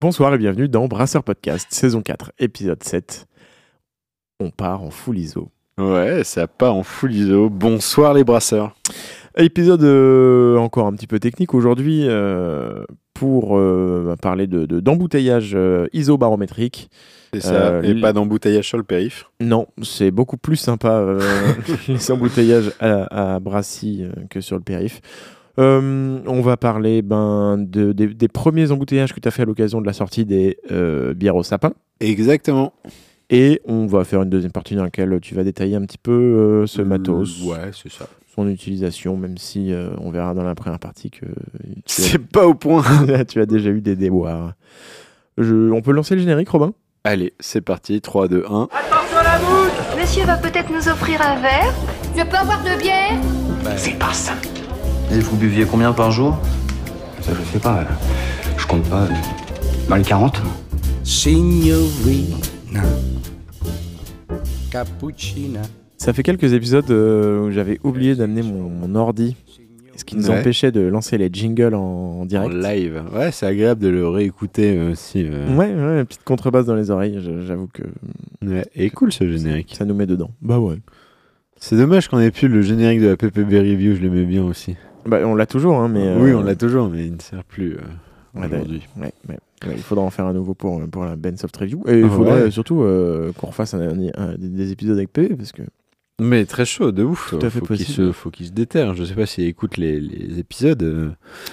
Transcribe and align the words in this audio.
Bonsoir 0.00 0.32
et 0.34 0.38
bienvenue 0.38 0.68
dans 0.68 0.86
Brasseur 0.86 1.24
Podcast, 1.24 1.66
saison 1.70 2.02
4, 2.02 2.32
épisode 2.38 2.82
7. 2.82 3.26
On 4.40 4.50
part 4.50 4.82
en 4.82 4.90
full 4.90 5.18
ISO. 5.18 5.48
Ouais, 5.78 6.22
ça 6.24 6.46
part 6.46 6.74
en 6.76 6.82
full 6.84 7.12
ISO. 7.12 7.50
Bonsoir 7.50 8.14
les 8.14 8.22
brasseurs. 8.24 8.76
Épisode 9.36 9.82
euh, 9.82 10.56
encore 10.56 10.86
un 10.86 10.92
petit 10.92 11.06
peu 11.08 11.18
technique 11.18 11.52
aujourd'hui 11.54 12.04
euh, 12.06 12.84
pour 13.14 13.58
euh, 13.58 14.14
parler 14.22 14.46
de, 14.46 14.66
de- 14.66 14.80
d'embouteillage 14.80 15.56
isobarométrique. 15.92 16.90
C'est 17.34 17.40
ça. 17.40 17.80
Et 17.84 18.00
pas 18.00 18.12
d'embouteillage 18.12 18.66
sur 18.68 18.78
le 18.78 18.84
périph. 18.84 19.26
Non, 19.40 19.66
c'est 19.82 20.10
beaucoup 20.10 20.36
plus 20.38 20.56
sympa 20.56 21.04
les 21.88 22.10
embouteillages 22.10 22.70
à, 22.80 23.34
à 23.34 23.40
Brassy 23.40 24.04
que 24.30 24.40
sur 24.40 24.56
le 24.56 24.62
périph. 24.62 25.00
Euh, 25.58 26.20
on 26.26 26.40
va 26.40 26.56
parler 26.56 27.02
ben, 27.02 27.56
de- 27.58 27.92
des, 27.92 28.06
des 28.08 28.28
premiers 28.28 28.70
embouteillages 28.70 29.12
que 29.12 29.20
tu 29.20 29.26
as 29.26 29.30
fait 29.30 29.42
à 29.42 29.44
l'occasion 29.44 29.80
de 29.80 29.86
la 29.86 29.92
sortie 29.92 30.24
des 30.24 30.58
euh, 30.70 31.14
bières 31.14 31.36
au 31.36 31.42
sapin. 31.42 31.72
Exactement. 32.00 32.72
Et 33.30 33.60
on 33.66 33.86
va 33.86 34.04
faire 34.04 34.22
une 34.22 34.30
deuxième 34.30 34.52
partie 34.52 34.74
dans 34.76 34.84
laquelle 34.84 35.18
tu 35.20 35.34
vas 35.34 35.44
détailler 35.44 35.74
un 35.76 35.82
petit 35.82 35.98
peu 35.98 36.12
euh, 36.12 36.66
ce 36.66 36.80
matos, 36.80 37.42
Ouais, 37.44 37.70
c'est 37.72 37.90
ça. 37.92 38.06
son 38.34 38.48
utilisation, 38.48 39.16
même 39.16 39.36
si 39.36 39.72
euh, 39.72 39.90
on 39.98 40.10
verra 40.10 40.32
dans 40.32 40.44
la 40.44 40.54
première 40.54 40.78
partie 40.78 41.10
que 41.10 41.26
C'est 41.84 42.18
pas 42.18 42.46
au 42.46 42.54
point. 42.54 42.82
tu 43.28 43.40
as 43.40 43.46
déjà 43.46 43.70
eu 43.70 43.80
des 43.82 43.96
déboires. 43.96 44.52
Je- 45.36 45.70
on 45.72 45.82
peut 45.82 45.92
lancer 45.92 46.14
le 46.14 46.20
générique, 46.20 46.48
Robin? 46.48 46.72
Allez, 47.04 47.34
c'est 47.40 47.60
parti. 47.60 48.00
3, 48.00 48.28
2, 48.28 48.44
1. 48.48 48.68
Monsieur 50.00 50.24
va 50.24 50.36
peut-être 50.36 50.70
nous 50.72 50.88
offrir 50.88 51.20
un 51.20 51.40
verre 51.40 51.74
Je 52.16 52.22
peux 52.22 52.36
avoir 52.36 52.62
de 52.62 52.80
bière 52.80 53.18
Et 55.12 55.20
vous 55.20 55.36
buviez 55.36 55.64
combien 55.64 55.92
par 55.92 56.10
jour? 56.10 56.36
Ça, 57.20 57.32
je 57.34 57.52
sais 57.52 57.58
pas. 57.58 57.84
Je 58.56 58.66
compte 58.66 58.84
pas. 58.88 59.08
Dans 59.88 59.96
les 59.96 60.02
40 60.02 60.42
Signorina 61.02 62.36
Cappuccina. 64.70 65.60
Ça 65.96 66.12
fait 66.12 66.22
quelques 66.22 66.52
épisodes 66.52 66.90
euh, 66.90 67.46
où 67.46 67.50
j'avais 67.50 67.80
oublié 67.82 68.14
d'amener 68.14 68.42
mon, 68.42 68.68
mon 68.68 68.94
ordi, 68.94 69.34
ce 69.96 70.04
qui 70.04 70.14
nous 70.16 70.28
Ouais. 70.28 70.38
empêchait 70.40 70.70
de 70.70 70.80
lancer 70.82 71.16
les 71.18 71.30
jingles 71.32 71.74
en, 71.74 72.20
en 72.20 72.26
direct? 72.26 72.54
En 72.54 72.58
live. 72.58 73.02
Ouais, 73.14 73.32
c'est 73.32 73.46
agréable 73.46 73.80
de 73.80 73.88
le 73.88 74.06
réécouter 74.08 74.76
euh, 74.76 74.92
aussi. 74.92 75.24
euh. 75.24 75.48
Ouais, 75.56 75.74
ouais, 75.74 76.00
une 76.00 76.04
petite 76.04 76.22
contrebasse 76.24 76.66
dans 76.66 76.74
les 76.76 76.90
oreilles, 76.90 77.18
j'avoue 77.46 77.68
que 77.72 77.82
Ouais. 78.46 78.64
Et 78.76 78.90
cool 78.90 79.10
ce 79.12 79.26
générique. 79.28 79.74
ça 79.76 79.84
nous 79.86 79.94
met 79.94 80.06
dedans. 80.06 80.30
Bah 80.42 80.58
ouais. 80.58 80.76
C'est 81.56 81.76
dommage 81.76 82.06
qu'on 82.08 82.20
ait 82.20 82.30
plus 82.30 82.46
le 82.48 82.62
générique 82.62 83.00
de 83.00 83.08
la 83.08 83.16
PPB 83.16 83.58
Review, 83.58 83.96
je 83.96 84.00
l'aimais 84.02 84.24
bien 84.24 84.44
aussi. 84.44 84.76
Bah, 85.08 85.20
on 85.24 85.34
l'a 85.34 85.46
toujours, 85.46 85.78
hein, 85.80 85.88
mais... 85.88 86.14
Oui, 86.16 86.30
euh, 86.30 86.38
on 86.38 86.42
l'a 86.42 86.54
toujours, 86.54 86.88
mais 86.88 87.06
il 87.06 87.14
ne 87.14 87.20
sert 87.20 87.42
plus 87.44 87.74
euh, 87.74 87.80
Ouais, 88.34 88.46
aujourd'hui. 88.46 88.86
Ouais, 88.96 89.12
ouais, 89.28 89.38
ouais, 89.66 89.74
il 89.76 89.82
faudra 89.82 90.04
en 90.04 90.10
faire 90.10 90.26
un 90.26 90.32
nouveau 90.32 90.54
pour, 90.54 90.80
pour 90.88 91.04
la 91.04 91.16
Ben 91.16 91.36
Soft 91.36 91.56
Review. 91.56 91.82
Et 91.88 91.98
il 92.00 92.04
Ah 92.04 92.10
faudrait 92.10 92.42
ouais. 92.44 92.50
surtout 92.50 92.82
euh, 92.82 93.32
qu'on 93.32 93.48
refasse 93.48 93.74
un, 93.74 93.80
un- 93.80 94.10
un- 94.14 94.34
des, 94.36 94.48
des 94.48 94.70
épisodes 94.72 94.96
avec 94.96 95.12
PV 95.12 95.34
parce 95.36 95.52
que 95.52 95.62
Mais 96.20 96.44
très 96.44 96.64
chaud, 96.66 96.92
de 96.92 97.02
ouf. 97.02 97.30
Tout 97.30 97.44
à 97.44 97.50
fait 97.50 97.58
faut 97.60 97.66
qu'il 97.66 97.78
possible. 97.78 97.92
se, 98.08 98.12
faut 98.12 98.30
qu'il 98.30 98.46
se 98.46 98.52
déterre. 98.52 98.94
Je 98.94 99.02
sais 99.04 99.14
pas 99.14 99.26
s'il 99.26 99.44
écoute 99.46 99.76
les, 99.78 99.98
les 100.00 100.38
épisodes. 100.38 100.82
euh, 100.82 101.10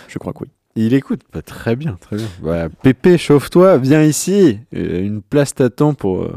je 0.09 0.19
crois 0.19 0.33
que 0.33 0.39
oui. 0.43 0.49
Il 0.77 0.93
écoute, 0.93 1.21
pas 1.31 1.41
très 1.41 1.77
bien, 1.77 1.97
très 2.01 2.17
bien. 2.17 2.25
Voilà, 2.41 2.67
Pépé, 2.67 3.17
chauffe-toi, 3.17 3.77
viens 3.77 4.03
ici. 4.03 4.59
Euh, 4.75 5.01
Une 5.01 5.21
place 5.21 5.55
t'attend 5.55 5.93
pour, 5.93 6.23
euh, 6.23 6.35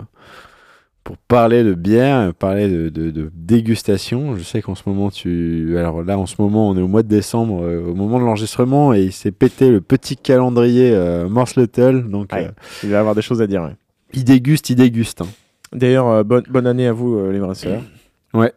pour 1.09 1.17
parler 1.17 1.65
de 1.65 1.73
bière, 1.73 2.35
parler 2.35 2.69
de, 2.69 2.91
de- 2.91 3.11
de 3.11 3.31
dégustation. 3.35 4.37
Je 4.37 4.43
sais 4.43 4.61
qu'en 4.61 4.75
ce 4.75 4.83
moment, 4.87 5.11
tu. 5.11 5.75
Alors 5.79 6.03
là, 6.03 6.19
en 6.19 6.27
ce 6.27 6.35
moment, 6.39 6.69
on 6.69 6.77
est 6.77 6.83
au 6.83 6.87
mois 6.89 7.03
de 7.03 7.09
décembre, 7.09 7.63
euh, 7.63 7.83
au 7.83 7.95
moment 7.95 8.19
de 8.21 8.25
l'enregistrement, 8.25 8.93
et 8.93 9.05
il 9.05 9.13
s'est 9.13 9.33
pété 9.33 9.71
le 9.71 9.81
petit 9.81 10.19
calendrier 10.19 10.91
euh, 10.93 11.27
Morse 11.27 11.57
Little. 11.57 12.11
Donc, 12.11 12.35
Ouais. 12.35 12.45
euh, 12.49 12.51
Il 12.83 12.91
va 12.91 13.01
avoir 13.01 13.15
des 13.15 13.23
choses 13.23 13.41
à 13.41 13.47
dire. 13.47 13.63
ouais. 13.63 13.75
il 14.13 14.25
déguste, 14.25 14.69
il 14.69 14.77
déguste. 14.77 15.23
hein. 15.23 15.29
D'ailleurs, 15.73 16.09
euh, 16.09 16.25
bonne, 16.25 16.45
bonne 16.51 16.67
année 16.67 16.87
à 16.87 16.93
vous, 16.93 17.31
les 17.31 17.39
brasseurs. 17.39 17.81
Ouais. 18.35 18.53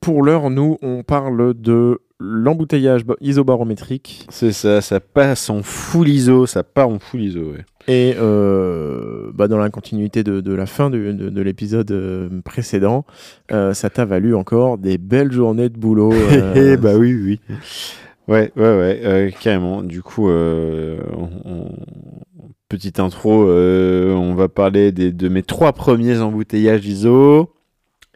Pour 0.00 0.22
l'heure, 0.24 0.50
nous, 0.50 0.76
on 0.82 1.04
parle 1.04 1.54
de 1.54 2.00
l'embouteillage 2.18 3.04
ba- 3.04 3.14
isobarométrique 3.20 4.26
C'est 4.28 4.50
ça, 4.52 4.80
ça 4.80 4.98
passe 4.98 5.50
en 5.50 5.62
full 5.62 6.08
ISO, 6.08 6.46
ça 6.46 6.64
part 6.64 6.88
en 6.88 6.98
full 6.98 7.20
ISO, 7.22 7.40
ouais. 7.52 7.64
Et 7.88 8.14
euh, 8.18 9.30
bah, 9.34 9.48
dans 9.48 9.58
la 9.58 9.70
continuité 9.70 10.22
de, 10.24 10.40
de 10.40 10.52
la 10.54 10.66
fin 10.66 10.90
de, 10.90 11.12
de- 11.12 11.28
de 11.30 11.42
l'épisode 11.42 11.90
euh, 11.90 12.28
précédent, 12.44 13.04
euh, 13.52 13.74
ça 13.74 13.90
t'a 13.90 14.04
valu 14.04 14.34
encore 14.34 14.78
des 14.78 14.98
belles 14.98 15.32
journées 15.32 15.68
de 15.68 15.78
boulot. 15.78 16.12
euh, 16.32 16.52
Eh 16.74 16.76
bah 16.76 16.96
oui, 16.96 17.14
oui. 17.14 17.40
Ouais, 18.26 18.50
ouais, 18.56 18.62
ouais, 18.62 19.00
euh, 19.04 19.30
carrément. 19.38 19.82
Du 19.82 20.02
coup, 20.02 20.30
euh, 20.30 20.98
on- 21.16 21.28
on- 21.50 21.72
petite 22.70 22.98
intro, 22.98 23.44
euh, 23.48 24.14
on 24.14 24.34
va 24.34 24.48
parler 24.48 24.90
des- 24.90 25.12
de 25.12 25.28
mes 25.28 25.42
trois 25.42 25.72
premiers 25.74 26.18
embouteillages 26.20 26.86
ISO. 26.86 27.50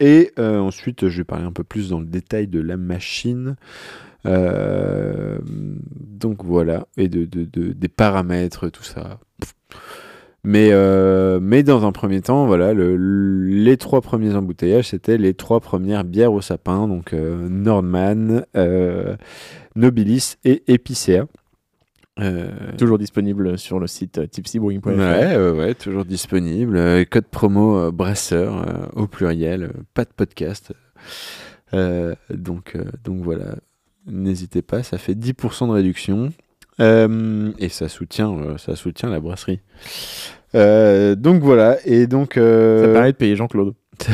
Et 0.01 0.31
euh, 0.39 0.59
ensuite, 0.61 1.09
je 1.09 1.19
vais 1.19 1.25
parler 1.25 1.45
un 1.45 1.53
peu 1.53 1.65
plus 1.65 1.91
dans 1.91 1.99
le 2.01 2.07
détail 2.07 2.47
de 2.47 2.61
la 2.61 2.77
machine. 2.77 3.57
Euh, 4.27 5.39
donc 5.43 6.45
voilà, 6.45 6.87
et 6.97 7.09
de, 7.09 7.25
de- 7.25 7.45
de- 7.45 7.73
des 7.73 7.89
paramètres, 7.89 8.69
tout 8.69 8.83
ça. 8.83 9.21
Mais, 10.45 10.69
euh, 10.73 11.41
mais 11.43 11.63
dans 11.63 11.85
un 11.87 11.93
premier 11.93 12.21
temps, 12.21 12.47
voilà, 12.47 12.73
le- 12.73 12.97
les 12.97 13.77
trois 13.77 14.01
premiers 14.01 14.35
embouteillages, 14.35 14.89
c'était 14.89 15.19
les 15.19 15.35
trois 15.35 15.61
premières 15.61 16.05
bières 16.05 16.33
au 16.33 16.41
sapin, 16.41 16.89
donc 16.89 17.13
euh, 17.13 17.49
Nordman, 17.49 18.45
euh, 18.57 19.17
Nobilis 19.77 20.37
et 20.45 20.63
Epicea. 20.73 21.27
Euh, 22.21 22.51
Toujours 22.77 22.99
disponible 22.99 23.59
sur 23.59 23.79
le 23.79 23.87
site 23.87 24.29
tipsybrewing.fr. 24.31 24.89
ouais, 24.89 25.37
ouais, 25.37 25.51
ouais, 25.53 25.75
toujours 25.75 26.05
disponible. 26.05 27.07
Code 27.07 27.27
promo 27.31 27.79
euh, 27.79 27.91
brasseur 27.93 28.57
euh, 28.67 28.87
au 28.95 29.07
pluriel, 29.07 29.71
pas 29.95 30.05
de 30.05 30.11
podcast. 30.17 30.73
Donc, 31.73 32.77
donc 33.05 33.23
voilà, 33.23 33.57
n'hésitez 34.11 34.63
pas, 34.63 34.83
ça 34.83 34.99
fait 34.99 35.15
10% 35.15 35.69
de 35.69 35.73
réduction. 35.73 36.33
Euh, 36.81 37.51
et 37.59 37.69
ça 37.69 37.89
soutient, 37.89 38.33
euh, 38.39 38.57
ça 38.59 38.77
soutient 38.77 39.11
la 39.11 39.19
brasserie. 39.21 39.61
Euh, 40.55 41.15
donc 41.17 41.43
voilà, 41.43 41.77
et 41.85 42.07
donc. 42.07 42.37
euh, 42.37 42.85
Ça 42.87 42.93
permet 42.93 43.13
de 43.13 43.17
payer 43.17 43.37
Jean-Claude. 43.37 43.75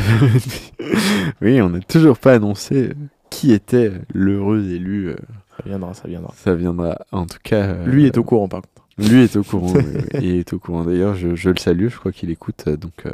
oui, 1.43 1.61
on 1.61 1.71
n'a 1.71 1.81
toujours 1.81 2.19
pas 2.19 2.35
annoncé 2.35 2.93
qui 3.31 3.53
était 3.53 3.93
l'heureux 4.15 4.65
élu. 4.71 5.15
Ça 5.59 5.63
viendra, 5.67 5.95
ça 5.95 6.09
viendra. 6.09 6.33
ça 6.37 6.55
viendra, 6.55 6.99
en 7.13 7.27
tout 7.27 7.39
cas. 7.43 7.85
Lui 7.85 8.07
est 8.07 8.17
au 8.19 8.25
courant, 8.25 8.49
par 8.49 8.63
contre. 8.63 9.11
Lui 9.11 9.23
est 9.25 9.37
au 9.37 9.43
courant. 9.43 9.73
oui, 9.75 9.83
il 10.23 10.37
est 10.37 10.53
au 10.53 10.59
courant. 10.59 10.85
D'ailleurs, 10.85 11.15
je, 11.15 11.35
je 11.35 11.51
le 11.51 11.57
salue. 11.59 11.89
Je 11.89 11.99
crois 11.99 12.13
qu'il 12.13 12.31
écoute. 12.31 12.69
Donc, 12.69 13.05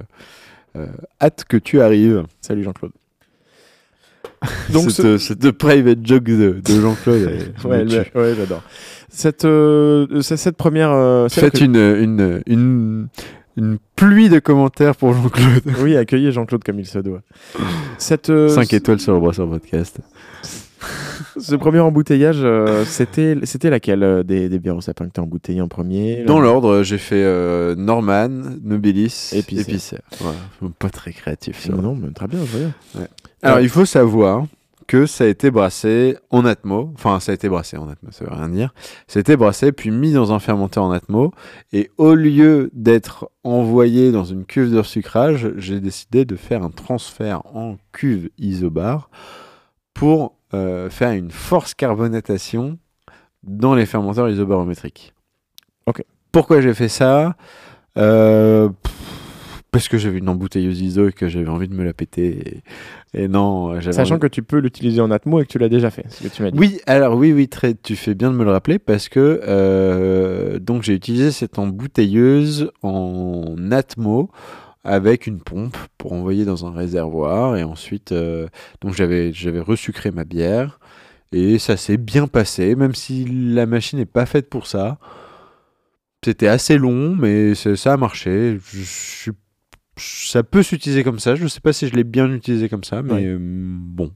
hâte 1.20 1.44
que 1.48 1.56
tu 1.56 1.80
arrives. 1.80 2.24
Salut 2.40 2.62
Jean-Claude. 2.62 2.92
Donc, 4.72 4.90
ce- 4.90 5.18
cette, 5.18 5.42
cette 5.42 5.50
private 5.52 5.98
joke 6.04 6.24
de, 6.24 6.60
de 6.64 6.80
Jean-Claude. 6.80 7.30
Ouais, 7.64 7.84
ouais, 8.14 8.34
j'adore. 8.36 8.62
Cette, 9.10 9.44
euh, 9.44 10.22
cette, 10.22 10.56
première. 10.56 10.90
euh, 10.92 11.28
Faites 11.28 11.58
que- 11.58 11.64
une, 11.64 11.76
une, 11.76 12.42
une, 12.46 13.08
une 13.56 13.78
pluie 13.96 14.28
de 14.28 14.38
commentaires 14.38 14.96
pour 14.96 15.12
Jean-Claude. 15.12 15.62
Oui, 15.82 15.96
accueillez 15.96 16.32
Jean-Claude 16.32 16.62
comme 16.64 16.78
il 16.78 16.86
se 16.86 16.98
doit. 17.00 17.20
Cette, 17.98 18.30
euh, 18.30 18.48
5 18.48 18.72
étoiles 18.72 19.00
sur 19.00 19.12
le 19.12 19.20
Brasseur 19.20 19.48
Podcast. 19.48 19.98
Ce 21.38 21.54
premier 21.54 21.80
embouteillage, 21.80 22.38
euh, 22.42 22.84
c'était 22.86 23.36
c'était 23.44 23.68
laquelle 23.68 24.02
euh, 24.02 24.22
des, 24.22 24.48
des 24.48 24.58
bières 24.58 24.76
au 24.76 24.80
sapin 24.80 25.06
que 25.06 25.12
tu 25.12 25.20
as 25.20 25.22
embouteillé 25.22 25.60
en 25.60 25.68
premier 25.68 26.24
Dans 26.24 26.40
l'ordre, 26.40 26.82
j'ai 26.82 26.96
fait 26.96 27.22
euh, 27.22 27.74
Norman, 27.76 28.28
Nobilis. 28.64 29.30
Voilà. 30.20 30.38
Pas 30.78 30.88
très 30.88 31.12
créatif, 31.12 31.60
ça. 31.66 31.72
Non, 31.74 31.94
mais 31.94 32.10
très 32.12 32.26
bien, 32.28 32.40
très 32.44 32.58
bien. 32.58 33.06
Alors, 33.42 33.60
il 33.60 33.68
faut 33.68 33.84
savoir 33.84 34.44
que 34.86 35.06
ça 35.06 35.22
a 35.22 35.26
été 35.28 35.52
brassé 35.52 36.18
en 36.30 36.44
atmo. 36.44 36.90
Enfin, 36.94 37.20
ça 37.20 37.30
a 37.30 37.34
été 37.36 37.48
brassé 37.48 37.76
en 37.76 37.88
atmo, 37.88 38.10
ça 38.10 38.24
veut 38.24 38.32
rien 38.32 38.48
dire. 38.48 38.74
Ça 39.06 39.18
a 39.18 39.20
été 39.20 39.36
brassé 39.36 39.70
puis 39.70 39.92
mis 39.92 40.12
dans 40.12 40.32
un 40.32 40.40
fermenteur 40.40 40.82
en 40.82 40.90
atmo. 40.90 41.32
Et 41.72 41.90
au 41.96 42.14
lieu 42.14 42.70
d'être 42.72 43.30
envoyé 43.44 44.10
dans 44.10 44.24
une 44.24 44.44
cuve 44.44 44.74
de 44.74 44.82
sucrage, 44.82 45.52
j'ai 45.56 45.78
décidé 45.78 46.24
de 46.24 46.34
faire 46.34 46.64
un 46.64 46.70
transfert 46.70 47.42
en 47.54 47.76
cuve 47.92 48.30
isobar 48.36 49.10
pour 49.94 50.34
euh, 50.54 50.90
faire 50.90 51.12
une 51.12 51.30
force 51.30 51.74
carbonatation 51.74 52.78
dans 53.44 53.76
les 53.76 53.86
fermenteurs 53.86 54.28
isobarométriques. 54.28 55.14
Ok. 55.86 56.02
Pourquoi 56.32 56.60
j'ai 56.60 56.74
fait 56.74 56.88
ça? 56.88 57.36
Euh, 57.96 58.68
Parce 59.72 59.86
que 59.88 59.98
j'avais 59.98 60.18
une 60.18 60.28
embouteilleuse 60.28 60.80
ISO 60.80 61.08
et 61.08 61.12
que 61.12 61.28
j'avais 61.28 61.48
envie 61.48 61.68
de 61.68 61.74
me 61.74 61.84
la 61.84 61.92
péter. 61.92 62.62
Et, 63.14 63.22
et 63.22 63.28
non, 63.28 63.80
j'avais 63.80 63.92
Sachant 63.92 64.14
envie- 64.14 64.22
que 64.22 64.26
tu 64.26 64.42
peux 64.42 64.58
l'utiliser 64.58 65.00
en 65.00 65.10
Atmo 65.12 65.40
et 65.40 65.44
que 65.46 65.48
tu 65.52 65.58
l'as 65.58 65.68
déjà 65.68 65.90
fait, 65.90 66.04
ce 66.08 66.24
que 66.24 66.28
tu 66.28 66.42
m'as 66.42 66.50
dit. 66.50 66.58
Oui, 66.58 66.80
alors 66.86 67.16
oui, 67.16 67.32
oui, 67.32 67.46
très, 67.48 67.74
tu 67.74 67.94
fais 67.94 68.14
bien 68.14 68.32
de 68.32 68.36
me 68.36 68.42
le 68.44 68.50
rappeler 68.50 68.80
parce 68.80 69.08
que 69.08 69.40
euh, 69.46 70.58
donc 70.58 70.82
j'ai 70.82 70.94
utilisé 70.94 71.30
cette 71.30 71.58
embouteilleuse 71.58 72.72
en 72.82 73.54
Atmo 73.70 74.30
avec 74.82 75.26
une 75.28 75.40
pompe 75.40 75.76
pour 75.98 76.14
envoyer 76.14 76.44
dans 76.44 76.66
un 76.66 76.72
réservoir 76.72 77.56
et 77.56 77.62
ensuite 77.62 78.12
euh, 78.12 78.48
donc 78.80 78.94
j'avais 78.94 79.30
j'avais 79.32 79.60
resucré 79.60 80.10
ma 80.10 80.24
bière 80.24 80.80
et 81.32 81.58
ça 81.58 81.76
s'est 81.76 81.98
bien 81.98 82.26
passé 82.26 82.74
même 82.74 82.94
si 82.94 83.24
la 83.26 83.66
machine 83.66 83.98
n'est 83.98 84.06
pas 84.06 84.24
faite 84.26 84.48
pour 84.48 84.66
ça. 84.66 84.98
c'était 86.24 86.48
assez 86.48 86.76
long, 86.78 87.14
mais 87.16 87.54
ça 87.54 87.92
a 87.92 87.96
marché. 87.96 88.58
Je 88.72 88.82
suis- 88.82 89.32
ça 89.96 90.42
peut 90.42 90.62
s'utiliser 90.62 91.04
comme 91.04 91.18
ça. 91.18 91.34
Je 91.34 91.46
sais 91.46 91.60
pas 91.60 91.72
si 91.72 91.86
je 91.88 91.94
l'ai 91.94 92.04
bien 92.04 92.32
utilisé 92.32 92.68
comme 92.68 92.84
ça, 92.84 93.02
mais 93.02 93.12
Ouais. 93.12 93.24
euh, 93.26 93.38
bon. 93.40 94.12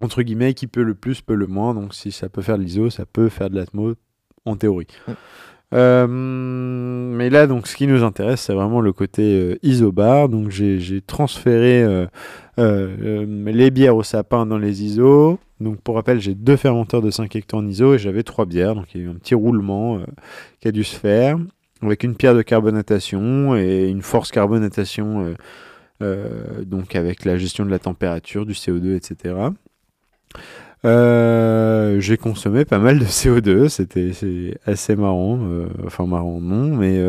Entre 0.00 0.22
guillemets, 0.22 0.54
qui 0.54 0.66
peut 0.66 0.82
le 0.82 0.94
plus 0.94 1.20
peut 1.20 1.34
le 1.36 1.46
moins. 1.46 1.74
Donc 1.74 1.94
si 1.94 2.10
ça 2.12 2.28
peut 2.28 2.42
faire 2.42 2.58
de 2.58 2.62
l'ISO, 2.64 2.90
ça 2.90 3.06
peut 3.06 3.28
faire 3.28 3.50
de 3.50 3.56
l'Atmo 3.56 3.94
en 4.44 4.56
théorie. 4.56 4.88
Ouais. 5.06 5.14
Euh, 5.74 6.06
mais 6.06 7.30
là, 7.30 7.46
donc, 7.46 7.66
ce 7.66 7.74
qui 7.74 7.86
nous 7.86 8.02
intéresse, 8.04 8.42
c'est 8.42 8.52
vraiment 8.52 8.82
le 8.82 8.92
côté 8.92 9.22
euh, 9.40 9.58
isobar. 9.62 10.28
Donc, 10.28 10.50
j'ai 10.50 11.00
transféré 11.00 11.82
euh, 12.58 13.26
les 13.46 13.70
bières 13.70 13.96
au 13.96 14.02
sapin 14.02 14.44
dans 14.44 14.58
les 14.58 14.84
ISO. 14.84 15.38
Donc, 15.60 15.80
pour 15.80 15.94
rappel, 15.94 16.20
j'ai 16.20 16.34
deux 16.34 16.56
fermenteurs 16.56 17.00
de 17.00 17.10
5 17.10 17.34
hectares 17.36 17.60
en 17.60 17.66
ISO 17.66 17.94
et 17.94 17.98
j'avais 17.98 18.22
trois 18.22 18.44
bières. 18.44 18.74
Donc, 18.74 18.94
il 18.94 19.00
y 19.00 19.04
a 19.04 19.06
eu 19.06 19.10
un 19.10 19.14
petit 19.14 19.34
roulement 19.34 19.98
qui 20.60 20.68
a 20.68 20.72
dû 20.72 20.84
se 20.84 20.94
faire 20.94 21.38
avec 21.86 22.04
une 22.04 22.14
pierre 22.14 22.34
de 22.34 22.42
carbonatation 22.42 23.56
et 23.56 23.88
une 23.88 24.02
force 24.02 24.30
carbonatation. 24.30 25.26
euh, 25.26 25.34
euh, 26.02 26.64
donc, 26.64 26.96
avec 26.96 27.24
la 27.24 27.38
gestion 27.38 27.64
de 27.64 27.70
la 27.70 27.78
température, 27.78 28.44
du 28.44 28.54
CO2, 28.54 28.96
etc. 28.96 29.36
Euh, 30.84 32.00
j'ai 32.00 32.16
consommé 32.16 32.64
pas 32.64 32.80
mal 32.80 32.98
de 32.98 33.04
CO2, 33.04 33.68
c'était 33.68 34.10
assez 34.66 34.96
marrant, 34.96 35.38
enfin 35.86 36.06
marrant 36.06 36.40
non, 36.40 36.76
mais 36.76 37.00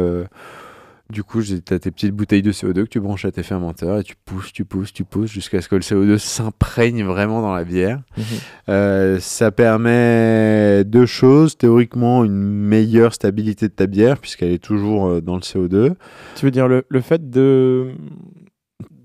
du 1.09 1.23
coup 1.23 1.41
j'ai 1.41 1.61
t'as 1.61 1.79
tes 1.79 1.91
petites 1.91 2.13
bouteilles 2.13 2.41
de 2.41 2.51
CO2 2.51 2.83
que 2.83 2.89
tu 2.89 2.99
branches 2.99 3.25
à 3.25 3.31
tes 3.31 3.43
fermenteurs 3.43 3.99
et 3.99 4.03
tu 4.03 4.15
pousses, 4.25 4.53
tu 4.53 4.65
pousses, 4.65 4.93
tu 4.93 5.03
pousses 5.03 5.31
jusqu'à 5.31 5.61
ce 5.61 5.67
que 5.67 5.75
le 5.75 5.81
CO2 5.81 6.17
s'imprègne 6.17 7.03
vraiment 7.03 7.41
dans 7.41 7.53
la 7.53 7.63
bière. 7.63 8.01
Mhm. 8.17 8.23
Euh, 8.69 9.19
ça 9.19 9.51
permet 9.51 10.83
deux 10.85 11.05
choses, 11.05 11.57
théoriquement 11.57 12.23
une 12.23 12.33
meilleure 12.33 13.13
stabilité 13.13 13.67
de 13.67 13.73
ta 13.73 13.87
bière 13.87 14.17
puisqu'elle 14.17 14.51
est 14.51 14.63
toujours 14.63 15.07
euh, 15.07 15.21
dans 15.21 15.35
le 15.35 15.41
CO2. 15.41 15.93
Tu 16.35 16.45
veux 16.45 16.51
dire 16.51 16.67
le, 16.67 16.85
le 16.87 17.01
fait 17.01 17.29
de, 17.29 17.91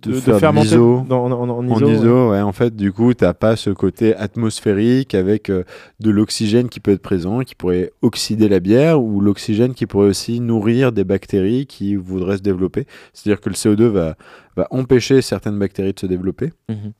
de, 0.02 0.12
de 0.12 0.20
faire 0.20 0.52
de 0.52 1.08
dans- 1.08 1.24
en, 1.24 1.32
en- 1.32 1.48
en 1.48 1.68
En 1.70 1.76
ISO, 1.76 1.88
ISO, 1.88 2.24
ouais. 2.26 2.30
ouais. 2.36 2.40
en 2.40 2.52
fait, 2.52 2.76
du 2.76 2.92
coup, 2.92 3.12
t'as 3.14 3.34
pas 3.34 3.56
ce 3.56 3.70
côté 3.70 4.14
atmosphérique 4.14 5.14
avec 5.14 5.50
euh, 5.50 5.64
de 6.00 6.10
l'oxygène 6.10 6.68
qui 6.68 6.80
peut 6.80 6.92
être 6.92 7.02
présent, 7.02 7.40
qui 7.40 7.54
pourrait 7.54 7.90
oxyder 8.02 8.48
la 8.48 8.60
bière, 8.60 9.02
ou 9.02 9.20
l'oxygène 9.20 9.74
qui 9.74 9.86
pourrait 9.86 10.08
aussi 10.08 10.40
nourrir 10.40 10.92
des 10.92 11.04
bactéries 11.04 11.66
qui 11.66 11.96
voudraient 11.96 12.36
se 12.38 12.42
développer. 12.42 12.86
C'est-à-dire 13.12 13.40
que 13.40 13.48
le 13.48 13.54
CO2 13.54 13.86
va, 13.86 14.16
va 14.56 14.68
empêcher 14.70 15.20
certaines 15.22 15.58
bactéries 15.58 15.92
de 15.94 15.98
se 16.00 16.06
développer. 16.06 16.52
Mhm. 16.68 16.92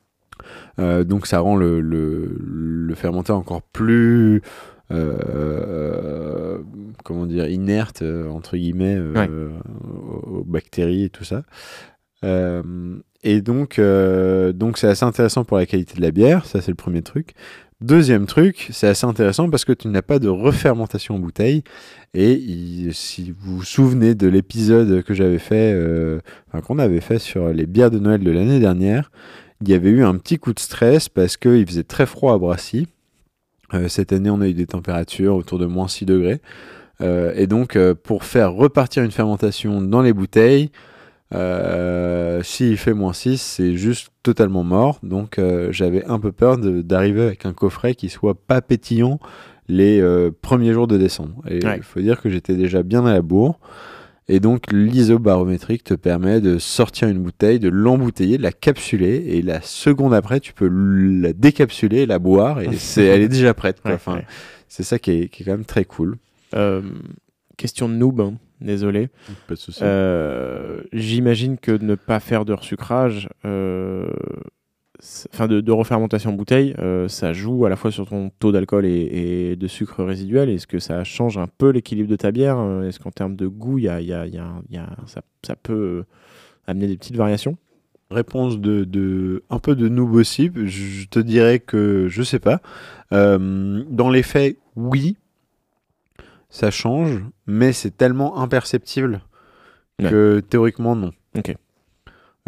Euh, 0.79 1.03
donc 1.05 1.27
ça 1.27 1.41
rend 1.41 1.57
le, 1.57 1.81
le, 1.81 2.37
le 2.41 2.95
fermenteur 2.95 3.37
encore 3.37 3.61
plus 3.63 4.41
euh, 4.91 6.59
comment 7.05 7.27
dire 7.27 7.49
inerte 7.49 8.03
euh, 8.03 8.29
entre 8.31 8.57
guillemets 8.57 8.97
euh, 8.97 9.13
Ouais. 9.15 9.29
aux, 9.29 10.39
aux 10.39 10.45
bactéries 10.45 11.05
et 11.05 11.11
tout 11.11 11.25
ça. 11.25 11.43
Euh, 12.25 12.99
et 13.23 13.41
donc 13.41 13.79
euh, 13.79 14.53
donc 14.53 14.79
c'est 14.79 14.89
assez 14.89 15.05
intéressant 15.05 15.45
pour 15.45 15.57
la 15.57 15.67
qualité 15.67 15.95
de 15.97 16.03
la 16.03 16.11
bière, 16.11 16.45
ça 16.47 16.61
c'est 16.61 16.71
le 16.71 16.77
premier 16.77 17.03
truc. 17.03 17.35
Deuxième 17.81 18.27
truc, 18.27 18.69
c'est 18.73 18.89
assez 18.89 19.07
intéressant 19.07 19.49
parce 19.49 19.65
que 19.65 19.73
tu 19.73 19.87
n'as 19.87 20.03
pas 20.03 20.19
de 20.19 20.29
refermentation 20.29 21.15
en 21.15 21.19
bouteille. 21.21 21.63
Et 22.13 22.89
si 22.91 23.31
vous 23.31 23.59
vous 23.59 23.63
souvenez 23.63 24.17
de 24.17 24.27
l'épisode 24.27 25.05
que 25.05 25.15
j'avais 25.15 25.39
fait, 25.39 25.73
euh, 25.75 26.19
qu'on 26.67 26.81
avait 26.81 27.01
fait 27.01 27.21
sur 27.21 27.51
les 27.51 27.67
bières 27.67 27.93
de 27.93 28.01
Noël 28.01 28.25
de 28.25 28.31
l'année 28.33 28.59
dernière, 28.59 29.13
il 29.61 29.69
y 29.69 29.75
avait 29.75 29.91
eu 29.91 30.03
un 30.03 30.17
petit 30.17 30.39
coup 30.39 30.53
de 30.53 30.59
stress 30.59 31.09
parce 31.09 31.37
qu'il 31.37 31.65
faisait 31.69 31.85
très 31.85 32.07
froid 32.07 32.35
à 32.35 32.39
Brassy. 32.39 32.89
Cette 33.87 34.13
année, 34.13 34.31
on 34.31 34.41
a 34.41 34.49
eu 34.49 34.55
des 34.55 34.67
températures 34.67 35.37
autour 35.37 35.61
de 35.61 35.67
moins 35.67 35.89
6 35.89 36.07
degrés. 36.07 36.41
Et 37.01 37.47
donc, 37.47 37.79
pour 38.03 38.25
faire 38.25 38.55
repartir 38.55 39.05
une 39.05 39.11
fermentation 39.11 39.83
dans 39.83 40.01
les 40.01 40.15
bouteilles, 40.15 40.71
euh, 41.35 42.43
s'il 42.43 42.77
fait 42.77 42.95
moins 42.95 43.13
6, 43.13 43.41
c'est 43.41 43.77
juste 43.77 44.09
totalement 44.23 44.65
mort. 44.65 44.99
Donc, 45.03 45.39
euh, 45.39 45.69
j'avais 45.73 46.05
un 46.07 46.19
peu 46.19 46.33
peur 46.33 46.59
d'arriver 46.59 47.23
avec 47.23 47.47
un 47.47 47.53
coffret 47.53 47.95
qui 47.95 48.09
soit 48.09 48.35
pas 48.35 48.61
pétillant 48.63 49.19
les 49.69 50.01
euh, 50.01 50.31
premiers 50.43 50.73
jours 50.73 50.87
de 50.87 50.97
décembre. 50.97 51.43
Et 51.49 51.59
il 51.59 51.67
Ouais. 51.67 51.81
faut 51.83 52.01
dire 52.01 52.21
que 52.23 52.31
j'étais 52.31 52.55
déjà 52.55 52.83
bien 52.83 53.05
à 53.05 53.13
la 53.13 53.23
bourre. 53.23 53.59
Et 54.31 54.41
donc, 54.41 54.71
l'isobarométrique 54.73 55.85
te 55.85 55.95
permet 55.95 56.41
de 56.43 56.59
sortir 56.59 57.09
une 57.09 57.19
bouteille, 57.19 57.59
de 57.59 57.71
l'embouteiller, 57.71 58.37
de 58.37 58.43
la 58.43 58.53
capsuler, 58.53 59.25
et 59.29 59.43
la 59.43 59.63
seconde 59.63 60.13
après, 60.13 60.41
tu 60.41 60.53
peux 60.53 60.69
la 60.69 61.33
décapsuler, 61.33 62.05
la 62.05 62.19
boire, 62.19 62.61
et 62.61 62.77
c'est, 62.77 63.05
elle 63.05 63.23
est 63.23 63.29
déjà 63.29 63.55
prête. 63.55 63.79
Ouais, 63.87 63.95
Enfin, 63.95 64.17
ouais. 64.17 64.27
C'est 64.69 64.83
ça 64.83 64.99
qui 64.99 65.13
est, 65.13 65.29
qui 65.29 65.43
est 65.43 65.47
quand 65.47 65.53
même 65.53 65.65
très 65.65 65.87
cool. 65.87 66.17
Euh, 66.55 66.83
question 67.57 67.89
de 67.89 67.95
noob, 67.95 68.21
hein, 68.21 68.35
désolé. 68.61 69.09
Pas 69.47 69.55
de 69.55 69.59
souci. 69.59 69.81
Euh, 69.83 70.83
J'imagine 70.93 71.59
que 71.59 71.73
ne 71.73 71.95
pas 71.95 72.21
faire 72.21 72.45
de 72.45 72.53
resucrage, 72.53 73.29
euh, 73.45 74.09
enfin 75.33 75.47
de, 75.47 75.61
de 75.61 75.73
refermentation 75.73 76.31
en 76.31 76.33
bouteille, 76.35 76.75
euh, 76.79 77.07
ça 77.09 77.33
joue 77.33 77.65
à 77.67 77.69
la 77.69 77.77
fois 77.77 77.91
sur 77.93 78.09
ton 78.09 78.31
taux 78.41 78.51
d'alcool 78.53 78.85
et, 78.87 79.51
et 79.53 79.57
de 79.57 79.67
sucre 79.69 80.03
résiduel. 80.05 80.49
Est-ce 80.51 80.67
que 80.67 80.79
ça 80.81 81.05
change 81.05 81.39
un 81.39 81.47
peu 81.47 81.71
l'équilibre 81.71 82.09
de 82.09 82.17
ta 82.17 82.33
bière 82.33 82.59
Euh, 82.59 82.89
Est-ce 82.89 82.99
qu'en 82.99 83.11
termes 83.13 83.37
de 83.37 83.47
goût, 83.47 83.79
y 83.79 83.89
a, 83.89 84.01
y 84.01 84.13
a- 84.13 84.27
y 84.27 84.37
a- 84.39 84.97
ça, 85.07 85.23
ça 85.47 85.55
peut 85.57 86.05
amener 86.67 86.87
des 86.89 86.97
petites 86.97 87.17
variations? 87.17 87.57
Réponse 88.11 88.59
de, 88.59 88.85
de 88.85 89.45
un 89.51 89.59
peu 89.59 89.77
de 89.77 89.87
noob 89.89 90.15
aussi. 90.15 90.51
Je 90.65 91.07
te 91.09 91.19
dirais 91.21 91.59
que 91.61 92.07
je 92.09 92.23
sais 92.23 92.39
pas. 92.39 92.61
Euh, 93.13 93.85
dans 93.91 94.09
les 94.09 94.23
faits, 94.23 94.57
oui, 94.77 95.17
ça 96.51 96.71
change, 96.71 97.23
mais 97.47 97.73
c'est 97.73 97.97
tellement 97.97 98.41
imperceptible 98.41 99.21
que 99.99 100.41
théoriquement 100.41 100.95
non. 100.95 101.13
Ok. 101.37 101.55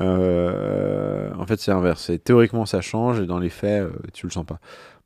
Euh, 0.01 1.31
en 1.37 1.47
fait, 1.47 1.61
c'est 1.61 1.73
inverse. 1.73 2.11
Théoriquement, 2.25 2.67
ça 2.67 2.81
change 2.81 3.21
et 3.21 3.27
dans 3.27 3.39
les 3.39 3.51
faits, 3.51 3.83
euh, 3.83 3.91
tu 4.13 4.27
le 4.27 4.33
sens 4.33 4.47
pas. 4.47 4.61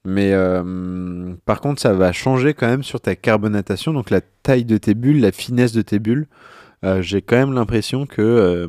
Mais 0.04 0.32
euh, 0.32 1.34
par 1.46 1.60
contre, 1.60 1.80
ça 1.80 1.92
va 1.94 2.12
changer 2.12 2.54
quand 2.54 2.66
même 2.66 2.82
sur 2.82 3.00
ta 3.00 3.16
carbonatation, 3.16 3.92
donc 3.92 4.10
la 4.10 4.20
taille 4.20 4.66
de 4.66 4.76
tes 4.76 4.94
bulles, 4.94 5.20
la 5.20 5.32
finesse 5.32 5.72
de 5.72 5.82
tes 5.82 5.98
bulles. 5.98 6.26
J'ai 7.00 7.22
quand 7.22 7.36
même 7.36 7.54
l'impression 7.54 8.04
que 8.04 8.68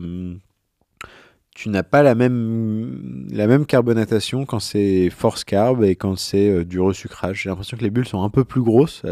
tu 1.56 1.70
n'as 1.70 1.84
pas 1.84 2.04
la 2.04 2.16
même, 2.16 3.28
la 3.32 3.48
même 3.48 3.66
carbonatation 3.66 4.46
quand 4.46 4.60
c'est 4.60 5.10
force 5.10 5.46
carb 5.46 5.84
et 5.86 5.96
quand 5.96 6.18
c'est 6.18 6.50
euh, 6.50 6.66
du 6.66 6.82
resucrage. 6.82 7.44
J'ai 7.44 7.50
l'impression 7.50 7.78
que 7.78 7.82
les 7.82 7.90
bulles 7.90 8.08
sont 8.08 8.22
un 8.24 8.30
peu 8.30 8.44
plus 8.44 8.62
grosses. 8.62 9.04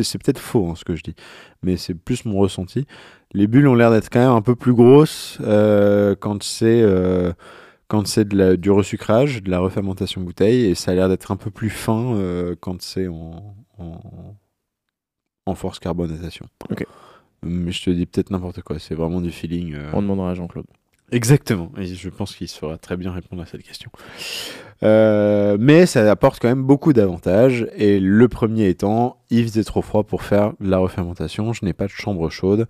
C'est 0.00 0.22
peut-être 0.22 0.38
faux 0.38 0.70
hein, 0.70 0.74
ce 0.76 0.84
que 0.84 0.94
je 0.94 1.02
dis, 1.02 1.16
mais 1.62 1.76
c'est 1.76 1.94
plus 1.94 2.24
mon 2.24 2.38
ressenti. 2.38 2.86
Les 3.32 3.48
bulles 3.48 3.66
ont 3.66 3.74
l'air 3.74 3.90
d'être 3.90 4.10
quand 4.10 4.20
même 4.20 4.30
un 4.30 4.42
peu 4.42 4.54
plus 4.54 4.74
grosses 4.74 5.38
euh, 5.40 6.14
quand 6.14 6.42
c'est 6.44 6.80
euh, 6.82 7.32
quand 7.88 8.06
c'est 8.06 8.28
du 8.28 8.70
resucrage, 8.70 9.42
de 9.42 9.50
la 9.50 9.58
refermentation 9.58 10.20
bouteille, 10.20 10.66
et 10.66 10.74
ça 10.76 10.92
a 10.92 10.94
l'air 10.94 11.08
d'être 11.08 11.32
un 11.32 11.36
peu 11.36 11.50
plus 11.50 11.70
fin 11.70 12.14
quand 12.60 12.82
c'est 12.82 13.08
en, 13.08 13.56
en, 13.78 14.00
en 15.46 15.54
force 15.54 15.78
carbonatation. 15.78 16.46
Ok. 16.70 16.84
Mais 17.42 17.72
je 17.72 17.82
te 17.82 17.90
dis 17.90 18.04
peut-être 18.04 18.30
n'importe 18.30 18.60
quoi, 18.60 18.78
c'est 18.78 18.94
vraiment 18.94 19.22
du 19.22 19.30
feeling. 19.30 19.74
On 19.94 20.02
demandera 20.02 20.32
à 20.32 20.34
Jean-Claude. 20.34 20.66
Exactement, 21.10 21.72
et 21.78 21.86
je 21.86 22.08
pense 22.10 22.34
qu'il 22.36 22.48
saura 22.48 22.76
très 22.76 22.96
bien 22.96 23.12
répondre 23.12 23.40
à 23.42 23.46
cette 23.46 23.62
question. 23.62 23.90
Euh, 24.82 25.56
mais 25.58 25.86
ça 25.86 26.08
apporte 26.10 26.38
quand 26.40 26.48
même 26.48 26.62
beaucoup 26.62 26.92
d'avantages, 26.92 27.66
et 27.76 27.98
le 27.98 28.28
premier 28.28 28.68
étant, 28.68 29.16
il 29.30 29.44
faisait 29.44 29.64
trop 29.64 29.82
froid 29.82 30.04
pour 30.04 30.22
faire 30.22 30.52
la 30.60 30.78
refermentation, 30.78 31.52
je 31.52 31.64
n'ai 31.64 31.72
pas 31.72 31.86
de 31.86 31.90
chambre 31.90 32.28
chaude, 32.30 32.66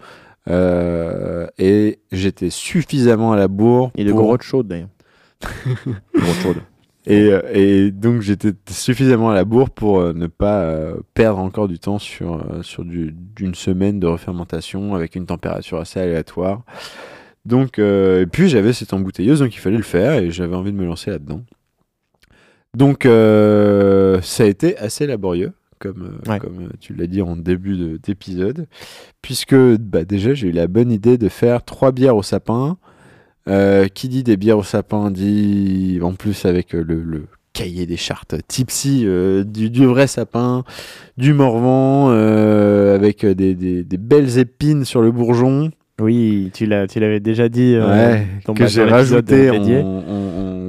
euh, 0.48 1.46
et 1.58 1.98
j'étais 2.12 2.50
suffisamment 2.50 3.32
à 3.32 3.36
la 3.36 3.48
bourre. 3.48 3.90
Est 3.96 4.04
de 4.04 4.12
pour- 4.12 4.22
grotte 4.22 4.42
chaude 4.42 4.68
d'ailleurs. 4.68 4.88
grotte 6.14 6.36
chaude. 6.42 6.56
et, 7.06 7.30
euh, 7.32 7.40
et 7.52 7.90
donc 7.90 8.22
j'étais 8.22 8.52
suffisamment 8.70 9.30
à 9.30 9.34
la 9.34 9.44
bourre 9.44 9.70
pour 9.70 10.14
ne 10.14 10.26
pas 10.26 10.74
perdre 11.14 11.40
encore 11.40 11.68
du 11.68 11.78
temps 11.78 11.98
sur, 11.98 12.44
sur 12.62 12.84
du- 12.84 13.12
d'une 13.12 13.54
semaine 13.54 14.00
de 14.00 14.06
refermentation 14.06 14.94
avec 14.94 15.16
une 15.16 15.26
température 15.26 15.78
assez 15.78 16.00
aléatoire. 16.00 16.62
Donc, 17.48 17.78
euh, 17.78 18.22
et 18.22 18.26
puis 18.26 18.48
j'avais 18.48 18.72
cette 18.72 18.92
embouteilleuse, 18.92 19.40
donc 19.40 19.54
il 19.54 19.58
fallait 19.58 19.76
le 19.78 19.82
faire 19.82 20.12
et 20.20 20.30
j'avais 20.30 20.54
envie 20.54 20.70
de 20.72 20.76
me 20.76 20.84
lancer 20.86 21.10
là-dedans. 21.10 21.42
Donc 22.76 23.06
euh, 23.06 24.20
ça 24.22 24.44
a 24.44 24.46
été 24.46 24.76
assez 24.78 25.06
laborieux, 25.06 25.52
comme, 25.78 26.18
euh, 26.26 26.30
Ouais. 26.30 26.38
comme 26.38 26.68
tu 26.80 26.94
l'as 26.94 27.06
dit 27.06 27.22
en 27.22 27.36
début 27.36 27.76
de- 27.76 27.96
d'épisode, 27.96 28.66
puisque 29.22 29.54
bah, 29.56 30.04
déjà 30.04 30.34
j'ai 30.34 30.48
eu 30.48 30.52
la 30.52 30.66
bonne 30.66 30.92
idée 30.92 31.16
de 31.18 31.28
faire 31.28 31.64
trois 31.64 31.90
bières 31.92 32.16
au 32.16 32.22
sapin. 32.22 32.76
Euh, 33.48 33.88
qui 33.88 34.10
dit 34.10 34.24
des 34.24 34.36
bières 34.36 34.58
au 34.58 34.62
sapin 34.62 35.10
dit 35.10 36.00
en 36.02 36.12
plus 36.12 36.44
avec 36.44 36.74
le, 36.74 36.82
le 37.02 37.24
cahier 37.54 37.86
des 37.86 37.96
chartes 37.96 38.34
tipsy 38.46 39.04
euh, 39.06 39.42
du, 39.42 39.70
du 39.70 39.86
vrai 39.86 40.06
sapin, 40.06 40.64
du 41.16 41.32
morvan 41.32 42.10
euh, 42.10 42.94
avec 42.94 43.24
des, 43.24 43.54
des- 43.54 43.84
des 43.84 43.96
belles 43.96 44.36
épines 44.36 44.84
sur 44.84 45.00
le 45.00 45.10
bourgeon 45.12 45.70
Oui, 46.00 46.50
tu 46.54 46.66
l'avais 46.66 47.20
déjà 47.20 47.48
dit 47.48 47.74
euh, 47.74 47.88
ouais, 48.14 48.26
dans- 48.46 48.54
que 48.54 48.60
bah, 48.62 48.66
j'ai 48.68 48.84
rajouté 48.84 49.50
en, 49.50 49.52
dédié. 49.54 49.78
en- 49.82 50.02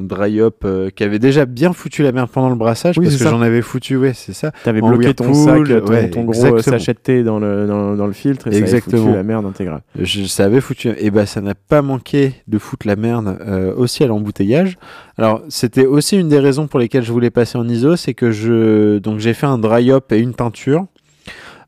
dry 0.09 0.41
up 0.41 0.63
euh, 0.65 0.89
qui 0.89 1.03
avait 1.03 1.19
déjà 1.19 1.45
bien 1.45 1.71
foutu 1.71 2.01
la 2.01 2.12
merde 2.12 2.29
pendant 2.33 2.50
le 2.50 2.55
brassage 2.55 2.98
Oui, 2.98 3.05
parce 3.05 3.17
que 3.17 3.24
j'en 3.25 3.41
avais 3.43 3.62
foutu, 3.62 3.95
ouais, 3.95 4.13
c'est 4.15 4.33
ça. 4.33 4.51
T'avais 4.63 4.81
bloqué 4.81 5.13
ton 5.13 5.31
sac, 5.36 5.63
ton, 5.65 5.86
ouais, 5.88 6.09
ton 6.09 6.24
gros 6.24 6.45
euh, 6.45 6.62
sachet 6.63 6.93
de 6.93 6.98
thé 7.00 7.24
dans 7.24 7.38
le, 7.38 7.67
dans, 7.67 7.95
dans 7.95 8.07
le 8.07 8.13
filtre 8.13 8.48
et 8.48 8.53
ça 8.53 8.57
avait 8.57 8.81
foutu 8.81 9.13
la 9.13 9.21
merde 9.21 9.45
intégrale. 9.45 9.81
Je, 10.00 10.24
ça 10.24 10.45
avait 10.45 10.62
foutu. 10.62 10.89
Et 10.98 11.12
ben, 11.12 11.27
ça 11.27 11.41
n'a 11.41 11.53
pas 11.53 11.83
manqué 11.83 12.33
de 12.48 12.57
foutre 12.57 12.88
la 12.88 12.95
merde 12.95 13.38
euh, 13.45 13.71
aussi 13.75 14.03
à 14.03 14.07
l'embouteillage. 14.07 14.77
Alors, 15.17 15.43
c'était 15.48 15.86
aussi 15.86 16.17
une 16.17 16.29
des 16.29 16.39
raisons 16.39 16.65
pour 16.65 16.79
lesquelles 16.79 17.03
je 17.03 17.12
voulais 17.12 17.29
passer 17.29 17.59
en 17.59 17.67
ISO, 17.69 17.95
c'est 17.95 18.15
que 18.15 18.31
je 18.31 18.98
donc 18.98 19.19
j'ai 19.19 19.36
fait 19.36 19.45
un 19.45 19.59
dry 19.59 19.91
up 19.91 20.12
et 20.12 20.17
une 20.17 20.33
teinture. 20.33 20.88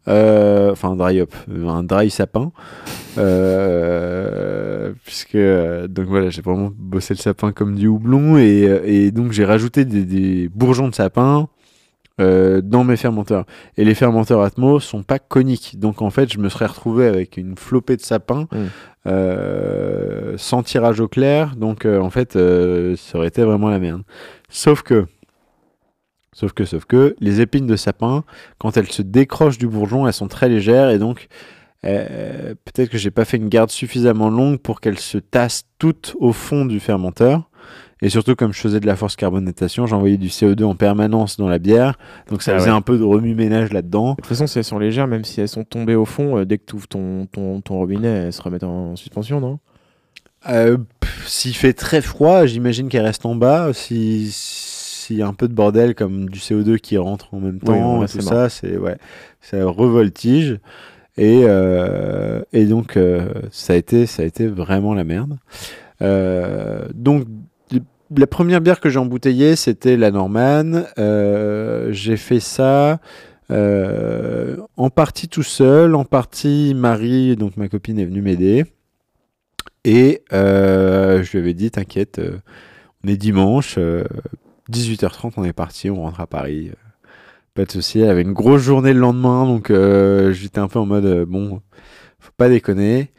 Euh, 0.07 0.71
enfin, 0.71 0.89
un 0.89 0.95
dry 0.95 1.19
up, 1.19 1.31
euh, 1.53 1.67
un 1.67 1.83
dry 1.83 2.09
sapin. 2.09 2.51
Euh, 3.17 4.93
puisque 5.03 5.35
euh, 5.35 5.87
donc 5.87 6.07
voilà, 6.07 6.29
j'ai 6.29 6.41
vraiment 6.41 6.71
bossé 6.75 7.13
le 7.13 7.19
sapin 7.19 7.51
comme 7.51 7.75
du 7.75 7.87
houblon 7.87 8.37
et, 8.37 8.67
euh, 8.67 8.81
et 8.85 9.11
donc 9.11 9.31
j'ai 9.31 9.45
rajouté 9.45 9.85
des, 9.85 10.05
des 10.05 10.49
bourgeons 10.49 10.87
de 10.87 10.95
sapin 10.95 11.49
euh, 12.19 12.61
dans 12.61 12.83
mes 12.83 12.97
fermenteurs. 12.97 13.45
Et 13.77 13.83
les 13.85 13.95
fermenteurs 13.95 14.41
Atmo 14.41 14.79
sont 14.79 15.03
pas 15.03 15.19
coniques. 15.19 15.79
Donc 15.79 16.01
en 16.01 16.09
fait, 16.09 16.31
je 16.31 16.39
me 16.39 16.49
serais 16.49 16.67
retrouvé 16.67 17.07
avec 17.07 17.37
une 17.37 17.55
flopée 17.57 17.97
de 17.97 18.01
sapin 18.01 18.47
Mm. 18.51 18.57
euh, 19.07 20.37
sans 20.37 20.63
tirage 20.63 20.99
au 20.99 21.07
clair. 21.07 21.55
Donc 21.55 21.85
en 21.85 22.09
fait, 22.09 22.33
ça 22.33 23.17
aurait 23.17 23.27
été 23.27 23.43
vraiment 23.43 23.69
la 23.69 23.79
merde. 23.79 24.03
Sauf 24.49 24.83
que, 24.83 25.05
sauf 26.33 26.53
que, 26.53 26.65
sauf 26.65 26.85
que, 26.85 27.15
les 27.19 27.41
épines 27.41 27.65
de 27.67 27.75
sapin, 27.75 28.23
quand 28.59 28.77
elles 28.77 28.91
se 28.91 29.01
décrochent 29.01 29.57
du 29.57 29.67
bourgeon, 29.67 30.05
elles 30.07 30.13
sont 30.13 30.27
très 30.27 30.49
légères 30.49 30.89
et 30.89 30.99
donc 30.99 31.27
euh, 31.85 32.53
peut-être 32.65 32.89
que 32.89 32.97
j'ai 32.97 33.11
pas 33.11 33.25
fait 33.25 33.37
une 33.37 33.49
garde 33.49 33.71
suffisamment 33.71 34.29
longue 34.29 34.59
pour 34.59 34.81
qu'elles 34.81 34.99
se 34.99 35.17
tassent 35.17 35.63
toutes 35.79 36.15
au 36.19 36.31
fond 36.33 36.65
du 36.65 36.79
fermenteur. 36.79 37.49
Et 38.03 38.09
surtout, 38.09 38.35
comme 38.35 38.51
je 38.51 38.59
faisais 38.59 38.79
de 38.79 38.87
la 38.87 38.95
force 38.95 39.15
carbonatation, 39.15 39.85
j'envoyais 39.85 40.17
du 40.17 40.29
CO2 40.29 40.63
en 40.63 40.75
permanence 40.75 41.37
dans 41.37 41.47
la 41.47 41.59
bière. 41.59 41.99
Donc 42.29 42.41
ça 42.41 42.53
Ah 42.55 42.59
faisait 42.59 42.71
ouais. 42.71 42.75
un 42.75 42.81
peu 42.81 42.97
de 42.97 43.03
remue-ménage 43.03 43.71
là-dedans. 43.71 44.11
De 44.11 44.15
toute 44.15 44.25
façon, 44.25 44.47
si 44.47 44.57
elles 44.57 44.63
sont 44.63 44.79
légères, 44.79 45.05
même 45.07 45.23
si 45.23 45.39
elles 45.39 45.47
sont 45.47 45.63
tombées 45.63 45.93
au 45.93 46.05
fond, 46.05 46.37
euh, 46.39 46.45
dès 46.45 46.57
que 46.57 46.63
tu 46.65 46.75
ouvres 46.75 46.87
ton, 46.87 47.27
ton, 47.27 47.61
ton 47.61 47.77
robinet, 47.77 48.07
elles 48.07 48.33
se 48.33 48.41
remettent 48.41 48.63
en 48.63 48.95
suspension, 48.95 49.39
non? 49.39 49.59
Euh, 50.49 50.77
S'il 51.27 51.55
fait 51.55 51.73
très 51.73 52.01
froid, 52.01 52.47
j'imagine 52.47 52.89
qu'elle 52.89 53.05
reste 53.05 53.25
en 53.27 53.35
bas. 53.35 53.71
Si 53.73 54.29
s'il 54.31 55.17
y 55.17 55.21
a 55.21 55.27
un 55.27 55.33
peu 55.33 55.47
de 55.47 55.53
bordel 55.53 55.93
comme 55.93 56.29
du 56.29 56.39
CO2 56.39 56.77
qui 56.77 56.97
rentre 56.97 57.33
en 57.33 57.39
même 57.39 57.59
temps 57.59 58.03
et 58.03 58.07
tout 58.07 58.21
ça, 58.21 58.49
c'est 58.49 58.77
ouais, 58.77 58.97
ça 59.41 59.63
revoltige. 59.65 60.59
Et, 61.21 61.43
euh, 61.43 62.41
et 62.51 62.65
donc 62.65 62.97
euh, 62.97 63.31
ça 63.51 63.73
a 63.73 63.75
été 63.75 64.07
ça 64.07 64.23
a 64.23 64.25
été 64.25 64.47
vraiment 64.47 64.95
la 64.95 65.03
merde. 65.03 65.37
Euh, 66.01 66.87
donc 66.95 67.27
la 68.17 68.25
première 68.25 68.59
bière 68.59 68.79
que 68.79 68.89
j'ai 68.89 68.97
embouteillée, 68.97 69.55
c'était 69.55 69.97
la 69.97 70.09
Norman. 70.09 70.81
J'ai 71.91 72.17
fait 72.17 72.39
ça 72.39 72.99
en 73.49 74.89
partie 74.89 75.27
tout 75.27 75.43
seul, 75.43 75.93
en 75.93 76.05
partie 76.05 76.73
Marie, 76.75 77.35
donc 77.35 77.55
ma 77.55 77.69
copine, 77.69 77.99
est 77.99 78.05
venue 78.05 78.23
m'aider. 78.23 78.65
Et 79.85 80.23
je 80.31 81.31
lui 81.31 81.37
avais 81.37 81.53
dit, 81.53 81.69
t'inquiète, 81.69 82.19
on 83.03 83.07
est 83.07 83.17
dimanche, 83.17 83.75
euh, 83.77 84.03
18h30, 84.71 85.33
on 85.37 85.43
est 85.43 85.53
parti, 85.53 85.89
on 85.89 86.01
rentre 86.01 86.19
à 86.19 86.27
Paris. 86.27 86.71
Pas 87.53 87.65
de 87.65 87.71
souci. 87.71 87.99
Elle 87.99 88.09
avait 88.09 88.21
une 88.21 88.33
grosse 88.33 88.61
journée 88.61 88.93
le 88.93 88.99
lendemain, 88.99 89.45
donc 89.45 89.69
euh, 89.69 90.31
j'étais 90.33 90.59
un 90.59 90.67
peu 90.67 90.79
en 90.79 90.85
mode, 90.85 91.05
euh, 91.05 91.25
bon, 91.27 91.61
faut 92.19 92.31
pas 92.37 92.49
déconner. 92.49 93.11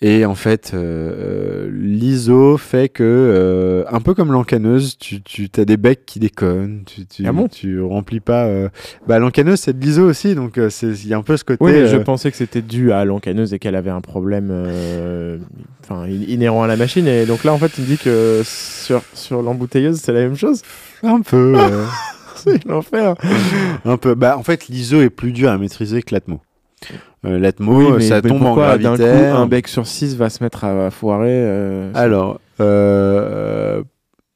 Et 0.00 0.24
en 0.24 0.36
fait, 0.36 0.70
euh, 0.74 1.68
l'ISO 1.72 2.56
fait 2.56 2.88
que, 2.88 3.02
euh, 3.02 3.82
un 3.90 4.00
peu 4.00 4.14
comme 4.14 4.30
l'encaneuse, 4.30 4.96
tu, 4.96 5.20
tu 5.22 5.48
as 5.56 5.64
des 5.64 5.76
becs 5.76 6.06
qui 6.06 6.20
déconnent, 6.20 6.84
tu, 6.86 7.04
tu, 7.04 7.24
Ah 7.26 7.32
bon 7.32 7.48
tu 7.48 7.80
remplis 7.80 8.20
pas. 8.20 8.44
euh, 8.46 8.68
Bah, 9.08 9.18
l'encaneuse, 9.18 9.58
c'est 9.58 9.76
de 9.76 9.84
l'ISO 9.84 10.02
aussi, 10.08 10.36
donc 10.36 10.56
il 10.82 11.08
y 11.08 11.14
a 11.14 11.18
un 11.18 11.22
peu 11.22 11.36
ce 11.36 11.42
côté. 11.42 11.64
Oui, 11.64 11.72
mais 11.72 11.88
je 11.88 11.96
pensais 11.96 12.30
que 12.30 12.36
c'était 12.36 12.62
dû 12.62 12.92
à 12.92 13.04
l'encaneuse 13.04 13.52
et 13.54 13.58
qu'elle 13.58 13.74
avait 13.74 13.90
un 13.90 14.00
problème 14.00 14.52
enfin, 15.82 16.06
inhérent 16.06 16.62
à 16.62 16.68
la 16.68 16.76
machine. 16.76 17.08
Et 17.08 17.26
donc 17.26 17.42
là, 17.42 17.52
en 17.52 17.58
fait, 17.58 17.72
il 17.78 17.82
me 17.82 17.86
dit 17.88 17.98
que 17.98 18.42
sur, 18.44 19.02
sur 19.14 19.42
l'embouteilleuse, 19.42 19.98
c'est 20.00 20.12
la 20.12 20.20
même 20.20 20.36
chose. 20.36 20.62
un 21.02 21.22
peu. 21.22 21.56
C'est 22.38 22.64
l'enfer. 22.66 23.14
un 23.84 23.96
peu. 23.96 24.14
Bah, 24.14 24.36
en 24.38 24.42
fait, 24.42 24.68
l'ISO 24.68 25.00
est 25.00 25.10
plus 25.10 25.32
dur 25.32 25.50
à 25.50 25.58
maîtriser 25.58 26.02
que 26.02 26.14
l'Atmo. 26.14 26.40
Euh, 27.24 27.38
L'Atmo, 27.38 27.96
Oui, 27.96 28.02
ça 28.06 28.20
mais 28.22 28.28
tombe 28.28 28.42
en 28.42 28.46
pourquoi, 28.46 28.78
d'un 28.78 28.92
coup, 28.92 28.98
gravitaire. 29.02 29.36
un 29.36 29.46
bec 29.46 29.66
sur 29.66 29.86
6 29.86 30.16
va 30.16 30.30
se 30.30 30.42
mettre 30.44 30.64
à 30.64 30.90
foirer 30.92 31.26
euh, 31.32 31.90
Alors, 31.94 32.40
euh, 32.60 33.82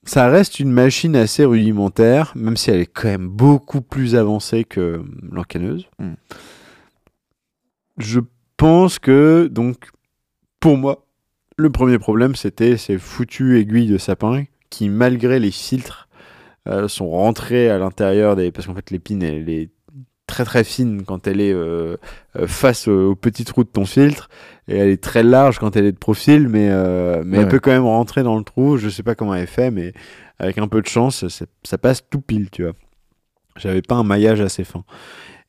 ça 0.04 0.26
reste 0.28 0.58
une 0.58 0.72
machine 0.72 1.14
assez 1.14 1.44
rudimentaire, 1.44 2.32
même 2.34 2.56
si 2.56 2.70
elle 2.70 2.80
est 2.80 2.86
quand 2.86 3.08
même 3.08 3.28
beaucoup 3.28 3.80
plus 3.80 4.16
avancée 4.16 4.64
que 4.64 5.00
l'encaneuse. 5.30 5.86
Hmm. 6.00 6.14
Je 7.98 8.18
pense 8.56 8.98
que, 8.98 9.46
donc, 9.46 9.76
pour 10.58 10.76
moi, 10.76 11.04
le 11.56 11.70
premier 11.70 11.98
problème, 12.00 12.34
c'était 12.34 12.76
ces 12.76 12.98
foutues 12.98 13.60
aiguilles 13.60 13.86
de 13.86 13.98
sapin 13.98 14.44
qui, 14.70 14.88
malgré 14.88 15.38
les 15.38 15.50
filtres, 15.52 16.08
euh, 16.68 16.88
sont 16.88 17.08
rentrées 17.10 17.70
à 17.70 17.78
l'intérieur 17.78 18.36
des... 18.36 18.52
Parce 18.52 18.66
qu'en 18.66 18.74
fait, 18.74 18.90
l'épine, 18.90 19.22
elle 19.22 19.48
est 19.48 19.70
très 20.26 20.44
très 20.44 20.64
fine 20.64 21.02
quand 21.04 21.26
elle 21.26 21.40
est 21.40 21.52
euh, 21.52 21.96
euh, 22.36 22.46
face 22.46 22.88
aux, 22.88 23.14
petits 23.14 23.44
trous 23.44 23.64
de 23.64 23.68
ton 23.68 23.84
filtre. 23.84 24.28
Et 24.68 24.76
elle 24.76 24.88
est 24.88 25.02
très 25.02 25.22
large 25.22 25.58
quand 25.58 25.76
elle 25.76 25.84
est 25.84 25.92
de 25.92 25.98
profil 25.98 26.48
mais, 26.48 26.68
euh, 26.70 27.22
mais 27.26 27.38
Ouais. 27.38 27.42
elle 27.42 27.48
peut 27.50 27.58
quand 27.58 27.72
même 27.72 27.84
rentrer 27.84 28.22
dans 28.22 28.38
le 28.38 28.44
trou. 28.44 28.78
Je 28.78 28.88
sais 28.88 29.02
pas 29.02 29.14
comment 29.14 29.34
elle 29.34 29.46
fait 29.48 29.70
mais 29.70 29.92
avec 30.38 30.56
un 30.58 30.68
peu 30.68 30.80
de 30.80 30.86
chance 30.86 31.26
ça, 31.28 31.44
ça 31.64 31.78
passe 31.78 32.08
tout 32.08 32.20
pile 32.20 32.48
tu 32.50 32.62
vois. 32.62 32.72
J'avais 33.56 33.82
pas 33.82 33.96
un 33.96 34.04
maillage 34.04 34.40
assez 34.40 34.64
fin. 34.64 34.84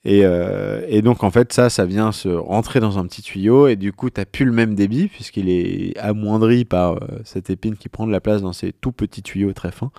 Et, 0.03 0.25
euh, 0.25 0.82
et 0.89 1.01
donc 1.01 1.24
en 1.24 1.32
fait 1.32 1.53
ça 1.53 1.70
ça 1.70 1.86
vient 1.86 2.12
se 2.12 2.27
rentrer 2.27 2.82
dans 2.82 2.98
un 3.00 3.05
petit 3.05 3.22
tuyau. 3.22 3.67
Et 3.67 3.75
du 3.77 3.93
coup 3.93 4.10
t'as 4.10 4.25
plus 4.25 4.43
le 4.46 4.51
même 4.51 4.75
débit 4.75 5.08
puisqu'il 5.08 5.48
est 5.48 5.98
amoindri 6.00 6.65
par 6.65 6.93
euh, 6.96 7.08
cette 7.24 7.50
épine 7.51 7.77
qui 7.77 7.88
prend 7.88 8.05
de 8.08 8.12
la 8.12 8.20
place 8.20 8.41
dans 8.41 8.51
ces 8.53 8.74
tout 8.74 8.91
petits 8.91 9.22
tuyaux 9.22 9.53
très 9.53 9.72
fins 9.72 9.91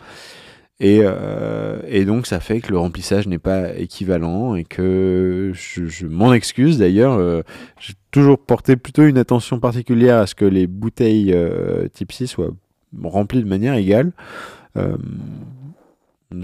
et, 0.80 1.00
euh, 1.02 1.78
et 1.86 2.04
donc 2.04 2.26
ça 2.26 2.40
fait 2.40 2.60
que 2.60 2.72
le 2.72 2.78
remplissage 2.78 3.28
n'est 3.28 3.38
pas 3.38 3.74
équivalent 3.76 4.56
et 4.56 4.64
que 4.64 5.52
je, 5.54 6.06
m'en 6.06 6.32
excuse 6.32 6.78
d'ailleurs. 6.78 7.12
euh, 7.14 7.42
J'ai 7.78 7.94
toujours 8.10 8.38
porté 8.38 8.74
plutôt 8.76 9.04
une 9.04 9.18
attention 9.18 9.60
particulière 9.60 10.18
à 10.18 10.26
ce 10.26 10.34
que 10.34 10.44
les 10.44 10.66
bouteilles 10.66 11.32
euh, 11.32 11.86
type 11.92 12.10
6 12.12 12.26
soient 12.26 12.50
remplies 13.02 13.42
de 13.42 13.48
manière 13.48 13.74
égale. 13.74 14.10
Euh, 14.76 14.96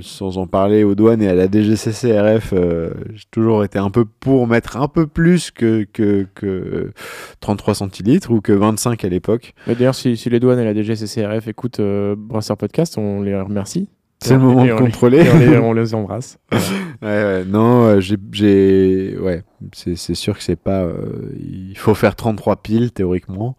sans 0.02 0.38
en 0.38 0.46
parler 0.46 0.84
aux 0.84 0.94
douanes 0.94 1.20
et 1.22 1.26
à 1.28 1.34
la 1.34 1.50
DGCCRF, 1.50 2.54
j'ai 2.54 3.24
toujours 3.32 3.64
été 3.64 3.76
un 3.80 3.90
peu 3.90 4.04
pour 4.04 4.46
mettre 4.46 4.76
un 4.76 4.86
peu 4.86 5.08
plus 5.08 5.50
que, 5.50 5.84
que, 5.92 6.28
que 6.36 6.92
33 7.40 7.74
centilitres 7.74 8.30
ou 8.30 8.40
que 8.40 8.52
25 8.52 9.04
à 9.04 9.08
l'époque. 9.08 9.52
D'ailleurs, 9.66 9.96
si, 9.96 10.14
les 10.26 10.38
douanes 10.38 10.60
et 10.60 10.64
la 10.64 10.74
DGCCRF 10.74 11.48
écoutent 11.48 11.80
Brasseur 11.80 12.56
Podcast, 12.56 12.98
on 12.98 13.22
les 13.22 13.34
remercie. 13.40 13.88
C'est 14.22 14.34
le 14.34 14.40
moment 14.40 14.64
de 14.64 14.72
on 14.72 14.74
les- 14.74 14.80
contrôler. 14.82 15.22
on, 15.34 15.38
les, 15.38 15.58
on 15.58 15.72
les 15.72 15.94
embrasse. 15.94 16.38
Voilà. 16.50 16.64
Ouais, 17.02 17.08
ouais, 17.38 17.44
non, 17.46 17.84
euh, 17.86 18.00
j'ai, 18.00 19.16
ouais, 19.18 19.42
c'est, 19.72 19.96
sûr 20.14 20.36
que 20.36 20.42
c'est 20.42 20.56
pas, 20.60 20.82
euh, 20.82 20.94
il 21.38 21.76
faut 21.78 21.94
faire 21.94 22.14
33 22.16 22.56
piles 22.56 22.92
théoriquement. 22.92 23.56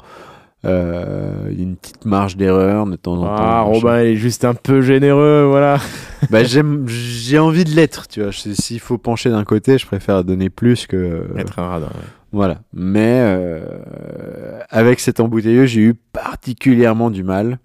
Euh, 0.64 1.48
Il 1.50 1.58
y 1.58 1.62
a 1.62 1.64
une 1.64 1.76
petite 1.76 2.06
marge 2.06 2.38
d'erreur 2.38 2.86
de 2.86 2.96
temps 2.96 3.18
en 3.18 3.26
temps. 3.26 3.36
Ah. 3.36 3.62
Robin, 3.62 4.02
il 4.04 4.10
est 4.10 4.16
juste 4.16 4.46
un 4.46 4.54
peu 4.54 4.82
généreux, 4.82 5.48
voilà. 5.50 5.80
Bah, 6.30 6.44
j'ai 6.44 7.40
envie 7.40 7.64
de 7.64 7.72
l'être, 7.72 8.08
tu 8.08 8.22
vois. 8.22 8.32
S'il 8.32 8.80
faut 8.80 9.00
pencher 9.00 9.32
d'un 9.32 9.44
côté, 9.44 9.80
je 9.80 9.88
préfère 9.88 10.24
donner 10.24 10.52
plus 10.52 10.86
que. 10.86 11.26
Être 11.36 11.58
un 11.58 11.68
radin. 11.68 11.88
ouais. 11.88 12.08
Voilà. 12.32 12.62
Mais 12.74 13.22
euh, 13.24 14.60
avec 14.70 15.00
cet 15.00 15.20
embouteilleux, 15.20 15.66
j'ai 15.66 15.82
eu 15.82 15.96
particulièrement 16.14 17.10
du 17.10 17.24
mal 17.24 17.58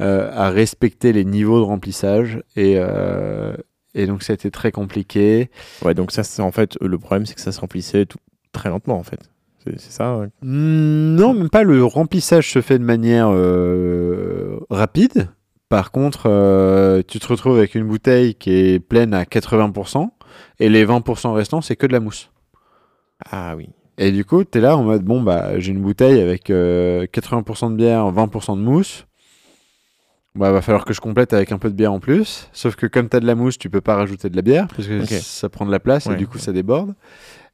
à 0.00 0.50
respecter 0.50 1.12
les 1.12 1.24
niveaux 1.24 1.58
de 1.58 1.64
remplissage 1.64 2.42
et, 2.56 2.74
euh, 2.76 3.56
et 3.94 4.06
donc 4.06 4.22
ça 4.22 4.32
a 4.32 4.34
été 4.34 4.50
très 4.50 4.72
compliqué. 4.72 5.50
Ouais, 5.82 5.94
donc 5.94 6.12
ça, 6.12 6.22
c'est 6.22 6.42
en 6.42 6.52
fait, 6.52 6.76
le 6.80 6.98
problème, 6.98 7.24
c'est 7.26 7.34
que 7.34 7.40
ça 7.40 7.52
se 7.52 7.60
remplissait 7.60 8.06
tout, 8.06 8.18
très 8.52 8.68
lentement, 8.68 8.98
en 8.98 9.02
fait. 9.02 9.20
C'est 9.78 9.80
ça. 9.90 10.16
ouais. 10.18 10.28
Hmm, 10.42 11.16
Non, 11.16 11.34
même 11.34 11.50
pas. 11.50 11.64
Le 11.64 11.82
remplissage 11.84 12.52
se 12.52 12.60
fait 12.60 12.78
de 12.78 12.84
manière 12.84 13.28
euh, 13.32 14.60
rapide. 14.70 15.28
Par 15.68 15.90
contre, 15.90 16.26
euh, 16.26 17.02
tu 17.08 17.18
te 17.18 17.26
retrouves 17.26 17.56
avec 17.58 17.74
une 17.74 17.84
bouteille 17.84 18.36
qui 18.36 18.52
est 18.52 18.78
pleine 18.78 19.12
à 19.12 19.24
80% 19.24 20.08
et 20.60 20.68
les 20.68 20.86
20% 20.86 21.32
restants, 21.32 21.60
c'est 21.60 21.74
que 21.74 21.86
de 21.86 21.92
la 21.92 21.98
mousse. 21.98 22.30
Ah 23.32 23.54
oui. 23.56 23.70
Et 23.98 24.12
du 24.12 24.24
coup, 24.24 24.44
tu 24.44 24.58
es 24.58 24.60
là 24.60 24.76
en 24.76 24.84
mode 24.84 25.02
bon, 25.02 25.20
bah, 25.22 25.58
j'ai 25.58 25.72
une 25.72 25.80
bouteille 25.82 26.20
avec 26.20 26.50
euh, 26.50 27.06
80% 27.06 27.72
de 27.72 27.76
bière, 27.76 28.04
20% 28.12 28.56
de 28.56 28.62
mousse. 28.62 29.06
Bah, 30.36 30.52
va 30.52 30.60
falloir 30.62 30.84
que 30.84 30.92
je 30.94 31.00
complète 31.00 31.32
avec 31.32 31.50
un 31.52 31.58
peu 31.58 31.70
de 31.70 31.74
bière 31.74 31.92
en 31.92 32.00
plus. 32.00 32.48
Sauf 32.52 32.76
que 32.76 32.86
comme 32.86 33.08
tu 33.08 33.16
as 33.16 33.20
de 33.20 33.26
la 33.26 33.34
mousse, 33.34 33.58
tu 33.58 33.70
peux 33.70 33.80
pas 33.80 33.96
rajouter 33.96 34.28
de 34.28 34.36
la 34.36 34.42
bière 34.42 34.66
parce 34.68 34.86
que 34.88 35.04
ça 35.06 35.48
prend 35.48 35.64
de 35.66 35.70
la 35.72 35.80
place 35.80 36.06
et 36.06 36.14
du 36.16 36.26
coup, 36.26 36.36
ouais. 36.36 36.42
ça 36.44 36.52
déborde. 36.52 36.94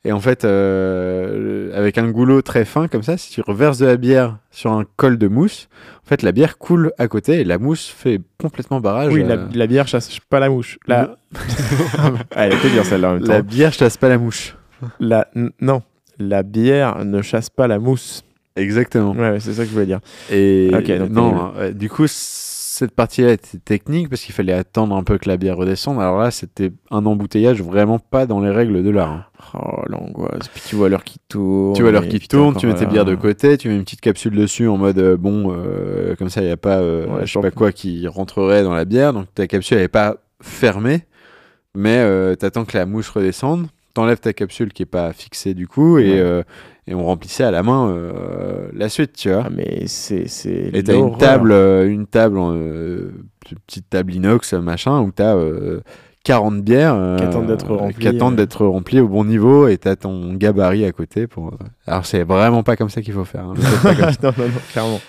Et 0.05 0.11
en 0.11 0.19
fait, 0.19 0.45
euh, 0.45 1.71
avec 1.79 1.97
un 1.97 2.11
goulot 2.11 2.43
très 2.43 2.65
fin 2.65 2.89
comme 2.89 3.05
ça, 3.05 3.17
si 3.17 3.31
tu 3.31 3.41
reverses 3.41 3.79
de 3.79 3.87
la 3.87 3.97
bière 3.97 4.39
sur 4.51 4.73
un 4.73 4.85
col 4.97 5.17
de 5.17 5.29
mousse, 5.29 5.69
en 6.05 6.09
fait, 6.09 6.23
la 6.23 6.33
bière 6.33 6.59
coule 6.59 6.91
à 6.99 7.07
côté 7.07 7.41
et 7.41 7.45
la 7.45 7.59
mousse 7.59 7.87
fait 7.87 8.21
complètement 8.41 8.81
barrage. 8.81 9.13
Oui, 9.13 9.23
à- 9.23 9.29
la, 9.29 9.37
la 9.55 9.67
bière 9.69 9.87
chasse 9.87 10.19
pas 10.29 10.41
la 10.41 10.49
mouche. 10.51 10.79
La... 10.89 11.15
Ah, 12.35 12.47
Elle 12.47 12.55
était 12.55 12.69
bien 12.71 12.83
celle-là 12.83 13.11
en 13.11 13.15
même 13.15 13.25
la 13.27 13.41
temps. 13.43 13.47
bière 13.49 13.73
chasse 13.73 13.97
pas 13.97 14.09
la 14.09 14.19
mouche. 14.19 14.57
La... 14.99 15.29
Non, 15.61 15.83
la 16.19 16.43
bière 16.43 17.05
ne 17.05 17.23
chasse 17.23 17.49
pas 17.49 17.69
la 17.69 17.79
mousse. 17.79 18.25
Exactement. 18.57 19.13
Ouais, 19.13 19.39
c'est 19.41 19.53
ça 19.53 19.63
que 19.63 19.69
je 19.69 19.73
voulais 19.73 19.87
dire. 19.87 20.01
Et 20.31 20.69
donc 20.71 21.11
non, 21.11 21.53
euh, 21.57 21.71
du 21.73 21.89
coup, 21.89 22.07
cette 22.75 22.93
partie-là 22.93 23.33
était 23.33 23.59
technique 23.59 24.09
parce 24.09 24.23
qu'il 24.23 24.35
fallait 24.35 24.55
attendre 24.55 24.97
un 24.97 25.03
peu 25.05 25.19
que 25.19 25.29
la 25.29 25.37
bière 25.37 25.59
redescende. 25.59 26.01
Alors 26.01 26.19
là, 26.19 26.31
c'était 26.31 26.73
un 26.91 27.05
embouteillage 27.05 27.61
vraiment 27.61 27.99
pas 27.99 28.25
dans 28.25 28.41
les 28.41 28.49
règles 28.51 28.83
de 28.83 28.89
l'art. 28.89 29.11
hein. 29.13 29.25
Oh, 29.55 29.83
l'angoisse. 29.89 30.49
Puis 30.49 30.63
tu 30.69 30.77
vois 30.77 30.89
l'heure 30.89 31.05
qui 31.05 31.19
tourne. 31.29 31.75
Tu 31.77 31.83
vois 31.83 31.91
l'heure 31.91 32.09
qui 32.09 32.19
tourne, 32.27 32.57
tu 32.57 32.67
mets 32.67 32.75
tes 32.75 32.87
bières 32.87 33.05
de 33.05 33.15
côté, 33.15 33.59
tu 33.59 33.69
mets 33.69 33.77
une 33.77 33.85
petite 33.85 34.01
capsule 34.01 34.35
dessus 34.35 34.69
en 34.69 34.79
mode 34.79 34.99
euh, 34.99 35.19
bon, 35.19 35.53
euh, 35.55 36.17
comme 36.17 36.31
ça, 36.31 36.41
il 36.41 36.47
n'y 36.47 36.51
a 36.51 36.57
pas, 36.57 36.79
euh, 36.79 37.07
Ouais, 37.09 37.27
je 37.27 37.33
sais 37.35 37.41
pas 37.41 37.51
quoi 37.51 37.73
qui 37.73 38.07
rentrerait 38.09 38.63
dans 38.63 38.73
la 38.73 38.87
bière. 38.87 39.13
Donc 39.13 39.27
ta 39.35 39.47
capsule 39.47 39.77
elle 39.77 39.83
est 39.85 39.89
pas 39.89 40.17
fermée, 40.41 41.05
mais 41.75 42.37
t'attends 42.37 42.65
que 42.65 42.79
la 42.79 42.87
mouche 42.87 43.11
redescende. 43.11 43.67
T'enlèves 43.93 44.21
ta 44.21 44.33
capsule 44.33 44.73
qui 44.73 44.85
est 44.85 44.87
pas 44.87 45.13
fixée 45.13 45.53
du 45.53 45.69
coup 45.69 45.99
et, 45.99 46.23
Ouais. 46.23 46.43
Et 46.87 46.95
on 46.95 47.05
remplissait 47.05 47.45
à 47.45 47.51
la 47.51 47.63
main 47.63 47.89
euh, 47.91 48.69
la 48.75 48.89
suite, 48.89 49.13
tu 49.15 49.31
vois. 49.31 49.45
Ah, 49.47 49.51
mais 49.55 49.87
c'est. 49.87 50.27
c'est 50.29 50.71
Et 50.75 50.83
t'as 50.83 50.95
une 50.97 51.17
table, 51.17 51.53
euh, 51.53 51.89
une 51.89 52.07
table, 52.07 52.39
euh, 52.41 53.11
petite 53.67 53.89
table 53.89 54.15
inox, 54.15 54.53
machin, 54.55 55.01
où 55.01 55.13
t'as 55.13 55.37
euh, 55.37 55.81
40 56.25 56.63
bières 56.63 56.95
euh, 56.97 57.17
Qui 57.19 57.25
attendent 57.25 57.47
d'être 57.47 57.75
remplies, 57.75 57.95
qui 58.01 58.09
attendent 58.09 58.37
d'être 58.37 58.67
remplies 58.67 59.01
au 59.01 59.09
bon 59.09 59.25
niveau, 59.25 59.69
et 59.69 59.79
t'as 59.79 59.97
ton 59.97 60.35
gabarit 60.35 60.85
à 60.85 60.93
côté. 60.93 61.27
Pour... 61.27 61.53
Alors 61.87 62.05
c'est 62.07 62.25
vraiment 62.25 62.63
pas 62.63 62.77
comme 62.77 62.89
ça 62.91 63.01
qu'il 63.03 63.15
faut 63.15 63.25
faire. 63.25 63.45
hein. 63.45 63.55
Pas 63.83 63.95
comme 63.97 64.13
ça. 64.13 64.19
non, 64.23 64.33
non, 64.37 64.45
non, 64.47 64.61
clairement. 64.73 65.01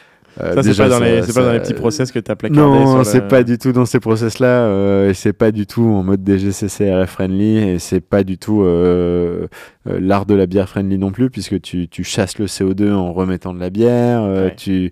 Euh, 0.42 0.56
Ça, 0.56 0.63
c'est 0.63 0.75
pas, 0.75 0.90
dans 0.90 1.00
les, 1.00 1.22
ça- 1.22 1.28
c'est 1.28 1.34
pas 1.34 1.44
dans 1.46 1.52
les 1.52 1.58
ça- 1.60 1.63
petits 1.63 1.74
process 1.75 2.12
que 2.12 2.18
t'as 2.20 2.36
placardé. 2.36 2.62
Non, 2.62 2.98
le- 2.98 3.04
c'est 3.04 3.28
pas 3.28 3.44
du 3.44 3.58
tout 3.60 3.72
dans 3.72 3.86
ces 3.86 4.00
process-là, 4.00 4.48
euh, 4.66 5.10
et 5.10 5.13
c'est 5.13 5.34
pas 5.34 5.52
du 5.52 5.68
tout 5.68 5.84
en 5.84 6.02
mode 6.04 6.24
DGCC 6.28 6.92
RF 6.92 7.10
friendly, 7.12 7.58
et 7.58 7.80
c'est 7.80 8.02
pas 8.02 8.24
du 8.24 8.38
tout 8.40 8.63
euh, 8.63 9.48
l'art 9.86 10.25
de 10.25 10.34
la 10.34 10.48
bière 10.48 10.68
friendly 10.68 10.98
non 10.98 11.12
plus, 11.12 11.30
puisque 11.30 11.62
tu, 11.62 11.88
tu 11.88 12.04
chasses 12.04 12.40
le 12.40 12.48
CO2 12.48 12.92
en 12.94 13.13
remettant 13.13 13.54
de 13.54 13.60
la 13.60 13.70
bière, 13.70 14.24
Ouais. 14.24 14.54
tu, 14.58 14.92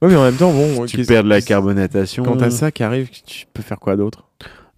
mais 0.00 0.16
en 0.16 0.22
même 0.24 0.34
temps, 0.36 0.50
bon. 0.52 0.86
tu 0.86 1.02
perds 1.04 1.24
de 1.24 1.28
la 1.28 1.40
carbonatation. 1.40 2.22
Quand 2.24 2.36
t'as 2.36 2.50
ça 2.50 2.70
qui 2.70 2.82
arrive, 2.82 3.10
tu 3.10 3.44
peux 3.52 3.62
faire 3.62 3.78
quoi 3.78 3.96
d'autre? 3.96 4.24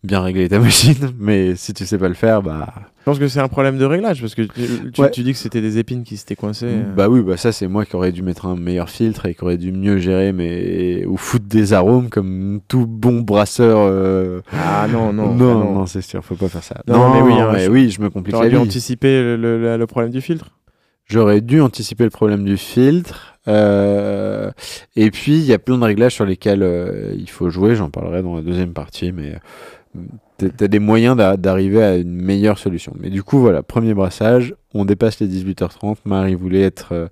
Bien 0.05 0.21
régler 0.21 0.49
ta 0.49 0.59
machine, 0.61 1.13
mais 1.19 1.57
si 1.57 1.75
tu 1.75 1.85
sais 1.87 1.99
pas 1.99 2.09
le 2.09 2.15
faire, 2.15 2.43
bah, 2.43 2.67
Je 3.01 3.05
pense 3.05 3.19
que 3.19 3.29
c'est 3.29 3.41
un 3.41 3.49
problème 3.49 3.77
de 3.79 3.85
réglage 3.85 4.21
parce 4.21 4.35
que 4.35 4.43
tu, 4.43 4.91
tu- 4.93 5.01
Ouais. 5.01 5.11
tu 5.11 5.23
dis 5.23 5.33
que 5.33 5.39
c'était 5.39 5.61
des 5.61 5.79
épines 5.79 6.05
qui 6.05 6.17
s'étaient 6.17 6.37
coincées. 6.37 6.67
euh. 6.69 6.93
bah 6.95 7.09
oui, 7.09 7.23
bah 7.23 7.37
ça 7.37 7.51
c'est 7.53 7.67
moi 7.69 7.85
qui 7.85 7.97
aurais 7.97 8.13
dû 8.13 8.23
mettre 8.23 8.47
un 8.47 8.57
meilleur 8.57 8.89
filtre 8.91 9.27
et 9.27 9.35
qui 9.35 9.43
aurait 9.45 9.57
dû 9.59 9.73
mieux 9.73 9.99
gérer 9.99 10.33
mais 10.33 11.05
ou 11.07 11.17
foutre 11.17 11.47
des 11.47 11.73
arômes 11.73 12.09
comme 12.09 12.61
tout 12.69 12.87
bon 12.87 13.21
brasseur. 13.23 13.79
euh, 13.81 14.41
Ah 14.53 14.87
non, 14.91 15.13
non. 15.13 15.35
non, 15.35 15.61
ah 15.61 15.75
non, 15.75 15.87
c'est 15.87 16.03
sûr, 16.03 16.25
faut 16.25 16.35
pas 16.37 16.49
faire 16.49 16.63
ça. 16.65 16.83
Non, 16.87 17.13
mais 17.15 17.21
oui, 17.23 17.41
hein, 17.41 17.51
mais 17.53 17.65
je- 17.67 17.71
oui, 17.71 17.91
je 17.91 18.01
me 18.01 18.11
complique 18.11 18.35
T'aurais 18.35 18.49
dû 18.51 18.57
anticiper 18.57 19.21
le, 19.23 19.37
le- 19.37 19.61
le- 19.61 19.77
le 19.77 19.87
problème 19.87 20.13
du 20.13 20.21
filtre. 20.21 20.51
J'aurais 21.09 21.41
dû 21.41 21.61
anticiper 21.61 22.03
le 22.05 22.11
problème 22.11 22.45
du 22.45 22.57
filtre. 22.57 23.35
euh, 23.49 24.51
et 24.97 25.11
puis 25.13 25.35
il 25.35 25.45
y 25.45 25.53
a 25.53 25.59
plein 25.61 25.79
de 25.79 25.85
réglages 25.85 26.15
sur 26.15 26.25
lesquels 26.27 26.65
euh, 26.65 27.15
il 27.17 27.31
faut 27.31 27.49
jouer. 27.49 27.77
J'en 27.77 27.91
parlerai 27.91 28.23
dans 28.23 28.35
la 28.35 28.43
deuxième 28.43 28.73
partie, 28.73 29.13
mais 29.13 29.37
t'as- 30.39 30.49
t'as 30.51 30.69
des 30.69 30.79
moyens 30.79 31.17
d'a- 31.17 31.37
d'arriver 31.37 31.83
à 31.83 31.97
une 31.97 32.13
meilleure 32.13 32.59
solution. 32.59 32.93
Mais 32.99 33.11
du 33.11 33.23
coup, 33.23 33.39
voilà, 33.39 33.63
premier 33.63 33.95
brassage. 33.95 34.55
On 34.75 34.85
dépasse 34.85 35.21
les 35.21 35.27
18h30. 35.29 35.99
Marie 36.05 36.35
voulait 36.35 36.63
être 36.63 36.89
euh, 36.93 37.07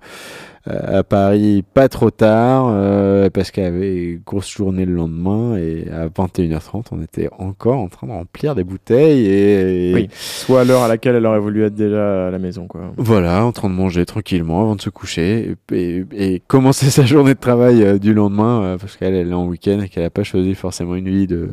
à 0.67 1.03
Paris 1.03 1.63
pas 1.73 1.87
trop 1.89 2.09
tard 2.09 2.67
euh, 2.69 3.29
parce 3.29 3.51
qu'elle 3.51 3.65
avait 3.65 3.95
une 4.13 4.21
grosse 4.25 4.49
journée 4.49 4.85
le 4.85 4.93
lendemain 4.95 5.55
et 5.57 5.87
à 5.91 6.07
21h30 6.07 6.85
on 6.91 7.01
était 7.03 7.29
encore 7.37 7.77
en 7.77 7.87
train 7.87 8.07
de 8.07 8.11
remplir 8.11 8.55
des 8.55 8.63
bouteilles 8.63 9.25
et, 9.27 9.91
et 9.91 9.93
Oui. 9.93 10.09
Soit 10.11 10.61
à 10.61 10.63
l'heure 10.63 10.81
à 10.81 10.87
laquelle 10.87 11.15
elle 11.15 11.25
aurait 11.27 11.39
voulu 11.39 11.63
être 11.65 11.75
déjà 11.75 12.27
à 12.27 12.31
la 12.31 12.39
maison, 12.39 12.65
quoi. 12.67 12.81
voilà, 12.97 13.45
en 13.45 13.51
train 13.51 13.69
de 13.69 13.75
manger 13.75 14.05
tranquillement 14.05 14.61
avant 14.61 14.75
de 14.75 14.81
se 14.81 14.89
coucher 14.89 15.55
et, 15.71 15.75
et- 15.75 16.05
et 16.35 16.41
commencer 16.47 16.89
sa 16.89 17.05
journée 17.05 17.35
de 17.35 17.39
travail 17.39 17.83
euh, 17.83 17.97
du 17.99 18.13
lendemain 18.13 18.63
euh, 18.63 18.77
parce 18.77 18.97
qu'elle 18.97 19.13
elle 19.13 19.29
est 19.29 19.33
en 19.33 19.45
week-end 19.47 19.79
et 19.81 19.89
qu'elle 19.89 20.03
n'a 20.03 20.09
pas 20.09 20.23
choisi 20.23 20.55
forcément 20.55 20.95
une 20.95 21.09
vie 21.09 21.27
de. 21.27 21.49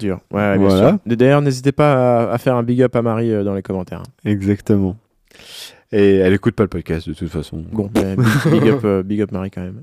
Dur. 0.00 0.20
Ouais, 0.32 0.56
Voilà. 0.58 0.90
sûr. 0.90 0.98
D'ailleurs, 1.16 1.40
n'hésitez 1.42 1.72
pas 1.72 2.24
à, 2.28 2.32
à 2.32 2.38
faire 2.38 2.56
un 2.56 2.62
big 2.62 2.82
up 2.82 2.94
à 2.94 3.02
Marie 3.02 3.32
dans 3.44 3.54
les 3.54 3.62
commentaires. 3.62 4.02
Exactement. 4.24 4.96
Et 5.92 6.16
elle 6.16 6.32
écoute 6.32 6.54
pas 6.54 6.62
le 6.62 6.68
podcast 6.68 7.08
de 7.08 7.14
toute 7.14 7.28
façon. 7.28 7.64
Bon, 7.72 7.90
ben, 7.92 8.16
big, 8.16 8.52
big 8.60 8.68
up, 8.68 8.84
euh, 8.84 9.02
big 9.02 9.20
up 9.22 9.32
Marie 9.32 9.50
quand 9.50 9.62
même. 9.62 9.82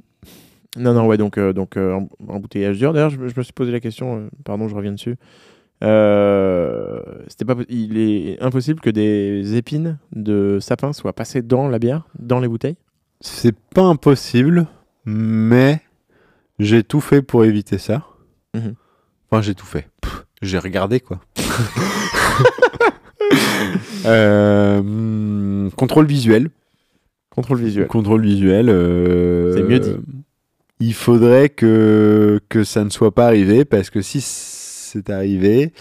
Non, 0.77 0.93
non, 0.93 1.05
ouais, 1.07 1.17
donc, 1.17 1.37
euh, 1.37 1.53
donc 1.53 1.75
euh, 1.75 1.93
em- 1.95 2.07
embouteillage 2.27 2.77
dur. 2.77 2.93
D'ailleurs, 2.93 3.09
je, 3.09 3.17
me- 3.17 3.27
je 3.27 3.33
me 3.37 3.43
suis 3.43 3.53
posé 3.53 3.71
la 3.71 3.79
question, 3.79 4.17
euh, 4.17 4.29
pardon, 4.45 4.67
je 4.67 4.75
reviens 4.75 4.91
dessus. 4.93 5.15
Euh, 5.83 7.01
c'était 7.27 7.45
pas, 7.45 7.55
il 7.69 7.97
est 7.97 8.41
impossible 8.41 8.79
que 8.79 8.89
des 8.89 9.55
épines 9.57 9.97
de 10.15 10.59
sapin 10.61 10.93
soient 10.93 11.13
passées 11.13 11.41
dans 11.41 11.67
la 11.67 11.77
bière, 11.79 12.07
dans 12.19 12.39
les 12.39 12.47
bouteilles? 12.47 12.77
C'est 13.21 13.55
pas 13.75 13.83
impossible, 13.83 14.67
mais 15.05 15.81
j'ai 16.59 16.83
tout 16.83 17.01
fait 17.01 17.21
pour 17.21 17.43
éviter 17.45 17.77
ça. 17.79 18.05
Mhm. 18.55 18.75
Enfin, 19.29 19.41
j'ai 19.41 19.55
tout 19.55 19.65
fait. 19.65 19.87
J'ai 20.41 20.57
regardé 20.59 20.99
quoi. 20.99 21.19
Euh, 24.05 25.69
contrôle 25.75 26.05
visuel. 26.05 26.49
Contrôle 27.29 27.59
visuel. 27.59 27.87
Contrôle 27.87 28.21
visuel. 28.21 28.69
euh, 28.69 29.53
C'est 29.53 29.63
mieux 29.63 29.79
dit. 29.79 29.95
Il 30.79 30.93
faudrait 30.93 31.49
que, 31.49 32.39
que 32.47 32.63
ça 32.63 32.83
ne 32.85 32.89
soit 32.89 33.13
pas 33.13 33.25
arrivé 33.25 33.65
parce 33.65 33.89
que 33.89 34.01
si 34.01 34.21
c'est 34.21 35.09
arrivé, 35.09 35.73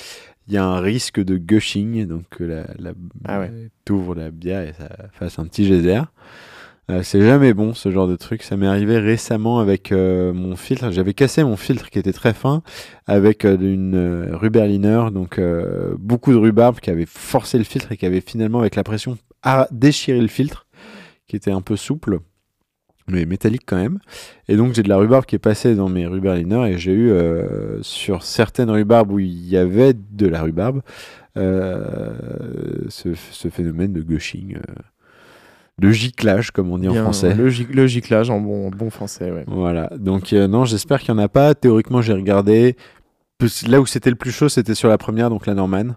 il 0.49 0.55
y 0.55 0.57
a 0.57 0.65
un 0.65 0.81
risque 0.81 1.23
de 1.23 1.37
gushing, 1.37 2.07
donc 2.07 2.25
la, 2.41 2.65
la 2.79 2.93
Ah 3.27 3.41
ouais. 3.41 3.53
t'ouvres 3.85 4.15
la 4.15 4.31
bière 4.31 4.63
et 4.63 4.73
ça 4.73 4.89
fasse 5.13 5.39
un 5.39 5.45
petit 5.47 5.67
geyser. 5.67 6.01
Euh, 6.88 7.03
c'est 7.03 7.20
jamais 7.20 7.53
bon 7.53 7.75
ce 7.75 7.90
genre 7.90 8.07
de 8.07 8.16
truc. 8.16 8.42
Ça 8.42 8.57
m'est 8.57 8.66
arrivé 8.66 8.99
récemment 8.99 9.59
avec 9.59 9.90
euh, 9.90 10.33
mon 10.33 10.55
filtre. 10.57 10.90
J'avais 10.92 11.14
cassé 11.14 11.42
mon 11.42 11.57
filtre 11.57 11.90
qui 11.90 11.99
était 11.99 12.12
très 12.12 12.33
fin 12.33 12.62
avec 13.07 13.44
euh, 13.44 13.59
une 13.59 14.29
Ruberliner, 14.33 15.07
donc 15.12 15.40
beaucoup 15.99 16.33
de 16.33 16.37
rhubarbe 16.37 16.81
qui 16.81 16.90
avait 16.90 17.07
forcé 17.07 17.59
le 17.59 17.64
filtre 17.64 17.92
et 17.92 17.96
qui 17.96 18.07
avait 18.07 18.20
finalement 18.20 18.61
avec 18.61 18.77
la 18.77 18.85
pression 18.85 19.18
déchiré 19.70 20.20
le 20.20 20.27
filtre, 20.29 20.66
qui 21.29 21.37
était 21.37 21.53
un 21.53 21.61
peu 21.61 21.77
souple, 21.77 22.18
mais 23.07 23.27
métallique 23.27 23.62
quand 23.64 23.77
même. 23.77 24.01
Et 24.49 24.57
donc 24.57 24.75
j'ai 24.75 24.83
de 24.83 24.88
la 24.88 24.96
rhubarbe 24.96 25.25
qui 25.25 25.37
est 25.37 25.40
passée 25.40 25.77
dans 25.77 25.88
mes 25.88 26.07
Ruberliner 26.07 26.68
et 26.68 26.79
j'ai 26.79 26.92
eu 26.92 27.12
sur 27.83 28.25
certaines 28.25 28.70
rhubarbes 28.70 29.12
où 29.12 29.20
il 29.20 29.49
y 29.49 29.57
avait 29.57 29.94
de 29.94 30.27
la 30.27 30.42
rhubarbe 30.42 30.83
ce, 31.37 33.14
phénomène 33.51 33.92
de 33.92 34.03
gushing. 34.03 34.59
De 35.79 35.91
giclage, 35.91 36.51
comme 36.53 36.71
on 36.71 36.79
dit 36.79 36.89
Bien, 36.89 37.01
en 37.03 37.05
français. 37.05 37.35
Le, 37.35 37.49
gic- 37.51 37.73
le 37.73 37.87
giclage 37.87 38.31
en 38.31 38.41
bon, 38.41 38.71
bon 38.71 38.89
français, 38.91 39.31
ouais. 39.31 39.45
Voilà, 39.47 39.91
donc 39.99 40.33
euh, 40.33 40.47
non, 40.49 40.65
j'espère 40.65 41.01
qu'il 41.01 41.15
n'y 41.15 41.21
en 41.21 41.25
a 41.25 41.29
pas. 41.29 41.55
Théoriquement, 41.55 42.01
j'ai 42.03 42.15
regardé. 42.15 42.77
Là 43.69 43.81
où 43.83 43.87
c'était 43.87 44.09
le 44.11 44.17
plus 44.17 44.31
chaud, 44.31 44.49
c'était 44.49 44.75
sur 44.75 44.89
la 44.89 44.97
première, 44.99 45.29
donc 45.29 45.47
la 45.47 45.55
Norman. 45.55 45.97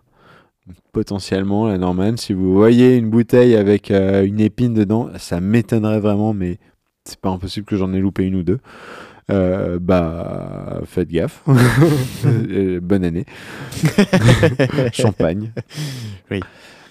Potentiellement, 0.91 1.67
la 1.67 1.77
Norman. 1.77 2.17
Si 2.17 2.33
vous 2.33 2.53
voyez 2.53 2.97
une 2.97 3.09
bouteille 3.09 3.55
avec 3.55 3.89
euh, 3.91 4.25
une 4.25 4.39
épine 4.41 4.73
dedans, 4.73 5.09
ça 5.17 5.39
m'étonnerait 5.39 5.99
vraiment, 6.01 6.33
mais 6.33 6.57
c'est 7.05 7.19
pas 7.19 7.29
impossible 7.29 7.65
que 7.65 7.75
j'en 7.77 7.93
ai 7.93 7.99
loupé 7.99 8.23
une 8.25 8.35
ou 8.35 8.43
deux. 8.43 8.59
Euh, 9.31 9.79
bah, 9.79 10.81
faites 10.85 11.09
gaffe. 11.09 11.41
Bonne 12.81 13.03
année. 13.05 13.25
Champagne. 14.93 15.51
Oui. 16.31 16.41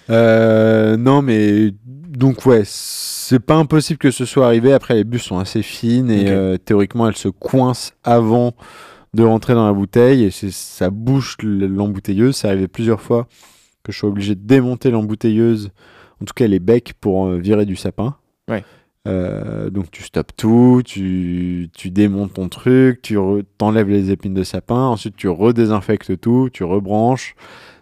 Euh, 0.09 0.97
non, 0.97 1.21
mais 1.21 1.71
donc 2.09 2.45
ouais, 2.47 2.63
c'est 2.65 3.39
pas 3.39 3.55
impossible 3.55 3.99
que 3.99 4.11
ce 4.11 4.25
soit 4.25 4.47
arrivé. 4.47 4.73
Après, 4.73 4.95
les 4.95 5.03
bus 5.03 5.21
sont 5.21 5.37
assez 5.37 5.61
fines 5.61 6.09
et 6.09 6.29
euh, 6.29 6.57
théoriquement, 6.57 7.07
elles 7.07 7.15
se 7.15 7.29
coincent 7.29 7.91
avant 8.03 8.55
de 9.13 9.23
rentrer 9.23 9.53
dans 9.53 9.65
la 9.65 9.73
bouteille 9.73 10.23
et 10.23 10.31
ça 10.31 10.89
bouche 10.89 11.37
l'embouteilleuse. 11.43 12.35
C'est 12.35 12.47
arrivé 12.47 12.67
plusieurs 12.67 13.01
fois 13.01 13.27
que 13.83 13.91
je 13.91 13.97
suis 13.97 14.07
obligé 14.07 14.35
de 14.35 14.41
démonter 14.41 14.89
l'embouteilleuse, 14.89 15.71
en 16.21 16.25
tout 16.25 16.33
cas 16.33 16.47
les 16.47 16.59
becs, 16.59 16.93
pour 16.99 17.27
euh, 17.27 17.37
virer 17.37 17.65
du 17.65 17.75
sapin. 17.75 18.15
Ouais. 18.49 18.63
Euh, 19.07 19.69
donc 19.69 19.91
tu 19.91 20.03
stoppes 20.03 20.35
tout, 20.35 20.81
tu, 20.83 21.69
tu 21.73 21.89
démontes 21.89 22.33
ton 22.33 22.49
truc, 22.49 23.01
tu 23.01 23.17
t'enlèves 23.57 23.89
les 23.89 24.11
épines 24.11 24.33
de 24.33 24.43
sapin, 24.43 24.87
ensuite 24.87 25.15
tu 25.15 25.29
redésinfectes 25.29 26.19
tout, 26.19 26.49
tu 26.51 26.63
rebranches. 26.63 27.35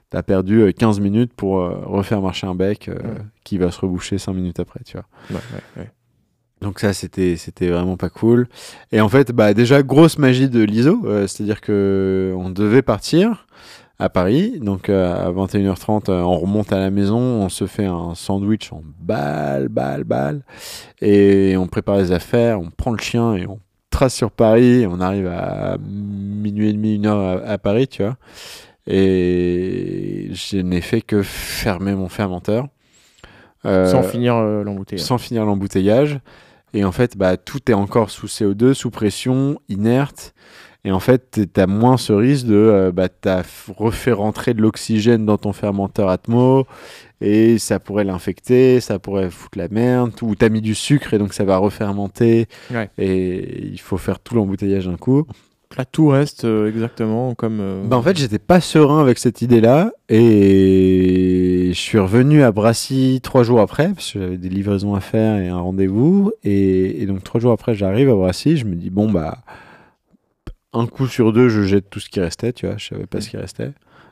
T'as 0.10 0.24
perdu 0.24 0.62
euh, 0.62 0.72
15 0.72 1.00
minutes 1.02 1.34
pour 1.34 1.60
euh, 1.60 1.82
refaire 1.86 2.22
marcher 2.22 2.48
un 2.48 2.56
bec 2.56 2.88
euh, 2.88 2.94
Ouais. 2.96 3.02
qui 3.44 3.58
va 3.58 3.72
se 3.72 3.80
reboucher 3.82 4.18
5 4.18 4.34
minutes 4.34 4.60
après, 4.60 4.80
tu 4.86 4.98
vois. 4.98 5.06
Ouais. 5.78 5.92
Donc 6.62 6.80
ça, 6.80 6.92
c'était 6.94 7.36
c'était 7.36 7.70
vraiment 7.70 7.98
pas 7.98 8.10
cool. 8.10 8.48
Et 8.92 9.00
en 9.02 9.10
fait, 9.10 9.32
bah 9.32 9.54
déjà 9.54 9.84
grosse 9.84 10.18
magie 10.18 10.50
de 10.50 10.64
l'ISO, 10.64 11.02
euh, 11.06 11.28
c'est-à-dire 11.28 11.62
que 11.62 12.34
on 12.38 12.50
devait 12.50 12.82
partir. 12.82 13.46
à 14.00 14.10
Paris. 14.10 14.60
Donc 14.62 14.90
euh, 14.90 15.28
à 15.28 15.32
21h30, 15.32 16.10
euh, 16.10 16.22
on 16.22 16.38
remonte 16.38 16.72
à 16.72 16.80
la 16.80 16.92
maison, 16.92 17.18
on 17.20 17.50
se 17.50 17.66
fait 17.66 17.86
un 17.86 18.14
sandwich 18.16 18.72
en 18.72 18.82
balle, 19.00 19.70
balle, 19.70 20.04
balle. 20.04 20.42
Et 21.02 21.56
on 21.58 21.68
prépare 21.68 21.98
les 21.98 22.12
affaires, 22.12 22.62
on 22.62 22.70
prend 22.70 22.92
le 22.92 23.00
chien 23.00 23.34
et 23.36 23.48
on 23.48 23.60
trace 23.90 24.14
sur 24.16 24.30
Paris. 24.32 24.86
On 24.88 25.00
arrive 25.02 25.28
à 25.28 25.78
minuit 25.80 26.70
et 26.70 26.74
demi, 26.74 26.96
une 26.96 27.08
heure 27.08 27.42
à, 27.44 27.48
à 27.54 27.58
Paris, 27.58 27.88
tu 27.88 28.04
vois. 28.04 28.18
Et 28.88 30.30
je 30.32 30.58
n'ai 30.58 30.82
fait 30.82 31.02
que 31.02 31.22
fermer 31.24 31.94
mon 31.94 32.10
fermenteur. 32.10 32.68
Euh, 33.66 33.86
Sans 33.88 34.04
finir 34.04 34.36
euh, 34.36 34.64
l'embouteillage. 34.64 35.06
sans 35.06 35.18
finir 35.18 35.46
l'embouteillage. 35.46 36.20
Et 36.74 36.84
en 36.84 36.92
fait, 36.92 37.18
bah, 37.18 37.38
tout 37.38 37.72
est 37.72 37.74
encore 37.74 38.10
sous 38.10 38.28
CO2, 38.28 38.74
sous 38.74 38.92
pression, 38.92 39.60
inerte. 39.68 40.34
Et 40.86 40.92
en 40.92 41.00
fait, 41.00 41.42
tu 41.54 41.60
as 41.60 41.68
moins 41.68 41.98
ce 41.98 42.14
risque 42.14 42.46
de. 42.46 42.56
Euh, 42.56 42.92
bah, 42.92 43.10
tu 43.10 43.28
as 43.28 43.44
refait 43.76 44.12
rentrer 44.14 44.54
de 44.54 44.62
l'oxygène 44.62 45.26
dans 45.26 45.38
ton 45.38 45.52
fermenteur 45.52 46.08
Atmo. 46.10 46.66
Et 47.20 47.58
ça 47.58 47.80
pourrait 47.80 48.04
l'infecter, 48.04 48.80
ça 48.80 49.00
pourrait 49.00 49.30
foutre 49.30 49.58
la 49.58 49.68
merde. 49.70 50.12
Ou 50.22 50.36
tu 50.36 50.46
as 50.46 50.50
mis 50.50 50.62
du 50.62 50.76
sucre 50.76 51.14
et 51.14 51.18
donc 51.18 51.34
ça 51.34 51.44
va 51.44 51.58
refermenter. 51.58 52.48
Ouais. 52.72 52.90
Et 52.98 53.66
il 53.68 53.80
faut 53.80 53.98
faire 53.98 54.20
tout 54.20 54.36
l'embouteillage 54.36 54.86
d'un 54.86 54.98
coup. 54.98 55.26
Là, 55.78 55.86
tout 55.86 56.08
reste 56.08 56.46
euh, 56.46 56.70
exactement 56.70 57.36
comme. 57.36 57.60
euh, 57.60 57.84
Bah, 57.86 57.98
en 57.98 58.02
fait, 58.02 58.18
j'étais 58.18 58.40
pas 58.40 58.62
serein 58.62 59.00
avec 59.02 59.18
cette 59.20 59.42
idée-là. 59.42 59.92
Et 60.10 61.72
je 61.74 61.80
suis 61.80 62.00
revenu 62.00 62.42
à 62.44 62.52
Brassy 62.52 63.20
trois 63.22 63.44
jours 63.44 63.60
après, 63.60 63.90
parce 63.94 64.12
que 64.14 64.20
j'avais 64.20 64.38
des 64.38 64.50
livraisons 64.50 64.96
à 64.96 65.02
faire 65.02 65.38
et 65.40 65.48
un 65.50 65.60
rendez-vous. 65.60 66.32
Et, 66.44 67.02
et 67.02 67.06
donc, 67.06 67.24
trois 67.24 67.40
jours 67.40 67.52
après, 67.52 67.76
j'arrive 67.76 68.10
à 68.10 68.16
Brassy. 68.16 68.58
Je 68.58 68.66
me 68.66 68.76
dis, 68.76 68.90
bon, 68.90 69.12
bah, 69.12 69.40
un 70.74 70.88
coup 70.88 71.08
sur 71.08 71.34
deux, 71.34 71.50
je 71.50 71.64
jette 71.64 71.90
tout 71.90 72.00
ce 72.00 72.10
qui 72.10 72.20
restait, 72.20 72.54
tu 72.54 72.66
vois. 72.66 72.78
Je 72.78 72.88
savais 72.88 73.06
pas 73.06 73.22
ce 73.22 73.30
qui 73.30 73.38
restait. 73.38 73.72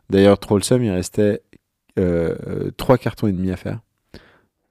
D'ailleurs, 0.10 0.38
trop 0.40 0.58
le 0.58 0.64
seum, 0.64 0.84
il 0.84 0.92
restait 0.92 1.42
euh, 1.98 2.70
trois 2.78 2.98
cartons 2.98 3.28
et 3.28 3.32
demi 3.32 3.52
à 3.52 3.56
faire. 3.58 3.80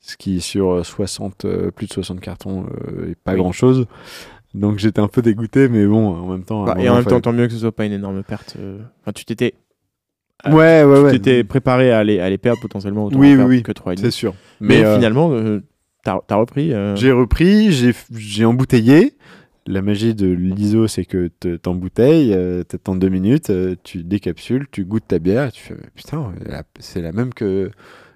Ce 0.01 0.17
qui, 0.19 0.41
sur 0.43 0.85
60, 0.85 1.47
euh, 1.47 1.71
plus 1.71 1.87
de 1.87 1.93
60 1.95 2.21
cartons, 2.21 2.67
est 3.11 3.15
pas 3.15 3.33
Oui. 3.33 3.39
grand-chose. 3.39 3.87
Donc, 4.55 4.79
j'étais 4.79 5.01
un 5.01 5.09
peu 5.09 5.21
dégoûté, 5.21 5.69
mais 5.69 5.85
bon, 5.87 6.15
en 6.17 6.29
même 6.29 6.45
temps. 6.45 6.65
bah, 6.65 6.77
et 6.79 6.89
en 6.89 6.95
même 6.95 7.03
temps, 7.05 7.11
fallait- 7.11 7.21
tant 7.23 7.33
mieux 7.33 7.47
que 7.49 7.53
ce 7.53 7.59
soit 7.59 7.73
pas 7.75 7.85
une 7.87 7.93
énorme 7.93 8.23
perte. 8.23 8.55
euh. 8.59 8.79
Enfin, 9.03 9.13
tu 9.13 9.25
t'étais. 9.25 9.55
Ah, 10.45 10.51
Ouais, 10.55 10.85
ouais, 10.85 10.97
tu 10.99 11.05
ouais. 11.05 11.11
t'étais 11.13 11.43
préparé 11.45 11.91
à 11.91 11.99
aller, 11.99 12.21
à 12.21 12.29
les 12.31 12.39
perdre 12.39 12.61
potentiellement 12.61 13.07
autant 13.07 13.19
Oui, 13.19 13.35
oui, 13.35 13.43
oui. 13.45 13.63
que 13.63 13.73
3,5. 13.73 13.99
C'est 14.01 14.11
sûr. 14.11 14.35
Mais, 14.61 14.85
euh, 14.85 14.95
finalement, 14.97 15.33
euh, 15.33 15.61
t'as 16.05 16.19
as 16.29 16.35
repris. 16.37 16.73
euh, 16.73 16.95
j'ai 16.97 17.13
repris, 17.13 17.73
j'ai 18.13 18.45
embouteillé. 18.45 19.15
La 19.67 19.81
magie 19.81 20.15
de 20.15 20.27
l'ISO, 20.29 20.87
c'est 20.89 21.07
que 21.07 21.29
te- 21.41 21.57
t'embouteilles, 21.57 22.35
euh, 22.35 22.63
t'attends 22.65 22.95
deux 22.97 23.09
minutes, 23.09 23.49
euh, 23.49 23.75
tu 23.83 24.05
décapsules, 24.05 24.67
tu 24.71 24.85
goûtes 24.85 25.09
ta 25.09 25.19
bière, 25.19 25.47
et 25.47 25.53
tu 25.53 25.63
fais 25.63 25.75
putain, 25.95 26.33
c'est 26.81 27.01
la 27.01 27.13
même 27.13 27.33
que 27.33 27.71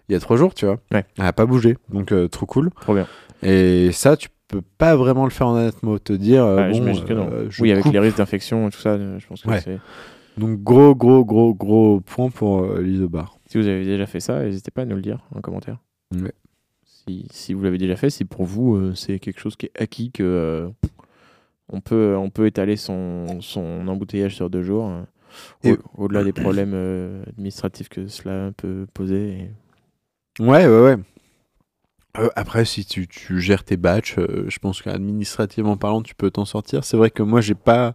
il 0.08 0.12
y 0.12 0.14
a 0.14 0.20
trois 0.20 0.36
jours, 0.36 0.52
tu 0.52 0.66
vois. 0.66 0.78
Ouais. 0.92 1.06
Elle 1.18 1.24
a 1.24 1.32
pas 1.32 1.46
bougé, 1.46 1.78
donc 1.88 2.12
euh, 2.12 2.28
trop 2.28 2.44
cool. 2.44 2.68
Trop 2.82 2.92
bien. 2.94 3.06
Et 3.42 3.90
ça, 3.92 4.18
tu 4.18 4.28
peux 4.48 4.62
pas 4.78 4.96
vraiment 4.96 5.24
le 5.24 5.30
faire 5.30 5.46
en 5.48 5.56
atmo, 5.56 5.98
te 5.98 6.12
dire. 6.12 6.44
euh, 6.44 6.70
bon, 6.70 7.04
que 7.04 7.12
non. 7.12 7.28
euh, 7.30 7.46
je 7.50 7.62
Oui, 7.62 7.70
avec 7.72 7.84
les 7.86 7.98
risques 7.98 8.16
d'infection 8.16 8.68
et 8.68 8.70
tout 8.70 8.78
ça, 8.80 8.90
euh, 8.94 9.18
je 9.18 9.26
pense 9.26 9.42
que 9.42 9.48
Ouais. 9.48 9.60
c'est. 9.60 9.78
Donc 10.36 10.62
gros, 10.62 10.94
gros, 10.94 11.24
gros, 11.24 11.52
gros 11.54 12.00
point 12.00 12.30
pour 12.30 12.62
euh, 12.62 12.80
l'ISOBAR. 12.80 13.36
Si 13.46 13.58
vous 13.58 13.66
avez 13.66 13.84
déjà 13.84 14.06
fait 14.06 14.20
ça, 14.20 14.42
n'hésitez 14.44 14.70
pas 14.70 14.82
à 14.82 14.84
nous 14.84 14.96
le 14.96 15.02
dire 15.02 15.18
en 15.34 15.40
commentaire. 15.40 15.78
Ouais. 16.14 16.32
Si, 16.84 17.26
si 17.30 17.54
vous 17.54 17.62
l'avez 17.62 17.78
déjà 17.78 17.96
fait, 17.96 18.08
si 18.10 18.24
pour 18.24 18.44
vous 18.44 18.76
euh, 18.76 18.94
c'est 18.94 19.18
quelque 19.18 19.40
chose 19.40 19.56
qui 19.56 19.66
est 19.66 19.72
acquis, 19.82 20.10
que 20.12 20.22
euh, 20.22 20.68
on, 21.72 21.80
peut, 21.80 22.14
on 22.16 22.30
peut 22.30 22.46
étaler 22.46 22.76
son, 22.76 23.40
son 23.40 23.88
embouteillage 23.88 24.36
sur 24.36 24.48
deux 24.48 24.62
jours, 24.62 24.90
au- 25.64 25.76
au-delà 25.96 26.22
des 26.24 26.32
problèmes 26.32 27.22
administratifs 27.26 27.88
que 27.88 28.06
cela 28.06 28.52
peut 28.56 28.86
poser. 28.94 29.28
et- 30.38 30.42
Ouais, 30.42 30.66
ouais, 30.68 30.80
ouais. 30.82 30.96
Euh, 32.16 32.28
après, 32.36 32.64
si 32.64 32.84
tu, 32.84 33.06
tu 33.06 33.40
gères 33.40 33.64
tes 33.64 33.76
batchs, 33.76 34.16
euh, 34.18 34.46
je 34.48 34.58
pense 34.58 34.80
qu'administrativement 34.82 35.76
parlant, 35.76 36.02
tu 36.02 36.14
peux 36.14 36.30
t'en 36.30 36.44
sortir. 36.46 36.82
C'est 36.84 36.96
vrai 36.96 37.10
que 37.10 37.22
moi, 37.22 37.40
j'ai 37.40 37.54
pas, 37.54 37.92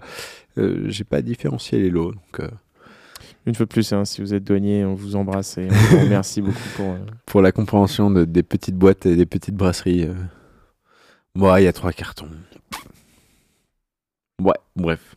euh, 0.57 0.83
j'ai 0.87 1.03
pas 1.03 1.21
différencié 1.21 1.79
les 1.79 1.89
lots. 1.89 2.11
Donc, 2.13 2.49
Une 3.45 3.55
fois 3.55 3.65
de 3.65 3.71
plus, 3.71 3.91
hein, 3.91 4.05
si 4.05 4.21
vous 4.21 4.33
êtes 4.33 4.43
douanier, 4.43 4.85
on 4.85 4.93
vous 4.93 5.15
embrasse 5.15 5.57
et 5.57 5.67
on 5.69 5.73
vous 5.73 5.99
remercie 5.99 6.41
beaucoup 6.41 6.69
pour. 6.75 6.95
pour 7.25 7.41
la 7.41 7.51
compréhension 7.51 8.11
de- 8.11 8.23
des 8.25 8.43
petites 8.43 8.75
boîtes 8.77 9.05
et 9.05 9.15
des 9.15 9.25
petites 9.25 9.55
brasseries, 9.55 10.07
bon, 11.35 11.53
il 11.57 11.63
y 11.63 11.67
a 11.67 11.73
trois 11.73 11.91
cartons. 11.91 12.29
Ouais, 14.41 14.53
bref. 14.75 15.15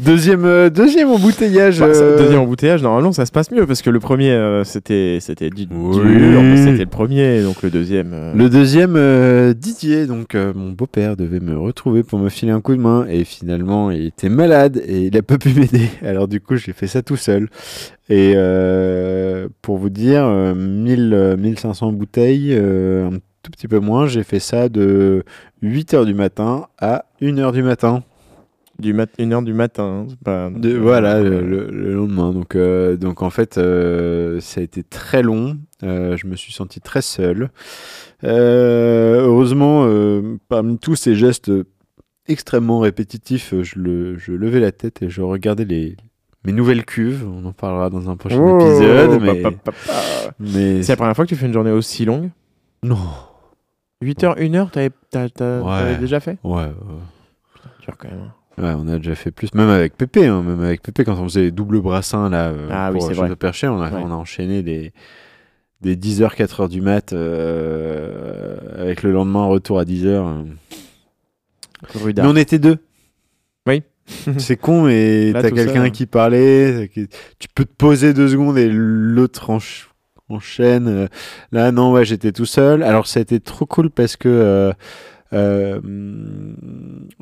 Deuxième, 0.00 0.44
euh, 0.46 0.68
deuxième 0.70 1.10
embouteillage. 1.10 1.78
Bah, 1.78 1.92
ça- 1.94 2.00
euh, 2.02 2.18
Deuxième 2.18 2.40
embouteillage, 2.40 2.82
normalement 2.82 3.12
ça 3.12 3.24
se 3.26 3.30
passe 3.30 3.50
mieux 3.52 3.66
parce 3.66 3.82
que 3.82 3.90
le 3.90 4.00
premier 4.00 4.30
euh, 4.30 4.64
c'était 4.64 5.18
c'était 5.20 5.50
du 5.50 5.66
Oui. 5.70 6.56
c'était 6.56 6.78
le 6.78 6.86
premier, 6.86 7.42
donc 7.42 7.62
le 7.62 7.70
deuxième. 7.70 8.10
euh, 8.12 8.32
Le 8.34 8.48
deuxième, 8.48 9.54
Didier, 9.54 10.06
donc 10.06 10.34
mon 10.34 10.70
beau-père 10.72 11.16
devait 11.16 11.38
me 11.40 11.56
retrouver 11.56 12.02
pour 12.02 12.18
me 12.18 12.30
filer 12.30 12.50
un 12.50 12.60
coup 12.60 12.74
de 12.74 12.80
main 12.80 13.06
et 13.08 13.24
finalement 13.24 13.90
il 13.92 14.06
était 14.06 14.30
malade 14.30 14.82
et 14.86 15.02
il 15.02 15.16
a 15.16 15.22
pas 15.22 15.38
pu 15.38 15.50
m'aider. 15.54 15.88
Alors 16.04 16.26
du 16.26 16.40
coup 16.40 16.56
j'ai 16.56 16.72
fait 16.72 16.86
ça 16.88 17.02
tout 17.02 17.16
seul. 17.16 17.48
Et 18.08 18.34
pour 19.60 19.76
vous 19.78 19.90
dire, 19.90 20.24
euh, 20.24 20.54
1000, 20.54 21.12
euh, 21.14 21.36
1500 21.36 21.92
bouteilles, 21.92 22.54
un 22.54 23.10
tout 23.42 23.50
petit 23.52 23.68
peu 23.68 23.78
moins, 23.78 24.06
j'ai 24.06 24.22
fait 24.24 24.40
ça 24.40 24.68
de 24.68 25.22
8h 25.62 26.06
du 26.06 26.14
matin 26.14 26.66
à 26.80 27.04
1h 27.20 27.52
du 27.52 27.62
matin. 27.62 28.02
Du 28.78 28.92
mat 28.94 29.10
une 29.18 29.32
heure 29.32 29.42
du 29.42 29.52
matin. 29.54 29.84
hein, 29.84 30.06
c'est 30.08 30.18
pas- 30.18 30.50
De, 30.50 30.76
voilà, 30.76 31.20
le, 31.22 31.40
le- 31.42 31.70
le 31.70 31.94
lendemain. 31.94 32.32
Donc, 32.32 32.54
euh, 32.56 32.96
donc 32.96 33.22
en 33.22 33.30
fait, 33.30 33.58
euh, 33.58 34.40
ça 34.40 34.60
a 34.60 34.64
été 34.64 34.82
très 34.82 35.22
long. 35.22 35.58
Euh, 35.82 36.16
je 36.16 36.26
me 36.26 36.36
suis 36.36 36.52
senti 36.52 36.80
très 36.80 37.02
seul. 37.02 37.50
Heureusement, 38.24 39.86
parmi 40.48 40.78
tous 40.78 40.96
ces 40.96 41.14
gestes 41.14 41.50
extrêmement 42.28 42.78
répétitifs, 42.80 43.54
je, 43.62 43.78
le, 43.78 44.16
je 44.16 44.32
levais 44.32 44.60
la 44.60 44.72
tête 44.72 45.02
et 45.02 45.10
je 45.10 45.22
regardais 45.22 45.64
les, 45.64 45.96
mes 46.44 46.52
nouvelles 46.52 46.84
cuves. 46.84 47.26
On 47.28 47.44
en 47.44 47.52
parlera 47.52 47.90
dans 47.90 48.08
un 48.10 48.16
prochain 48.16 48.38
Oh, 48.40 48.58
épisode. 48.60 49.20
Mais, 50.38 50.82
C'est 50.82 50.92
la 50.92 50.96
première 50.96 51.16
fois 51.16 51.24
que 51.24 51.28
tu 51.30 51.36
fais 51.36 51.46
une 51.46 51.52
journée 51.52 51.70
aussi 51.72 52.04
longue? 52.04 52.30
Non. 52.82 52.96
8 54.02 54.24
heures, 54.24 54.36
1 54.38 54.54
heure, 54.54 54.70
t'avais 54.70 54.90
Ouais. 55.12 55.96
déjà 55.98 56.18
fait? 56.20 56.38
Ouais, 56.42 56.64
ouais. 56.64 56.72
Dur 57.84 57.94
quand 57.98 58.08
même. 58.08 58.32
Hein. 58.58 58.62
Ouais, 58.62 58.74
on 58.76 58.88
a 58.88 58.98
déjà 58.98 59.14
fait 59.14 59.30
plus, 59.30 59.52
même 59.54 59.68
avec 59.70 59.96
Pépé, 59.96 60.26
hein, 60.26 60.42
même 60.42 60.60
avec 60.62 60.82
Pépé 60.82 61.04
quand 61.04 61.18
on 61.18 61.24
faisait 61.24 61.42
les 61.42 61.50
doubles 61.50 61.80
brassins 61.80 62.28
là, 62.28 62.48
euh, 62.50 62.68
Ah 62.70 62.90
oui, 62.92 62.98
pour 62.98 63.10
vrai. 63.12 63.30
au 63.30 63.36
Perché, 63.36 63.68
on 63.68 63.80
a, 63.80 63.90
Ouais. 63.90 64.00
on 64.04 64.10
a 64.10 64.14
enchaîné 64.14 64.62
des, 64.62 64.92
des 65.80 65.96
10h, 65.96 66.34
4h 66.36 66.68
du 66.68 66.80
mat, 66.80 67.12
euh, 67.12 68.56
avec 68.78 69.02
le 69.02 69.12
lendemain 69.12 69.46
retour 69.46 69.78
à 69.78 69.84
10h. 69.84 70.44
Rudard. 71.94 72.24
Mais 72.26 72.30
on 72.32 72.36
était 72.36 72.58
deux. 72.58 72.78
Oui. 73.66 73.82
c'est 74.38 74.56
con, 74.56 74.82
mais 74.84 75.30
t'as 75.32 75.50
quelqu'un 75.50 75.82
seul. 75.84 75.90
qui 75.92 76.06
parlait, 76.06 76.90
qui- 76.92 77.08
tu 77.38 77.48
peux 77.54 77.64
te 77.64 77.72
poser 77.76 78.12
deux 78.14 78.28
secondes 78.28 78.58
et 78.58 78.68
l'autre 78.70 79.50
ench- 79.50 79.86
enchaîne. 80.28 80.88
euh. 80.88 81.06
Là, 81.52 81.70
non, 81.72 81.92
ouais, 81.92 82.04
j'étais 82.04 82.32
tout 82.32 82.44
seul. 82.46 82.82
Alors, 82.82 83.06
ça 83.06 83.20
a 83.20 83.22
été 83.22 83.38
trop 83.40 83.64
cool 83.66 83.90
parce 83.90 84.16
que 84.16 84.28
euh, 84.28 84.72
euh, 85.32 85.80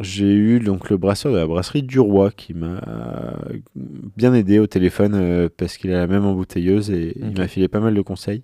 j'ai 0.00 0.32
eu 0.34 0.60
donc 0.60 0.90
le 0.90 0.96
brasseur 0.96 1.32
de 1.32 1.38
la 1.38 1.46
brasserie 1.46 1.82
du 1.82 2.00
Roi 2.00 2.30
qui 2.30 2.54
m'a 2.54 2.80
bien 4.16 4.34
aidé 4.34 4.58
au 4.58 4.66
téléphone 4.66 5.12
euh, 5.14 5.48
parce 5.56 5.76
qu'il 5.76 5.92
a 5.92 5.98
la 5.98 6.06
même 6.06 6.24
embouteilleuse 6.24 6.90
et 6.90 7.16
il 7.20 7.38
m'a 7.38 7.48
filé 7.48 7.68
pas 7.68 7.80
mal 7.80 7.94
de 7.94 8.00
conseils. 8.02 8.42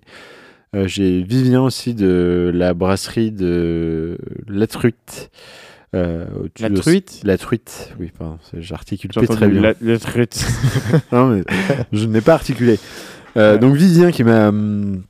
Euh, 0.75 0.87
j'ai 0.87 1.23
Vivien 1.23 1.61
aussi 1.61 1.93
de 1.93 2.51
la 2.53 2.73
brasserie 2.73 3.31
de 3.31 4.17
La 4.47 4.67
Truite. 4.67 5.31
euh, 5.95 6.25
La 6.59 6.69
truite? 6.69 7.21
La 7.23 7.37
truite, 7.37 7.93
oui, 7.99 8.11
pardon, 8.17 8.37
j'articule 8.57 9.09
très 9.11 9.47
bien. 9.47 9.61
la, 9.61 9.73
la 9.81 9.97
truite. 9.99 10.45
Non, 11.11 11.27
mais 11.29 11.43
je 11.93 12.05
n'ai 12.05 12.21
pas 12.21 12.33
articulé. 12.33 12.79
Ouais. 13.35 13.57
Donc 13.59 13.75
Vivien 13.75 14.11
qui 14.11 14.23
m'a 14.23 14.49
hum, 14.49 15.03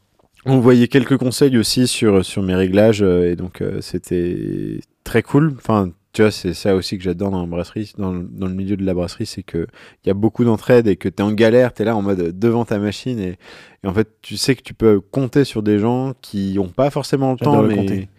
envoyé 0.48 0.88
quelques 0.88 1.18
conseils 1.18 1.58
aussi 1.58 1.88
sur, 1.88 2.26
sur 2.26 2.42
mes 2.44 2.56
réglages 2.56 3.02
euh, 3.02 3.32
et 3.32 3.36
donc 3.36 3.62
euh, 3.62 3.82
c'était 3.82 4.80
très 5.04 5.22
cool. 5.22 5.54
Enfin, 5.58 5.92
tu 6.14 6.22
vois, 6.22 6.32
c'est 6.32 6.54
ça 6.54 6.76
aussi 6.76 6.98
que 6.98 7.04
j'adore 7.04 7.32
dans 7.32 7.42
la 7.42 7.48
brasserie, 7.48 7.94
dans 7.98 8.12
le, 8.12 8.24
dans 8.24 8.48
le 8.48 8.54
milieu 8.54 8.78
de 8.78 8.84
la 8.84 8.94
brasserie, 8.94 9.26
c'est 9.26 9.44
que 9.44 9.68
il 10.04 10.08
y 10.08 10.10
a 10.10 10.14
beaucoup 10.14 10.44
d'entraide 10.46 10.88
et 10.88 10.96
que 10.96 11.10
tu 11.10 11.18
es 11.18 11.22
en 11.22 11.32
galère, 11.32 11.74
tu 11.74 11.82
es 11.82 11.86
là 11.86 11.96
en 11.96 12.02
mode 12.02 12.38
devant 12.38 12.66
ta 12.66 12.80
machine 12.80 13.20
et, 13.20 13.38
et 13.84 13.88
en 13.88 13.94
fait, 13.94 14.10
tu 14.22 14.38
sais 14.38 14.56
que 14.56 14.64
tu 14.64 14.74
peux 14.74 15.00
compter 15.00 15.44
sur 15.44 15.62
des 15.64 15.80
gens 15.80 16.14
qui 16.22 16.54
n'ont 16.56 16.70
pas 16.70 16.90
forcément 16.90 17.34
le 17.34 17.38
temps 17.38 17.62
mais 17.62 17.76
compter. 17.76 18.10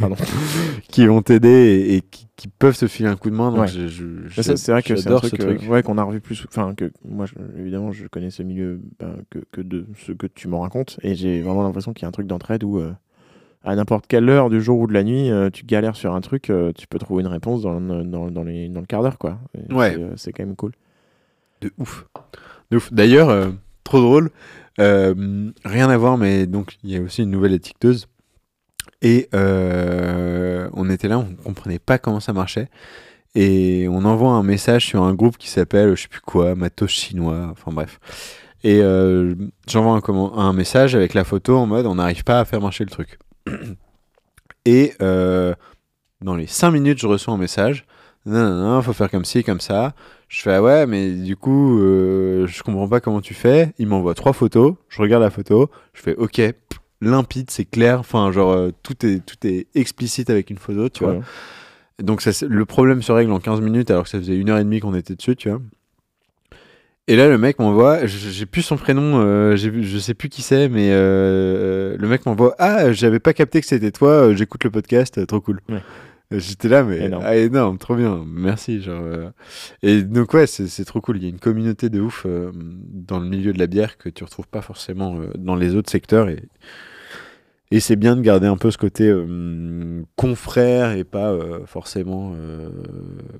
Pardon. 0.00 0.16
qui 0.88 1.06
vont 1.06 1.22
t'aider 1.22 1.48
et, 1.48 1.96
et 1.96 2.00
qui, 2.02 2.26
qui 2.36 2.48
peuvent 2.48 2.76
te 2.76 2.86
filer 2.86 3.08
un 3.08 3.16
coup 3.16 3.30
de 3.30 3.36
main. 3.36 3.50
Donc 3.50 3.60
Ouais. 3.60 3.68
je- 3.68 3.86
je- 3.88 4.04
Mais 4.36 4.42
ça, 4.42 4.56
c'est 4.56 4.72
vrai 4.72 4.82
que 4.82 4.96
c'est 4.96 5.10
un 5.10 5.16
truc, 5.18 5.38
euh, 5.40 5.54
truc. 5.56 5.70
ouais, 5.70 5.82
qu'on 5.82 5.98
a 5.98 6.02
revu 6.02 6.20
plus. 6.20 6.44
Enfin, 6.48 6.74
que 6.74 6.90
moi, 7.08 7.26
évidemment, 7.58 7.92
je 7.92 8.06
connais 8.06 8.30
ce 8.30 8.42
milieu 8.42 8.80
ben, 8.98 9.16
que, 9.30 9.38
que 9.52 9.60
de 9.60 9.86
ce 10.04 10.12
que 10.12 10.26
tu 10.26 10.48
m'en 10.48 10.60
racontes. 10.60 10.98
Et 11.02 11.14
j'ai 11.14 11.40
vraiment 11.42 11.62
l'impression 11.62 11.92
qu'il 11.92 12.02
y 12.02 12.06
a 12.06 12.08
un 12.08 12.12
truc 12.12 12.26
d'entraide 12.26 12.64
où, 12.64 12.78
euh, 12.78 12.92
à 13.62 13.76
n'importe 13.76 14.06
quelle 14.08 14.28
heure 14.28 14.50
du 14.50 14.60
jour 14.60 14.78
ou 14.80 14.86
de 14.86 14.92
la 14.92 15.04
nuit, 15.04 15.30
euh, 15.30 15.48
tu 15.50 15.64
galères 15.64 15.96
sur 15.96 16.14
un 16.14 16.20
truc, 16.20 16.50
tu 16.76 16.86
peux 16.88 16.98
trouver 16.98 17.22
une 17.22 17.28
réponse 17.28 17.62
dans, 17.62 17.78
le- 17.78 18.02
dans, 18.04 18.30
dans 18.30 18.42
les, 18.44 18.68
dans 18.68 18.80
le 18.80 18.86
quart 18.86 19.02
d'heure, 19.02 19.18
quoi. 19.18 19.38
Et 19.56 19.72
Ouais. 19.72 19.96
c'est, 20.16 20.32
quand 20.32 20.44
même 20.44 20.56
cool. 20.56 20.72
De 21.60 21.70
ouf. 21.78 22.06
De 22.70 22.76
ouf. 22.76 22.92
D'ailleurs, 22.92 23.52
trop 23.84 24.00
drôle. 24.00 24.30
rien 24.78 25.88
à 25.88 25.96
voir, 25.96 26.18
mais 26.18 26.46
donc 26.46 26.76
il 26.82 26.90
y 26.90 26.96
a 26.96 27.00
aussi 27.00 27.22
une 27.22 27.30
nouvelle 27.30 27.52
étiqueteuse. 27.52 28.06
Et 29.02 29.28
euh, 29.34 30.68
on 30.72 30.88
était 30.90 31.08
là, 31.08 31.18
on 31.18 31.34
comprenait 31.34 31.78
pas 31.78 31.98
comment 31.98 32.20
ça 32.20 32.32
marchait. 32.32 32.68
Et 33.34 33.86
on 33.90 34.04
envoie 34.04 34.32
un 34.32 34.42
message 34.42 34.86
sur 34.86 35.02
un 35.02 35.14
groupe 35.14 35.36
qui 35.36 35.48
s'appelle, 35.48 35.96
je 35.96 36.02
sais 36.02 36.08
plus 36.08 36.20
quoi, 36.20 36.54
Matos 36.54 36.90
chinois, 36.90 37.48
enfin 37.50 37.72
bref. 37.72 37.98
Et 38.62 38.80
euh, 38.80 39.34
j'envoie 39.68 40.00
un, 40.36 40.52
message 40.52 40.94
avec 40.94 41.12
la 41.12 41.24
photo 41.24 41.56
en 41.56 41.66
mode 41.66 41.84
on 41.84 41.96
n'arrive 41.96 42.24
pas 42.24 42.40
à 42.40 42.44
faire 42.44 42.60
marcher 42.60 42.84
le 42.84 42.90
truc. 42.90 43.18
Et 44.64 44.94
euh, 45.02 45.54
dans 46.22 46.36
les 46.36 46.46
5 46.46 46.70
minutes, 46.70 46.98
je 46.98 47.06
reçois 47.06 47.34
un 47.34 47.38
message. 47.38 47.84
Non, 48.24 48.42
non, 48.42 48.70
non, 48.70 48.82
faut 48.82 48.94
faire 48.94 49.10
comme 49.10 49.26
ci, 49.26 49.44
comme 49.44 49.60
ça. 49.60 49.92
Je 50.28 50.40
fais 50.40 50.54
ah 50.54 50.62
ouais, 50.62 50.86
mais 50.86 51.10
du 51.10 51.36
coup, 51.36 51.78
je 51.78 52.62
comprends 52.62 52.88
pas 52.88 53.00
comment 53.00 53.20
tu 53.20 53.34
fais. 53.34 53.74
Il 53.78 53.88
m'envoie 53.88 54.14
trois 54.14 54.32
photos. 54.32 54.76
Je 54.88 55.02
regarde 55.02 55.22
la 55.22 55.28
photo. 55.28 55.70
Je 55.92 56.00
fais 56.00 56.16
ok, 56.16 56.40
limpide, 57.00 57.50
c'est 57.50 57.64
clair. 57.64 58.00
Enfin, 58.00 58.30
genre 58.32 58.52
euh, 58.52 58.70
tout 58.82 59.04
est 59.04 59.24
tout 59.24 59.36
est 59.46 59.66
explicite 59.74 60.30
avec 60.30 60.50
une 60.50 60.58
photo, 60.58 60.88
tu 60.88 61.04
vois. 61.04 61.16
Donc 62.02 62.22
ça, 62.22 62.30
le 62.46 62.64
problème 62.64 63.02
se 63.02 63.12
règle 63.12 63.30
en 63.32 63.38
15 63.38 63.60
minutes 63.60 63.90
alors 63.90 64.04
que 64.04 64.10
ça 64.10 64.18
faisait 64.18 64.36
une 64.36 64.50
heure 64.50 64.58
et 64.58 64.64
demie 64.64 64.80
qu'on 64.80 64.94
était 64.94 65.14
dessus, 65.14 65.36
tu 65.36 65.48
vois. 65.48 65.60
Et 67.06 67.16
là, 67.16 67.28
le 67.28 67.36
mec 67.36 67.58
m'envoie, 67.58 68.06
j'ai 68.06 68.46
plus 68.46 68.62
son 68.62 68.78
prénom, 68.78 69.20
euh, 69.20 69.56
je 69.56 69.98
sais 69.98 70.14
plus 70.14 70.30
qui 70.30 70.40
c'est, 70.40 70.70
mais 70.70 70.88
euh, 70.90 71.96
le 71.98 72.08
mec 72.08 72.24
m'envoie 72.24 72.54
Ah, 72.58 72.92
j'avais 72.92 73.18
pas 73.18 73.34
capté 73.34 73.60
que 73.60 73.66
c'était 73.66 73.90
toi, 73.90 74.34
j'écoute 74.34 74.64
le 74.64 74.70
podcast, 74.70 75.26
trop 75.26 75.40
cool. 75.40 75.60
Ouais. 75.68 75.82
Euh, 76.32 76.38
J'étais 76.38 76.68
là, 76.68 76.82
mais 76.84 77.04
Énorme. 77.04 77.22
ah, 77.26 77.36
énorme, 77.36 77.78
trop 77.78 77.96
bien, 77.96 78.24
merci. 78.26 78.80
Genre, 78.80 79.02
euh. 79.02 79.30
Et 79.82 80.02
donc, 80.02 80.32
ouais, 80.34 80.46
c'est 80.46 80.84
trop 80.84 81.00
cool. 81.00 81.18
Il 81.18 81.22
y 81.22 81.26
a 81.26 81.28
une 81.28 81.38
communauté 81.38 81.90
de 81.90 82.00
ouf 82.00 82.24
euh, 82.26 82.50
dans 82.54 83.18
le 83.20 83.26
milieu 83.28 83.52
de 83.52 83.58
la 83.58 83.66
bière 83.66 83.98
que 83.98 84.08
tu 84.08 84.24
retrouves 84.24 84.48
pas 84.48 84.62
forcément 84.62 85.16
euh, 85.20 85.30
dans 85.36 85.54
les 85.54 85.74
autres 85.76 85.90
secteurs. 85.90 86.28
Et, 86.30 86.42
et 87.70 87.80
c'est 87.80 87.96
bien 87.96 88.16
de 88.16 88.20
garder 88.22 88.46
un 88.46 88.56
peu 88.56 88.70
ce 88.70 88.78
côté 88.78 89.12
confrère 90.16 90.92
et 90.92 91.02
pas 91.04 91.36
forcément 91.66 92.34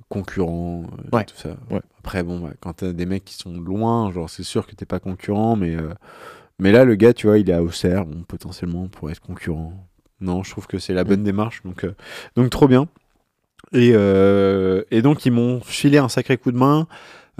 concurrent, 0.08 0.84
Ouais. 1.12 1.24
tout 1.24 1.36
ça. 1.36 1.56
Ouais. 1.70 1.80
Après, 1.98 2.22
bon, 2.22 2.40
bah, 2.40 2.50
quand 2.60 2.72
t'as 2.74 2.92
des 2.92 3.06
mecs 3.06 3.24
qui 3.24 3.34
sont 3.34 3.52
loin, 3.58 4.10
genre 4.12 4.28
c'est 4.28 4.42
sûr 4.42 4.66
que 4.66 4.74
t'es 4.74 4.86
pas 4.86 4.98
concurrent, 4.98 5.56
mais, 5.56 5.76
mais 6.58 6.72
là, 6.72 6.84
le 6.84 6.94
gars, 6.96 7.12
tu 7.12 7.26
vois, 7.28 7.38
il 7.38 7.48
est 7.48 7.52
à 7.54 7.62
Auxerre, 7.62 8.06
bon, 8.06 8.22
potentiellement, 8.24 8.88
pourrait 8.88 9.12
être 9.12 9.20
concurrent. 9.20 9.72
Non, 10.20 10.42
je 10.42 10.50
trouve 10.50 10.66
que 10.66 10.78
c'est 10.78 10.94
la 10.94 11.04
bonne 11.04 11.22
démarche, 11.22 11.62
donc, 11.64 11.84
euh, 11.84 11.94
donc 12.36 12.50
trop 12.50 12.68
bien. 12.68 12.86
Et, 13.72 13.92
euh, 13.94 14.82
et 14.90 15.02
donc, 15.02 15.26
ils 15.26 15.32
m'ont 15.32 15.60
filé 15.60 15.98
un 15.98 16.08
sacré 16.08 16.36
coup 16.38 16.52
de 16.52 16.58
main. 16.58 16.86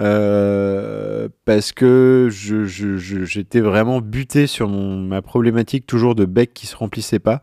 euh, 0.01 1.29
parce 1.45 1.71
que 1.73 2.29
je, 2.31 2.65
je- 2.65 2.97
je- 2.97 3.25
j'étais 3.25 3.61
vraiment 3.61 4.01
buté 4.01 4.47
sur 4.49 4.69
mon, 4.69 4.97
ma 4.99 5.23
problématique 5.23 5.87
toujours 5.87 6.17
de 6.17 6.25
bec 6.25 6.53
qui 6.53 6.67
se 6.67 6.75
remplissait 6.77 7.21
pas 7.21 7.43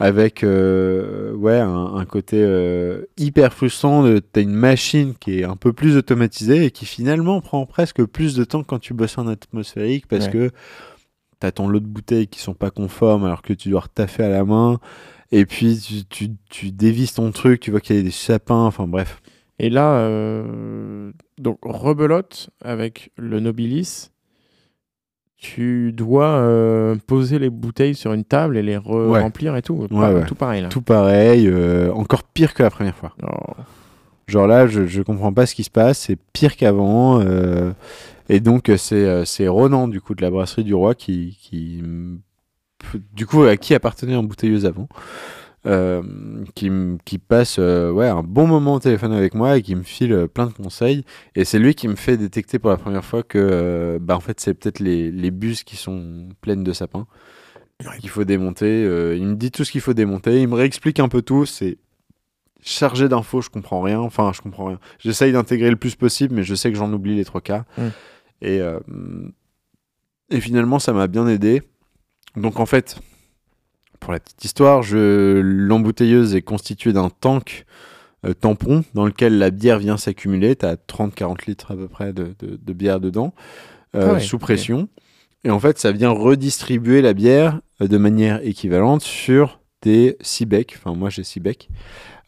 avec 0.00 0.42
euh, 0.44 1.32
ouais 1.34 1.58
un, 1.60 1.94
un 1.94 2.04
côté 2.04 2.38
euh, 2.42 3.02
hyper 3.16 3.52
frustrant 3.52 4.02
de 4.02 4.18
t'as 4.18 4.42
une 4.42 4.52
machine 4.54 5.14
qui 5.14 5.38
est 5.40 5.44
un 5.44 5.54
peu 5.56 5.72
plus 5.72 5.96
automatisée 5.96 6.64
et 6.66 6.70
qui 6.72 6.86
finalement 6.86 7.40
prend 7.40 7.64
presque 7.66 8.04
plus 8.04 8.34
de 8.34 8.42
temps 8.44 8.64
quand 8.64 8.80
tu 8.80 8.92
bosses 8.92 9.16
en 9.16 9.28
atmosphérique 9.28 10.06
parce 10.08 10.26
Ouais. 10.26 10.32
que 10.32 10.50
t'as 11.40 11.50
ton 11.52 11.68
lot 11.68 11.80
de 11.80 11.86
bouteilles 11.86 12.28
qui 12.28 12.40
sont 12.40 12.54
pas 12.54 12.70
conformes 12.70 13.24
alors 13.24 13.42
que 13.42 13.52
tu 13.52 13.68
dois 13.70 13.80
retaffer 13.80 14.24
à 14.24 14.28
la 14.28 14.44
main 14.44 14.78
et 15.32 15.44
puis 15.46 15.78
tu, 15.78 16.04
tu, 16.06 16.30
tu 16.48 16.70
dévises 16.72 17.12
ton 17.14 17.30
truc 17.32 17.60
tu 17.60 17.70
vois 17.70 17.80
qu'il 17.80 17.96
y 17.96 17.98
a 17.98 18.02
des 18.02 18.10
sapins 18.10 18.64
enfin 18.64 18.86
bref 18.86 19.20
Et 19.58 19.70
là, 19.70 19.94
euh, 19.98 21.12
donc 21.38 21.58
rebelote 21.62 22.50
avec 22.62 23.10
le 23.16 23.40
Nobilis. 23.40 24.10
Tu 25.38 25.92
dois 25.92 26.28
euh, 26.38 26.96
poser 27.06 27.38
les 27.38 27.50
bouteilles 27.50 27.94
sur 27.94 28.14
une 28.14 28.24
table 28.24 28.56
et 28.56 28.62
les 28.62 28.76
re- 28.78 29.08
Ouais. 29.10 29.20
remplir 29.20 29.54
et 29.56 29.62
tout. 29.62 29.74
Ouais, 29.74 29.88
Pas- 29.88 30.14
ouais. 30.14 30.24
Tout 30.26 30.34
pareil 30.34 30.62
là. 30.62 30.68
tout 30.70 30.80
pareil 30.80 31.46
euh, 31.46 31.92
encore 31.92 32.22
pire 32.22 32.54
que 32.54 32.62
la 32.62 32.70
première 32.70 32.96
fois 32.96 33.12
Oh. 33.22 33.52
Genre 34.28 34.46
là, 34.46 34.66
je, 34.66 34.86
je 34.86 35.02
comprends 35.02 35.32
pas 35.32 35.44
ce 35.46 35.54
qui 35.54 35.62
se 35.62 35.70
passe, 35.70 35.98
c'est 35.98 36.18
pire 36.32 36.56
qu'avant. 36.56 37.20
Et 38.28 38.40
donc, 38.40 38.68
euh, 38.68 38.76
c'est 38.76 39.04
euh, 39.04 39.24
c'est 39.24 39.48
Ronan, 39.48 39.88
du 39.88 40.00
coup, 40.00 40.14
de 40.14 40.22
la 40.22 40.30
brasserie 40.30 40.64
du 40.64 40.74
Roi, 40.74 40.94
qui, 40.94 41.38
qui 41.40 41.82
du 43.12 43.26
coup, 43.26 43.42
à 43.42 43.56
qui 43.56 43.74
appartenait 43.74 44.16
Embouteilleuse 44.16 44.66
avant, 44.66 44.88
euh, 45.66 46.02
qui, 46.54 46.70
qui 47.04 47.18
passe 47.18 47.56
euh, 47.58 47.90
ouais, 47.90 48.06
un 48.06 48.22
bon 48.22 48.46
moment 48.46 48.74
au 48.74 48.78
téléphone 48.78 49.12
avec 49.12 49.34
moi 49.34 49.56
et 49.56 49.62
qui 49.62 49.74
me 49.74 49.82
file 49.82 50.12
euh, 50.12 50.26
plein 50.28 50.46
de 50.46 50.52
conseils. 50.52 51.04
Et 51.34 51.44
c'est 51.44 51.58
lui 51.58 51.74
qui 51.74 51.88
me 51.88 51.96
fait 51.96 52.16
détecter 52.16 52.58
pour 52.58 52.70
la 52.70 52.76
première 52.76 53.04
fois 53.04 53.22
que, 53.22 53.98
bah, 54.00 54.16
en 54.16 54.20
fait, 54.20 54.38
c'est 54.38 54.54
peut-être 54.54 54.78
les, 54.78 55.10
les 55.10 55.30
bus 55.30 55.64
qui 55.64 55.76
sont 55.76 56.28
pleines 56.40 56.62
de 56.64 56.72
sapins 56.72 57.06
qu'il 58.00 58.08
faut 58.08 58.24
démonter. 58.24 58.82
il 59.16 59.26
me 59.26 59.34
dit 59.34 59.50
tout 59.50 59.62
ce 59.62 59.70
qu'il 59.70 59.82
faut 59.82 59.92
démonter, 59.92 60.40
il 60.40 60.48
me 60.48 60.54
réexplique 60.54 60.98
un 60.98 61.08
peu 61.08 61.20
tout. 61.20 61.44
C'est 61.44 61.76
chargé 62.62 63.06
d'infos, 63.06 63.42
je 63.42 63.50
comprends 63.50 63.82
rien. 63.82 64.00
Enfin, 64.00 64.32
je 64.34 64.40
comprends 64.40 64.66
rien. 64.66 64.78
J'essaye 64.98 65.32
d'intégrer 65.32 65.68
le 65.68 65.76
plus 65.76 65.94
possible, 65.94 66.34
mais 66.34 66.42
je 66.42 66.54
sais 66.54 66.72
que 66.72 66.78
j'en 66.78 66.90
oublie 66.90 67.16
les 67.16 67.26
trois 67.26 67.42
quarts. 67.42 67.64
Mm. 67.76 67.88
Et, 68.42 68.60
euh, 68.60 68.78
et 70.30 70.40
finalement, 70.40 70.78
ça 70.78 70.92
m'a 70.92 71.06
bien 71.06 71.26
aidé. 71.26 71.62
Donc, 72.36 72.60
en 72.60 72.66
fait, 72.66 72.98
pour 74.00 74.12
la 74.12 74.20
petite 74.20 74.44
histoire, 74.44 74.82
l'embouteilleuse 74.92 76.34
est 76.34 76.42
constituée 76.42 76.92
d'un 76.92 77.08
tank 77.10 77.64
euh, 78.24 78.34
tampon 78.34 78.84
dans 78.94 79.06
lequel 79.06 79.38
la 79.38 79.50
bière 79.50 79.78
vient 79.78 79.96
s'accumuler. 79.96 80.56
Tu 80.56 80.66
as 80.66 80.76
30-40 80.76 81.46
litres 81.46 81.70
à 81.72 81.76
peu 81.76 81.88
près 81.88 82.12
de, 82.12 82.34
de- 82.40 82.56
de 82.56 82.72
bière 82.72 83.00
dedans, 83.00 83.34
euh, 83.94 84.08
Ah 84.10 84.12
ouais, 84.14 84.20
sous 84.20 84.38
pression. 84.38 84.88
Et 85.44 85.50
en 85.50 85.60
fait, 85.60 85.78
ça 85.78 85.92
vient 85.92 86.10
redistribuer 86.10 87.02
la 87.02 87.12
bière 87.14 87.60
de 87.80 87.96
manière 87.98 88.40
équivalente 88.44 89.02
sur 89.02 89.60
des 89.82 90.16
6 90.20 90.44
becs. 90.46 90.74
Enfin, 90.76 90.96
moi, 90.96 91.08
j'ai 91.08 91.22
6 91.22 91.40
becs. 91.40 91.68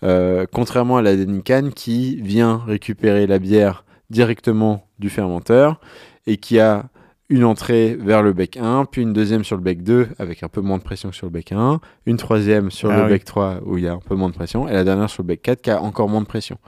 Euh, 0.05 0.47
contrairement 0.53 0.99
à 0.99 1.03
la 1.03 1.17
Denican 1.17 1.71
qui 1.75 2.21
vient 2.23 2.59
récupérer 2.67 3.27
la 3.27 3.41
bière 3.41 3.85
directement 4.11 4.89
du 4.99 5.11
fermenteur 5.11 5.81
et 6.27 6.37
qui 6.37 6.59
a 6.59 6.87
une 7.31 7.45
entrée 7.45 7.95
vers 7.95 8.23
le 8.23 8.33
bec 8.33 8.57
1, 8.57 8.87
puis 8.87 9.03
une 9.03 9.13
deuxième 9.13 9.45
sur 9.45 9.57
le 9.57 9.63
bec 9.63 9.83
2 9.83 10.09
avec 10.19 10.43
un 10.43 10.49
peu 10.49 10.63
moins 10.63 10.79
de 10.79 10.83
pression 10.83 11.11
que 11.11 11.17
sur 11.17 11.27
le 11.27 11.33
bec 11.33 11.53
1, 11.53 11.79
une 12.07 12.17
troisième 12.17 12.71
sur 12.71 12.91
Ah 12.91 12.97
le 12.99 13.03
oui. 13.05 13.09
bec 13.11 13.25
3 13.25 13.61
où 13.67 13.77
il 13.77 13.85
y 13.85 13.89
a 13.89 13.93
un 13.93 13.99
peu 13.99 14.15
moins 14.15 14.31
de 14.31 14.35
pression, 14.35 14.67
et 14.67 14.73
la 14.73 14.83
dernière 14.85 15.11
sur 15.11 15.23
le 15.23 15.27
bec 15.27 15.43
4 15.43 15.61
qui 15.61 15.71
a 15.71 15.83
encore 15.83 16.09
moins 16.09 16.23
de 16.23 16.27
pression. 16.27 16.59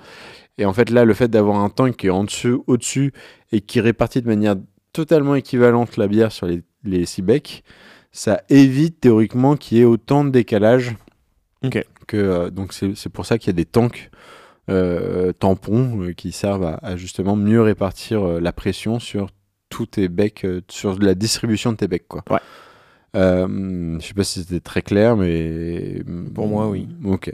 Et 0.59 0.66
en 0.66 0.72
fait 0.74 0.90
là, 0.90 1.07
le 1.07 1.14
fait 1.14 1.29
d'avoir 1.29 1.59
un 1.59 1.70
tank 1.70 1.96
qui 1.96 2.09
est 2.09 2.11
en 2.11 2.24
dessous, 2.24 2.62
au-dessus 2.66 3.12
et 3.53 3.62
qui 3.62 3.81
répartit 3.81 4.20
de 4.20 4.26
manière 4.26 4.57
totalement 4.92 5.35
équivalente 5.35 5.96
la 5.96 6.09
bière 6.09 6.31
sur 6.33 6.46
les, 6.46 6.62
les 6.85 7.07
six 7.07 7.22
becs, 7.22 7.64
ça 8.12 8.42
évite 8.50 9.00
théoriquement 9.00 9.57
qu'il 9.57 9.79
y 9.79 9.81
ait 9.81 9.85
autant 9.85 10.24
de 10.24 10.31
décalage 10.31 10.94
que 12.07 12.16
euh, 12.16 12.50
donc 12.50 12.72
c'est 12.74 13.09
pour 13.09 13.24
ça 13.24 13.38
qu'il 13.38 13.46
y 13.48 13.50
a 13.50 13.53
des 13.55 13.64
tanks 13.64 14.10
tampons 15.39 16.03
euh, 16.03 16.13
qui 16.13 16.33
servent 16.33 16.65
à, 16.65 16.79
à 16.83 16.97
justement 16.97 17.37
mieux 17.37 17.63
répartir 17.63 18.23
euh, 18.27 18.41
la 18.41 18.53
pression 18.53 18.99
sur 18.99 19.31
tous 19.69 19.87
tes 19.87 20.09
becs, 20.09 20.45
euh, 20.45 20.61
sur 20.69 20.99
la 20.99 21.15
distribution 21.15 21.73
de 21.73 21.77
tes 21.77 21.89
becs 21.89 22.09
quoi. 22.09 22.23
Ouais. 22.31 22.39
Euh, 23.17 23.99
je 24.01 24.07
sais 24.07 24.15
pas 24.15 24.25
si 24.25 24.41
c'était 24.41 24.61
très 24.61 24.83
clair, 24.83 25.17
mais 25.17 26.03
Pour 26.35 26.47
moi, 26.47 26.69
oui. 26.69 26.89
Ok. 27.05 27.33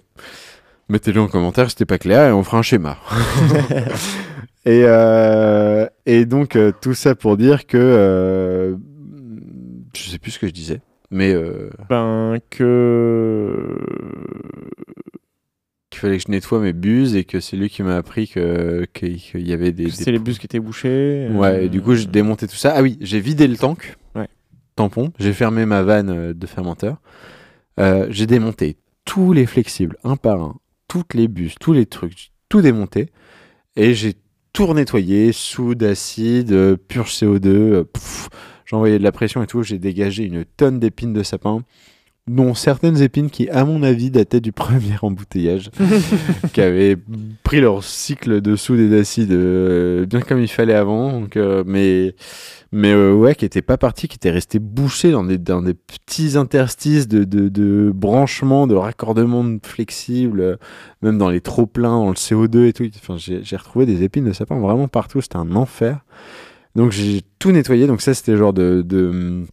Mettez-le 0.88 1.20
en 1.20 1.28
commentaire 1.28 1.64
si 1.66 1.70
c'était 1.70 1.84
pas 1.84 1.98
clair 1.98 2.28
et 2.28 2.32
on 2.32 2.42
fera 2.44 2.58
un 2.58 2.62
schéma. 2.62 2.96
et, 4.64 4.82
euh, 4.84 5.86
et 6.06 6.24
donc 6.26 6.56
euh, 6.56 6.72
tout 6.80 6.94
ça 6.94 7.14
pour 7.14 7.36
dire 7.36 7.66
que 7.66 7.76
euh, 7.76 8.76
je 9.94 10.10
sais 10.10 10.18
plus 10.18 10.30
ce 10.30 10.38
que 10.38 10.46
je 10.46 10.52
disais, 10.52 10.80
mais 11.10 11.34
euh, 11.34 11.70
Ben 11.88 12.38
que. 12.50 13.78
Qu'il 15.96 16.02
fallait 16.02 16.18
que 16.18 16.24
je 16.26 16.30
nettoie 16.30 16.60
mes 16.60 16.72
buses 16.74 17.16
et 17.16 17.24
que 17.24 17.40
c'est 17.40 17.56
lui 17.56 17.70
qui 17.70 17.82
m'a 17.82 17.96
appris 17.96 18.28
que 18.28 18.86
qu'il 18.92 19.18
y 19.34 19.52
avait 19.52 19.72
des, 19.72 19.84
des 19.84 19.90
C'est 19.90 20.12
les 20.12 20.18
bus 20.18 20.38
qui 20.38 20.46
étaient 20.46 20.60
bouchés. 20.60 21.28
Ouais, 21.32 21.64
et 21.64 21.68
du 21.68 21.80
coup, 21.80 21.94
j'ai 21.94 22.06
euh, 22.06 22.10
démonté 22.10 22.46
tout 22.46 22.56
ça. 22.56 22.74
Ah 22.76 22.82
oui, 22.82 22.98
j'ai 23.00 23.20
vidé 23.20 23.48
le 23.48 23.56
tank. 23.56 23.96
Ouais. 24.14 24.28
Tampon. 24.76 25.12
J'ai 25.18 25.32
fermé 25.32 25.64
ma 25.64 25.82
vanne 25.82 26.10
euh, 26.10 26.34
de 26.34 26.46
fermenteur. 26.46 27.00
Euh, 27.80 28.06
j'ai 28.10 28.26
démonté 28.26 28.76
tous 29.06 29.32
les 29.32 29.46
flexibles, 29.46 29.96
un 30.04 30.16
par 30.16 30.40
un. 30.42 30.56
Toutes 30.88 31.14
les 31.14 31.28
bus, 31.28 31.54
tous 31.58 31.72
les 31.72 31.86
trucs. 31.86 32.30
Tout 32.48 32.60
démonté. 32.60 33.08
Et 33.76 33.94
j'ai 33.94 34.14
tout 34.52 34.72
nettoyé. 34.74 35.32
Soude, 35.32 35.82
acide, 35.82 36.52
euh, 36.52 36.76
purge 36.76 37.12
CO2. 37.12 37.46
euh, 37.46 37.84
pff, 37.84 38.28
j'ai 38.66 38.76
envoyé 38.76 38.98
de 38.98 39.02
la 39.02 39.12
pression 39.12 39.42
et 39.42 39.46
tout. 39.46 39.62
J'ai 39.62 39.78
dégagé 39.78 40.24
une 40.24 40.44
tonne 40.44 40.78
d'épines 40.78 41.12
de 41.12 41.22
sapin. 41.22 41.62
Dont 42.28 42.54
certaines 42.54 43.00
épines 43.00 43.30
qui, 43.30 43.48
à 43.50 43.64
mon 43.64 43.84
avis, 43.84 44.10
dataient 44.10 44.40
du 44.40 44.50
premier 44.52 44.96
embouteillage 45.00 45.70
qui 46.52 46.60
avaient 46.60 46.96
pris 47.44 47.60
leur 47.60 47.84
cycle 47.84 48.40
de 48.40 48.56
soude 48.56 48.80
et 48.80 48.88
d'acide 48.88 49.30
euh, 49.30 50.06
bien 50.06 50.20
comme 50.20 50.40
il 50.40 50.48
fallait 50.48 50.74
avant. 50.74 51.20
Donc, 51.20 51.36
euh, 51.36 51.62
mais 51.64 52.16
mais 52.72 52.92
euh, 52.92 53.14
ouais, 53.14 53.36
qui 53.36 53.44
n'étaient 53.44 53.62
pas 53.62 53.78
partis, 53.78 54.08
qui 54.08 54.16
étaient 54.16 54.32
restés 54.32 54.58
bouchés 54.58 55.12
dans 55.12 55.22
des, 55.22 55.38
dans 55.38 55.62
des 55.62 55.74
petits 55.74 56.36
interstices 56.36 57.06
de, 57.06 57.22
de, 57.22 57.48
de 57.48 57.92
branchements, 57.94 58.66
de 58.66 58.74
raccordements 58.74 59.44
de 59.44 59.60
flexibles, 59.62 60.58
même 61.02 61.18
dans 61.18 61.30
les 61.30 61.40
trop 61.40 61.66
pleins, 61.66 62.00
dans 62.00 62.08
le 62.08 62.14
CO2 62.14 62.66
et 62.66 62.72
tout. 62.72 62.84
Enfin, 62.96 63.16
j'ai 63.16 63.44
j'ai 63.44 63.56
retrouvé 63.56 63.86
des 63.86 64.02
épines 64.02 64.24
de 64.24 64.32
sapin 64.32 64.58
vraiment 64.58 64.88
partout. 64.88 65.20
C'était 65.20 65.36
un 65.36 65.54
enfer. 65.54 66.00
Donc 66.76 66.92
j'ai 66.92 67.22
tout 67.38 67.52
nettoyé. 67.52 67.86
Donc 67.86 68.02
ça, 68.02 68.14
c'était 68.14 68.36
genre 68.36 68.52
de, 68.52 68.82
de, 68.82 69.44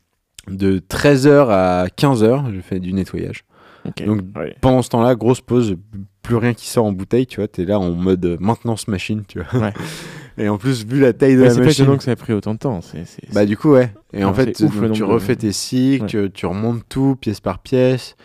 de 0.50 0.80
13h 0.80 1.48
à 1.50 1.88
15h, 1.88 2.54
j'ai 2.54 2.62
fait 2.62 2.80
du 2.80 2.94
nettoyage. 2.94 3.44
Ok. 3.86 4.06
Donc, 4.06 4.22
Ouais. 4.36 4.56
Pendant 4.62 4.82
ce 4.82 4.90
temps-là, 4.90 5.16
grosse 5.16 5.42
pause, 5.42 5.76
plus 6.22 6.36
rien 6.38 6.54
qui 6.54 6.68
sort 6.68 6.86
en 6.86 6.92
bouteille, 6.94 7.28
tu 7.28 7.38
vois, 7.42 7.48
t'es 7.48 7.66
là 7.66 7.80
en 7.80 7.92
mode 7.92 8.26
euh, 8.26 8.38
maintenance 8.40 8.88
machine, 8.88 9.24
tu 9.28 9.40
vois. 9.42 9.62
Ouais. 9.62 9.74
Et 10.38 10.50
en 10.50 10.58
plus, 10.58 10.84
vu 10.86 11.00
la 11.00 11.14
taille 11.14 11.36
de 11.36 11.42
Ouais, 11.42 11.46
la 11.48 11.54
c'est 11.54 11.60
pas 11.60 11.66
machine. 11.66 11.98
que 11.98 12.04
ça 12.04 12.12
ait 12.12 12.16
pris 12.16 12.34
autant 12.34 12.54
de 12.56 12.60
temps. 12.60 12.82
C'est, 12.82 13.06
c'est- 13.06 13.32
Bah 13.34 13.46
du 13.46 13.56
coup 13.56 13.72
ouais. 13.74 13.94
Et 14.14 14.24
en 14.24 14.30
Alors, 14.30 14.36
fait 14.38 14.60
ouf, 14.62 14.82
donc, 14.82 14.94
tu 14.94 15.04
refais 15.04 15.36
tes 15.36 15.52
cycles, 15.52 16.32
tu 16.32 16.46
remontes 16.48 16.82
tout 16.90 17.16
pièce 17.20 17.40
par 17.40 17.60
pièce. 17.60 18.16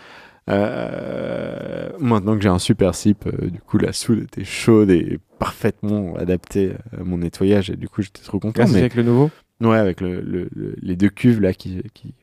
Euh, 0.48 1.90
maintenant 1.98 2.34
que 2.36 2.42
j'ai 2.42 2.48
un 2.48 2.58
super 2.58 2.94
sip, 2.94 3.26
euh, 3.26 3.48
du 3.50 3.60
coup 3.60 3.76
la 3.78 3.92
soude 3.92 4.20
était 4.22 4.44
chaude 4.44 4.90
et 4.90 5.18
parfaitement 5.38 6.14
adaptée 6.16 6.72
à 6.98 7.04
mon 7.04 7.18
nettoyage 7.18 7.68
et 7.70 7.76
du 7.76 7.88
coup 7.88 8.00
j'étais 8.02 8.22
trop 8.22 8.38
content. 8.38 8.62
Ah, 8.64 8.70
mais 8.72 8.78
avec 8.78 8.94
le 8.94 9.02
nouveau? 9.02 9.30
Ouais 9.60 9.76
avec 9.76 10.00
le, 10.00 10.20
le- 10.20 10.48
le- 10.54 10.74
les 10.80 10.96
deux 10.96 11.08
cuves 11.10 11.40
là 11.40 11.52
qui, 11.52 11.82
qui 11.94 12.14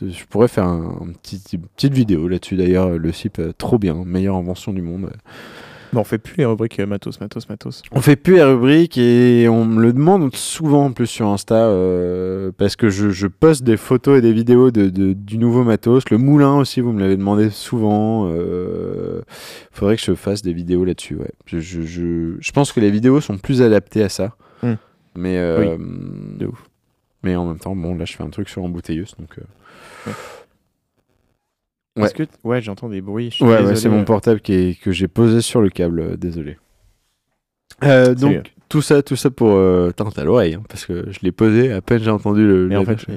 je 0.00 0.24
pourrais 0.24 0.48
faire 0.48 0.64
un, 0.64 0.98
un 1.02 1.12
petit, 1.12 1.42
une 1.52 1.66
petite 1.76 1.92
vidéo 1.92 2.26
là-dessus 2.28 2.56
d'ailleurs 2.56 2.90
le 2.98 3.12
sip 3.12 3.38
euh, 3.38 3.52
trop 3.56 3.78
bien 3.78 3.94
meilleure 4.06 4.36
invention 4.36 4.72
du 4.72 4.80
monde. 4.82 5.10
Bon, 5.92 6.00
on 6.00 6.04
fait 6.04 6.16
plus 6.16 6.36
les 6.38 6.46
rubriques 6.46 6.80
euh, 6.80 6.86
matos, 6.86 7.20
matos, 7.20 7.46
matos. 7.50 7.82
On 7.92 8.00
fait 8.00 8.16
plus 8.16 8.36
les 8.36 8.42
rubriques 8.42 8.96
et 8.96 9.46
on 9.50 9.66
me 9.66 9.82
le 9.82 9.92
demande 9.92 10.34
souvent 10.34 10.86
en 10.86 10.92
plus 10.92 11.06
sur 11.06 11.26
Insta 11.26 11.66
euh, 11.66 12.50
parce 12.56 12.76
que 12.76 12.88
je, 12.88 13.10
je 13.10 13.26
poste 13.26 13.62
des 13.62 13.76
photos 13.76 14.16
et 14.18 14.22
des 14.22 14.32
vidéos 14.32 14.70
de, 14.70 14.88
de- 14.88 15.12
du 15.12 15.36
nouveau 15.36 15.64
matos. 15.64 16.04
Le 16.10 16.16
moulin 16.16 16.54
aussi, 16.56 16.80
vous 16.80 16.92
me 16.92 17.00
l'avez 17.00 17.18
demandé 17.18 17.50
souvent. 17.50 18.30
Euh, 18.32 19.20
faudrait 19.70 19.96
que 19.96 20.02
je 20.02 20.14
fasse 20.14 20.40
des 20.40 20.54
vidéos 20.54 20.86
là-dessus. 20.86 21.16
Ouais. 21.16 21.30
Je, 21.44 21.60
je, 21.60 21.82
je, 22.40 22.52
pense 22.52 22.72
que 22.72 22.80
les 22.80 22.90
vidéos 22.90 23.20
sont 23.20 23.36
plus 23.36 23.60
adaptées 23.60 24.02
à 24.02 24.08
ça. 24.08 24.34
Hmm. 24.62 24.76
Mais, 25.14 25.36
euh, 25.36 25.76
de 26.38 26.46
ouf. 26.46 26.64
Mais 27.22 27.36
en 27.36 27.46
même 27.46 27.58
temps, 27.58 27.74
bon, 27.76 27.94
là 27.94 28.04
je 28.04 28.14
fais 28.14 28.22
un 28.22 28.30
truc 28.30 28.48
sur 28.48 28.62
embouteilleuse. 28.64 29.14
Donc, 29.18 29.38
euh, 29.38 30.12
Ouais. 31.98 32.10
Que 32.10 32.22
ouais, 32.44 32.62
j'entends 32.62 32.88
des 32.88 33.02
bruits. 33.02 33.28
je 33.30 33.34
suis 33.36 33.44
Ouais, 33.44 33.76
c'est 33.76 33.90
mon 33.90 34.04
portable 34.04 34.40
qui 34.40 34.54
est- 34.54 34.80
que 34.80 34.92
j'ai 34.92 35.08
posé 35.08 35.42
sur 35.42 35.60
le 35.60 35.68
câble, 35.68 36.00
euh, 36.00 36.16
désolé. 36.16 36.56
Euh, 37.84 38.14
donc, 38.14 38.54
tout 38.70 38.80
ça, 38.80 39.02
tout 39.02 39.16
ça 39.16 39.30
pour. 39.30 39.50
Euh... 39.52 39.90
Attends, 39.90 40.10
t'as 40.10 40.24
l'oreille, 40.24 40.54
hein, 40.54 40.62
parce 40.70 40.86
que 40.86 41.10
je 41.10 41.18
l'ai 41.22 41.32
posé, 41.32 41.70
à 41.70 41.82
peine 41.82 42.02
j'ai 42.02 42.10
entendu 42.10 42.46
le. 42.46 42.66
Mais 42.66 42.76
en 42.76 42.80
le- 42.80 42.86
fait, 42.86 42.98
je- 42.98 43.12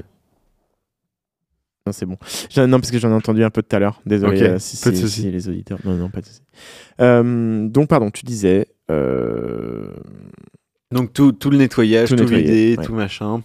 non, 1.86 1.91
c'est 1.94 2.06
bon. 2.06 2.18
Non, 2.58 2.80
parce 2.80 2.91
que 2.91 3.00
j'en 3.00 3.12
ai 3.12 3.13
entendu 3.13 3.44
un 3.46 3.50
peu 3.50 3.62
tout 3.63 3.74
à 3.76 3.80
l'heure. 3.80 4.02
Désolé 4.06 4.36
Ok, 4.38 4.41
euh, 4.44 4.60
si, 4.60 4.84
pas 4.84 4.89
de 4.89 4.96
si- 4.96 5.02
souci. 5.04 5.22
si 5.22 5.32
les 5.32 5.48
auditeurs. 5.48 5.80
Non, 5.86 5.94
non, 5.96 6.10
pas 6.10 6.20
de 6.20 6.26
souci. 6.26 6.41
Euh, 7.00 7.68
donc, 7.70 7.88
pardon, 7.88 8.12
tu 8.12 8.26
disais. 8.26 8.68
euh, 8.91 9.88
Donc, 10.91 11.13
tout, 11.13 11.32
tout 11.32 11.50
le 11.50 11.58
nettoyage, 11.58 12.10
Tout 12.10 12.15
tout, 12.18 12.24
nettoyer, 12.24 12.44
vidé, 12.44 12.76
ouais. 12.78 12.86
tout 12.86 12.94
machin. 12.94 13.41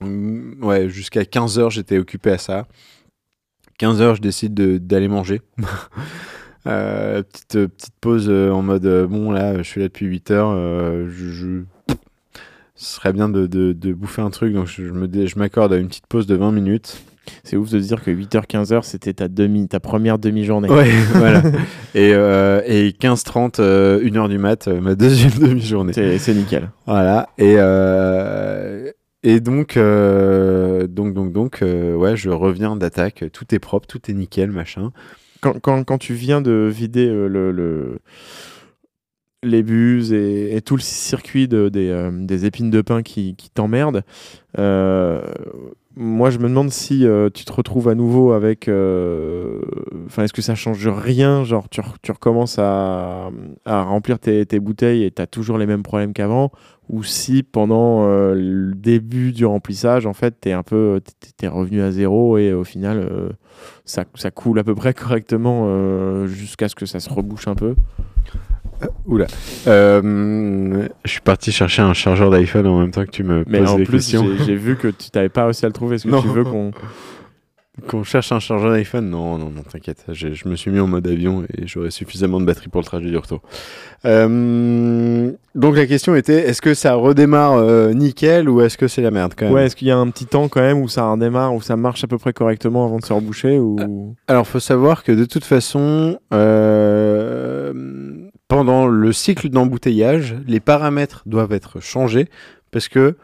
Mm, 0.00 0.62
Ouais, 0.64 0.88
jusqu'à 0.88 1.22
15h, 1.24 1.70
j'étais 1.70 1.98
occupé 1.98 2.30
à 2.32 2.38
ça. 2.38 2.66
15h, 3.80 4.16
je 4.16 4.20
décide 4.22 4.54
de- 4.54 4.78
d'aller 4.78 5.08
manger. 5.08 5.40
Euh, 6.68 7.22
petite, 7.22 7.54
euh, 7.54 7.68
petite 7.68 7.94
pause 8.00 8.26
euh, 8.28 8.50
en 8.50 8.60
mode 8.60 8.86
euh, 8.86 9.06
bon, 9.06 9.30
là, 9.30 9.56
je 9.58 9.62
suis 9.62 9.80
là 9.80 9.86
depuis 9.86 10.06
8h. 10.06 11.08
je, 11.08 11.30
je- 11.30 11.62
Ce 12.74 12.96
serait 12.96 13.12
bien 13.12 13.28
de, 13.28 13.46
de- 13.46 13.72
de 13.72 13.92
bouffer 13.92 14.20
un 14.20 14.30
truc, 14.30 14.52
donc 14.52 14.66
je, 14.66 14.82
je 14.84 15.38
m'accorde 15.38 15.72
à 15.72 15.76
une 15.76 15.86
petite 15.86 16.08
pause 16.08 16.26
de 16.26 16.34
20 16.34 16.50
minutes. 16.50 17.00
C'est 17.44 17.56
ouf 17.56 17.70
de 17.70 17.80
se 17.80 17.86
dire 17.86 18.02
que 18.02 18.10
8h-15h, 18.10 18.82
c'était 18.82 19.12
ta, 19.12 19.28
demi, 19.28 19.68
ta 19.68 19.78
première 19.78 20.18
demi-journée. 20.18 20.68
Ouais, 20.68 20.90
voilà. 21.14 21.40
Et, 21.94 22.12
euh, 22.14 22.60
et 22.66 22.90
15-30, 23.00 23.60
1h 23.60 24.28
du 24.28 24.38
mat, 24.38 24.66
euh, 24.66 24.80
ma 24.80 24.96
deuxième 24.96 25.30
demi-journée. 25.40 25.92
C'est 25.92 26.18
c'est 26.18 26.34
nickel. 26.34 26.70
Voilà. 26.86 27.28
Et, 27.38 27.54
euh, 27.58 28.90
et 29.28 29.40
donc, 29.40 29.76
euh, 29.76 30.86
donc, 30.86 31.12
donc, 31.12 31.32
donc, 31.32 31.62
euh, 31.62 31.94
ouais, 31.96 32.16
je 32.16 32.30
reviens 32.30 32.76
d'attaque. 32.76 33.24
Tout 33.32 33.52
est 33.54 33.58
propre, 33.58 33.86
tout 33.88 34.10
est 34.10 34.14
nickel, 34.14 34.52
machin. 34.52 34.92
Quand, 35.40 35.58
quand, 35.60 35.84
quand 35.84 35.98
tu 35.98 36.14
viens 36.14 36.40
de 36.40 36.70
vider 36.72 37.08
euh, 37.08 37.28
le, 37.28 37.52
le- 37.52 37.98
les 39.42 39.62
buses 39.62 40.12
et, 40.12 40.60
tout 40.62 40.76
le 40.76 40.82
circuit 40.82 41.46
de- 41.46 41.68
des, 41.68 42.10
des 42.12 42.46
épines 42.46 42.70
de 42.70 42.80
pain 42.82 43.02
qui, 43.02 43.36
t'emmerdent, 43.54 44.02
moi 45.98 46.30
je 46.30 46.38
me 46.38 46.48
demande 46.48 46.70
si 46.70 47.06
tu 47.34 47.44
te 47.44 47.52
retrouves 47.52 47.88
à 47.88 47.94
nouveau 47.94 48.32
avec. 48.32 48.68
Enfin, 50.06 50.24
est-ce 50.24 50.32
que 50.32 50.42
ça 50.42 50.54
change 50.54 50.86
rien? 50.88 51.44
Genre, 51.44 51.68
tu, 51.68 51.80
re- 51.80 51.94
tu 52.02 52.12
recommences 52.12 52.58
à, 52.58 53.30
à 53.64 53.82
remplir 53.82 54.18
tes, 54.18 54.44
tes 54.46 54.60
bouteilles 54.60 55.04
et 55.04 55.10
tu 55.10 55.22
as 55.22 55.26
toujours 55.26 55.58
les 55.58 55.66
mêmes 55.66 55.82
problèmes 55.82 56.12
qu'avant? 56.12 56.50
Ou 56.88 57.02
si 57.02 57.42
pendant 57.42 58.06
euh, 58.06 58.34
le 58.34 58.72
début 58.74 59.32
du 59.32 59.44
remplissage, 59.44 60.06
en 60.06 60.12
fait, 60.12 60.34
tu 60.40 60.48
es 60.50 60.52
un 60.52 60.62
peu. 60.62 61.00
t'es- 61.04 61.30
t'es 61.36 61.48
revenu 61.48 61.82
à 61.82 61.90
zéro 61.90 62.38
et 62.38 62.52
au 62.52 62.62
final. 62.64 62.98
euh, 62.98 63.28
ça, 63.84 64.04
ça 64.14 64.30
coule 64.30 64.58
à 64.58 64.64
peu 64.64 64.74
près 64.74 64.94
correctement 64.94 65.64
euh, 65.66 66.26
jusqu'à 66.26 66.68
ce 66.68 66.74
que 66.74 66.86
ça 66.86 67.00
se 67.00 67.10
rebouche 67.10 67.48
un 67.48 67.54
peu. 67.54 67.74
Oula. 69.06 69.26
Euh, 69.66 70.86
je 71.04 71.10
suis 71.10 71.20
parti 71.22 71.50
chercher 71.50 71.80
un 71.82 71.94
chargeur 71.94 72.30
d'iPhone 72.30 72.66
en 72.66 72.80
même 72.80 72.90
temps 72.90 73.04
que 73.04 73.10
tu 73.10 73.24
me 73.24 73.42
Mais 73.48 73.60
poses 73.60 73.70
en 73.70 73.76
des 73.78 73.84
plus, 73.84 74.14
j'ai 74.44 74.54
vu 74.56 74.76
que 74.76 74.88
tu 74.88 75.08
n'avais 75.14 75.28
pas 75.30 75.44
réussi 75.44 75.64
à 75.64 75.68
le 75.68 75.72
trouver. 75.72 75.96
Est-ce 75.96 76.04
que 76.04 76.10
Non. 76.12 76.20
tu 76.20 76.28
veux 76.28 76.44
qu'on. 76.44 76.72
Qu'on 77.88 78.04
cherche 78.04 78.32
un 78.32 78.40
chargeur 78.40 78.72
d'iPhone 78.72 79.10
Non, 79.10 79.36
non, 79.36 79.50
non, 79.50 79.62
t'inquiète. 79.62 80.04
Je, 80.08 80.48
me 80.48 80.56
suis 80.56 80.70
mis 80.70 80.80
en 80.80 80.86
mode 80.86 81.06
avion 81.06 81.44
et 81.56 81.66
j'aurai 81.66 81.90
suffisamment 81.90 82.40
de 82.40 82.46
batterie 82.46 82.68
pour 82.68 82.80
le 82.80 82.86
trajet 82.86 83.10
du 83.10 83.16
retour. 83.18 83.42
Euh, 84.06 85.30
donc 85.54 85.76
la 85.76 85.86
question 85.86 86.14
était 86.14 86.48
est-ce 86.48 86.62
que 86.62 86.72
ça 86.72 86.94
redémarre 86.94 87.54
euh, 87.54 87.92
nickel 87.92 88.48
ou 88.48 88.62
est-ce 88.62 88.78
que 88.78 88.88
c'est 88.88 89.02
la 89.02 89.10
merde 89.10 89.34
quand 89.36 89.44
même? 89.44 89.54
Ouais, 89.54 89.66
est-ce 89.66 89.76
qu'il 89.76 89.88
y 89.88 89.90
a 89.90 89.98
un 89.98 90.08
petit 90.08 90.24
temps 90.24 90.48
quand 90.48 90.62
même 90.62 90.78
où 90.78 90.88
ça 90.88 91.10
redémarre, 91.10 91.54
où 91.54 91.60
ça 91.60 91.76
marche 91.76 92.02
à 92.02 92.06
peu 92.06 92.16
près 92.16 92.32
correctement 92.32 92.86
avant 92.86 92.98
de 92.98 93.04
se 93.04 93.12
reboucher 93.12 93.58
ou... 93.58 94.14
Alors, 94.26 94.46
faut 94.46 94.60
savoir 94.60 95.04
que 95.04 95.12
de 95.12 95.26
toute 95.26 95.44
façon, 95.44 96.18
euh, 96.32 97.74
pendant 98.48 98.86
le 98.86 99.12
cycle 99.12 99.50
d'embouteillage, 99.50 100.34
les 100.46 100.60
paramètres 100.60 101.22
doivent 101.26 101.52
être 101.52 101.80
changés 101.80 102.28
parce 102.70 102.88
que 102.88 103.16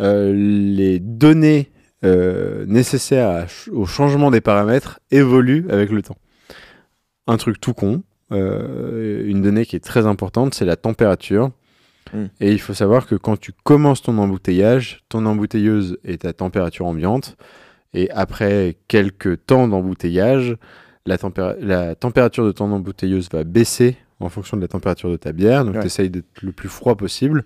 euh, 0.00 0.32
les 0.32 1.00
données 1.00 1.70
euh, 2.04 2.64
nécessaires 2.66 3.28
à 3.30 3.46
au 3.72 3.86
changement 3.86 4.30
des 4.30 4.40
paramètres 4.40 5.00
évoluent 5.10 5.66
avec 5.70 5.90
le 5.90 6.02
temps. 6.02 6.16
Un 7.26 7.36
truc 7.36 7.60
tout 7.60 7.74
con, 7.74 8.02
euh, 8.32 9.24
une 9.26 9.42
donnée 9.42 9.66
qui 9.66 9.76
est 9.76 9.84
très 9.84 10.06
importante, 10.06 10.54
c'est 10.54 10.64
la 10.64 10.76
température. 10.76 11.50
Mm. 12.14 12.24
Et 12.40 12.52
il 12.52 12.60
faut 12.60 12.72
savoir 12.74 13.06
que 13.06 13.14
quand 13.16 13.38
tu 13.38 13.52
commences 13.64 14.00
ton 14.02 14.16
embouteillage, 14.18 15.00
ton 15.08 15.26
embouteilleuse 15.26 15.98
est 16.04 16.24
à 16.24 16.32
température 16.32 16.86
ambiante. 16.86 17.36
Et 17.94 18.10
après 18.10 18.76
quelques 18.86 19.44
temps 19.46 19.66
d'embouteillage, 19.68 20.56
la, 21.06 21.16
tempéra- 21.18 21.56
la 21.60 21.94
température 21.94 22.44
de 22.46 22.52
ton 22.52 22.70
embouteilleuse 22.72 23.28
va 23.30 23.44
baisser 23.44 23.96
en 24.20 24.28
fonction 24.28 24.56
de 24.56 24.62
la 24.62 24.68
température 24.68 25.10
de 25.10 25.16
ta 25.16 25.32
bière. 25.32 25.64
Donc 25.64 25.74
Ouais. 25.74 25.80
tu 25.80 25.86
essayes 25.86 26.10
d'être 26.10 26.42
le 26.42 26.52
plus 26.52 26.68
froid 26.68 26.96
possible. 26.96 27.44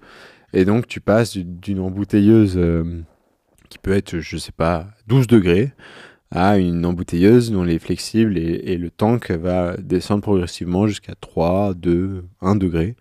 Et 0.53 0.65
donc 0.65 0.87
tu 0.87 1.01
passes 1.01 1.33
du- 1.33 1.45
d'une 1.45 1.81
embouteilleuse 1.81 2.55
euh, 2.57 3.03
qui 3.73 3.79
peut 3.79 3.93
être, 3.93 4.19
je 4.21 4.37
sais 4.37 4.53
pas, 4.53 4.87
12 5.09 5.27
degrés 5.27 5.73
à 6.31 6.59
une 6.59 6.85
embouteilleuse 6.87 7.51
dont 7.51 7.65
les 7.65 7.79
flexibles 7.79 8.39
et, 8.39 8.61
et 8.73 8.77
le 8.79 8.91
tank 8.91 9.31
va 9.31 9.77
descendre 9.79 10.23
progressivement 10.23 10.87
jusqu'à 10.87 11.15
3, 11.21 11.75
2, 11.75 12.25
1 12.41 12.55
degré. 12.57 12.97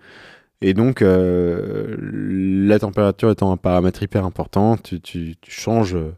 Et 0.61 0.73
donc, 0.73 1.01
euh, 1.01 1.95
la 1.99 2.79
température 2.79 3.31
étant 3.31 3.51
un 3.51 3.57
paramètre 3.57 4.03
hyper 4.03 4.25
important, 4.25 4.77
tu, 4.77 4.99
tu- 5.01 5.35
tu 5.41 5.51
changes 5.51 5.95
euh, 5.95 6.11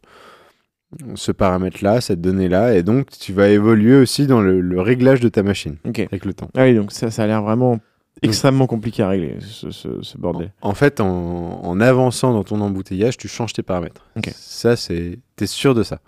ce 1.16 1.32
paramètre-là, 1.32 2.02
cette 2.02 2.22
donnée-là, 2.22 2.76
et 2.76 2.84
donc 2.84 3.10
tu 3.10 3.34
vas 3.34 3.50
évoluer 3.50 3.96
aussi 3.96 4.28
dans 4.28 4.42
le, 4.42 4.62
le 4.62 4.82
réglage 4.82 5.20
de 5.22 5.30
ta 5.30 5.42
machine 5.42 5.78
avec 6.12 6.26
le 6.26 6.34
temps. 6.34 6.50
Ah 6.56 6.64
oui, 6.64 6.76
donc 6.76 6.92
ça, 6.92 7.10
ça 7.10 7.24
a 7.24 7.28
l'air 7.28 7.42
vraiment 7.42 7.80
extrêmement 8.22 8.68
compliqué 8.68 9.04
à 9.04 9.10
régler, 9.10 9.38
ce, 9.42 9.72
ce- 9.72 10.02
ce 10.02 10.18
bordel. 10.18 10.54
En 10.62 10.74
fait, 10.74 11.02
en, 11.02 11.62
en 11.64 11.80
avançant 11.82 12.32
dans 12.34 12.44
ton 12.44 12.62
embouteillage, 12.62 13.18
tu 13.18 13.28
changes 13.28 13.54
tes 13.54 13.64
paramètres. 13.64 14.06
Ok. 14.16 14.30
Ça, 14.36 14.76
c'est, 14.76 15.20
t'es 15.36 15.48
sûr 15.48 15.74
de 15.76 15.84
ça. 15.84 16.00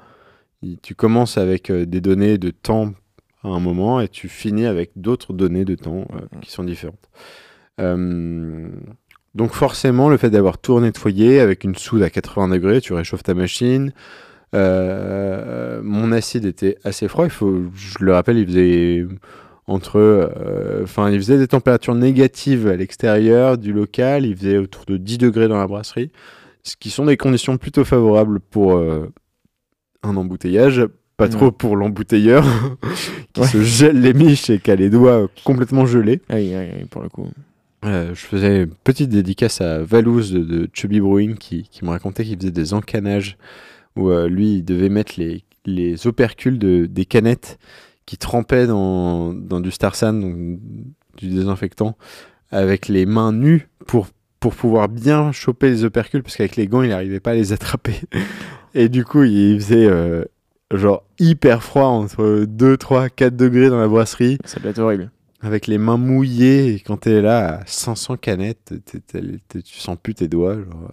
Tu 0.81 0.95
commences 0.95 1.37
avec 1.37 1.69
euh, 1.69 1.85
des 1.85 2.01
données 2.01 2.37
de 2.37 2.49
temps 2.51 2.93
à 3.43 3.49
un 3.49 3.59
moment 3.59 3.99
et 4.01 4.07
tu 4.07 4.29
finis 4.29 4.65
avec 4.65 4.91
d'autres 4.95 5.33
données 5.33 5.65
de 5.65 5.75
temps 5.75 6.05
euh, 6.13 6.19
Mhm. 6.33 6.39
qui 6.41 6.51
sont 6.51 6.63
différentes. 6.63 7.09
Euh, 7.81 8.69
donc 9.35 9.51
forcément, 9.51 10.07
le 10.09 10.17
fait 10.17 10.29
d'avoir 10.29 10.57
tout 10.57 10.79
nettoyé 10.79 11.39
avec 11.41 11.65
une 11.65 11.75
soude 11.75 12.01
à 12.01 12.09
80 12.09 12.47
degrés, 12.47 12.79
tu 12.81 12.93
réchauffes 12.93 13.23
ta 13.23 13.33
machine. 13.33 13.91
Mon 14.53 16.11
acide 16.11 16.45
était 16.45 16.77
assez 16.83 17.07
froid. 17.07 17.25
Il 17.25 17.31
faut, 17.31 17.63
je 17.75 17.97
le 18.03 18.13
rappelle, 18.13 18.37
il 18.37 18.47
faisait 18.47 19.05
entre, 19.67 19.97
euh, 19.97 20.83
enfin, 20.83 21.09
il 21.09 21.17
faisait 21.17 21.37
des 21.37 21.47
températures 21.47 21.95
négatives 21.95 22.67
à 22.67 22.75
l'extérieur 22.75 23.57
du 23.57 23.73
local. 23.73 24.25
Il 24.25 24.35
faisait 24.37 24.57
autour 24.57 24.85
de 24.85 24.97
10 24.97 25.17
degrés 25.17 25.47
dans 25.47 25.57
la 25.57 25.67
brasserie, 25.67 26.11
ce 26.63 26.75
qui 26.75 26.89
sont 26.89 27.05
des 27.05 27.17
conditions 27.17 27.57
plutôt 27.57 27.83
favorables 27.83 28.39
pour 28.39 28.75
euh, 28.75 29.11
un 30.03 30.15
embouteillage. 30.17 30.85
Pas 31.17 31.25
Ouais. 31.25 31.29
trop 31.31 31.49
pour 31.51 31.77
l'embouteilleur 31.77 32.43
qui 33.33 33.39
Ouais. 33.41 33.47
se 33.47 33.61
gèle 33.63 34.01
les 34.01 34.13
miches 34.13 34.49
et 34.49 34.59
qui 34.59 34.69
a 34.69 34.75
les 34.75 34.89
doigts 34.89 35.29
complètement 35.45 35.85
gelés. 35.85 36.21
Ah 36.29 36.35
oui, 36.35 36.53
ah 36.53 36.59
oui, 36.59 36.67
oui, 36.79 36.85
pour 36.89 37.01
le 37.03 37.07
coup. 37.09 37.27
Euh, 37.85 38.09
je 38.13 38.19
faisais 38.19 38.63
une 38.63 38.73
petite 38.83 39.09
dédicace 39.11 39.61
à 39.61 39.81
Valouz 39.81 40.31
de, 40.33 40.39
de 40.39 40.69
Chubby 40.73 40.99
Brewing 40.99 41.35
qui, 41.35 41.69
qui 41.71 41.85
me 41.85 41.89
racontait 41.91 42.25
qu'il 42.25 42.37
faisait 42.37 42.51
des 42.51 42.73
encanages 42.73 43.37
où 43.95 44.09
euh, 44.09 44.27
lui, 44.27 44.55
il 44.55 44.63
devait 44.65 44.89
mettre 44.89 45.13
les, 45.17 45.43
les 45.65 46.05
opercules 46.05 46.59
de, 46.59 46.85
des 46.85 47.05
canettes 47.05 47.59
qui 48.05 48.17
trempaient 48.17 48.67
dans, 48.67 49.33
dans 49.33 49.59
du 49.59 49.71
Starsan, 49.71 50.13
donc 50.19 50.59
du 51.17 51.29
désinfectant, 51.29 51.97
avec 52.51 52.87
les 52.87 53.05
mains 53.05 53.31
nues 53.31 53.67
pour, 53.87 54.07
pour 54.39 54.53
pouvoir 54.55 54.89
bien 54.89 55.31
choper 55.31 55.69
les 55.69 55.83
opercules 55.83 56.21
parce 56.23 56.35
qu'avec 56.37 56.55
les 56.55 56.67
gants, 56.67 56.83
il 56.83 56.89
n'arrivait 56.89 57.19
pas 57.19 57.31
à 57.31 57.35
les 57.35 57.51
attraper. 57.53 57.95
Et 58.75 58.89
du 58.89 59.05
coup, 59.05 59.23
il 59.23 59.59
faisait 59.59 59.85
euh, 59.87 60.25
genre 60.73 61.03
hyper 61.19 61.63
froid 61.63 61.85
entre 61.85 62.45
2, 62.47 62.77
3, 62.77 63.09
4 63.09 63.35
degrés 63.35 63.69
dans 63.69 63.79
la 63.79 63.87
brasserie 63.87 64.37
Ça 64.45 64.59
doit 64.59 64.71
être 64.71 64.79
horrible. 64.79 65.09
avec 65.41 65.65
les 65.67 65.77
mains 65.77 65.97
mouillées 65.97 66.75
et 66.75 66.79
quand 66.81 66.97
t'es 66.97 67.21
là 67.21 67.59
à 67.61 67.65
500 67.65 68.17
canettes, 68.17 68.73
t'es- 68.85 68.99
t'es- 68.99 69.21
t'es- 69.47 69.61
tu 69.61 69.79
sens 69.79 69.97
plus 70.01 70.13
tes 70.13 70.27
doigts. 70.27 70.55
Genre. 70.55 70.91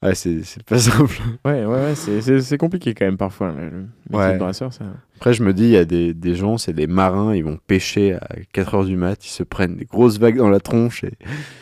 Ouais, 0.00 0.14
c'est 0.14 0.62
pas 0.64 0.78
simple. 0.78 1.16
Ouais, 1.44 1.64
ouais, 1.64 1.94
ouais, 1.94 1.94
c'est- 1.96 2.56
compliqué 2.56 2.94
quand 2.94 3.04
même 3.04 3.16
parfois. 3.16 3.52
Le, 3.52 3.86
Ouais. 4.16 4.34
de 4.34 4.38
brasseur, 4.38 4.72
ça. 4.72 4.84
Après, 5.16 5.34
je 5.34 5.42
me 5.42 5.52
dis, 5.52 5.64
il 5.64 5.70
y 5.70 5.76
a 5.76 5.84
des, 5.84 6.14
des 6.14 6.36
gens, 6.36 6.56
c'est 6.56 6.72
des 6.72 6.86
marins, 6.86 7.34
ils 7.34 7.42
vont 7.42 7.58
pêcher 7.66 8.12
à 8.14 8.28
4 8.52 8.74
heures 8.76 8.84
du 8.84 8.94
mat, 8.96 9.26
ils 9.26 9.30
se 9.30 9.42
prennent 9.42 9.74
des 9.76 9.84
grosses 9.86 10.18
vagues 10.20 10.36
dans 10.36 10.50
la 10.50 10.60
tronche 10.60 11.02
et, 11.02 11.14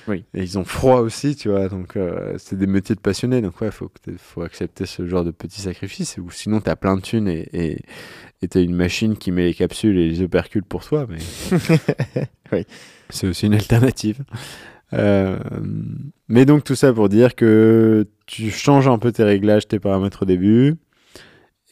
Oui. 0.07 0.27
et 0.35 0.43
ils 0.43 0.59
ont 0.59 0.65
froid 0.67 1.01
aussi, 1.01 1.35
tu 1.35 1.49
vois. 1.49 1.69
Donc, 1.71 1.97
euh, 1.97 2.35
c'est 2.37 2.59
des 2.59 2.67
métiers 2.67 2.95
de 2.95 3.01
passionnés. 3.01 3.41
Donc, 3.41 3.59
ouais, 3.63 3.71
faut, 3.71 3.91
faut 4.19 4.43
accepter 4.43 4.85
ce 4.85 5.07
genre 5.07 5.25
de 5.25 5.31
petits 5.31 5.63
sacrifices. 5.63 6.19
Ou 6.19 6.31
sinon, 6.31 6.61
t'as 6.61 6.77
plein 6.77 6.97
de 6.97 7.01
thunes 7.01 7.29
et 7.29 7.49
et- 7.55 7.81
et 8.43 8.49
t'as 8.49 8.61
une 8.61 8.77
machine 8.77 9.17
qui 9.17 9.33
met 9.33 9.45
les 9.47 9.55
capsules 9.55 9.97
et 9.97 10.11
les 10.11 10.21
opercules 10.21 10.63
pour 10.65 10.85
toi. 10.85 11.07
Mais 11.09 11.17
Oui. 12.53 12.67
c'est 13.09 13.27
aussi 13.29 13.47
une 13.47 13.55
alternative. 13.55 14.23
Euh, 14.93 15.39
mais 16.29 16.45
donc, 16.45 16.65
tout 16.65 16.75
ça 16.75 16.93
pour 16.93 17.09
dire 17.09 17.35
que 17.35 18.07
tu 18.27 18.51
changes 18.51 18.89
un 18.89 18.99
peu 18.99 19.13
tes 19.13 19.25
réglages, 19.25 19.67
tes 19.69 19.79
paramètres 19.79 20.23
au 20.23 20.27
début. 20.27 20.77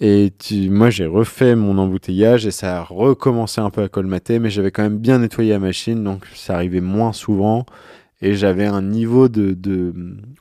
Et 0.01 0.33
tu- 0.39 0.71
moi, 0.71 0.91
j'ai 0.91 1.07
refait 1.07 1.55
mon 1.55 1.79
embouteillage 1.79 2.47
et 2.47 2.51
ça 2.51 2.79
a 2.79 2.83
recommencé 2.83 3.61
un 3.61 3.71
peu 3.71 3.83
à 3.83 3.89
colmater, 3.89 4.39
mais 4.41 4.51
j'avais 4.51 4.73
quand 4.73 4.83
même 4.83 4.99
bien 4.99 5.21
nettoyé 5.21 5.51
la 5.53 5.61
machine, 5.61 6.03
donc 6.03 6.27
ça 6.35 6.55
arrivait 6.57 6.81
moins 6.81 7.13
souvent. 7.13 7.65
Et 8.21 8.35
j'avais 8.35 8.67
un 8.67 8.83
niveau 8.83 9.29
de, 9.29 9.53
de 9.53 9.95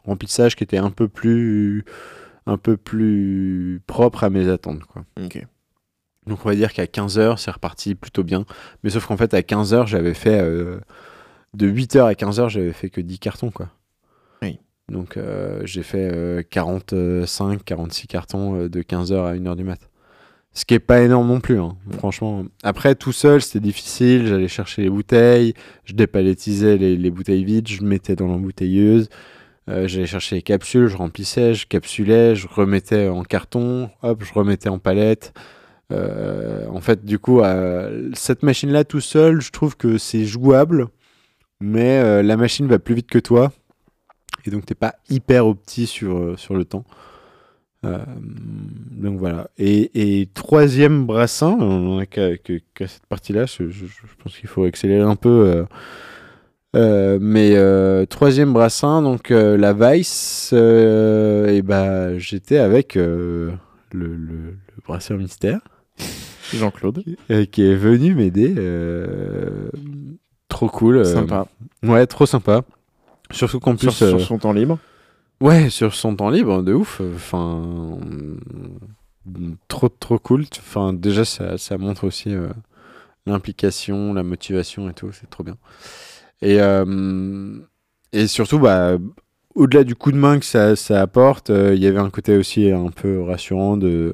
remplissage 0.05 0.55
qui 0.55 0.63
était 0.63 0.77
un 0.77 0.89
peu 0.89 1.07
plus, 1.07 1.83
un 2.47 2.57
peu 2.57 2.77
plus 2.77 3.81
propre 3.85 4.23
à 4.23 4.29
mes 4.29 4.47
attentes. 4.49 4.83
Quoi. 4.85 5.03
Donc 6.25 6.45
on 6.45 6.49
va 6.49 6.55
dire 6.55 6.71
qu'à 6.73 6.85
15h, 6.85 7.37
c'est 7.37 7.51
reparti 7.51 7.93
plutôt 7.95 8.23
bien. 8.23 8.45
Mais 8.83 8.89
sauf 8.89 9.05
qu'en 9.05 9.17
fait, 9.17 9.33
à 9.33 9.41
15h, 9.41 9.85
j'avais 9.87 10.13
fait... 10.13 10.39
euh, 10.41 10.79
de 11.55 11.69
8h 11.69 12.05
à 12.05 12.13
15h, 12.13 12.49
j'avais 12.49 12.73
fait 12.73 12.89
que 12.89 13.01
10 13.01 13.19
cartons, 13.19 13.51
quoi. 13.51 13.69
Oui. 14.41 14.59
Donc 14.89 15.17
euh, 15.17 15.61
j'ai 15.65 15.83
fait 15.83 16.09
euh, 16.13 16.43
45, 16.49 17.63
46 17.63 18.07
cartons 18.07 18.55
euh, 18.55 18.69
de 18.69 18.81
15h 18.81 19.25
à 19.25 19.35
1h 19.35 19.55
du 19.55 19.63
mat. 19.63 19.79
Ce 20.55 20.65
qui 20.65 20.75
est 20.75 20.79
pas 20.79 21.01
énorme 21.01 21.27
non 21.27 21.39
plus, 21.39 21.59
hein, 21.59 21.75
franchement. 21.97 22.45
Après, 22.61 22.93
tout 22.93 23.11
seul, 23.11 23.41
c'était 23.41 23.59
difficile. 23.59 24.27
J'allais 24.27 24.47
chercher 24.47 24.83
les 24.83 24.89
bouteilles, 24.89 25.55
je 25.83 25.93
dépalettisais 25.93 26.77
les, 26.77 26.95
les 26.95 27.11
bouteilles 27.11 27.43
vides, 27.43 27.67
je 27.67 27.83
mettais 27.83 28.15
dans 28.15 28.27
l'embouteilleuse. 28.27 29.09
Euh, 29.69 29.87
J'allais 29.87 30.05
chercher 30.05 30.35
les 30.35 30.41
capsules, 30.41 30.87
je 30.87 30.97
remplissais, 30.97 31.53
je 31.53 31.65
capsulais, 31.67 32.35
je 32.35 32.47
remettais 32.47 33.07
en 33.07 33.23
carton, 33.23 33.89
hop, 34.01 34.23
je 34.23 34.33
remettais 34.33 34.69
en 34.69 34.79
palette. 34.79 35.33
Euh, 35.91 36.67
en 36.69 36.81
fait, 36.81 37.05
du 37.05 37.19
coup, 37.19 37.41
euh, 37.41 38.09
cette 38.13 38.43
machine-là 38.43 38.83
tout 38.83 39.01
seul, 39.01 39.41
je 39.41 39.51
trouve 39.51 39.77
que 39.77 39.97
c'est 39.97 40.25
jouable, 40.25 40.87
mais 41.59 41.99
euh, 41.99 42.23
la 42.23 42.37
machine 42.37 42.67
va 42.67 42.79
plus 42.79 42.95
vite 42.95 43.09
que 43.09 43.19
toi, 43.19 43.51
et 44.45 44.51
donc 44.51 44.65
t'es 44.65 44.75
pas 44.75 44.95
hyper 45.09 45.47
opti 45.47 45.87
sur, 45.87 46.17
euh, 46.17 46.37
sur 46.37 46.55
le 46.55 46.65
temps. 46.65 46.85
Euh, 47.85 47.97
donc 48.91 49.19
voilà. 49.19 49.49
Et, 49.57 50.21
et 50.21 50.27
troisième 50.33 51.05
brassin, 51.05 51.57
on 51.59 51.99
a 51.99 52.05
qu'à 52.05 52.29
cette 52.87 53.05
partie-là, 53.07 53.45
je, 53.45 53.65
pense 54.23 54.37
qu'il 54.37 54.47
faut 54.47 54.63
accélérer 54.63 55.01
un 55.01 55.15
peu. 55.15 55.65
euh, 56.75 57.19
mais 57.21 57.51
euh, 57.55 58.05
troisième 58.05 58.53
brassin, 58.53 59.01
donc 59.01 59.29
la 59.29 59.73
Vice, 59.73 60.53
et 60.53 61.61
bah 61.61 62.17
j'étais 62.17 62.57
avec 62.57 62.95
le, 62.95 63.51
le, 63.91 64.15
le 64.15 64.57
brasseur 64.85 65.17
mystère 65.17 65.59
Jean-Claude. 66.53 67.03
qui 67.51 67.63
est 67.63 67.75
venu 67.75 68.15
m'aider. 68.15 68.53
Euh, 70.53 70.57
trop 70.57 70.69
cool. 70.69 70.97
euh, 70.97 71.03
Sympa. 71.05 71.47
Ouais, 71.83 72.05
trop 72.07 72.25
sympa. 72.25 72.61
Surtout 73.31 73.59
qu'en 73.59 73.75
plus, 73.75 73.89
Sur, 73.91 74.07
sur 74.07 74.17
euh, 74.17 74.19
son 74.19 74.37
temps 74.37 74.53
libre. 74.53 74.77
ouais, 75.41 75.69
sur 75.69 75.93
son 75.93 76.15
temps 76.15 76.29
libre, 76.29 76.61
de 76.61 76.73
ouf. 76.73 77.01
Enfin, 77.15 77.89
trop 79.67 79.89
trop 79.89 80.19
cool. 80.19 80.45
Enfin, 80.59 80.93
déjà, 80.93 81.25
ça, 81.25 81.57
ça 81.57 81.77
montre 81.77 82.05
aussi 82.05 82.33
euh, 82.33 82.49
l'implication, 83.25 84.13
la 84.13 84.23
motivation 84.23 84.89
et 84.89 84.93
tout. 84.93 85.11
C'est 85.11 85.29
trop 85.29 85.43
bien. 85.43 85.55
Et 86.41 86.61
euh, 86.61 87.57
et 88.11 88.27
surtout, 88.27 88.59
bah, 88.59 88.97
au-delà 89.55 89.83
du 89.83 89.95
coup 89.95 90.11
de 90.11 90.17
main 90.17 90.39
que 90.39 90.45
ça, 90.45 90.75
ça 90.75 91.01
apporte, 91.01 91.49
euh, 91.49 91.73
il 91.75 91.81
y 91.81 91.87
avait 91.87 91.99
un 91.99 92.09
côté 92.09 92.37
aussi 92.37 92.69
un 92.71 92.89
peu 92.89 93.21
rassurant 93.23 93.77
de 93.77 94.13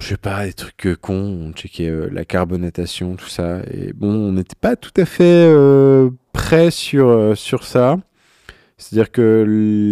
je 0.00 0.06
sais 0.08 0.16
pas, 0.16 0.46
des 0.46 0.52
trucs 0.52 0.86
euh, 0.86 0.96
cons, 0.96 1.14
on 1.48 1.52
checkait 1.52 1.88
euh, 1.88 2.08
la 2.12 2.24
carbonatation, 2.24 3.16
tout 3.16 3.28
ça. 3.28 3.60
Et 3.72 3.92
bon, 3.92 4.12
on 4.12 4.32
n'était 4.32 4.56
pas 4.60 4.76
tout 4.76 4.92
à 4.96 5.04
fait 5.04 5.24
euh, 5.48 6.10
prêt 6.32 6.70
sur, 6.70 7.08
euh, 7.08 7.34
sur 7.34 7.64
ça. 7.64 7.98
C'est-à-dire 8.78 9.10
que 9.10 9.44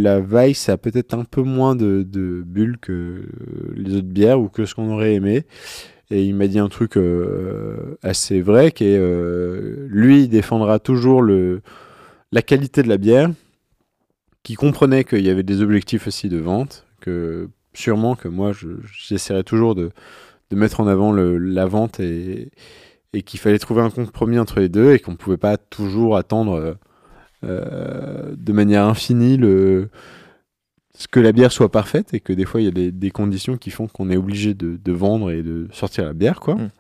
la 0.02 0.20
Vice 0.20 0.68
a 0.68 0.76
peut-être 0.76 1.14
un 1.14 1.24
peu 1.24 1.42
moins 1.42 1.74
de, 1.74 2.02
de 2.02 2.42
bulles 2.44 2.76
que 2.78 3.22
les 3.74 3.96
autres 3.96 4.08
bières 4.08 4.38
ou 4.40 4.48
que 4.48 4.66
ce 4.66 4.74
qu'on 4.74 4.90
aurait 4.92 5.14
aimé. 5.14 5.46
Et 6.10 6.24
il 6.24 6.34
m'a 6.34 6.46
dit 6.48 6.58
un 6.58 6.68
truc 6.68 6.96
euh, 6.98 7.96
assez 8.02 8.42
vrai 8.42 8.72
qui 8.72 8.84
est 8.84 8.98
euh, 8.98 9.86
lui, 9.88 10.24
il 10.24 10.28
défendra 10.28 10.78
toujours 10.78 11.22
le, 11.22 11.62
la 12.30 12.42
qualité 12.42 12.82
de 12.82 12.88
la 12.88 12.98
bière, 12.98 13.30
qui 14.42 14.54
comprenait 14.54 15.04
qu'il 15.04 15.24
y 15.24 15.30
avait 15.30 15.42
des 15.42 15.62
objectifs 15.62 16.06
aussi 16.06 16.28
de 16.28 16.36
vente, 16.36 16.86
que 17.00 17.48
sûrement 17.74 18.14
que 18.16 18.28
moi, 18.28 18.52
je- 18.52 18.80
j'essaierai 19.06 19.44
toujours 19.44 19.74
de, 19.74 19.90
mettre 20.52 20.78
en 20.80 20.86
avant 20.86 21.10
le- 21.10 21.36
la 21.36 21.66
vente 21.66 21.98
et, 21.98 22.52
et 23.12 23.22
qu'il 23.22 23.40
fallait 23.40 23.58
trouver 23.58 23.82
un 23.82 23.90
compromis 23.90 24.38
entre 24.38 24.60
les 24.60 24.68
deux 24.68 24.92
et 24.92 25.00
qu'on 25.00 25.10
ne 25.10 25.16
pouvait 25.16 25.36
pas 25.36 25.56
toujours 25.56 26.16
attendre 26.16 26.76
euh, 27.44 28.34
de 28.36 28.52
manière 28.52 28.84
infinie 28.84 29.36
le, 29.36 29.88
ce 30.96 31.08
que 31.08 31.20
la 31.20 31.32
bière 31.32 31.52
soit 31.52 31.70
parfaite 31.70 32.14
et 32.14 32.20
que 32.20 32.32
des 32.32 32.44
fois 32.44 32.60
il 32.60 32.64
y 32.64 32.68
a 32.68 32.90
des, 32.90 33.10
conditions 33.10 33.56
qui 33.56 33.70
font 33.70 33.88
qu'on 33.88 34.10
est 34.10 34.16
obligé 34.16 34.54
de, 34.54 34.92
vendre 34.92 35.30
et 35.30 35.42
de 35.42 35.68
sortir 35.72 36.04
la 36.04 36.12
bière 36.12 36.40
quoi. 36.40 36.54
Mhm. 36.54 36.70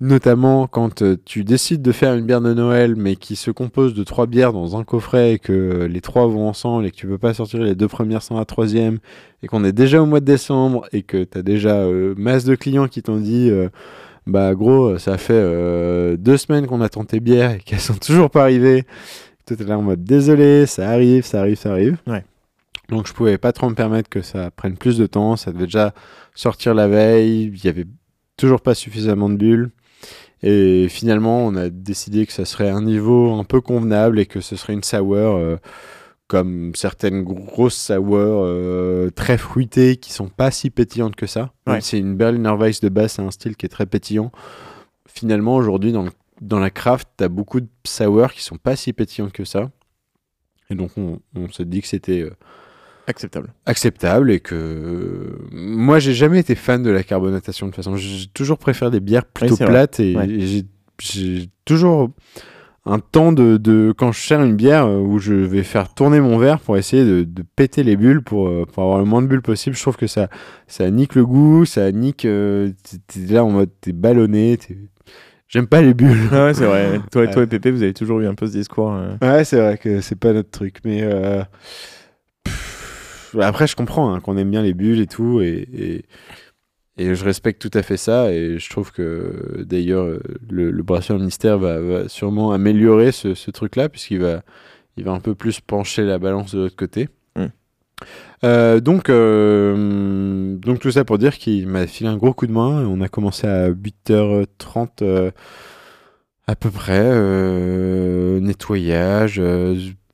Notamment 0.00 0.66
quand 0.66 1.02
euh, 1.02 1.16
tu 1.24 1.44
décides 1.44 1.80
de 1.80 1.92
faire 1.92 2.14
une 2.14 2.26
bière 2.26 2.40
de 2.40 2.52
Noël 2.52 2.96
mais 2.96 3.14
qui 3.14 3.36
se 3.36 3.52
compose 3.52 3.94
de 3.94 4.02
trois 4.02 4.26
bières 4.26 4.52
dans 4.52 4.76
un 4.76 4.82
coffret 4.82 5.34
et 5.34 5.38
que 5.38 5.52
euh, 5.52 5.88
les 5.88 6.00
trois 6.00 6.26
vont 6.26 6.48
ensemble 6.48 6.84
et 6.86 6.90
que 6.90 6.96
tu 6.96 7.06
peux 7.06 7.16
pas 7.16 7.32
sortir 7.32 7.60
les 7.60 7.76
deux 7.76 7.86
premières 7.86 8.22
sans 8.22 8.36
la 8.36 8.44
troisième 8.44 8.98
et 9.44 9.46
qu'on 9.46 9.62
est 9.62 9.72
déjà 9.72 10.02
au 10.02 10.06
mois 10.06 10.20
de 10.20 10.24
décembre 10.24 10.86
et 10.92 11.02
que 11.02 11.22
tu 11.22 11.38
as 11.38 11.42
déjà 11.42 11.76
euh, 11.76 12.14
masse 12.16 12.44
de 12.44 12.56
clients 12.56 12.88
qui 12.88 13.02
t'ont 13.02 13.18
dit 13.18 13.50
euh, 13.50 13.68
bah 14.26 14.54
gros 14.54 14.98
ça 14.98 15.16
fait 15.16 15.34
euh, 15.34 16.16
deux 16.16 16.38
semaines 16.38 16.66
qu'on 16.66 16.80
attend 16.80 17.04
tes 17.04 17.20
bières 17.20 17.52
et 17.52 17.58
qu'elles 17.58 17.78
sont 17.80 17.94
toujours 17.94 18.30
pas 18.30 18.42
arrivées. 18.42 18.84
Toi 19.46 19.56
t'es 19.56 19.64
là 19.64 19.78
en 19.78 19.82
mode 19.82 20.02
désolé 20.02 20.66
ça 20.66 20.90
arrive 20.90 21.24
ça 21.24 21.40
arrive 21.40 21.56
ça 21.56 21.70
arrive. 21.70 21.98
Ouais. 22.08 22.24
donc 22.88 23.06
je 23.06 23.12
pouvais 23.12 23.38
pas 23.38 23.52
trop 23.52 23.68
me 23.70 23.74
permettre 23.74 24.08
que 24.08 24.22
ça 24.22 24.50
prenne 24.50 24.76
plus 24.76 24.98
de 24.98 25.06
temps. 25.06 25.36
Ça 25.36 25.52
devait 25.52 25.66
déjà 25.66 25.94
sortir 26.34 26.74
la 26.74 26.88
veille. 26.88 27.52
Il 27.54 27.64
y 27.64 27.68
avait 27.68 27.86
toujours 28.36 28.60
pas 28.60 28.74
suffisamment 28.74 29.28
de 29.28 29.36
bulles 29.36 29.70
et 30.46 30.88
finalement 30.90 31.46
on 31.46 31.56
a 31.56 31.70
décidé 31.70 32.26
que 32.26 32.32
ça 32.32 32.44
serait 32.44 32.68
un 32.68 32.82
niveau 32.82 33.32
un 33.32 33.44
peu 33.44 33.62
convenable 33.62 34.18
et 34.18 34.26
que 34.26 34.40
ce 34.40 34.56
serait 34.56 34.74
une 34.74 34.84
sour 34.84 35.14
euh, 35.14 35.56
comme 36.26 36.74
certaines 36.74 37.22
grosses 37.24 37.76
sour 37.76 37.98
euh, 38.12 39.10
très 39.10 39.38
fruitées 39.38 39.96
qui 39.96 40.12
sont 40.12 40.28
pas 40.28 40.50
si 40.50 40.68
pétillantes 40.68 41.16
que 41.16 41.26
ça. 41.26 41.52
Ouais. 41.66 41.80
C'est 41.80 41.98
une 41.98 42.14
Berliner 42.14 42.54
Weiss 42.58 42.80
de 42.80 42.90
base, 42.90 43.12
c'est 43.12 43.22
un 43.22 43.30
style 43.30 43.56
qui 43.56 43.64
est 43.64 43.70
très 43.70 43.86
pétillant. 43.86 44.32
Finalement, 45.06 45.56
aujourd'hui, 45.56 45.92
dans, 45.92 46.06
dans 46.40 46.58
la 46.58 46.70
craft, 46.70 47.08
tu 47.16 47.24
as 47.24 47.28
beaucoup 47.28 47.60
de 47.60 47.68
sour 47.86 48.32
qui 48.32 48.42
sont 48.42 48.56
pas 48.58 48.76
si 48.76 48.92
pétillantes 48.92 49.32
que 49.32 49.44
ça. 49.44 49.70
Et 50.70 50.74
donc, 50.74 50.90
on, 50.96 51.20
on 51.36 51.50
s'est 51.50 51.66
dit 51.66 51.80
que 51.80 51.88
c'était 51.88 52.20
euh, 52.20 52.30
Acceptable. 53.06 53.52
acceptable 53.66 54.30
et 54.30 54.40
que 54.40 55.36
moi, 55.52 55.98
j'ai 55.98 56.14
jamais 56.14 56.38
été 56.40 56.54
fan 56.54 56.82
de 56.82 56.90
la 56.90 57.02
carbonatation 57.02 57.66
de 57.66 57.70
toute 57.72 57.76
façon. 57.84 57.96
J'ai 57.96 58.26
toujours 58.28 58.56
préféré 58.58 58.90
des 58.90 59.00
bières 59.00 59.26
plutôt 59.26 59.56
plates 59.58 60.00
et, 60.00 60.16
Ouais. 60.16 60.28
et 60.28 60.64
j'ai- 61.00 61.48
toujours 61.64 62.10
un 62.86 62.98
temps 63.00 63.32
de, 63.32 63.56
de 63.56 63.92
quand 63.96 64.12
je 64.12 64.20
sers 64.20 64.42
une 64.42 64.54
bière 64.56 64.86
euh, 64.86 64.98
où 65.00 65.18
je 65.18 65.32
vais 65.34 65.62
faire 65.62 65.92
tourner 65.94 66.20
mon 66.20 66.38
verre 66.38 66.60
pour 66.60 66.76
essayer 66.76 67.04
de, 67.04 67.24
de 67.24 67.42
péter 67.56 67.82
les 67.82 67.96
bulles 67.96 68.22
pour, 68.22 68.48
euh, 68.48 68.64
pour 68.70 68.82
avoir 68.82 68.98
le 68.98 69.04
moins 69.04 69.20
de 69.22 69.26
bulles 69.26 69.42
possible. 69.42 69.74
Je 69.74 69.80
trouve 69.82 69.96
que 69.96 70.06
ça, 70.06 70.28
ça 70.66 70.90
nique 70.90 71.14
le 71.14 71.24
goût, 71.26 71.64
ça 71.64 71.90
nique. 71.92 72.24
euh, 72.26 72.70
t'es- 73.08 73.32
là 73.32 73.44
en 73.44 73.50
mode 73.50 73.70
t'es 73.80 73.92
ballonné. 73.92 74.56
t'es- 74.58 74.76
j'aime 75.48 75.66
pas 75.66 75.80
les 75.82 75.94
bulles. 75.94 76.28
Ah 76.32 76.46
ouais, 76.46 76.54
c'est 76.54 76.64
vrai. 76.66 77.00
Toi, 77.10 77.26
toi 77.26 77.36
Ouais. 77.38 77.44
et 77.44 77.46
Pépé, 77.46 77.70
vous 77.70 77.82
avez 77.82 77.94
toujours 77.94 78.20
eu 78.20 78.26
un 78.26 78.34
peu 78.34 78.46
ce 78.46 78.52
discours. 78.52 78.92
euh. 78.92 79.16
Ouais, 79.22 79.44
c'est 79.44 79.56
vrai 79.58 79.76
que 79.78 80.00
c'est 80.00 80.18
pas 80.18 80.32
notre 80.34 80.50
truc, 80.50 80.76
mais 80.84 81.00
euh, 81.02 81.42
pff, 82.44 82.73
après 83.40 83.66
je 83.66 83.76
comprends 83.76 84.12
hein, 84.12 84.20
qu'on 84.20 84.36
aime 84.36 84.50
bien 84.50 84.62
les 84.62 84.74
bulles 84.74 85.00
et 85.00 85.06
tout, 85.06 85.40
et, 85.40 85.68
et, 85.72 86.04
et 86.96 87.14
je 87.14 87.24
respecte 87.24 87.60
tout 87.60 87.76
à 87.76 87.82
fait 87.82 87.96
ça, 87.96 88.32
et 88.32 88.58
je 88.58 88.70
trouve 88.70 88.92
que 88.92 89.64
d'ailleurs 89.66 90.06
le, 90.48 90.70
le 90.70 91.18
mystère 91.18 91.58
va, 91.58 91.80
va 91.80 92.08
sûrement 92.08 92.52
améliorer 92.52 93.12
ce, 93.12 93.34
ce 93.34 93.50
truc-là, 93.50 93.88
puisqu'il 93.88 94.20
va, 94.20 94.42
il 94.96 95.04
va 95.04 95.12
un 95.12 95.20
peu 95.20 95.34
plus 95.34 95.60
pencher 95.60 96.04
la 96.04 96.18
balance 96.18 96.54
de 96.54 96.60
l'autre 96.60 96.76
côté. 96.76 97.08
Mm. 97.36 97.46
Euh, 98.44 98.80
donc, 98.80 99.08
euh, 99.08 100.56
donc 100.56 100.80
tout 100.80 100.90
ça 100.90 101.04
pour 101.04 101.18
dire 101.18 101.38
qu'il 101.38 101.66
m'a 101.66 101.86
filé 101.86 102.08
un 102.10 102.16
gros 102.16 102.34
coup 102.34 102.46
de 102.46 102.52
main, 102.52 102.86
on 102.86 103.00
a 103.00 103.08
commencé 103.08 103.46
à 103.46 103.70
8h30 103.70 104.88
euh, 105.02 105.30
à 106.46 106.54
peu 106.54 106.70
près, 106.70 107.10
nettoyage, 108.40 109.40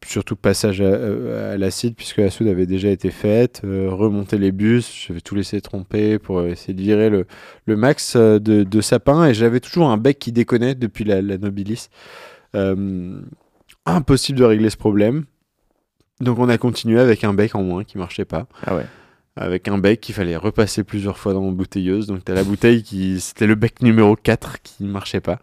surtout 0.07 0.37
passage 0.37 0.81
à, 0.81 1.53
à 1.53 1.57
l'acide 1.59 1.95
puisque 1.95 2.19
la 2.19 2.31
soude 2.31 2.49
avait 2.49 2.67
déjà 2.67 2.89
été 2.89 3.11
faite, 3.11 3.61
euh, 3.65 3.89
remonter 3.91 4.39
les 4.39 4.53
bus, 4.53 5.07
j'avais 5.09 5.21
tout 5.21 5.35
laissé 5.35 5.61
tromper 5.61 6.19
pour 6.19 6.43
essayer 6.43 6.75
de 6.75 6.81
virer 6.83 7.11
le, 7.11 7.27
le 7.67 7.77
max 7.77 8.15
euh, 8.17 8.39
de, 8.39 8.65
de 8.65 8.81
sapin 8.81 9.27
et 9.27 9.35
j'avais 9.35 9.61
toujours 9.61 9.89
un 9.91 9.97
bec 9.99 10.19
qui 10.19 10.33
déconnait 10.33 10.75
depuis 10.75 11.05
la, 11.05 11.21
la 11.23 11.37
Nobilis. 11.39 11.89
Euh, 12.57 13.21
impossible 13.87 14.39
de 14.39 14.45
régler 14.45 14.71
ce 14.71 14.77
problème. 14.77 15.25
Donc 16.21 16.39
on 16.39 16.49
a 16.49 16.59
continué 16.59 16.99
avec 17.01 17.25
un 17.25 17.33
bec 17.35 17.55
en 17.55 17.63
moins 17.63 17.85
qui 17.85 17.97
marchait 17.99 18.25
pas 18.25 18.47
Ah 18.67 18.77
ouais. 18.77 18.87
avec 19.37 19.69
un 19.69 19.79
bec 19.79 20.01
qu'il 20.01 20.15
fallait 20.15 20.37
repasser 20.37 20.85
plusieurs 20.85 21.17
fois 21.19 21.33
dans 21.33 21.45
la 21.45 21.53
bouteilleuse. 21.53 22.07
Donc 22.07 22.25
t'as 22.25 22.35
la 22.35 22.45
bouteille 22.45 22.83
qui 22.83 23.21
c'était 23.21 23.47
le 23.47 23.55
bec 23.55 23.81
numéro 23.83 24.17
4 24.17 24.61
qui 24.63 24.85
ne 24.85 24.91
marchait 24.91 25.21
pas. 25.21 25.39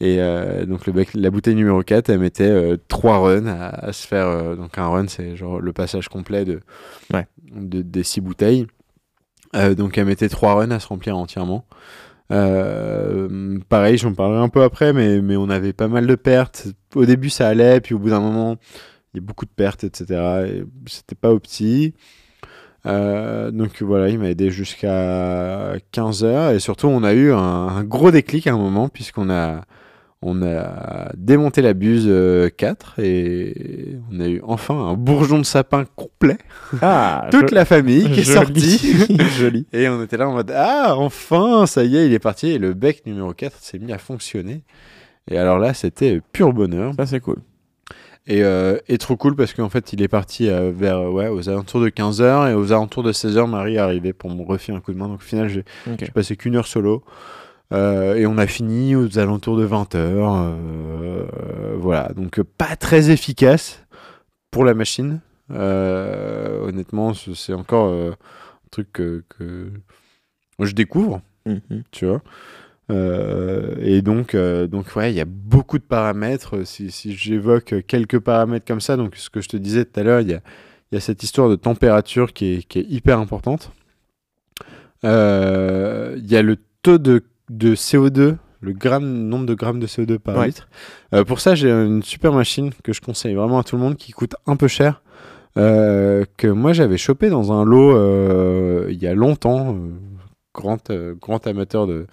Et 0.00 0.16
euh, 0.20 0.66
donc 0.66 0.86
le 0.86 0.92
bec, 0.92 1.08
la 1.14 1.30
bouteille 1.30 1.54
numéro 1.54 1.82
4, 1.82 2.10
elle 2.10 2.18
mettait 2.18 2.44
euh, 2.50 2.76
trois 2.88 3.18
runs 3.18 3.46
à, 3.46 3.68
à 3.68 3.92
se 3.92 4.06
faire. 4.06 4.26
euh, 4.26 4.54
donc 4.56 4.76
un 4.78 4.88
run, 4.88 5.06
c'est 5.08 5.36
genre 5.36 5.58
le 5.60 5.72
passage 5.72 6.08
complet 6.08 6.44
de, 6.44 6.60
Ouais. 7.12 7.26
de- 7.50 7.80
des 7.82 8.02
six 8.02 8.20
bouteilles. 8.20 8.66
Euh, 9.54 9.74
donc 9.74 9.96
elle 9.96 10.04
mettait 10.06 10.28
trois 10.28 10.54
runs 10.54 10.70
à 10.70 10.80
se 10.80 10.88
remplir 10.88 11.16
entièrement. 11.16 11.64
Pareil, 13.68 13.98
j'en 13.98 14.12
parlerai 14.14 14.40
un 14.42 14.48
peu 14.48 14.62
après, 14.62 14.92
mais, 14.92 15.20
mais 15.22 15.36
on 15.36 15.48
avait 15.48 15.72
pas 15.72 15.88
mal 15.88 16.06
de 16.06 16.14
pertes. 16.14 16.66
Au 16.94 17.04
début, 17.04 17.30
ça 17.30 17.48
allait, 17.48 17.80
puis 17.80 17.94
au 17.94 17.98
bout 17.98 18.10
d'un 18.10 18.20
moment, 18.20 18.56
il 19.14 19.18
y 19.18 19.20
a 19.22 19.26
beaucoup 19.26 19.44
de 19.46 19.50
pertes, 19.50 19.84
etc. 19.84 20.20
Et 20.46 20.64
c'était 20.86 21.14
pas 21.14 21.32
opti. 21.32 21.94
Euh, 22.86 23.50
donc 23.50 23.82
voilà, 23.82 24.08
il 24.10 24.18
m'a 24.18 24.28
aidé 24.30 24.50
jusqu'à 24.50 25.74
15h 25.92 26.54
et 26.54 26.60
surtout 26.60 26.86
on 26.86 27.02
a 27.02 27.14
eu 27.14 27.32
un, 27.32 27.36
un 27.38 27.82
gros 27.84 28.12
déclic 28.12 28.46
à 28.46 28.52
un 28.54 28.58
moment 28.58 28.88
puisqu'on 28.88 29.28
a, 29.28 29.62
on 30.22 30.42
a 30.42 31.10
démonté 31.16 31.60
la 31.62 31.74
buse 31.74 32.06
euh, 32.08 32.48
4 32.56 32.98
et 33.00 33.96
on 34.10 34.18
a 34.20 34.26
eu 34.26 34.40
enfin 34.44 34.74
un 34.74 34.94
bourgeon 34.94 35.38
de 35.38 35.44
sapin 35.44 35.84
complet. 35.94 36.38
Ah, 36.82 37.28
Toute 37.30 37.50
la 37.52 37.64
famille 37.64 38.10
qui 38.10 38.20
est 38.20 38.22
joli. 38.22 38.70
sortie. 38.78 39.18
Joli. 39.38 39.66
Et 39.72 39.88
on 39.88 40.02
était 40.02 40.16
là 40.16 40.28
en 40.28 40.32
mode 40.32 40.52
Ah, 40.54 40.94
enfin, 40.96 41.66
ça 41.66 41.84
y 41.84 41.96
est, 41.96 42.06
il 42.06 42.12
est 42.12 42.18
parti. 42.18 42.48
Et 42.48 42.58
le 42.58 42.72
bec 42.74 43.04
numéro 43.06 43.32
4 43.34 43.56
s'est 43.60 43.78
mis 43.78 43.92
à 43.92 43.98
fonctionner. 43.98 44.62
Et 45.30 45.38
alors 45.38 45.58
là, 45.58 45.74
c'était 45.74 46.20
pur 46.32 46.52
bonheur. 46.52 46.92
Ça, 46.96 47.06
c'est 47.06 47.20
cool. 47.20 47.36
Et, 48.28 48.42
euh, 48.42 48.78
et 48.88 48.98
trop 48.98 49.16
cool 49.16 49.36
parce 49.36 49.52
qu'en 49.54 49.68
fait, 49.68 49.92
il 49.92 50.02
est 50.02 50.08
parti 50.08 50.48
euh, 50.48 50.72
vers, 50.74 51.12
ouais, 51.12 51.28
aux 51.28 51.48
alentours 51.48 51.80
de 51.80 51.88
15h. 51.90 52.50
Et 52.50 52.54
aux 52.54 52.72
alentours 52.72 53.02
de 53.04 53.12
16h, 53.12 53.48
Marie 53.48 53.74
est 53.74 53.78
arrivée 53.78 54.12
pour 54.12 54.30
me 54.30 54.42
refiler 54.44 54.76
un 54.76 54.80
coup 54.80 54.92
de 54.92 54.98
main. 54.98 55.06
Donc 55.08 55.18
au 55.18 55.24
final, 55.24 55.48
j'ai 55.48 55.60
Ok. 55.86 55.98
j'ai 56.00 56.10
passé 56.10 56.36
qu'une 56.36 56.56
heure 56.56 56.66
solo. 56.66 57.04
Euh, 57.72 58.14
et 58.14 58.26
on 58.26 58.38
a 58.38 58.46
fini 58.46 58.94
aux 58.94 59.18
alentours 59.18 59.56
de 59.56 59.66
20h. 59.66 61.76
voilà. 61.78 62.12
Donc 62.14 62.38
euh, 62.38 62.44
pas 62.58 62.76
très 62.76 63.10
efficace 63.10 63.84
pour 64.50 64.64
la 64.64 64.74
machine. 64.74 65.20
Euh, 65.50 66.60
honnêtement, 66.66 67.14
ce- 67.14 67.34
c'est 67.34 67.52
encore 67.54 67.88
euh, 67.88 68.10
un 68.12 68.68
truc 68.70 68.92
que, 68.92 69.24
que 69.28 69.70
je 70.60 70.72
découvre 70.72 71.20
Mhm. 71.46 71.82
tu 71.92 72.06
vois. 72.06 72.22
Euh, 72.90 73.74
et 73.80 74.02
donc, 74.02 74.34
euh, 74.34 74.66
donc 74.66 74.94
ouais, 74.96 75.12
il 75.12 75.16
y 75.16 75.20
a 75.20 75.24
beaucoup 75.24 75.78
de 75.78 75.84
paramètres. 75.84 76.64
Si, 76.64 76.90
si 76.90 77.14
j'évoque 77.16 77.74
quelques 77.86 78.18
paramètres 78.20 78.66
comme 78.66 78.80
ça, 78.80 78.96
donc 78.96 79.16
ce 79.16 79.30
que 79.30 79.40
je 79.40 79.48
te 79.48 79.56
disais 79.56 79.84
tout 79.84 80.00
à 80.00 80.02
l'heure, 80.04 80.20
il 80.22 80.28
y 80.30 80.34
a, 80.34 80.40
y 80.92 80.96
a 80.96 81.00
cette 81.00 81.22
histoire 81.22 81.48
de 81.48 81.54
température 81.56 82.32
qui 82.32 82.54
est, 82.54 82.62
qui 82.68 82.80
est 82.80 82.86
hyper 82.88 83.18
importante. 83.20 83.70
Euh, 85.04 86.14
Il 86.18 86.26
y 86.30 86.36
a 86.36 86.42
le 86.42 86.56
taux 86.82 86.98
de, 86.98 87.22
de 87.50 87.74
CO2, 87.74 88.36
le 88.60 88.72
gramme, 88.72 89.04
nombre 89.28 89.46
de 89.46 89.54
grammes 89.54 89.78
de 89.80 89.86
CO2 89.86 90.18
par 90.18 90.36
Ouais. 90.38 90.46
litre. 90.48 90.68
Euh, 91.14 91.24
pour 91.24 91.40
ça, 91.40 91.54
j'ai 91.54 91.70
une 91.70 92.02
super 92.02 92.32
machine 92.32 92.70
que 92.82 92.92
je 92.92 93.00
conseille 93.00 93.34
vraiment 93.34 93.58
à 93.58 93.64
tout 93.64 93.76
le 93.76 93.82
monde 93.82 93.96
qui 93.96 94.12
coûte 94.12 94.34
un 94.46 94.56
peu 94.56 94.68
cher. 94.68 95.02
euh, 95.58 96.24
que 96.36 96.48
moi 96.48 96.74
j'avais 96.74 96.98
chopé 96.98 97.30
dans 97.30 97.50
un 97.50 97.64
lot 97.64 97.96
euh, 97.96 98.88
il 98.90 99.02
y 99.02 99.06
a 99.06 99.14
longtemps, 99.14 99.74
grand, 100.54 100.90
euh, 100.90 101.14
grand 101.18 101.46
amateur 101.46 101.86
de, 101.86 102.06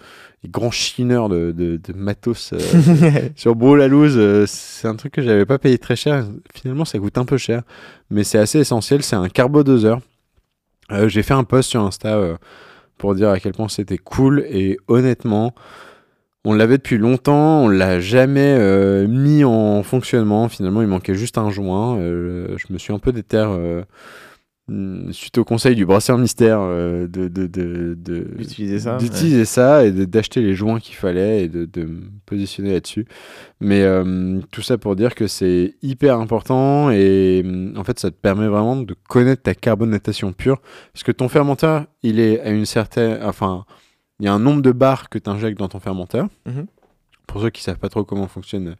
grand 0.48 0.70
chineur 0.70 1.28
de, 1.28 1.52
de, 1.52 1.76
de 1.76 1.92
matos 1.94 2.52
euh, 2.54 2.58
sur 3.36 3.54
Bro-la-Louse, 3.54 4.14
euh, 4.16 4.44
c'est 4.46 4.88
un 4.88 4.94
truc 4.96 5.12
que 5.12 5.20
j'avais 5.22 5.44
pas 5.44 5.58
payé 5.58 5.76
très 5.76 5.94
cher. 5.96 6.24
Finalement, 6.54 6.86
ça 6.86 6.98
coûte 6.98 7.18
un 7.18 7.26
peu 7.26 7.36
cher, 7.36 7.62
mais 8.10 8.24
c'est 8.24 8.38
assez 8.38 8.60
essentiel. 8.60 9.02
C'est 9.02 9.16
un 9.16 9.28
carbodoseur. 9.28 10.00
Euh, 10.92 11.08
J'ai 11.08 11.22
fait 11.22 11.34
un 11.34 11.44
post 11.44 11.68
sur 11.70 11.82
Insta 11.82 12.38
pour 12.98 13.14
dire 13.14 13.30
à 13.30 13.40
quel 13.40 13.52
point 13.52 13.68
c'était 13.68 13.98
cool 13.98 14.44
et 14.48 14.78
honnêtement, 14.88 15.54
on 16.44 16.52
l'avait 16.52 16.76
depuis 16.76 16.98
longtemps, 16.98 17.64
on 17.64 17.68
l'a 17.68 18.00
jamais 18.00 18.54
euh, 18.58 19.06
mis 19.08 19.44
en 19.44 19.82
fonctionnement. 19.82 20.48
Finalement, 20.48 20.82
il 20.82 20.88
manquait 20.88 21.14
juste 21.14 21.38
un 21.38 21.50
joint. 21.50 21.96
Euh, 21.98 22.56
je 22.58 22.72
me 22.72 22.78
suis 22.78 22.92
un 22.92 22.98
peu 22.98 23.12
déter 23.12 23.38
euh, 23.38 23.82
suite 25.12 25.36
au 25.36 25.44
conseil 25.44 25.74
du 25.74 25.84
brasseur 25.84 26.16
mystère 26.16 26.58
euh, 26.60 27.06
de, 27.06 27.28
D'utiliser 28.98 29.44
ça, 29.44 29.84
et 29.84 29.92
d'acheter 29.92 30.40
les 30.40 30.54
joints 30.54 30.80
qu'il 30.80 30.94
fallait 30.94 31.44
et 31.44 31.48
de, 31.48 31.66
de 31.66 31.84
me 31.84 32.00
positionner 32.24 32.72
là-dessus. 32.72 33.06
Mais 33.60 33.82
euh, 33.82 34.40
tout 34.50 34.62
ça 34.62 34.78
pour 34.78 34.96
dire 34.96 35.14
que 35.14 35.26
c'est 35.26 35.74
hyper 35.82 36.18
important 36.18 36.90
et 36.90 37.42
mm, 37.44 37.74
en 37.76 37.84
fait 37.84 37.98
ça 37.98 38.10
te 38.10 38.16
permet 38.16 38.46
vraiment 38.48 38.76
de 38.76 38.94
connaître 39.08 39.42
ta 39.42 39.54
carbonatation 39.54 40.32
pure 40.32 40.60
parce 40.92 41.02
que 41.02 41.12
ton 41.12 41.28
fermenteur 41.28 41.84
il 42.02 42.18
est 42.18 42.40
à 42.40 42.48
une 42.50 42.66
certaine 42.66 43.22
enfin 43.22 43.66
il 44.20 44.26
y 44.26 44.28
a 44.28 44.32
un 44.32 44.38
nombre 44.38 44.62
de 44.62 44.72
bars 44.72 45.08
que 45.10 45.18
tu 45.18 45.28
injectes 45.28 45.58
dans 45.58 45.68
ton 45.68 45.80
fermenteur. 45.80 46.28
Mhm. 46.46 46.66
Pour 47.26 47.40
ceux 47.42 47.50
qui 47.50 47.62
savent 47.62 47.78
pas 47.78 47.88
trop 47.88 48.04
comment 48.04 48.28
fonctionne 48.28 48.76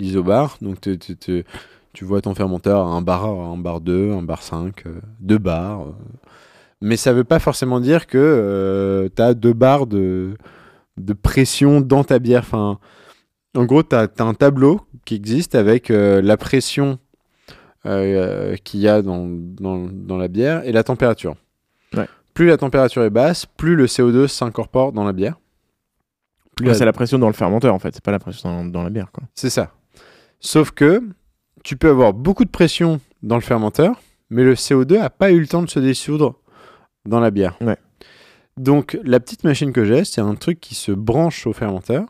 l'isobar, 0.00 0.56
donc 0.62 0.80
te- 0.80 1.42
tu 1.92 2.04
vois 2.04 2.20
ton 2.20 2.34
fermenteur 2.34 2.86
à 2.86 2.90
un 2.90 3.02
bar, 3.02 3.24
un 3.26 3.56
bar 3.58 3.80
2, 3.80 4.12
un 4.12 4.22
bar 4.22 4.42
5, 4.42 4.86
euh, 4.86 5.00
deux 5.20 5.38
bars. 5.38 5.82
euh. 5.82 5.92
Mais 6.80 6.96
ça 6.96 7.12
veut 7.12 7.24
pas 7.24 7.38
forcément 7.40 7.80
dire 7.80 8.06
que 8.06 9.10
tu 9.14 9.22
as 9.22 9.34
deux 9.34 9.52
bars 9.52 9.86
de, 9.86 10.36
de 10.96 11.12
pression 11.12 11.80
dans 11.80 12.04
ta 12.04 12.18
bière. 12.20 12.42
Enfin, 12.42 12.78
en 13.56 13.64
gros, 13.64 13.82
tu 13.82 13.96
as, 13.96 14.08
un 14.20 14.34
tableau 14.34 14.80
qui 15.04 15.16
existe 15.16 15.54
avec 15.56 15.90
euh, 15.90 16.22
la 16.22 16.36
pression 16.36 16.98
euh, 17.86 18.54
qu'il 18.62 18.80
y 18.80 18.86
a 18.88 19.02
dans, 19.02 19.26
dans, 19.28 19.88
dans 19.90 20.16
la 20.18 20.28
bière 20.28 20.62
et 20.64 20.72
la 20.72 20.84
température. 20.84 21.34
Ouais. 21.96 22.06
Plus 22.34 22.46
la 22.46 22.56
température 22.58 23.02
est 23.02 23.10
basse, 23.10 23.46
plus 23.46 23.74
le 23.74 23.86
CO2 23.86 24.28
s'incorpore 24.28 24.92
dans 24.92 25.04
la 25.04 25.12
bière. 25.12 25.38
Ouais, 26.60 26.68
la- 26.68 26.74
c'est 26.74 26.84
la 26.84 26.92
pression 26.92 27.18
dans 27.18 27.28
le 27.28 27.32
fermenteur 27.32 27.74
en 27.74 27.78
fait, 27.78 27.94
c'est 27.94 28.04
pas 28.04 28.10
la 28.12 28.18
pression 28.18 28.50
dans, 28.50 28.64
dans 28.64 28.82
la 28.82 28.90
bière 28.90 29.08
c'est 29.34 29.50
ça. 29.50 29.72
Sauf 30.40 30.70
que 30.72 31.02
tu 31.64 31.76
peux 31.76 31.88
avoir 31.88 32.12
beaucoup 32.12 32.44
de 32.44 32.50
pression 32.50 33.00
dans 33.22 33.36
le 33.36 33.42
fermenteur, 33.42 34.00
mais 34.30 34.44
le 34.44 34.54
CO2 34.54 34.98
a 35.00 35.10
pas 35.10 35.30
eu 35.30 35.40
le 35.40 35.46
temps 35.46 35.62
de 35.62 35.70
se 35.70 35.80
dissoudre 35.80 36.34
dans 37.06 37.20
la 37.20 37.30
bière. 37.30 37.56
Ouais. 37.60 37.76
Donc 38.56 38.98
la 39.04 39.20
petite 39.20 39.44
machine 39.44 39.72
que 39.72 39.84
j'ai, 39.84 40.04
c'est 40.04 40.20
un 40.20 40.34
truc 40.34 40.60
qui 40.60 40.74
se 40.74 40.92
branche 40.92 41.46
au 41.46 41.52
fermenteur. 41.52 42.06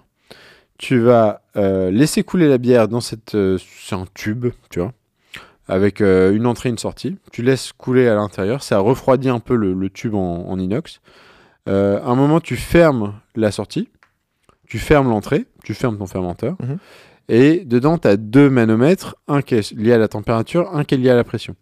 Tu 0.78 0.98
vas 0.98 1.42
euh, 1.56 1.90
laisser 1.90 2.22
couler 2.22 2.48
la 2.48 2.58
bière 2.58 2.88
dans 2.88 3.00
cette, 3.00 3.34
euh, 3.34 3.58
c'est 3.80 3.96
un 3.96 4.06
tube, 4.14 4.46
tu 4.70 4.80
vois, 4.80 4.92
avec 5.66 6.00
euh, 6.00 6.32
une 6.32 6.46
entrée, 6.46 6.68
une 6.68 6.78
sortie. 6.78 7.18
Tu 7.32 7.42
laisses 7.42 7.72
couler 7.72 8.08
à 8.08 8.14
l'intérieur, 8.14 8.62
ça 8.62 8.78
refroidit 8.78 9.28
un 9.28 9.40
peu 9.40 9.56
le, 9.56 9.74
le 9.74 9.90
tube 9.90 10.14
en, 10.14 10.48
en 10.48 10.58
inox. 10.58 11.00
À 11.66 11.70
un 11.70 12.14
moment, 12.14 12.40
tu 12.40 12.56
fermes 12.56 13.20
la 13.36 13.52
sortie, 13.52 13.90
tu 14.66 14.78
fermes 14.78 15.10
l'entrée, 15.10 15.44
tu 15.64 15.74
fermes 15.74 15.98
ton 15.98 16.06
fermenteur. 16.06 16.56
Mhm. 16.60 16.78
Et 17.28 17.64
dedans, 17.64 17.98
tu 17.98 18.08
as 18.08 18.16
deux 18.16 18.48
manomètres, 18.50 19.16
un 19.28 19.42
qui 19.42 19.54
est 19.56 19.72
lié 19.72 19.92
à 19.92 19.98
la 19.98 20.08
température, 20.08 20.74
un 20.74 20.84
qui 20.84 20.94
est 20.94 20.98
lié 20.98 21.10
à 21.10 21.16
la 21.16 21.24
pression. 21.24 21.54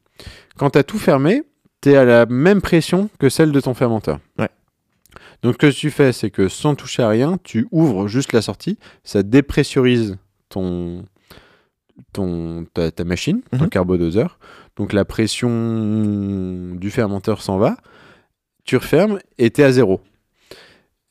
Quand 0.56 0.70
tu 0.70 0.78
as 0.78 0.84
tout 0.84 0.98
fermé, 0.98 1.42
tu 1.80 1.90
es 1.90 1.96
à 1.96 2.04
la 2.04 2.26
même 2.26 2.60
pression 2.60 3.10
que 3.18 3.28
celle 3.28 3.52
de 3.52 3.60
ton 3.60 3.74
fermenteur. 3.74 4.20
Ouais. 4.38 4.48
Donc 5.42 5.54
ce 5.54 5.58
que 5.58 5.72
tu 5.72 5.90
fais, 5.90 6.12
c'est 6.12 6.30
que 6.30 6.48
sans 6.48 6.74
toucher 6.74 7.02
à 7.02 7.08
rien, 7.08 7.38
tu 7.42 7.66
ouvres 7.72 8.06
juste 8.08 8.32
la 8.32 8.42
sortie, 8.42 8.78
ça 9.04 9.22
dépressurise 9.22 10.16
ton, 10.48 11.04
ton, 12.12 12.64
ta, 12.72 12.90
ta 12.90 13.04
machine, 13.04 13.42
ton 13.50 13.64
Mhm. 13.64 13.68
carbodoseur. 13.68 14.38
Donc 14.76 14.92
la 14.92 15.04
pression 15.04 16.74
du 16.74 16.90
fermenteur 16.90 17.42
s'en 17.42 17.58
va, 17.58 17.76
tu 18.64 18.76
refermes 18.76 19.18
et 19.38 19.50
tu 19.50 19.60
es 19.60 19.64
à 19.64 19.72
zéro. 19.72 20.00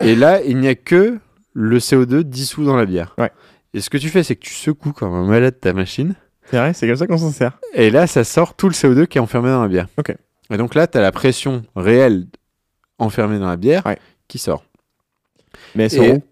Et 0.04 0.16
là, 0.16 0.42
il 0.44 0.58
n'y 0.58 0.68
a 0.68 0.76
que 0.76 1.20
le 1.54 1.80
CO2 1.80 2.24
dissous 2.24 2.66
dans 2.66 2.76
la 2.76 2.86
bière. 2.86 3.16
Ouais. 3.18 3.32
Et 3.76 3.82
ce 3.82 3.90
que 3.90 3.98
tu 3.98 4.10
fais, 4.10 4.24
c'est 4.24 4.36
que 4.36 4.44
tu 4.46 4.54
secoues 4.54 4.94
comme 4.94 5.14
un 5.14 5.26
malade 5.26 5.60
ta 5.60 5.74
machine. 5.74 6.16
C'est 6.50 6.58
vrai, 6.58 6.74
c'est 6.74 6.88
comme 6.88 6.96
ça 6.96 7.08
qu'on 7.08 7.18
s'en 7.18 7.32
sert. 7.32 7.60
Et 7.74 7.90
là, 7.90 8.08
ça 8.08 8.24
sort 8.24 8.56
tout 8.56 8.68
le 8.70 8.74
CO2 8.74 9.06
qui 9.08 9.18
est 9.18 9.22
enfermé 9.22 9.50
dans 9.50 9.62
la 9.62 9.68
bière. 9.68 9.88
Ok. 9.98 10.16
Et 10.52 10.58
donc 10.58 10.76
là, 10.76 10.88
tu 10.88 10.98
as 10.98 11.02
la 11.02 11.12
pression 11.12 11.64
réelle 11.76 12.26
enfermée 13.00 13.38
dans 13.40 13.48
la 13.50 13.58
bière 13.58 13.84
Ouais. 13.86 13.98
qui 14.28 14.38
sort. 14.38 14.64
Mais 15.76 15.84
elles 15.86 15.92
sont 15.92 16.04
Et- 16.04 16.12
où? 16.14 16.24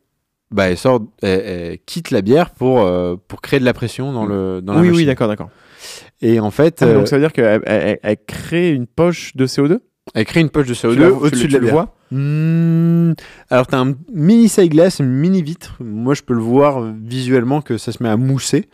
Bah, 0.52 0.70
elle 0.70 0.78
sort, 0.78 1.02
elle, 1.24 1.40
elle 1.42 1.80
quitte 1.80 2.12
la 2.12 2.22
bière 2.22 2.52
pour, 2.52 2.82
euh, 2.82 3.16
pour 3.28 3.42
créer 3.42 3.60
de 3.60 3.66
la 3.66 3.74
pression 3.74 4.14
dans, 4.14 4.26
le, 4.26 4.62
dans 4.62 4.74
la 4.74 4.80
Oui, 4.82 4.88
oui, 4.88 4.94
machine. 4.94 5.08
d'accord, 5.08 5.28
d'accord. 5.28 5.50
Et 6.22 6.40
en 6.40 6.52
fait, 6.52 6.78
Ah, 6.82 6.86
euh, 6.86 6.94
Donc 6.94 7.08
ça 7.08 7.18
veut 7.18 7.24
dire 7.24 7.34
qu'elle 7.34 7.62
elle, 7.66 7.82
elle- 7.84 8.00
elle 8.04 8.18
crée 8.26 8.72
une 8.72 8.86
poche 8.88 9.36
de 9.36 9.46
CO2 9.48 9.80
elle 10.14 10.26
crée 10.26 10.42
une 10.42 10.50
poche 10.50 10.68
de 10.68 10.74
Tu 10.76 10.86
la- 10.86 10.94
CO2 10.94 11.08
tu 11.18 11.26
au-dessus 11.26 11.48
de 11.48 11.54
la 11.54 11.60
bière. 11.60 11.74
vois 11.74 11.96
Hmm, 12.14 13.14
alors, 13.50 13.68
tu 13.68 13.76
as 13.76 13.80
un 13.80 13.94
mini 14.14 14.48
glass, 14.70 15.00
une 15.00 15.08
mini 15.12 15.42
vitre. 15.42 15.76
Moi, 15.80 16.14
je 16.14 16.22
peux 16.22 16.34
le 16.34 16.42
voir 16.42 16.82
visuellement 17.04 17.62
que 17.62 17.78
ça 17.78 17.92
se 17.92 18.02
met 18.04 18.10
à 18.10 18.18
mousser. 18.18 18.70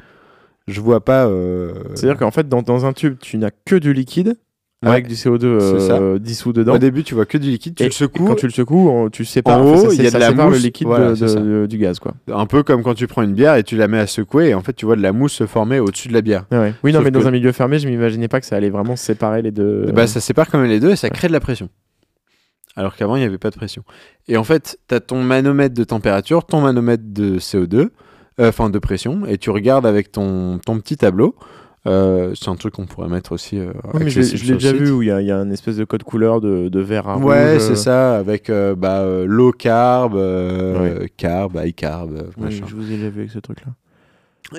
Je 0.68 0.82
vois 0.82 1.04
pas. 1.04 1.26
euh, 1.28 1.72
C'est-à-dire 1.96 2.18
qu'en 2.20 2.32
fait, 2.32 2.48
dans, 2.48 2.62
dans 2.62 2.86
un 2.86 2.94
tube, 2.94 3.16
tu 3.20 3.38
n'as 3.38 3.52
que 3.66 3.76
du 3.76 3.94
liquide 3.94 4.36
Ouais. 4.82 4.92
avec 4.92 5.08
du 5.08 5.16
CO2 5.16 5.60
C'est 5.60 5.88
ça. 5.88 5.98
euh, 5.98 6.20
dissous 6.20 6.54
dedans. 6.54 6.76
Au 6.76 6.78
début, 6.78 7.04
tu 7.04 7.14
vois 7.14 7.26
que 7.26 7.38
du 7.38 7.50
liquide, 7.50 7.76
tu 7.76 7.84
Et- 7.84 7.88
le 7.88 7.92
secoues. 7.92 8.24
quand 8.24 8.36
tu 8.36 8.46
le 8.46 8.52
secoues, 8.54 8.88
on- 8.90 9.10
tu 9.10 9.26
sépares, 9.26 9.60
En 9.60 9.74
enfin, 9.74 9.88
haut, 9.88 9.90
ça- 9.90 9.96
il 9.96 10.04
y 10.04 10.08
a 10.08 10.12
ça 10.12 10.18
de 10.20 10.24
la 10.24 10.30
sépare 10.30 10.46
le 10.48 10.54
mousse. 10.54 10.64
liquide 10.64 10.88
Voilà, 10.88 11.10
de- 11.10 11.16
ça. 11.28 11.36
de- 11.42 11.66
du 11.66 11.78
gaz, 11.78 12.00
quoi. 12.00 12.14
Un 12.34 12.46
peu 12.46 12.64
comme 12.64 12.82
quand 12.82 12.94
tu 12.94 13.06
prends 13.06 13.24
une 13.24 13.34
bière 13.34 13.56
et 13.56 13.64
tu 13.64 13.76
la 13.76 13.90
mets 13.90 14.00
à 14.00 14.08
secouer 14.08 14.50
et 14.50 14.54
en 14.54 14.62
fait, 14.62 14.72
tu 14.72 14.86
vois 14.86 14.96
de 14.96 15.02
la 15.02 15.12
mousse 15.12 15.34
se 15.34 15.46
former 15.48 15.82
au-dessus 15.82 16.08
de 16.08 16.14
la 16.14 16.22
bière. 16.22 16.46
Ouais. 16.54 16.74
Oui, 16.82 16.94
non, 16.94 17.02
mais 17.02 17.12
dans 17.12 17.28
un 17.28 17.32
milieu 17.32 17.52
fermé, 17.52 17.78
je 17.78 17.90
m'imaginais 17.90 18.30
pas 18.30 18.40
que 18.40 18.46
ça 18.46 18.56
allait 18.56 18.70
vraiment 18.70 18.96
séparer 18.96 19.42
les 19.42 19.52
deux. 19.52 19.92
Bah, 19.94 20.08
ça 20.08 20.22
sépare 20.22 20.48
quand 20.50 20.60
même 20.60 20.70
les 20.70 20.80
deux 20.80 20.92
et 20.92 20.96
ça 20.96 21.10
crée 21.10 21.28
de 21.28 21.34
la 21.34 21.42
pression. 21.42 21.68
Alors 22.76 22.96
qu'avant, 22.96 23.16
il 23.16 23.20
n'y 23.20 23.26
avait 23.26 23.38
pas 23.38 23.50
de 23.50 23.56
pression. 23.56 23.84
Et 24.28 24.38
en 24.38 24.44
fait, 24.44 24.78
tu 24.88 24.96
as 24.96 25.00
ton 25.00 25.22
manomètre 25.24 25.76
de 25.76 25.84
température, 25.84 26.46
ton 26.46 26.62
manomètre 26.62 27.04
de 27.08 27.38
CO2, 27.40 27.76
euh, 27.78 27.90
enfin 28.50 28.70
de 28.70 28.80
pression, 28.80 29.26
et 29.26 29.38
tu 29.38 29.50
regardes 29.50 29.86
avec 29.86 30.12
ton, 30.12 30.60
ton 30.66 30.80
petit 30.80 30.96
tableau. 30.98 31.36
Euh, 31.88 32.34
c'est 32.36 32.50
un 32.50 32.56
truc 32.56 32.74
qu'on 32.76 32.86
pourrait 32.86 33.08
mettre 33.10 33.32
aussi. 33.32 33.58
euh, 33.58 33.72
Oui, 33.94 34.02
mais 34.04 34.10
je 34.10 34.20
l'ai 34.20 34.54
déjà 34.56 34.70
site. 34.72 34.78
vu 34.82 34.92
où 34.92 35.02
il 35.02 35.08
y, 35.08 35.12
a- 35.12 35.22
il 35.22 35.28
y 35.28 35.32
a 35.32 35.38
un 35.38 35.50
espèce 35.50 35.78
de 35.78 35.86
code 35.86 36.04
couleur 36.04 36.42
de, 36.42 36.68
de 36.70 36.80
vert 36.82 37.08
à 37.08 37.18
Ouais, 37.18 37.54
rouge. 37.54 37.62
c'est 37.62 37.76
ça, 37.76 38.18
avec 38.18 38.52
bah, 38.78 39.06
low 39.26 39.52
carb, 39.52 40.14
carb, 41.18 41.56
high 41.64 41.74
carb, 41.76 42.12
oui, 42.38 42.52
je 42.68 42.76
vous 42.76 42.92
ai 42.92 42.98
déjà 42.98 43.10
vu 43.10 43.22
avec 43.22 43.32
ce 43.32 43.40
truc-là. 43.40 43.72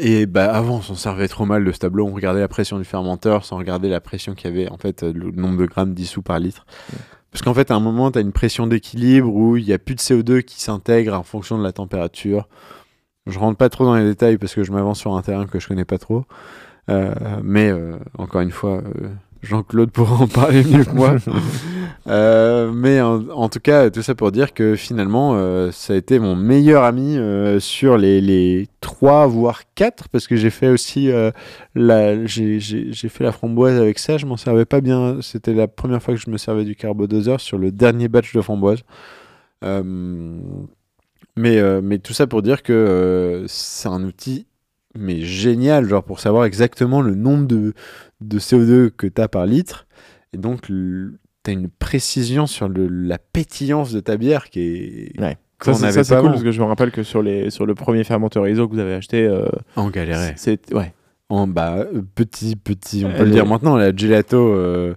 Et 0.00 0.26
bah 0.26 0.52
avant, 0.54 0.76
on 0.76 0.82
s'en 0.82 0.94
servait 0.94 1.26
trop 1.26 1.44
mal 1.46 1.64
de 1.64 1.72
ce 1.72 1.78
tableau. 1.80 2.06
On 2.06 2.14
regardait 2.14 2.40
la 2.40 2.48
pression 2.48 2.78
du 2.78 2.84
fermenteur 2.84 3.44
sans 3.44 3.56
regarder 3.56 3.88
la 3.88 4.00
pression 4.00 4.34
qu'il 4.34 4.48
y 4.50 4.52
avait, 4.52 4.70
en 4.70 4.76
fait, 4.78 5.02
le 5.02 5.30
nombre 5.32 5.58
de 5.58 5.66
grammes 5.66 5.94
dissous 5.94 6.22
par 6.22 6.38
litre. 6.38 6.64
Parce 7.32 7.42
qu'en 7.42 7.54
fait, 7.54 7.70
à 7.70 7.74
un 7.74 7.80
moment, 7.80 8.10
tu 8.10 8.18
as 8.18 8.22
une 8.22 8.32
pression 8.32 8.66
d'équilibre 8.66 9.32
où 9.32 9.56
il 9.56 9.64
n'y 9.64 9.72
a 9.72 9.78
plus 9.78 9.94
de 9.94 10.00
CO2 10.00 10.42
qui 10.42 10.60
s'intègre 10.60 11.14
en 11.14 11.22
fonction 11.22 11.58
de 11.58 11.62
la 11.62 11.72
température. 11.72 12.48
Je 13.26 13.38
rentre 13.38 13.56
pas 13.56 13.68
trop 13.68 13.84
dans 13.84 13.94
les 13.94 14.04
détails 14.04 14.38
parce 14.38 14.54
que 14.54 14.64
je 14.64 14.72
m'avance 14.72 14.98
sur 14.98 15.14
un 15.16 15.22
terrain 15.22 15.46
que 15.46 15.60
je 15.60 15.68
connais 15.68 15.84
pas 15.84 15.98
trop. 15.98 16.24
Euh, 16.88 17.14
mais 17.42 17.70
euh, 17.70 17.96
encore 18.18 18.40
une 18.40 18.50
fois, 18.50 18.78
euh, 18.78 19.10
Jean-Claude 19.42 19.90
pourra 19.90 20.16
en 20.24 20.28
parler 20.28 20.64
mieux 20.64 20.84
que 20.84 20.92
moi. 20.94 21.16
Euh, 22.06 22.72
mais 22.72 23.00
en, 23.02 23.28
en 23.28 23.48
tout 23.50 23.60
cas, 23.60 23.90
tout 23.90 24.00
ça 24.00 24.14
pour 24.14 24.32
dire 24.32 24.54
que 24.54 24.74
finalement, 24.74 25.32
euh, 25.34 25.70
ça 25.70 25.92
a 25.92 25.96
été 25.96 26.18
mon 26.18 26.34
meilleur 26.34 26.82
ami 26.82 27.18
euh, 27.18 27.60
sur 27.60 27.98
les, 27.98 28.22
les 28.22 28.68
3 28.80 29.26
voire 29.26 29.62
4 29.74 30.08
parce 30.08 30.26
que 30.26 30.34
j'ai 30.34 30.48
fait 30.48 30.68
aussi 30.70 31.10
la, 31.74 32.24
j'ai, 32.24 32.58
j'ai- 32.58 32.90
j'ai 32.92 33.08
fait 33.10 33.22
la 33.22 33.32
framboise 33.32 33.78
avec 33.78 33.98
ça. 33.98 34.16
Je 34.16 34.24
m'en 34.24 34.38
servais 34.38 34.64
pas 34.64 34.80
bien. 34.80 35.18
C'était 35.20 35.52
la 35.52 35.68
première 35.68 36.02
fois 36.02 36.14
que 36.14 36.20
je 36.20 36.30
me 36.30 36.38
servais 36.38 36.64
du 36.64 36.74
carbodoseur 36.74 37.38
sur 37.40 37.58
le 37.58 37.70
dernier 37.70 38.08
batch 38.08 38.34
de 38.34 38.40
framboise. 38.40 38.80
Mais, 41.36 41.60
mais 41.82 41.98
tout 41.98 42.12
ça 42.12 42.26
pour 42.26 42.42
dire 42.42 42.62
que 42.62 43.44
c'est 43.46 43.88
un 43.88 44.02
outil 44.04 44.46
mais 44.98 45.20
génial, 45.20 45.88
genre 45.88 46.02
pour 46.02 46.18
savoir 46.18 46.44
exactement 46.46 47.00
le 47.00 47.14
nombre 47.14 47.46
de, 47.46 47.74
de 48.20 48.38
CO2 48.38 48.90
que 48.90 49.06
tu 49.06 49.20
as 49.20 49.28
par 49.28 49.46
litre. 49.46 49.86
Et 50.32 50.38
donc, 50.38 50.62
tu 50.62 51.12
as 51.46 51.50
une 51.52 51.68
précision 51.68 52.46
sur 52.46 52.68
le- 52.68 52.86
la 52.88 53.18
pétillance 53.18 53.92
de 53.92 54.00
ta 54.00 54.16
bière 54.16 54.48
qui 54.50 54.60
est. 54.60 55.20
Ouais. 55.20 55.36
qu'on 55.58 55.72
Ça, 55.72 55.74
c'est- 55.74 55.82
n'avait 55.82 55.92
ça, 55.92 56.04
c'est 56.04 56.14
pas 56.14 56.20
cool 56.20 56.28
avant. 56.28 56.34
parce 56.36 56.44
que 56.44 56.52
je 56.52 56.60
me 56.60 56.66
rappelle 56.66 56.90
que 56.90 57.02
sur, 57.02 57.22
les, 57.22 57.50
sur 57.50 57.66
le 57.66 57.74
premier 57.74 58.02
fermenteur 58.02 58.48
ISO 58.48 58.66
que 58.66 58.72
vous 58.74 58.78
avez 58.80 58.94
acheté, 58.94 59.26
euh, 59.26 59.44
On 59.76 59.88
galérait. 59.90 60.32
c'est 60.36 60.72
ouais. 60.74 60.94
En 61.28 61.46
bah, 61.46 61.76
euh, 61.92 62.00
petit, 62.14 62.56
petit, 62.56 63.04
on 63.06 63.12
peut 63.14 63.24
le 63.24 63.30
dire 63.30 63.44
est- 63.44 63.48
maintenant, 63.48 63.76
la 63.76 63.94
gelato 63.94 64.38
euh, 64.38 64.94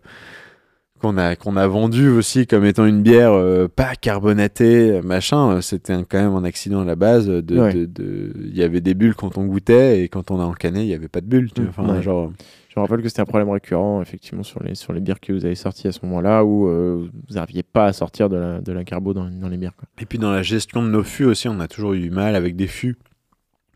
qu'on 1.02 1.18
a, 1.18 1.36
qu'on 1.36 1.58
a 1.58 1.68
vendu 1.68 2.08
aussi 2.08 2.48
comme 2.48 2.64
étant 2.64 2.86
une 2.86 3.02
bière 3.04 3.34
euh, 3.34 3.68
pas 3.68 3.94
carbonatée, 3.96 5.02
machin, 5.04 5.58
euh, 5.58 5.62
c'était 5.62 5.92
un- 5.92 6.06
quand 6.06 6.18
même 6.22 6.34
un 6.34 6.46
accident 6.46 6.80
à 6.82 6.86
la 6.86 6.96
base. 6.96 7.28
de- 7.28 7.60
Ouais. 7.60 7.74
de- 7.74 7.86
de- 7.86 8.34
Il 8.46 8.56
y 8.58 8.64
avait 8.64 8.80
des 8.80 8.94
bulles 8.94 9.16
quand 9.16 9.38
on 9.38 9.46
goûtait 9.46 10.02
et 10.02 10.08
quand 10.08 10.32
on 10.32 10.40
a 10.40 10.44
encané, 10.46 10.82
il 10.84 10.88
n'y 10.88 10.94
avait 10.94 11.10
pas 11.10 11.20
de 11.22 11.28
bulles. 11.28 11.52
tu 11.54 11.62
vois. 11.76 11.94
Ouais. 11.96 12.02
genre, 12.02 12.32
Je 12.74 12.80
me 12.80 12.86
rappelle 12.86 13.04
que 13.04 13.08
c'était 13.08 13.22
un 13.22 13.26
problème 13.26 13.52
récurrent, 13.52 14.02
effectivement, 14.02 14.42
sur 14.42 14.64
les, 14.64 14.74
sur 14.74 14.94
les 14.94 15.00
bières 15.00 15.20
que 15.20 15.32
vous 15.32 15.46
avez 15.46 15.54
sorties 15.54 15.88
à 15.88 15.92
ce 15.92 16.00
moment-là, 16.08 16.44
où 16.44 16.68
euh, 16.68 17.08
vous 17.28 17.36
n'arriviez 17.36 17.62
pas 17.62 17.86
à 17.86 17.94
sortir 17.94 18.30
de 18.30 18.36
la, 18.36 18.62
de 18.62 18.72
la 18.72 18.84
carbo 18.84 19.14
dans, 19.14 19.30
dans 19.30 19.48
les 19.48 19.58
bières. 19.58 19.76
Quoi. 19.76 19.88
Et 20.02 20.08
puis 20.08 20.18
dans 20.18 20.32
la 20.32 20.42
gestion 20.42 20.82
de 20.82 20.88
nos 20.88 21.04
fûts 21.04 21.26
aussi, 21.26 21.48
on 21.48 21.60
a 21.60 21.68
toujours 21.68 21.94
eu 21.94 22.00
du 22.00 22.10
mal 22.10 22.36
avec 22.36 22.56
des 22.56 22.66
fûts 22.66 22.98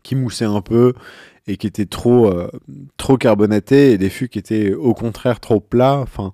qui 0.02 0.16
moussaient 0.16 0.46
un 0.46 0.62
peu 0.62 0.94
et 1.46 1.56
qui 1.56 1.68
étaient 1.68 1.86
trop, 1.86 2.26
euh, 2.26 2.50
trop 2.96 3.16
carbonatés 3.16 3.92
et 3.92 3.98
des 3.98 4.10
fûts 4.10 4.28
qui 4.28 4.40
étaient 4.40 4.74
au 4.74 4.94
contraire 4.94 5.38
trop 5.38 5.60
plats. 5.60 6.00
Enfin, 6.00 6.32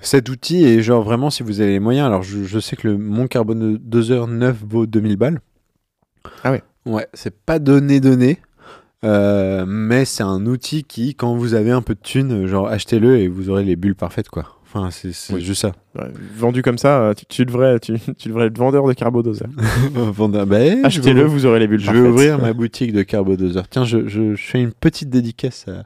cet 0.00 0.30
outil 0.30 0.64
est 0.64 0.82
genre 0.82 1.04
vraiment 1.04 1.30
si 1.30 1.44
vous 1.44 1.60
avez 1.60 1.70
les 1.70 1.80
moyens. 1.80 2.06
Alors 2.06 2.24
je, 2.24 2.42
je 2.42 2.58
sais 2.58 2.74
que 2.74 2.88
le, 2.88 2.98
mon 2.98 3.28
carbone 3.28 3.76
2 3.76 4.10
heures 4.10 4.26
9 4.26 4.64
vaut 4.66 4.86
2000 4.86 5.16
balles. 5.16 5.40
Ah 6.42 6.50
ouais. 6.50 6.64
Ouais, 6.84 7.06
c'est 7.14 7.38
pas 7.44 7.60
donné 7.60 8.00
donné. 8.00 8.40
Euh, 9.04 9.64
mais 9.68 10.04
c'est 10.04 10.22
un 10.22 10.46
outil 10.46 10.82
qui, 10.84 11.14
quand 11.14 11.34
vous 11.36 11.54
avez 11.54 11.70
un 11.70 11.82
peu 11.82 11.94
de 11.94 12.00
thunes, 12.02 12.46
genre 12.46 12.68
achetez-le 12.68 13.18
et 13.18 13.28
vous 13.28 13.50
aurez 13.50 13.64
les 13.64 13.76
bulles 13.76 13.94
parfaites 13.94 14.28
quoi. 14.28 14.58
Enfin, 14.76 14.88
c'est 14.90 15.12
Oui. 15.32 15.40
juste 15.40 15.60
ça. 15.62 15.72
Ouais, 15.96 16.10
vendu 16.36 16.60
comme 16.62 16.78
ça, 16.78 17.00
euh, 17.00 17.14
tu, 17.14 17.26
tu 17.26 17.44
devrais, 17.46 17.78
tu, 17.78 17.94
tu 18.18 18.28
devrais 18.28 18.46
être 18.46 18.58
vendeur 18.58 18.84
de 18.88 18.92
carbodoseur. 18.92 19.48
Vendeur- 19.94 20.46
bah, 20.46 20.58
vais 20.58 20.82
Achetez-le, 20.84 21.22
vous- 21.22 21.46
aurez 21.46 21.60
les 21.60 21.68
bulles 21.68 21.78
Je 21.78 21.92
vais 21.92 22.00
ouvrir 22.00 22.38
ma 22.40 22.52
boutique 22.54 22.92
de 22.92 23.02
carbodoseur. 23.02 23.68
Tiens, 23.68 23.84
je, 23.84 24.08
je, 24.08 24.34
je 24.34 24.42
fais 24.42 24.60
une 24.60 24.72
petite 24.72 25.10
dédicace 25.10 25.66
à 25.68 25.84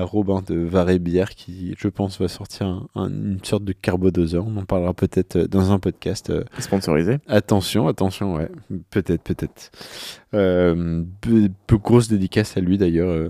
Robin 0.00 0.42
de 0.46 0.54
Varé 0.56 0.98
Bière 0.98 1.30
qui, 1.34 1.74
je 1.78 1.88
pense, 1.88 2.18
va 2.20 2.28
sortir 2.28 2.66
un- 2.66 2.88
un- 2.94 3.08
une 3.10 3.44
sorte 3.44 3.64
de 3.64 3.72
carbodoseur. 3.72 4.46
On 4.46 4.56
en 4.56 4.64
parlera 4.64 4.94
peut-être 4.94 5.36
euh, 5.36 5.46
dans 5.46 5.70
un 5.72 5.78
podcast. 5.78 6.30
Euh, 6.30 6.44
Sponsorisé. 6.58 7.18
Attention, 7.26 7.88
attention, 7.88 8.34
ouais. 8.34 8.50
Peut-être, 8.90 9.22
peut-être. 9.22 9.70
Euh, 10.34 11.02
peu, 11.20 11.48
peu 11.66 11.76
grosse 11.78 12.08
dédicace 12.08 12.56
à 12.56 12.60
lui 12.60 12.78
d'ailleurs. 12.78 13.10
euh, 13.10 13.28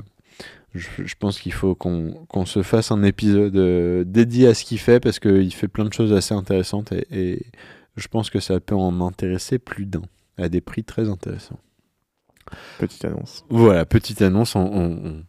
Je, 0.75 0.89
je 1.05 1.15
pense 1.19 1.39
qu'il 1.41 1.53
faut 1.53 1.75
qu'on 1.75 2.47
se 2.47 2.63
fasse 2.63 2.93
un 2.93 3.03
épisode 3.03 3.57
euh, 3.57 4.05
dédié 4.05 4.47
à 4.49 4.55
ce 4.55 4.65
qu'il 4.65 4.79
fait 4.79 5.01
parce 5.01 5.19
qu'il 5.19 5.53
fait 5.53 5.69
plein 5.69 5.85
de 5.85 5.93
choses 5.93 6.13
assez 6.15 6.33
intéressantes 6.35 6.93
et, 6.93 7.07
et 7.11 7.43
je 7.97 8.09
pense 8.09 8.31
que 8.31 8.41
ça 8.41 8.59
peut 8.59 8.75
en 8.75 9.01
intéresser 9.07 9.59
plus 9.59 9.85
d'un 9.85 10.01
à 10.39 10.49
des 10.49 10.63
prix 10.63 10.83
très 10.83 11.11
intéressants. 11.11 11.59
Petite 12.79 13.05
annonce. 13.05 13.45
Voilà, 13.51 13.85
petite 13.85 14.23
annonce. 14.23 14.57
On, 14.57 14.61
on- 14.65 15.23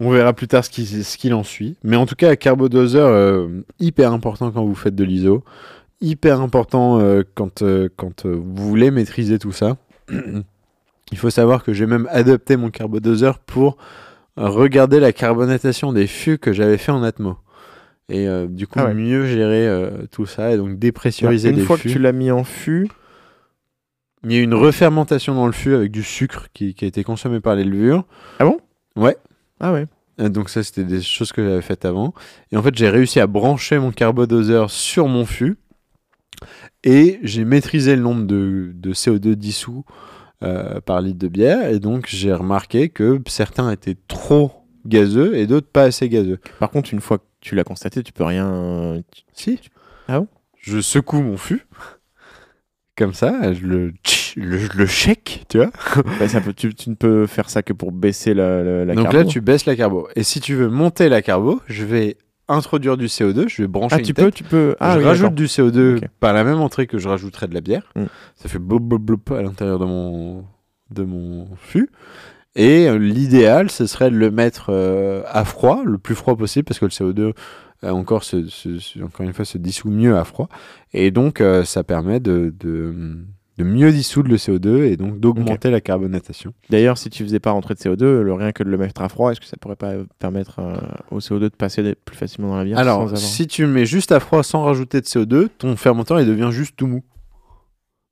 on- 0.00 0.10
verra 0.10 0.32
plus 0.32 0.48
tard 0.48 0.64
ce 0.64 0.70
qui- 0.70 0.86
ce 0.86 1.16
qu'il 1.18 1.34
en 1.34 1.42
suit. 1.44 1.76
Mais 1.82 1.96
en 1.96 2.06
tout 2.06 2.14
cas, 2.14 2.36
carbodoseur, 2.36 3.08
euh, 3.08 3.48
hyper 3.80 4.12
important 4.12 4.50
quand 4.50 4.64
vous 4.64 4.74
faites 4.74 4.94
de 4.94 5.04
l'ISO. 5.04 5.42
Hyper 6.00 6.40
important 6.40 7.00
euh, 7.00 7.22
quand, 7.34 7.62
euh, 7.62 7.88
quand 7.96 8.24
euh, 8.26 8.34
vous 8.40 8.68
voulez 8.68 8.90
maîtriser 8.90 9.38
tout 9.38 9.52
ça. 9.52 9.76
Il 11.10 11.18
faut 11.18 11.30
savoir 11.30 11.64
que 11.64 11.72
j'ai 11.72 11.86
même 11.86 12.06
adopté 12.10 12.56
mon 12.56 12.70
carbodoseur 12.70 13.38
pour 13.38 13.76
regarder 14.36 15.00
la 15.00 15.12
carbonatation 15.12 15.92
des 15.92 16.06
fûts 16.06 16.38
que 16.38 16.52
j'avais 16.52 16.76
fait 16.78 16.92
en 16.92 17.02
Atmo. 17.02 17.36
Et 18.10 18.26
du 18.48 18.66
coup, 18.66 18.78
Ah 18.78 18.86
ouais. 18.86 18.94
mieux 18.94 19.26
gérer 19.26 19.90
tout 20.12 20.24
ça 20.26 20.52
et 20.52 20.56
donc 20.56 20.78
dépressuriser 20.78 21.48
Une 21.50 21.56
des 21.56 21.62
fois 21.62 21.76
fûts. 21.76 21.88
que 21.88 21.92
tu 21.94 21.98
l'as 21.98 22.12
mis 22.12 22.30
en 22.30 22.44
fût, 22.44 22.88
Il 24.24 24.32
y 24.32 24.36
a 24.36 24.38
eu 24.38 24.42
une 24.42 24.54
refermentation 24.54 25.34
dans 25.34 25.46
le 25.46 25.52
fût 25.52 25.74
avec 25.74 25.90
du 25.92 26.02
sucre 26.02 26.48
qui, 26.54 26.74
qui 26.74 26.84
a 26.84 26.88
été 26.88 27.04
consommé 27.04 27.40
par 27.40 27.54
les 27.54 27.64
levures. 27.64 28.04
Ah 28.38 28.44
bon? 28.44 28.58
Ouais. 28.96 29.16
Ah 29.60 29.72
ouais. 29.72 29.86
Euh, 30.20 30.28
Donc 30.28 30.48
ça, 30.50 30.62
c'était 30.62 30.84
des 30.84 31.02
choses 31.02 31.32
que 31.32 31.42
j'avais 31.42 31.62
faites 31.62 31.84
avant. 31.84 32.14
Et 32.52 32.56
en 32.56 32.62
fait, 32.62 32.74
j'ai 32.76 32.88
réussi 32.88 33.20
à 33.20 33.26
brancher 33.26 33.78
mon 33.78 33.90
carbodoseur 33.92 34.70
sur 34.70 35.08
mon 35.08 35.24
fût. 35.24 35.58
Et 36.84 37.18
j'ai 37.22 37.44
maîtrisé 37.44 37.96
le 37.96 38.02
nombre 38.02 38.26
de, 38.26 38.70
de 38.74 38.92
CO2 38.92 39.34
dissous 39.34 39.84
euh, 40.42 40.80
par 40.80 41.00
litre 41.00 41.18
de 41.18 41.28
bière. 41.28 41.68
Et 41.68 41.80
donc, 41.80 42.06
j'ai 42.08 42.32
remarqué 42.32 42.88
que 42.88 43.20
certains 43.26 43.70
étaient 43.70 43.96
trop 44.06 44.52
gazeux 44.86 45.36
et 45.36 45.46
d'autres 45.46 45.68
pas 45.68 45.84
assez 45.84 46.08
gazeux. 46.08 46.38
Par 46.60 46.70
contre, 46.70 46.92
une 46.92 47.00
fois 47.00 47.18
que 47.18 47.24
tu 47.40 47.54
l'as 47.54 47.64
constaté, 47.64 48.02
tu 48.02 48.12
peux 48.12 48.24
rien. 48.24 49.02
Si. 49.32 49.60
Ah 50.06 50.20
bon? 50.20 50.28
Je 50.60 50.80
secoue 50.80 51.22
mon 51.22 51.36
fût. 51.36 51.66
Comme 52.96 53.14
ça, 53.14 53.52
je 53.52 53.64
le, 53.64 53.92
le, 54.36 54.86
check, 54.86 55.44
tu 55.48 55.58
vois. 55.58 55.70
Bah, 56.18 56.28
ça 56.28 56.40
peut- 56.40 56.52
tu, 56.52 56.74
tu 56.74 56.90
ne 56.90 56.94
peux 56.94 57.26
faire 57.26 57.50
ça 57.50 57.62
que 57.62 57.72
pour 57.72 57.92
baisser 57.92 58.34
la, 58.34 58.62
la, 58.62 58.84
la 58.84 58.94
Donc 58.94 59.04
carbo. 59.04 59.18
là, 59.18 59.24
tu 59.24 59.40
baisses 59.40 59.66
la 59.66 59.76
carbo. 59.76 60.08
Et 60.16 60.22
si 60.22 60.40
tu 60.40 60.54
veux 60.54 60.68
monter 60.68 61.08
la 61.08 61.22
carbo, 61.22 61.60
je 61.66 61.84
vais 61.84 62.16
introduire 62.48 62.96
du 62.96 63.06
CO2, 63.06 63.48
je 63.48 63.62
vais 63.62 63.68
brancher 63.68 63.96
Ah, 63.96 63.98
une 64.00 64.06
tu 64.06 64.14
tête, 64.14 64.24
peux, 64.24 64.30
tu 64.32 64.44
peux. 64.44 64.74
Ah, 64.80 64.94
je 64.94 64.98
oui, 65.00 65.04
rajoute 65.04 65.34
du 65.34 65.46
CO2 65.46 65.96
Ok. 65.98 66.02
par 66.20 66.32
la 66.32 66.44
même 66.44 66.60
entrée 66.60 66.86
que 66.86 66.98
je 66.98 67.08
rajouterais 67.08 67.46
de 67.48 67.54
la 67.54 67.60
bière. 67.60 67.82
Mm. 67.94 68.04
Ça 68.36 68.48
fait 68.48 68.58
blop 68.58 68.82
blop 68.82 69.02
blop 69.02 69.30
à 69.32 69.42
l'intérieur 69.42 69.78
de 69.78 69.84
mon, 69.84 70.44
de 70.90 71.02
mon 71.04 71.48
fût. 71.56 71.90
Et 72.56 72.88
euh, 72.88 72.98
l'idéal, 72.98 73.70
ce 73.70 73.86
serait 73.86 74.10
de 74.10 74.16
le 74.16 74.30
mettre 74.30 74.70
euh, 74.70 75.22
à 75.28 75.44
froid, 75.44 75.82
le 75.84 75.98
plus 75.98 76.14
froid 76.14 76.36
possible, 76.36 76.64
parce 76.64 76.78
que 76.80 76.86
le 76.86 76.90
CO2, 76.90 77.32
euh, 77.84 77.90
encore, 77.90 78.24
se, 78.24 78.48
se- 78.48 78.78
se- 78.78 78.98
encore 79.00 79.24
une 79.26 79.32
fois, 79.34 79.44
se 79.44 79.58
dissout 79.58 79.90
mieux 79.90 80.16
à 80.16 80.24
froid. 80.24 80.48
Et 80.94 81.10
donc, 81.10 81.40
euh, 81.40 81.62
ça 81.64 81.84
permet 81.84 82.18
de, 82.18 82.52
de, 82.58 83.18
de 83.58 83.64
mieux 83.64 83.90
dissoudre 83.92 84.30
le 84.30 84.36
CO2 84.36 84.84
et 84.84 84.96
donc 84.96 85.18
d'augmenter 85.20 85.70
la 85.70 85.80
carbonatation. 85.80 86.54
D'ailleurs, 86.70 86.96
si 86.96 87.10
tu 87.10 87.24
faisais 87.24 87.40
pas 87.40 87.50
rentrer 87.50 87.74
de 87.74 87.80
CO2, 87.80 88.20
le 88.22 88.32
rien 88.32 88.52
que 88.52 88.62
de 88.62 88.70
le 88.70 88.78
mettre 88.78 89.02
à 89.02 89.08
froid, 89.08 89.32
est-ce 89.32 89.40
que 89.40 89.46
ça 89.46 89.56
pourrait 89.56 89.76
pas 89.76 89.94
permettre 90.18 90.60
euh, 90.60 90.76
au 91.10 91.18
CO2 91.18 91.40
de 91.40 91.48
passer 91.48 91.94
plus 92.04 92.16
facilement 92.16 92.50
dans 92.50 92.56
la 92.56 92.64
bière 92.64 92.78
Alors, 92.78 93.02
avoir- 93.02 93.16
si 93.18 93.46
tu 93.48 93.66
mets 93.66 93.84
juste 93.84 94.12
à 94.12 94.20
froid 94.20 94.42
sans 94.42 94.62
rajouter 94.62 95.00
de 95.00 95.06
CO2, 95.06 95.48
ton 95.58 95.74
fermenteur, 95.76 96.20
il 96.20 96.26
devient 96.26 96.50
juste 96.52 96.76
tout 96.76 96.86
mou. 96.86 97.02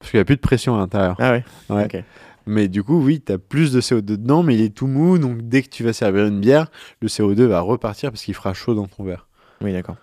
Parce 0.00 0.10
qu'il 0.10 0.18
n'y 0.18 0.22
a 0.22 0.24
plus 0.26 0.36
de 0.36 0.40
pression 0.40 0.74
à 0.74 0.78
l'intérieur. 0.78 1.16
Ah 1.20 1.30
ouais. 1.32 1.44
Ouais. 1.70 1.84
Ok. 1.84 2.02
Mais 2.48 2.68
du 2.68 2.82
coup, 2.82 3.00
oui, 3.02 3.22
tu 3.24 3.32
as 3.32 3.38
plus 3.38 3.72
de 3.72 3.80
CO2 3.80 4.02
dedans, 4.02 4.42
mais 4.42 4.54
il 4.54 4.60
est 4.62 4.74
tout 4.74 4.86
mou. 4.86 5.18
Donc, 5.18 5.42
dès 5.48 5.62
que 5.62 5.68
tu 5.68 5.82
vas 5.84 5.92
servir 5.92 6.26
une 6.26 6.38
bière, 6.40 6.70
le 7.00 7.08
CO2 7.08 7.44
va 7.44 7.60
repartir 7.60 8.10
parce 8.10 8.22
qu'il 8.24 8.34
fera 8.34 8.52
chaud 8.52 8.74
dans 8.74 8.86
ton 8.86 9.02
verre. 9.04 9.26
Oui, 9.62 9.72
d'accord. 9.72 9.96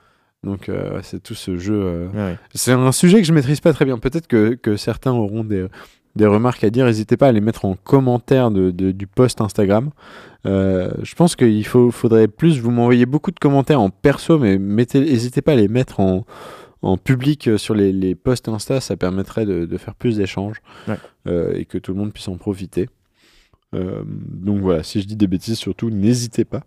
Donc, 0.44 0.68
euh, 0.70 1.00
c'est 1.04 1.22
tout 1.24 1.36
ce 1.36 1.58
jeu. 1.58 1.74
euh. 1.82 2.08
Ouais, 2.10 2.18
ouais. 2.32 2.38
C'est 2.54 2.74
un 2.74 2.92
sujet 2.92 3.20
que 3.22 3.28
je 3.28 3.34
maîtrise 3.34 3.62
pas 3.62 3.72
très 3.74 3.86
bien. 3.86 3.98
Peut-être 3.98 4.28
que, 4.28 4.56
que 4.56 4.76
certains 4.76 5.12
auront 5.14 5.44
des, 5.46 5.68
des 6.18 6.26
remarques 6.26 6.64
à 6.66 6.70
dire. 6.70 6.86
N'hésitez 6.86 7.16
pas 7.16 7.28
à 7.28 7.32
les 7.32 7.40
mettre 7.42 7.64
en 7.66 7.76
commentaire 7.76 8.52
de, 8.52 8.70
de- 8.72 8.92
du 8.92 9.08
post 9.08 9.40
Instagram. 9.40 9.92
Euh, 10.46 10.92
je 11.02 11.16
pense 11.16 11.38
qu'il 11.38 11.66
faut, 11.66 11.92
faudrait 11.92 12.28
plus. 12.28 12.60
Vous 12.60 12.72
m'envoyez 12.72 13.06
beaucoup 13.06 13.32
de 13.32 13.40
commentaires 13.40 13.80
en 13.80 13.90
perso, 13.90 14.38
mais 14.38 14.58
n'hésitez 14.60 15.42
pas 15.42 15.54
à 15.54 15.56
les 15.56 15.70
mettre 15.70 16.02
en, 16.02 16.26
en 16.82 16.98
public 16.98 17.52
sur 17.58 17.74
les, 17.74 17.94
les 17.94 18.14
posts 18.14 18.50
Insta. 18.50 18.82
Ça 18.82 18.98
permettrait 18.98 19.46
de, 19.46 19.66
de 19.66 19.78
faire 19.78 19.96
plus 19.96 20.18
d'échanges 20.18 20.58
Ouais. 20.90 20.98
et 21.58 21.64
que 21.64 21.78
tout 21.78 21.94
le 21.94 21.98
monde 22.00 22.12
puisse 22.12 22.28
en 22.28 22.36
profiter. 22.36 22.90
Donc 23.72 24.60
voilà, 24.62 24.84
si 24.84 25.02
je 25.02 25.08
dis 25.08 25.16
des 25.16 25.26
bêtises, 25.28 25.58
surtout, 25.58 25.90
n'hésitez 25.90 26.46
pas. 26.46 26.62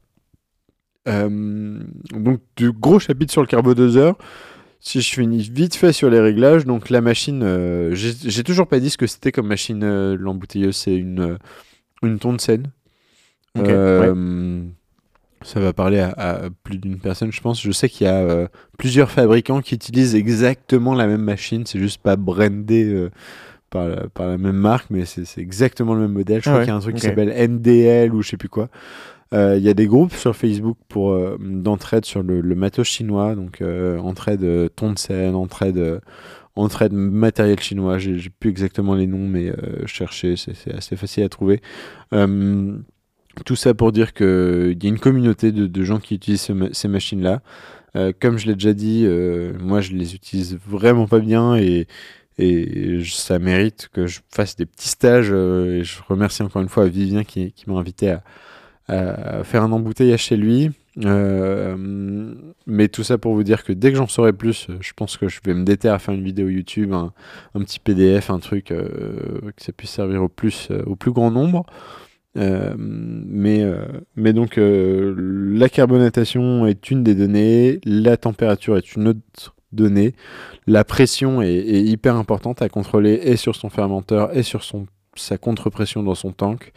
Euh, 1.09 1.79
donc, 2.13 2.41
du 2.57 2.73
gros 2.73 2.99
chapitre 2.99 3.33
sur 3.33 3.41
le 3.43 3.47
carbodoseur. 3.47 4.17
Si 4.81 5.01
je 5.01 5.11
finis 5.15 5.49
vite 5.53 5.75
fait 5.75 5.93
sur 5.93 6.11
les 6.11 6.21
réglages, 6.21 6.65
donc 6.65 6.91
la 6.91 7.01
machine, 7.01 7.43
euh, 7.43 7.95
j'ai 7.95 8.45
toujours 8.45 8.69
pas 8.69 8.79
dit 8.79 8.91
ce 8.91 8.99
que 8.99 9.07
c'était 9.07 9.33
comme 9.33 9.47
machine 9.49 9.83
euh, 9.83 10.17
l'embouteilleuse, 10.19 10.77
c'est 10.77 10.95
une, 10.97 11.21
euh, 11.21 11.37
une 12.03 12.19
Tongsen. 12.19 12.65
Ok, 13.59 13.65
Euh, 13.69 14.63
Ça 15.43 15.61
va 15.61 15.73
parler 15.73 15.99
à, 16.01 16.11
à 16.11 16.51
plus 16.63 16.79
d'une 16.79 16.99
personne, 16.99 17.33
je 17.33 17.41
pense. 17.41 17.61
Je 17.63 17.71
sais 17.73 17.89
qu'il 17.89 18.07
y 18.07 18.11
a 18.11 18.49
plusieurs 18.79 19.11
fabricants 19.11 19.61
qui 19.63 19.75
utilisent 19.75 20.15
exactement 20.15 20.95
la 20.95 21.07
même 21.07 21.23
machine, 21.23 21.65
c'est 21.67 21.79
juste 21.81 22.03
pas 22.03 22.17
brandé 22.17 23.09
par, 23.71 23.89
la, 23.89 24.09
par 24.09 24.29
la 24.29 24.39
même 24.39 24.57
marque, 24.57 24.91
mais 24.91 25.05
c'est 25.07 25.39
exactement 25.41 25.95
le 25.95 26.01
même 26.03 26.13
modèle. 26.13 26.43
Je 26.43 26.49
Ah 26.49 26.53
crois 26.53 26.59
ouais, 26.59 26.65
qu'il 26.65 26.71
y 26.73 26.75
a 26.75 26.77
un 26.77 26.81
truc 26.81 26.97
qui 26.97 27.03
s'appelle 27.03 27.31
NDL 27.51 28.15
ou 28.15 28.23
je 28.23 28.29
sais 28.31 28.37
plus 28.37 28.49
quoi. 28.51 28.69
Euh, 29.35 29.57
Il 29.59 29.65
y 29.65 29.69
a 29.69 29.75
des 29.75 29.87
groupes 29.87 30.15
sur 30.15 30.37
Facebook 30.37 30.79
pour 30.89 31.11
euh, 31.13 31.37
d'entraide 31.41 32.05
sur 32.05 32.23
le, 32.23 32.41
le 32.41 32.55
matos 32.55 32.87
chinois, 32.87 33.35
donc 33.35 33.61
euh, 33.61 33.99
entraide 33.99 34.71
Tongsen, 34.77 35.35
entraide, 35.35 36.01
entraide 36.55 36.93
matériel 36.93 37.61
chinois. 37.61 37.99
J'ai 37.99 38.31
plus 38.31 38.51
exactement 38.51 38.95
les 38.95 39.07
noms, 39.07 39.27
mais 39.27 39.53
chercher, 39.87 40.37
c'est 40.37 40.75
assez 40.75 40.97
facile 40.97 41.25
à 41.25 41.29
trouver. 41.29 41.61
Tout 43.45 43.57
ça 43.57 43.75
pour 43.75 43.93
dire 43.93 44.15
qu'il 44.15 44.79
y 44.83 44.87
a 44.87 44.89
une 44.89 44.99
communauté 44.99 45.53
de, 45.53 45.85
gens 45.85 45.99
qui 45.99 46.15
utilisent 46.15 46.51
ces 46.73 46.89
machines-là. 46.89 47.43
Comme 48.21 48.39
je 48.39 48.47
l'ai 48.47 48.55
déjà 48.55 48.73
dit, 48.73 49.07
moi 49.61 49.81
je 49.81 49.93
les 49.93 50.15
utilise 50.15 50.59
vraiment 50.67 51.07
pas 51.07 51.19
bien 51.19 51.57
et, 51.57 51.87
et 52.39 53.03
ça 53.05 53.39
mérite 53.39 53.89
que 53.93 54.07
je 54.07 54.21
fasse 54.35 54.57
des 54.57 54.67
petits 54.67 54.89
stages. 54.89 55.31
et 55.31 55.83
je 55.85 56.03
remercie 56.09 56.43
encore 56.43 56.63
une 56.63 56.69
fois 56.69 56.87
Vivien 56.87 57.25
qui, 57.25 57.53
qui 57.53 57.69
m'a 57.69 57.79
invité 57.79 58.11
à 58.11 58.23
faire 58.89 59.63
un 59.63 59.73
embouteillage 59.73 60.23
chez 60.23 60.37
lui. 60.37 60.71
Euh, 61.05 61.77
mais 62.67 62.89
tout 62.89 63.03
ça 63.03 63.19
pour 63.19 63.35
vous 63.35 63.43
dire 63.43 63.65
que 63.65 63.73
dès 63.73 63.91
que 63.91 63.99
j'en 63.99 64.07
saurai 64.07 64.33
plus, 64.33 64.69
euh, 64.71 64.79
je 64.81 64.93
pense 64.95 65.19
que 65.19 65.29
je 65.29 65.41
vais 65.45 65.53
me 65.53 65.63
déter 65.63 65.89
à 65.89 65.99
faire 65.99 66.15
une 66.15 66.25
vidéo 66.25 66.49
YouTube, 66.49 66.95
un, 66.95 67.13
petit 67.55 67.79
PDF, 67.79 68.31
un 68.31 68.39
truc 68.39 68.71
euh, 68.71 69.41
que 69.57 69.63
ça 69.63 69.73
puisse 69.73 69.91
servir 69.91 70.23
au 70.23 70.29
plus, 70.29 70.69
euh, 70.71 70.83
au 70.87 70.97
plus 70.97 71.13
grand 71.13 71.31
nombre. 71.31 71.67
Euh, 72.37 72.75
mais, 72.79 73.63
euh, 73.63 74.33
donc 74.33 74.59
euh, 74.59 75.15
la 75.17 75.69
carbonatation 75.69 76.67
est 76.67 76.91
une 76.91 77.03
des 77.03 77.15
données, 77.15 77.81
la 77.85 78.17
température 78.17 78.77
est 78.77 78.95
une 78.95 79.09
autre 79.09 79.55
donnée, 79.73 80.15
la 80.67 80.85
pression 80.85 81.41
est 81.41 81.63
hyper 81.63 82.17
importante 82.17 82.61
à 82.63 82.69
contrôler 82.69 83.21
et 83.25 83.37
sur 83.37 83.57
son 83.57 83.71
fermenteur 83.71 84.37
et 84.37 84.43
sur 84.43 84.65
son, 84.65 84.87
sa 85.19 85.39
contre-pression 85.39 86.03
dans 86.03 86.15
son 86.15 86.33
tank. 86.33 86.73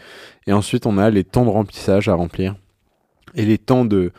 Et 0.48 0.54
ensuite 0.54 0.86
on 0.86 0.98
a 0.98 1.10
les 1.10 1.24
temps 1.24 1.46
de 1.46 1.50
remplissage 1.50 2.10
à 2.10 2.14
remplir 2.14 2.56
et 3.36 3.46
les 3.46 3.58
temps 3.58 3.86
de, 3.86 4.12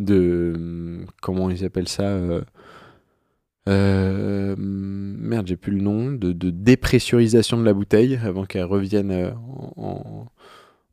de 0.00 1.04
comment 1.22 1.50
ils 1.50 1.64
appellent 1.64 1.88
ça 1.88 2.04
euh, 2.04 2.42
euh, 3.68 4.54
merde, 4.58 5.46
j'ai 5.48 5.56
plus 5.56 5.72
le 5.72 5.82
nom, 5.82 6.12
de, 6.12 6.32
de 6.32 6.50
dépressurisation 6.50 7.56
de 7.58 7.64
la 7.64 7.72
bouteille 7.72 8.18
avant 8.22 8.44
qu'elle 8.44 8.64
revienne 8.64 9.10
euh, 9.10 9.30
en, 9.76 10.26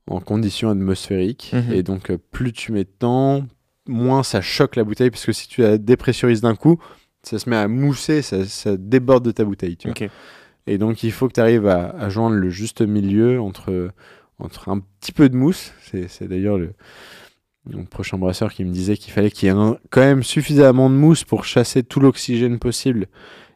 en 0.07 0.19
conditions 0.19 0.69
atmosphériques. 0.69 1.51
Mhm. 1.53 1.73
Et 1.73 1.83
donc, 1.83 2.09
euh, 2.09 2.17
plus 2.31 2.51
tu 2.51 2.71
mets 2.71 2.83
de 2.83 2.89
temps, 2.89 3.45
moins 3.87 4.23
ça 4.23 4.41
choque 4.41 4.75
la 4.75 4.83
bouteille, 4.83 5.11
parce 5.11 5.25
que 5.25 5.33
si 5.33 5.47
tu 5.47 5.61
la 5.61 5.77
dépressurises 5.77 6.41
d'un 6.41 6.55
coup, 6.55 6.79
ça 7.21 7.37
se 7.37 7.49
met 7.49 7.55
à 7.55 7.67
mousser, 7.67 8.21
ça, 8.21 8.43
ça 8.45 8.75
déborde 8.75 9.23
de 9.23 9.31
ta 9.31 9.45
bouteille. 9.45 9.77
Tu 9.77 9.87
vois. 9.87 10.07
Et 10.67 10.77
donc, 10.77 11.03
il 11.03 11.11
faut 11.11 11.27
que 11.27 11.33
tu 11.33 11.41
arrives 11.41 11.67
à, 11.67 12.09
joindre 12.09 12.35
le 12.35 12.49
juste 12.49 12.81
milieu 12.81 13.41
entre, 13.41 13.89
entre 14.39 14.69
un 14.69 14.79
petit 14.79 15.11
peu 15.11 15.29
de 15.29 15.35
mousse. 15.35 15.73
C'est 16.07 16.27
d'ailleurs 16.27 16.57
le, 16.57 16.73
mon 17.69 17.85
prochain 17.85 18.17
brasseur 18.17 18.53
qui 18.53 18.63
me 18.63 18.71
disait 18.71 18.97
qu'il 18.97 19.11
fallait 19.13 19.31
qu'il 19.31 19.49
y 19.49 19.51
ait 19.51 19.55
quand 19.89 20.01
même 20.01 20.23
suffisamment 20.23 20.89
de 20.89 20.95
mousse 20.95 21.23
pour 21.23 21.45
chasser 21.45 21.83
tout 21.83 21.99
l'oxygène 21.99 22.59
possible. 22.59 23.07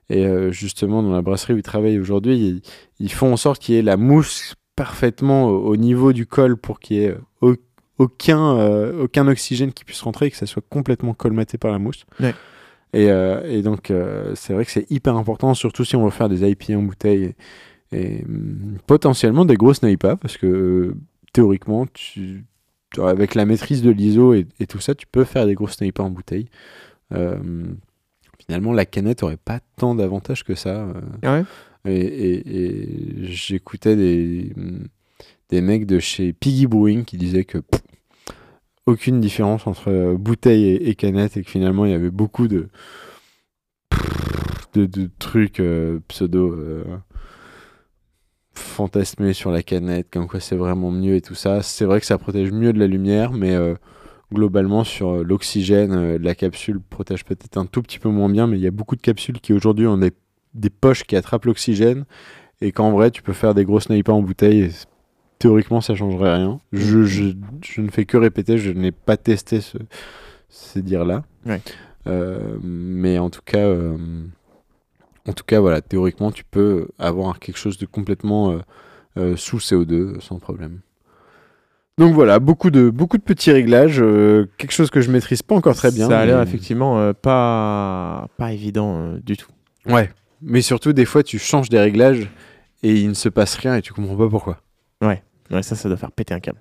Et 0.09 0.25
euh, 0.25 0.51
justement, 0.51 1.03
dans 1.03 1.11
la 1.11 1.21
brasserie 1.21 1.53
où 1.53 1.57
il 1.57 1.63
travaille 1.63 1.99
aujourd'hui, 1.99 2.37
ils, 2.37 2.61
ils 2.99 3.11
font 3.11 3.33
en 3.33 3.37
sorte 3.37 3.61
qu'il 3.61 3.75
y 3.75 3.77
ait 3.77 3.81
la 3.81 3.97
mousse 3.97 4.55
parfaitement 4.75 5.47
au, 5.47 5.65
au 5.67 5.75
niveau 5.75 6.13
du 6.13 6.25
col 6.25 6.55
pour 6.55 6.79
qu'il 6.79 6.97
y 6.97 7.03
ait 7.03 7.11
euh, 7.11 7.21
au- 7.41 7.55
aucun, 7.97 8.57
euh, 8.57 9.03
aucun 9.03 9.27
oxygène 9.27 9.73
qui 9.73 9.83
puisse 9.83 10.01
rentrer 10.01 10.27
et 10.27 10.31
que 10.31 10.37
ça 10.37 10.45
soit 10.45 10.63
complètement 10.69 11.13
colmaté 11.13 11.57
par 11.57 11.71
la 11.71 11.79
mousse. 11.79 12.05
Ouais. 12.19 12.33
Et, 12.93 13.09
euh, 13.11 13.41
et 13.49 13.61
donc, 13.61 13.91
euh, 13.91 14.33
c'est 14.35 14.53
vrai 14.53 14.65
que 14.65 14.71
c'est 14.71 14.89
hyper 14.91 15.15
important, 15.17 15.53
surtout 15.53 15.83
si 15.85 15.95
on 15.95 16.05
veut 16.05 16.09
faire 16.11 16.29
des 16.29 16.49
IPA 16.49 16.77
en 16.77 16.83
bouteille 16.83 17.33
et, 17.91 17.97
et, 17.97 18.23
hum, 18.25 18.77
potentiellement 18.87 19.45
des 19.45 19.55
grosses 19.55 19.83
NIPA, 19.83 20.15
parce 20.15 20.37
que 20.37 20.47
euh, 20.47 20.95
théoriquement, 21.33 21.85
tu, 21.93 22.45
avec 22.97 23.35
la 23.35 23.45
maîtrise 23.45 23.81
de 23.81 23.91
l'ISO 23.91 24.33
et, 24.33 24.45
et 24.59 24.67
tout 24.67 24.79
ça, 24.79 24.95
tu 24.95 25.05
peux 25.05 25.25
faire 25.25 25.45
des 25.45 25.53
grosses 25.53 25.79
NIPA 25.81 26.03
en 26.03 26.09
bouteille. 26.09 26.47
Euh, 27.13 27.37
finalement, 28.45 28.73
la 28.73 28.85
canette 28.85 29.23
aurait 29.23 29.37
pas 29.37 29.59
tant 29.75 29.93
d'avantages 29.95 30.43
que 30.43 30.55
ça. 30.55 30.87
euh, 31.23 31.39
Ouais? 31.39 31.45
et, 31.85 31.91
et- 32.01 32.63
et 33.23 33.25
j'écoutais 33.25 33.95
des, 33.95 34.51
des 35.49 35.61
mecs 35.61 35.85
de 35.85 35.99
chez 35.99 36.33
Piggy 36.33 36.67
Brewing 36.67 37.05
qui 37.05 37.17
disaient 37.17 37.45
que 37.45 37.59
pff, 37.59 37.81
aucune 38.87 39.19
différence 39.19 39.67
entre 39.67 39.89
euh, 39.89 40.17
bouteille 40.17 40.63
et, 40.63 40.89
et 40.89 40.95
canette 40.95 41.37
et 41.37 41.43
que 41.43 41.49
finalement 41.49 41.85
il 41.85 41.91
y 41.91 41.93
avait 41.93 42.09
beaucoup 42.09 42.47
de, 42.47 42.69
trucs 45.19 45.59
euh, 45.59 45.99
pseudo 46.07 46.53
euh, 46.53 46.83
fantasmés 48.53 49.33
sur 49.33 49.51
la 49.51 49.61
canette, 49.61 50.07
comme 50.11 50.27
quoi 50.27 50.39
c'est 50.39 50.55
vraiment 50.55 50.89
mieux 50.89 51.15
et 51.15 51.21
tout 51.21 51.35
ça. 51.35 51.61
C'est 51.61 51.85
vrai 51.85 51.99
que 51.99 52.05
ça 52.05 52.17
protège 52.17 52.51
mieux 52.51 52.73
de 52.73 52.79
la 52.79 52.87
lumière, 52.87 53.33
mais 53.33 53.55
globalement 54.31 54.83
sur 54.83 55.23
l'oxygène, 55.23 56.17
la 56.17 56.35
capsule 56.35 56.79
protège 56.79 57.25
peut-être 57.25 57.57
un 57.57 57.65
tout 57.65 57.81
petit 57.81 57.99
peu 57.99 58.09
moins 58.09 58.29
bien, 58.29 58.45
mais 58.47 58.57
il 58.57 58.63
y 58.63 58.67
a 58.67 58.71
beaucoup 58.71 58.95
de 58.95 59.01
capsules 59.01 59.39
qui 59.41 59.53
aujourd'hui 59.53 59.87
ont 59.87 59.97
des, 59.97 60.11
poches 60.69 61.03
qui 61.03 61.15
attrapent 61.15 61.45
l'oxygène 61.45 62.05
et 62.61 62.71
qu'en 62.71 62.91
vrai 62.91 63.09
tu 63.09 63.23
peux 63.23 63.33
faire 63.33 63.53
des 63.55 63.65
gros 63.65 63.79
snipers 63.79 64.15
en 64.15 64.21
bouteille 64.21 64.69
théoriquement 65.39 65.81
ça 65.81 65.95
changerait 65.95 66.35
rien. 66.35 66.59
Je, 66.73 67.03
je, 67.03 67.33
je 67.63 67.81
ne 67.81 67.89
fais 67.89 68.05
que 68.05 68.17
répéter, 68.17 68.57
je 68.57 68.71
n'ai 68.71 68.91
pas 68.91 69.17
testé 69.17 69.61
ce, 69.61 69.77
ces 70.49 70.81
dires-là. 70.81 71.23
Ouais. 71.45 71.61
Euh, 72.07 72.57
mais 72.63 73.19
en 73.19 73.29
tout 73.29 73.41
cas, 73.45 73.57
euh, 73.59 73.97
en 75.27 75.33
tout 75.33 75.43
cas 75.45 75.59
voilà, 75.59 75.81
théoriquement 75.81 76.31
tu 76.31 76.43
peux 76.43 76.87
avoir 76.99 77.39
quelque 77.39 77.57
chose 77.57 77.77
de 77.77 77.85
complètement 77.85 78.59
euh, 79.17 79.35
sous 79.35 79.57
CO2 79.57 79.91
euh, 79.93 80.19
sans 80.19 80.39
problème. 80.39 80.79
Donc 81.97 82.13
voilà, 82.13 82.39
beaucoup 82.39 82.69
de, 82.69 82.91
beaucoup 82.91 83.17
de 83.17 83.23
petits 83.23 83.51
réglages, 83.51 83.97
quelque 84.57 84.71
chose 84.71 84.91
que 84.91 85.01
je 85.01 85.09
maîtrise 85.11 85.41
pas 85.41 85.55
encore 85.55 85.75
très 85.75 85.91
bien. 85.91 86.07
Ça 86.07 86.19
a 86.19 86.25
l'air 86.27 86.37
mais- 86.37 86.43
effectivement 86.43 87.11
pas, 87.15 88.27
pas 88.37 88.53
évident 88.53 89.13
du 89.23 89.35
tout. 89.35 89.49
Ouais, 89.87 90.11
mais 90.43 90.61
surtout 90.61 90.93
des 90.93 91.05
fois 91.05 91.23
tu 91.23 91.39
changes 91.39 91.69
des 91.69 91.79
réglages 91.79 92.29
et 92.83 92.93
il 92.93 93.09
ne 93.09 93.13
se 93.15 93.29
passe 93.29 93.55
rien 93.55 93.75
et 93.75 93.81
tu 93.81 93.93
comprends 93.93 94.15
pas 94.15 94.29
pourquoi. 94.29 94.61
Ouais, 95.01 95.23
ça, 95.49 95.75
ça 95.75 95.89
doit 95.89 95.97
faire 95.97 96.11
péter 96.11 96.33
un 96.33 96.39
câble. 96.39 96.59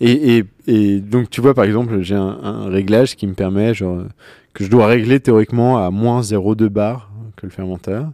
Et, 0.00 0.38
et, 0.38 0.44
et 0.66 1.00
donc, 1.00 1.30
tu 1.30 1.40
vois, 1.40 1.54
par 1.54 1.64
exemple, 1.64 2.02
j'ai 2.02 2.16
un, 2.16 2.68
réglage 2.68 3.14
qui 3.14 3.26
me 3.26 3.34
permet, 3.34 3.72
genre, 3.72 4.02
que 4.52 4.64
je 4.64 4.70
dois 4.70 4.86
régler 4.86 5.20
théoriquement 5.20 5.78
à 5.84 5.90
moins 5.90 6.22
0,2 6.22 6.68
bar 6.68 7.12
que 7.36 7.46
le 7.46 7.52
fermenteur. 7.52 8.10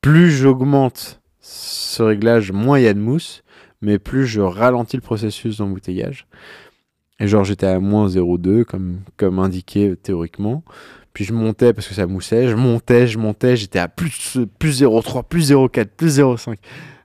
Plus 0.00 0.30
j'augmente 0.30 1.20
ce 1.40 2.02
réglage, 2.02 2.50
moins 2.50 2.78
il 2.78 2.84
y 2.84 2.88
a 2.88 2.94
de 2.94 2.98
mousse, 2.98 3.44
mais 3.82 3.98
plus 3.98 4.26
je 4.26 4.40
ralentis 4.40 4.96
le 4.96 5.02
processus 5.02 5.58
d'embouteillage. 5.58 6.26
Et 7.20 7.28
genre, 7.28 7.44
j'étais 7.44 7.66
à 7.66 7.78
moins 7.78 8.08
0,2 8.08 8.64
comme, 8.64 9.00
comme 9.16 9.38
indiqué 9.38 9.94
théoriquement. 9.96 10.64
Puis 11.12 11.24
je 11.24 11.32
montais 11.32 11.72
parce 11.72 11.86
que 11.86 11.94
ça 11.94 12.06
moussait, 12.06 12.48
je 12.48 12.56
montais, 12.56 13.06
je 13.06 13.18
montais, 13.18 13.56
j'étais 13.56 13.78
à 13.78 13.86
plus, 13.86 14.38
plus 14.58 14.82
0,3, 14.82 15.22
plus 15.28 15.52
0,4, 15.52 15.86
plus 15.86 16.18
0,5. 16.18 16.56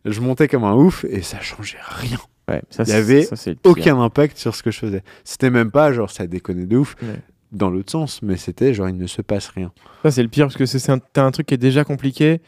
Je 0.08 0.22
montais 0.22 0.48
comme 0.48 0.64
un 0.64 0.74
ouf 0.76 1.04
et 1.06 1.22
ça 1.22 1.40
changeait 1.42 1.78
rien. 1.82 2.18
Ouais, 2.50 2.62
ça, 2.70 2.84
Il 2.84 2.90
y 2.90 2.92
c'est- 2.92 2.98
avait 2.98 3.22
ça. 3.24 3.52
Aucun 3.66 4.00
impact 4.02 4.38
sur 4.38 4.56
ce 4.56 4.64
que 4.64 4.72
je 4.72 4.80
faisais. 4.80 5.04
C'était 5.26 5.50
même 5.50 5.70
pas 5.72 5.92
genre 5.92 6.10
ça 6.10 6.28
déconnait 6.28 6.66
de 6.66 6.78
ouf 6.78 6.96
Ouais. 7.02 7.20
dans 7.52 7.70
l'autre 7.70 7.92
sens, 7.92 8.22
mais 8.22 8.38
c'était 8.38 8.74
genre 8.74 8.88
il 8.90 8.98
ne 8.98 9.08
se 9.08 9.22
passe 9.22 9.50
rien. 9.50 9.72
Ça, 10.04 10.12
c'est 10.12 10.24
le 10.24 10.30
pire 10.30 10.46
parce 10.46 10.56
que 10.58 10.66
c'est 10.66 10.90
un, 10.90 11.00
t'as 11.00 11.24
un 11.26 11.32
truc 11.32 11.48
qui 11.48 11.54
est 11.56 11.58
déjà 11.58 11.84
compliqué. 11.84 12.42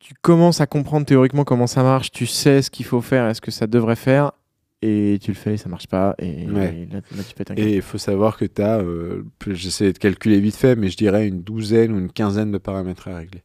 Tu 0.00 0.14
commences 0.20 0.60
à 0.60 0.66
comprendre 0.66 1.06
théoriquement 1.06 1.44
comment 1.44 1.66
ça 1.66 1.82
marche, 1.82 2.10
tu 2.10 2.26
sais 2.26 2.60
ce 2.60 2.70
qu'il 2.70 2.84
faut 2.86 3.00
faire 3.00 3.28
et 3.28 3.34
ce 3.34 3.40
que 3.40 3.50
ça 3.50 3.66
devrait 3.66 3.96
faire, 3.96 4.32
et 4.82 5.18
tu 5.22 5.30
le 5.30 5.36
fais 5.36 5.54
et 5.54 5.56
ça 5.56 5.68
marche 5.68 5.86
pas, 5.86 6.14
et, 6.18 6.46
Ouais. 6.48 6.86
et 6.88 6.92
là, 6.92 7.00
là, 7.16 7.22
tu 7.26 7.34
pètes 7.34 7.50
un 7.50 7.54
câble. 7.54 7.66
Et 7.68 7.76
il 7.76 7.82
faut 7.82 7.98
savoir 7.98 8.36
que 8.36 8.44
tu 8.44 8.62
as, 8.62 8.82
j'essaie 9.48 9.92
de 9.92 9.98
calculer 9.98 10.38
vite 10.40 10.56
fait, 10.56 10.76
mais 10.76 10.90
je 10.90 10.96
dirais 10.96 11.26
une 11.26 11.42
douzaine 11.42 11.92
ou 11.92 11.98
une 11.98 12.12
quinzaine 12.12 12.50
de 12.52 12.58
paramètres 12.58 13.08
à 13.08 13.16
régler. 13.16 13.42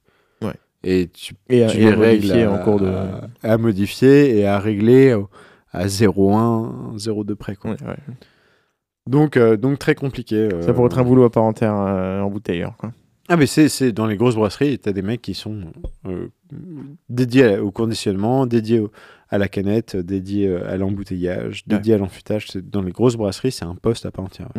Ouais. 0.83 0.89
Et 1.01 1.07
tu, 1.09 1.33
Et, 1.49 1.63
à- 1.63 1.67
tu 1.67 1.77
et 1.77 1.79
les 1.81 1.89
règles 1.93 2.25
modifier 2.27 2.43
à, 2.43 2.51
en 2.51 2.57
cours 2.63 2.79
de. 2.79 2.87
à, 2.87 3.29
à 3.43 3.57
modifier 3.57 4.37
et 4.39 4.45
à 4.45 4.59
régler 4.59 5.15
à 5.71 5.87
0,1, 5.87 6.97
0,2 6.97 7.35
près. 7.35 7.55
Quoi. 7.55 7.71
Ouais, 7.71 7.77
ouais. 7.87 7.95
Donc, 9.07 9.37
euh, 9.37 9.57
donc 9.57 9.79
très 9.79 9.95
compliqué. 9.95 10.35
euh. 10.51 10.61
Ça 10.61 10.73
pourrait 10.73 10.87
être 10.87 10.99
un 10.99 11.03
boulot 11.03 11.23
à 11.23 11.31
part 11.31 11.43
entière 11.43 11.75
euh, 11.75 12.21
en 12.21 12.29
bouteilleur. 12.29 12.75
Quoi. 12.77 12.91
Ah 13.29 13.37
mais 13.37 13.45
c'est 13.47 13.69
c'est 13.69 13.91
dans 13.93 14.07
les 14.07 14.17
grosses 14.17 14.35
brasseries, 14.35 14.77
tu 14.79 14.89
as 14.89 14.93
des 14.93 15.01
mecs 15.01 15.21
qui 15.21 15.33
sont 15.33 15.61
euh, 16.05 16.27
dédiés 17.09 17.45
à- 17.55 17.63
au 17.63 17.71
conditionnement, 17.71 18.45
dédiés 18.45 18.79
au- 18.79 18.91
à 19.29 19.37
la 19.37 19.47
canette, 19.47 19.95
dédiés 19.95 20.53
à 20.55 20.75
l'embouteillage, 20.77 21.63
Ouais. 21.69 21.77
dédiés 21.77 21.93
à 21.93 21.97
l'enfûtage. 21.97 22.47
C'est- 22.51 22.69
Dans 22.69 22.81
les 22.81 22.91
grosses 22.91 23.15
brasseries, 23.15 23.51
c'est 23.53 23.63
un 23.65 23.75
poste 23.75 24.05
à 24.05 24.11
part 24.11 24.25
entière. 24.25 24.49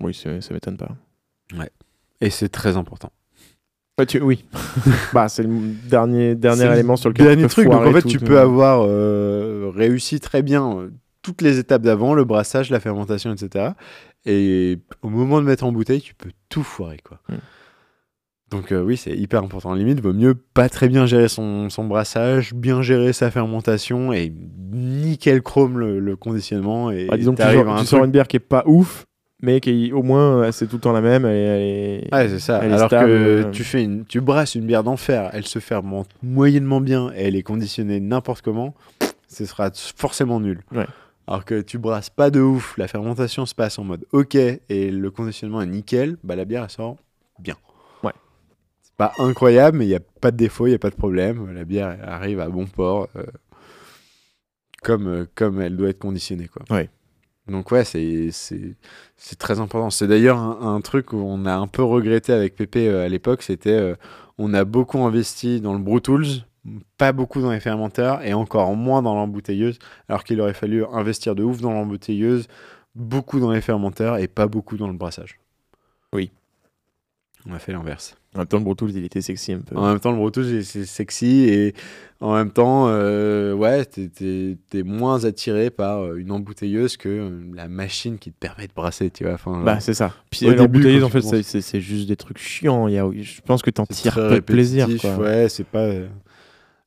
Oui, 0.00 0.14
c'est- 0.14 0.40
ça 0.40 0.54
m'étonne 0.54 0.78
pas. 0.78 0.88
Et 2.22 2.30
c'est 2.30 2.48
très 2.48 2.76
important. 2.78 3.10
Ouais, 3.98 4.06
tu- 4.06 4.20
Oui. 4.20 4.44
bah, 5.14 5.28
c'est 5.28 5.42
le 5.42 5.48
dernier, 5.88 6.34
dernier 6.34 6.70
élément 6.72 6.96
sur 6.96 7.08
lequel 7.08 7.26
Dernier 7.26 7.42
tu 7.42 7.48
peux 7.48 7.52
truc, 7.52 7.68
donc 7.70 7.86
en 7.86 7.92
fait, 7.92 8.02
tout, 8.02 8.08
tu 8.08 8.18
tout. 8.18 8.24
peux 8.26 8.38
avoir 8.38 8.84
euh, 8.86 9.70
réussi 9.74 10.20
très 10.20 10.42
bien 10.42 10.78
euh, 10.78 10.90
toutes 11.22 11.40
les 11.42 11.58
étapes 11.58 11.82
d'avant, 11.82 12.12
le 12.14 12.24
brassage, 12.24 12.70
la 12.70 12.78
fermentation, 12.80 13.32
etc. 13.32 13.70
Et 14.26 14.78
au 15.02 15.08
moment 15.08 15.40
de 15.40 15.46
mettre 15.46 15.64
en 15.64 15.72
bouteille, 15.72 16.02
tu 16.02 16.14
peux 16.14 16.30
tout 16.50 16.62
foirer, 16.62 16.98
quoi. 17.02 17.20
Mm. 17.30 17.34
Donc 18.50 18.70
euh, 18.70 18.80
oui, 18.82 18.96
c'est 18.96 19.10
hyper 19.16 19.42
important. 19.42 19.74
Limite, 19.74 20.00
vaut 20.00 20.12
mieux 20.12 20.34
pas 20.34 20.68
très 20.68 20.88
bien 20.88 21.06
gérer 21.06 21.26
son, 21.28 21.68
son 21.70 21.84
brassage, 21.84 22.54
bien 22.54 22.80
gérer 22.82 23.12
sa 23.12 23.30
fermentation 23.32 24.12
et 24.12 24.32
nickel 24.70 25.42
chrome 25.42 25.78
le, 25.80 25.98
le 25.98 26.16
conditionnement. 26.16 26.90
Et 26.92 27.06
Bah, 27.06 27.16
disons 27.16 27.34
que 27.34 27.42
tu 27.42 27.52
sors, 27.52 27.68
un 27.68 27.80
tu 27.80 27.86
sors 27.86 28.04
une 28.04 28.12
bière 28.12 28.28
qui 28.28 28.36
est 28.36 28.40
pas 28.40 28.62
ouf, 28.66 29.05
mais 29.40 29.60
qui 29.60 29.92
au 29.92 30.02
moins 30.02 30.44
euh, 30.44 30.52
c'est 30.52 30.66
tout 30.66 30.76
le 30.76 30.80
temps 30.80 30.92
la 30.92 31.00
même. 31.00 31.24
Elle, 31.26 31.36
est- 31.36 31.44
elle 31.44 31.62
est- 32.08 32.14
Ouais, 32.14 32.28
c'est 32.28 32.38
ça. 32.40 32.60
elle 32.62 32.72
Alors 32.72 32.88
stable, 32.88 33.06
que 33.06 33.12
euh. 33.12 33.50
tu 33.50 33.64
fais 33.64 33.82
une, 33.84 34.04
tu 34.04 34.20
brasses 34.20 34.54
une 34.54 34.64
bière 34.66 34.82
d'enfer, 34.84 35.30
elle 35.32 35.46
se 35.46 35.58
fermente 35.58 36.08
moyennement 36.22 36.80
bien 36.80 37.10
et 37.14 37.24
elle 37.28 37.36
est 37.36 37.42
conditionnée 37.42 38.00
n'importe 38.00 38.42
comment, 38.42 38.74
ce 39.28 39.44
sera 39.44 39.70
forcément 39.74 40.40
nul. 40.40 40.62
Ouais. 40.72 40.86
Alors 41.28 41.44
que 41.44 41.60
tu 41.60 41.78
brasses 41.78 42.08
pas 42.10 42.30
de 42.30 42.40
ouf, 42.40 42.76
la 42.78 42.86
fermentation 42.88 43.46
se 43.46 43.54
passe 43.54 43.78
en 43.80 43.84
mode 43.84 44.04
ok 44.12 44.36
et 44.36 44.90
le 44.90 45.10
conditionnement 45.10 45.60
est 45.60 45.66
nickel, 45.66 46.16
bah 46.22 46.36
la 46.36 46.44
bière 46.44 46.62
elle 46.64 46.70
sort 46.70 46.96
bien. 47.40 47.56
Ouais. 48.04 48.12
C'est 48.82 48.94
pas 48.96 49.12
incroyable, 49.18 49.78
mais 49.78 49.86
il 49.86 49.90
y 49.90 49.94
a 49.96 50.00
pas 50.20 50.30
de 50.30 50.36
défaut, 50.36 50.68
il 50.68 50.70
y 50.70 50.74
a 50.74 50.78
pas 50.78 50.90
de 50.90 50.94
problème. 50.94 51.52
La 51.52 51.64
bière 51.64 51.96
elle 52.00 52.08
arrive 52.08 52.38
à 52.40 52.48
bon 52.48 52.66
port, 52.66 53.08
euh, 53.16 53.24
comme 54.82 55.26
comme 55.34 55.60
elle 55.60 55.76
doit 55.76 55.88
être 55.88 55.98
conditionnée 55.98 56.46
quoi. 56.48 56.62
Ouais. 56.70 56.88
Donc 57.48 57.70
ouais, 57.70 57.84
c'est 57.84 58.30
c'est 58.32 58.76
c'est 59.16 59.38
très 59.38 59.60
important. 59.60 59.90
C'est 59.90 60.08
d'ailleurs 60.08 60.38
un, 60.38 60.74
un 60.76 60.80
truc 60.80 61.12
où 61.12 61.18
on 61.18 61.46
a 61.46 61.54
un 61.54 61.68
peu 61.68 61.82
regretté 61.82 62.32
avec 62.32 62.56
Pépé 62.56 62.88
euh, 62.88 63.04
à 63.04 63.08
l'époque, 63.08 63.42
c'était 63.42 63.70
euh, 63.70 63.94
on 64.38 64.52
a 64.52 64.64
beaucoup 64.64 64.98
investi 64.98 65.60
dans 65.60 65.72
le 65.72 65.78
Brew 65.78 66.00
Tools, 66.00 66.26
pas 66.98 67.12
beaucoup 67.12 67.40
dans 67.40 67.52
les 67.52 67.60
fermenteurs 67.60 68.22
et 68.24 68.34
encore 68.34 68.74
moins 68.74 69.02
dans 69.02 69.14
l'embouteilleuse, 69.14 69.78
alors 70.08 70.24
qu'il 70.24 70.40
aurait 70.40 70.54
fallu 70.54 70.84
investir 70.92 71.34
de 71.34 71.42
ouf 71.42 71.60
dans 71.60 71.72
l'embouteilleuse, 71.72 72.48
beaucoup 72.94 73.40
dans 73.40 73.52
les 73.52 73.60
fermenteurs 73.60 74.18
et 74.18 74.28
pas 74.28 74.46
beaucoup 74.46 74.76
dans 74.76 74.88
le 74.88 74.94
brassage. 74.94 75.38
Oui. 76.12 76.30
On 77.48 77.54
a 77.54 77.58
fait 77.58 77.72
l'inverse. 77.72 78.16
En 78.36 78.40
même 78.40 78.46
temps, 78.46 78.58
le 78.58 78.64
Brutus, 78.64 78.92
il 78.94 79.04
était 79.04 79.20
sexy 79.20 79.52
un 79.52 79.60
peu. 79.60 79.76
En 79.76 79.88
même 79.88 80.00
temps, 80.00 80.10
le 80.12 80.18
Brew 80.18 80.30
Tools, 80.30 80.62
c'est- 80.64 80.84
sexy 80.84 81.44
et 81.48 81.74
en 82.20 82.34
même 82.34 82.50
temps, 82.50 82.86
euh, 82.88 83.52
ouais, 83.54 83.84
t'es- 83.84 84.82
moins 84.82 85.24
attiré 85.24 85.70
par 85.70 86.00
euh, 86.00 86.16
une 86.16 86.30
embouteilleuse 86.30 86.96
que 86.96 87.08
euh, 87.08 87.30
la 87.54 87.68
machine 87.68 88.18
qui 88.18 88.30
te 88.32 88.38
permet 88.38 88.66
de 88.66 88.72
brasser, 88.74 89.10
tu 89.10 89.24
vois. 89.24 89.34
Enfin, 89.34 89.62
Bah, 89.64 89.80
c'est 89.80 89.94
ça. 89.94 90.12
Puis 90.30 90.46
quand 91.00 91.06
en 91.06 91.08
fait, 91.10 91.20
c'est- 91.60 91.80
juste 91.80 92.08
des 92.08 92.16
trucs 92.16 92.38
chiants. 92.38 92.88
Il 92.88 92.94
y 92.94 92.98
a, 92.98 93.08
je 93.20 93.40
pense 93.42 93.62
que 93.62 93.70
t'en 93.70 93.86
tires 93.86 94.12
très 94.14 94.28
peu 94.28 94.34
de 94.36 94.40
plaisir. 94.40 94.86
Quoi. 95.00 95.16
Ouais, 95.18 95.48
c'est 95.48 95.66
pas. 95.66 95.90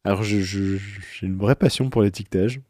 Alors, 0.03 0.23
je- 0.23 0.39
je- 0.39 0.77
j'ai 0.77 1.27
une 1.27 1.37
vraie 1.37 1.55
passion 1.55 1.89
pour 1.89 2.01
l'étiquetage. 2.01 2.61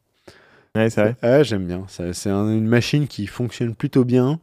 Ouais, 0.76 0.90
c'est 0.90 1.02
vrai. 1.02 1.16
Ah, 1.22 1.44
j'aime 1.44 1.66
bien. 1.66 1.86
C'est 1.88 2.30
un- 2.30 2.50
une 2.56 2.68
machine 2.68 3.08
qui 3.08 3.28
fonctionne 3.28 3.76
plutôt 3.76 4.04
bien, 4.06 4.40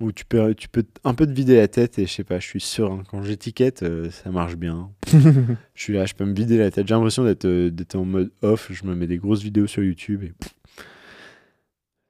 où 0.00 0.12
tu 0.12 0.24
peux, 0.24 0.54
tu 0.54 0.68
peux 0.68 0.84
un 1.04 1.14
peu 1.14 1.26
te 1.26 1.32
vider 1.32 1.56
la 1.56 1.66
tête 1.68 1.98
et 1.98 2.06
je 2.06 2.12
sais 2.12 2.24
pas, 2.24 2.38
je 2.38 2.46
suis 2.46 2.60
serein. 2.60 3.02
Quand 3.10 3.22
j'étiquette, 3.22 3.82
euh, 3.82 4.10
ça 4.10 4.30
marche 4.30 4.56
bien. 4.56 4.90
je 5.12 5.82
suis 5.82 5.92
là, 5.94 6.06
je 6.06 6.14
peux 6.14 6.24
me 6.24 6.34
vider 6.34 6.56
la 6.56 6.70
tête. 6.70 6.86
J'ai 6.86 6.94
l'impression 6.94 7.24
d'être 7.24 7.46
euh, 7.46 7.70
d'être 7.70 7.96
en 7.96 8.04
mode 8.04 8.30
off. 8.42 8.70
Je 8.72 8.84
me 8.86 8.94
mets 8.94 9.06
des 9.08 9.18
grosses 9.18 9.42
vidéos 9.42 9.66
sur 9.66 9.82
YouTube 9.82 10.22
et. 10.22 10.28
pff, 10.38 10.54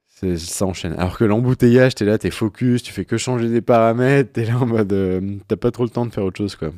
c'est- 0.07 0.37
ça 0.37 0.65
enchaîne. 0.65 0.93
Alors 0.93 1.17
que 1.17 1.23
l'embouteillage, 1.23 1.95
t'es 1.95 2.05
là, 2.05 2.17
t'es 2.17 2.29
focus, 2.31 2.83
tu 2.83 2.91
fais 2.91 3.05
que 3.05 3.17
changer 3.17 3.49
des 3.49 3.61
paramètres, 3.61 4.33
t'es 4.33 4.45
là 4.45 4.57
en 4.59 4.65
mode. 4.65 4.93
euh, 4.93 5.37
T'as 5.47 5.55
pas 5.55 5.71
trop 5.71 5.83
le 5.83 5.89
temps 5.89 6.05
de 6.05 6.11
faire 6.13 6.25
autre 6.25 6.37
chose, 6.37 6.55
quoi. 6.55 6.69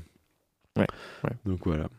Ouais, 0.77 0.87
ouais. 1.25 1.31
Donc 1.45 1.59
voilà. 1.65 1.89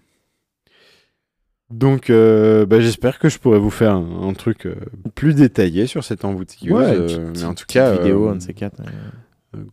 Donc, 1.72 2.10
euh, 2.10 2.66
bah, 2.66 2.80
j'espère 2.80 3.18
que 3.18 3.28
je 3.28 3.38
pourrai 3.38 3.58
vous 3.58 3.70
faire 3.70 3.94
un, 3.94 4.28
un 4.28 4.32
truc 4.34 4.66
euh, 4.66 4.74
plus 5.14 5.34
détaillé 5.34 5.86
sur 5.86 6.04
cette 6.04 6.24
embouteilleuse. 6.24 6.74
Ouais, 6.76 6.84
euh, 6.96 7.06
petite- 7.06 7.20
mais 7.40 7.44
en 7.44 7.54
tout 7.54 7.64
cas, 7.66 7.94
vidéo, 7.96 8.28
un 8.28 8.36
de 8.36 8.42
ces 8.42 8.54
quatre. 8.54 8.80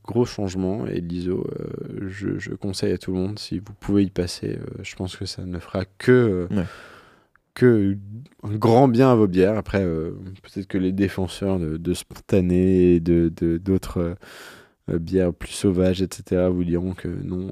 gros 0.05 0.25
changement. 0.25 0.85
Et 0.87 1.01
l'ISO, 1.01 1.45
je, 2.07 2.37
je 2.39 2.51
conseille 2.53 2.93
à 2.93 2.97
tout 2.97 3.11
le 3.11 3.17
monde, 3.19 3.37
si 3.39 3.59
vous 3.59 3.73
pouvez 3.79 4.03
y 4.03 4.09
passer, 4.09 4.59
je 4.81 4.95
pense 4.95 5.15
que 5.15 5.25
ça 5.25 5.45
ne 5.45 5.59
fera 5.59 5.83
que, 5.97 6.47
Ouais. 6.51 6.63
que 7.53 7.97
un 8.43 8.55
grand 8.55 8.87
bien 8.87 9.11
à 9.11 9.15
vos 9.15 9.27
bières. 9.27 9.57
Après, 9.57 9.83
peut-être 9.83 10.67
que 10.67 10.77
les 10.77 10.91
défenseurs 10.91 11.59
de, 11.59 11.77
de 11.77 11.93
spontané 11.93 12.95
et 12.95 12.99
de 12.99 13.29
d'autres 13.57 14.15
bières 14.91 15.33
plus 15.33 15.51
sauvages, 15.51 16.01
etc., 16.01 16.47
vous 16.51 16.63
diront 16.63 16.93
que 16.93 17.07
non, 17.07 17.51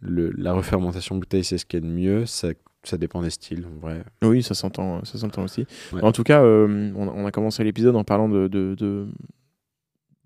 le, 0.00 0.30
la 0.36 0.52
refermentation 0.52 1.16
bouteille, 1.16 1.44
c'est 1.44 1.58
ce 1.58 1.64
qu'il 1.66 1.80
y 1.80 1.82
a 1.84 1.86
de 1.88 1.92
mieux. 1.92 2.26
Ça, 2.26 2.48
ça 2.88 2.96
dépend 2.98 3.22
des 3.22 3.30
styles, 3.30 3.64
en 3.66 3.78
vrai. 3.80 4.02
Oui, 4.22 4.42
ça 4.42 4.54
s'entend, 4.54 5.04
ça 5.04 5.18
s'entend 5.18 5.44
aussi. 5.44 5.66
Ouais. 5.92 6.02
En 6.02 6.12
tout 6.12 6.22
cas, 6.22 6.42
euh, 6.42 6.90
on, 6.96 7.08
on 7.08 7.26
a 7.26 7.30
commencé 7.30 7.62
l'épisode 7.64 7.96
en 7.96 8.04
parlant 8.04 8.28
de, 8.28 8.48
de, 8.48 8.74
de- 8.78 9.06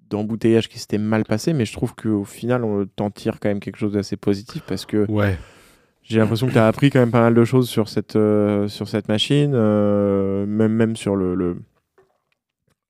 d'embouteillage 0.09 0.69
qui 0.69 0.79
s'était 0.79 0.99
mal 0.99 1.25
passé, 1.25 1.53
mais 1.53 1.65
je 1.65 1.73
trouve 1.73 1.95
qu'au 1.95 2.25
final, 2.25 2.65
on 2.65 2.85
t'en 2.87 3.11
tire 3.11 3.39
quand 3.41 3.49
même 3.49 3.61
quelque 3.61 3.77
chose 3.79 3.93
d'assez 3.93 4.17
positif 4.17 4.63
parce 4.67 4.85
que 4.85 5.09
Ouais. 5.11 5.39
j'ai 6.03 6.19
l'impression 6.19 6.49
que 6.49 6.53
tu 6.53 6.59
as 6.59 6.67
appris 6.67 6.91
quand 6.91 6.99
même 6.99 7.13
pas 7.13 7.21
mal 7.21 7.35
de 7.35 7.45
choses 7.45 7.69
sur 7.69 7.89
cette, 7.89 8.17
euh, 8.17 8.67
sur 8.69 8.89
cette 8.89 9.09
machine, 9.09 9.53
euh, 9.55 10.47
même, 10.47 10.73
même 10.73 10.97
sur 10.97 11.15
le, 11.15 11.35
le, 11.35 11.57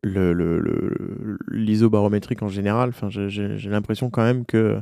le, 0.02 0.32
le- 0.32 0.58
le- 0.60 1.38
l'isobarométrique 1.50 2.42
en 2.42 2.48
général. 2.48 2.88
Enfin, 2.88 3.10
j'ai, 3.10 3.28
j'ai- 3.28 3.58
j'ai 3.58 3.68
l'impression 3.70 4.08
quand 4.08 4.22
même 4.22 4.46
que, 4.46 4.80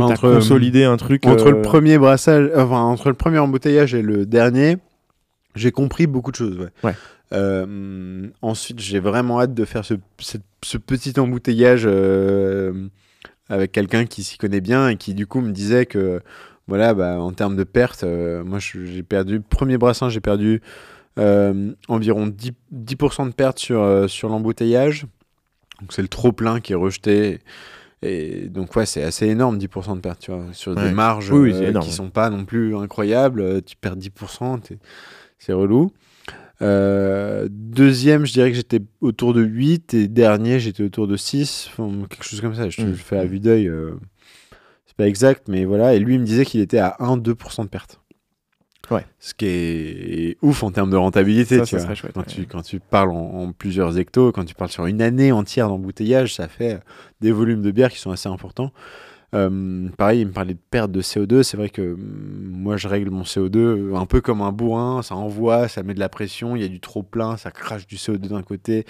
entre, 0.00 0.34
consolidé 0.34 0.84
un 0.84 0.96
truc. 0.96 1.26
Entre 1.26 1.48
euh, 1.48 1.52
le 1.52 1.62
premier 1.62 1.98
brassage, 1.98 2.50
enfin 2.56 2.80
entre 2.80 3.08
le 3.08 3.14
premier 3.14 3.38
embouteillage 3.38 3.94
et 3.94 4.02
le 4.02 4.26
dernier, 4.26 4.78
j'ai 5.54 5.72
compris 5.72 6.06
beaucoup 6.06 6.30
de 6.30 6.36
choses. 6.36 6.58
Ouais. 6.58 6.70
Ouais. 6.84 6.94
Euh, 7.32 8.28
ensuite, 8.42 8.78
j'ai 8.80 9.00
vraiment 9.00 9.40
hâte 9.40 9.54
de 9.54 9.64
faire 9.64 9.84
ce, 9.84 9.94
petit 10.78 11.18
embouteillage 11.18 11.82
euh, 11.86 12.88
avec 13.48 13.72
quelqu'un 13.72 14.06
qui 14.06 14.22
s'y 14.22 14.38
connaît 14.38 14.60
bien 14.60 14.88
et 14.88 14.96
qui 14.96 15.14
du 15.14 15.26
coup 15.26 15.40
me 15.40 15.50
disait 15.50 15.86
que 15.86 16.20
voilà, 16.68 16.94
bah, 16.94 17.20
en 17.20 17.32
termes 17.32 17.56
de 17.56 17.64
pertes, 17.64 18.04
euh, 18.04 18.42
moi 18.44 18.58
j'ai 18.58 19.02
perdu 19.02 19.40
premier 19.40 19.78
brassin, 19.78 20.08
j'ai 20.08 20.20
perdu 20.20 20.62
euh, 21.18 21.72
environ 21.88 22.26
10%, 22.26 22.52
10% 22.74 23.28
de 23.28 23.32
pertes 23.32 23.58
sur, 23.58 23.80
euh, 23.82 24.08
sur 24.08 24.28
l'embouteillage. 24.28 25.06
Donc 25.80 25.92
c'est 25.92 26.02
le 26.02 26.08
trop 26.08 26.32
plein 26.32 26.60
qui 26.60 26.72
est 26.72 26.76
rejeté. 26.76 27.28
Et 27.28 27.40
donc 28.48 28.74
ouais, 28.76 28.86
c'est 28.86 29.02
assez 29.02 29.26
énorme 29.26 29.58
10% 29.58 29.96
de 29.96 30.00
pertes, 30.00 30.20
tu 30.20 30.30
vois, 30.30 30.44
sur 30.52 30.76
Ouais. 30.76 30.84
des 30.88 30.90
marges 30.92 31.30
Oui, 31.30 31.52
oui, 31.52 31.64
euh, 31.64 31.72
qui 31.80 31.90
sont 31.92 32.10
pas 32.10 32.30
non 32.30 32.44
plus 32.44 32.76
incroyables. 32.76 33.40
euh, 33.40 33.60
Tu 33.64 33.76
perds 33.76 33.96
10%, 33.96 34.58
t'es- 34.58 34.78
c'est 35.38 35.52
relou. 35.52 35.90
Euh, 36.62 37.48
deuxième, 37.50 38.24
je 38.26 38.32
dirais 38.32 38.50
que 38.50 38.56
j'étais 38.56 38.80
autour 39.00 39.34
de 39.34 39.42
8 39.42 39.92
et 39.94 40.08
dernier, 40.08 40.58
j'étais 40.58 40.82
autour 40.82 41.06
de 41.06 41.16
6, 41.16 41.68
enfin, 41.70 42.06
quelque 42.08 42.24
chose 42.24 42.40
comme 42.40 42.54
ça. 42.54 42.68
Je, 42.70 42.80
Mm. 42.82 42.94
je 42.94 43.02
fais 43.02 43.18
à 43.18 43.24
vue 43.26 43.40
d'œil, 43.40 43.68
euh, 43.68 43.92
c'est 44.86 44.96
pas 44.96 45.06
exact, 45.06 45.48
mais 45.48 45.64
voilà. 45.66 45.94
Et 45.94 45.98
lui, 45.98 46.14
il 46.14 46.20
me 46.20 46.24
disait 46.24 46.44
qu'il 46.46 46.60
était 46.60 46.78
à 46.78 46.96
1-2% 47.00 47.64
de 47.64 47.68
perte. 47.68 48.00
Ouais. 48.90 49.04
Ce 49.18 49.34
qui 49.34 49.46
est 49.46 50.36
ouf 50.42 50.62
en 50.62 50.70
termes 50.70 50.90
de 50.90 50.96
rentabilité, 50.96 51.58
Ça, 51.58 51.64
tu 51.64 51.70
ça 51.70 51.76
vois. 51.78 51.84
serait 51.86 51.94
chouette, 51.96 52.12
quand, 52.14 52.20
ouais. 52.20 52.26
tu, 52.26 52.46
quand 52.46 52.62
tu 52.62 52.78
parles 52.80 53.10
en, 53.10 53.14
en 53.42 53.52
plusieurs 53.52 53.98
hectos, 53.98 54.32
quand 54.32 54.44
tu 54.44 54.54
parles 54.54 54.70
sur 54.70 54.86
une 54.86 55.02
année 55.02 55.32
entière 55.32 55.68
d'embouteillage, 55.68 56.34
ça 56.34 56.48
fait 56.48 56.80
des 57.20 57.32
volumes 57.32 57.62
de 57.62 57.70
bière 57.70 57.90
qui 57.90 57.98
sont 57.98 58.10
assez 58.12 58.28
importants. 58.28 58.72
Euh, 59.34 59.88
pareil, 59.98 60.20
il 60.20 60.28
me 60.28 60.32
parlait 60.32 60.54
de 60.54 60.58
perte 60.70 60.92
de 60.92 61.02
CO2. 61.02 61.42
C'est 61.42 61.56
vrai 61.56 61.68
que 61.68 61.94
hum, 61.94 61.98
moi, 62.52 62.76
je 62.76 62.86
règle 62.86 63.10
mon 63.10 63.22
CO2 63.24 63.56
euh, 63.56 63.94
un 63.96 64.06
peu 64.06 64.20
comme 64.20 64.40
un 64.40 64.52
bourrin. 64.52 65.02
Ça 65.02 65.16
envoie, 65.16 65.66
ça 65.68 65.82
met 65.82 65.94
de 65.94 65.98
la 65.98 66.08
pression. 66.08 66.54
Il 66.54 66.62
y 66.62 66.64
a 66.64 66.68
du 66.68 66.78
trop 66.80 67.02
plein, 67.02 67.36
ça 67.36 67.50
crache 67.50 67.86
du 67.88 67.96
CO2 67.96 68.28
d'un 68.28 68.42
côté. 68.42 68.86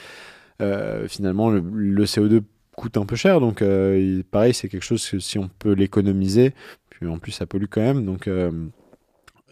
Euh, 0.61 1.09
finalement, 1.09 1.51
le, 1.51 1.61
le 1.61 2.05
CO2 2.05 2.43
coûte 2.77 2.99
un 2.99 3.07
peu 3.07 3.17
cher. 3.17 3.41
Donc, 3.41 3.63
euh, 3.63 3.99
il- 3.99 4.25
pareil, 4.25 4.53
c'est 4.53 4.69
quelque 4.69 4.85
chose 4.85 5.09
que 5.09 5.19
si 5.19 5.39
on 5.39 5.49
peut 5.59 5.73
l'économiser, 5.73 6.53
puis 6.91 7.07
en 7.09 7.19
plus, 7.19 7.33
ça 7.33 7.47
pollue 7.47 7.65
quand 7.71 7.81
même. 7.81 8.05
Donc, 8.05 8.29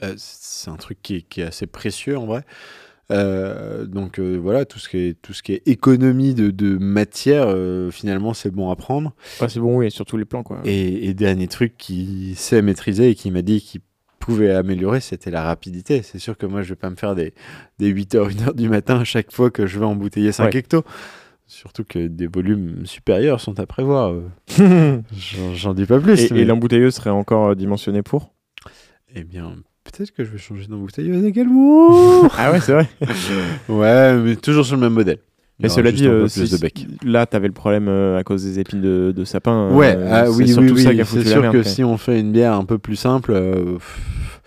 euh, 0.03 0.15
c'est 0.17 0.71
un 0.71 0.77
truc 0.77 0.99
qui 1.03 1.17
est, 1.17 1.23
qui 1.23 1.41
est 1.41 1.45
assez 1.45 1.67
précieux 1.67 2.19
en 2.19 2.27
vrai. 2.27 2.45
Euh, 3.11 3.85
donc 3.85 4.19
euh, 4.19 4.37
voilà, 4.37 4.65
tout 4.65 4.79
ce 4.79 4.89
qui 4.89 4.97
est, 4.97 5.21
tout 5.21 5.35
ce 5.35 5.43
qui 5.43 5.53
est 5.53 5.63
économie 5.69 6.35
de, 6.35 6.51
de 6.51 6.79
matière, 6.79 7.45
euh, 7.49 7.91
finalement, 7.91 8.33
c'est 8.33 8.51
bon 8.51 8.71
à 8.71 8.77
prendre. 8.77 9.13
Ouais, 9.41 9.49
c'est 9.49 9.61
bon, 9.61 9.77
oui, 9.77 9.91
sur 9.91 10.07
tous 10.07 10.17
les 10.17 10.25
plans, 10.25 10.43
quoi. 10.43 10.61
Et, 10.65 11.07
et 11.09 11.15
dernier 11.15 11.47
truc 11.47 11.77
qu'il 11.77 12.35
sait 12.37 12.63
maîtriser 12.63 13.11
et 13.11 13.15
qui 13.15 13.31
m'a 13.31 13.43
dit 13.43 13.61
qu'il 13.61 13.83
pouvait 14.21 14.53
améliorer, 14.55 15.01
c'était 15.01 15.31
la 15.31 15.43
rapidité. 15.43 16.01
C'est 16.03 16.19
sûr 16.19 16.39
que 16.39 16.47
moi, 16.47 16.63
je 16.63 16.71
vais 16.71 16.77
pas 16.77 16.89
me 16.89 16.97
faire 16.97 17.15
des, 17.15 17.35
des 17.79 17.93
8h, 17.93 18.31
1h 18.31 18.55
du 18.55 18.71
matin 18.71 19.01
à 19.01 19.05
chaque 19.05 19.31
fois 19.31 19.51
que 19.51 19.67
je 19.67 19.79
vais 19.79 19.85
embouteiller 19.85 20.33
5 20.33 20.45
Ouais. 20.47 20.57
hectos. 20.57 20.83
Surtout 21.47 21.85
que 21.85 22.07
des 22.07 22.27
volumes 22.27 22.87
supérieurs 22.87 23.39
sont 23.39 23.61
à 23.61 23.67
prévoir. 23.67 24.15
J'en 25.55 25.75
dis 25.75 25.85
pas 25.85 26.01
plus. 26.01 26.19
et 26.23 26.29
mais- 26.33 26.41
et 26.41 26.45
l'embouteilleuse 26.47 26.95
serait 26.95 27.11
encore 27.11 27.55
dimensionnée 27.55 28.03
pour? 28.03 28.33
Eh 29.15 29.25
bien, 29.25 29.57
peut-être 29.85 30.11
que 30.13 30.25
je 30.25 30.31
vais 30.31 30.39
changer 30.39 30.67
d'embouteilleuse 30.67 31.25
également. 31.25 32.29
Ah 32.37 32.51
ouais, 32.53 32.61
c'est 32.61 32.73
vrai. 32.73 32.89
ouais, 33.69 34.17
mais 34.17 34.37
toujours 34.37 34.65
sur 34.65 34.77
le 34.77 34.83
même 34.83 34.93
modèle. 34.95 35.19
Mais 35.61 35.69
cela 35.69 35.93
dit, 35.93 36.07
euh, 36.09 36.27
si- 36.29 36.51
de 36.51 36.57
bec. 36.61 36.87
là, 37.05 37.27
t'avais 37.27 37.47
le 37.47 37.53
problème 37.55 37.87
euh, 37.89 38.19
à 38.19 38.25
cause 38.25 38.43
des 38.45 38.59
épines 38.59 38.81
de, 38.81 39.13
de 39.17 39.25
sapin. 39.25 39.71
euh, 39.71 39.75
Ouais, 39.75 39.97
ah 40.11 40.25
oui, 40.31 40.45
oui, 40.63 40.67
oui. 40.75 40.83
C'est 41.23 41.29
sûr 41.31 41.43
que 41.53 41.59
si 41.71 41.85
on 41.85 41.97
fait 41.97 42.19
une 42.19 42.33
bière 42.33 42.55
un 42.55 42.65
peu 42.65 42.79
plus 42.79 42.97
simple, 42.97 43.31
euh, 43.33 43.75
pff, 43.75 44.41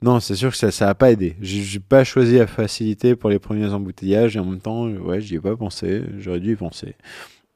non, 0.00 0.18
c'est 0.20 0.34
sûr 0.34 0.50
que 0.50 0.56
ça, 0.56 0.70
ça 0.70 0.88
a 0.88 0.94
pas 0.94 1.10
aidé. 1.12 1.36
J'ai 1.42 1.78
pas 1.80 2.04
choisi 2.04 2.38
la 2.38 2.46
facilité 2.46 3.16
pour 3.16 3.28
les 3.28 3.38
premiers 3.38 3.68
embouteillages 3.68 4.36
et 4.36 4.38
en 4.38 4.46
même 4.46 4.60
temps, 4.60 4.88
ouais, 4.88 5.20
j'y 5.20 5.34
ai 5.34 5.40
pas 5.40 5.56
pensé. 5.56 6.02
J'aurais 6.18 6.40
dû 6.40 6.52
y 6.52 6.56
penser. 6.56 6.94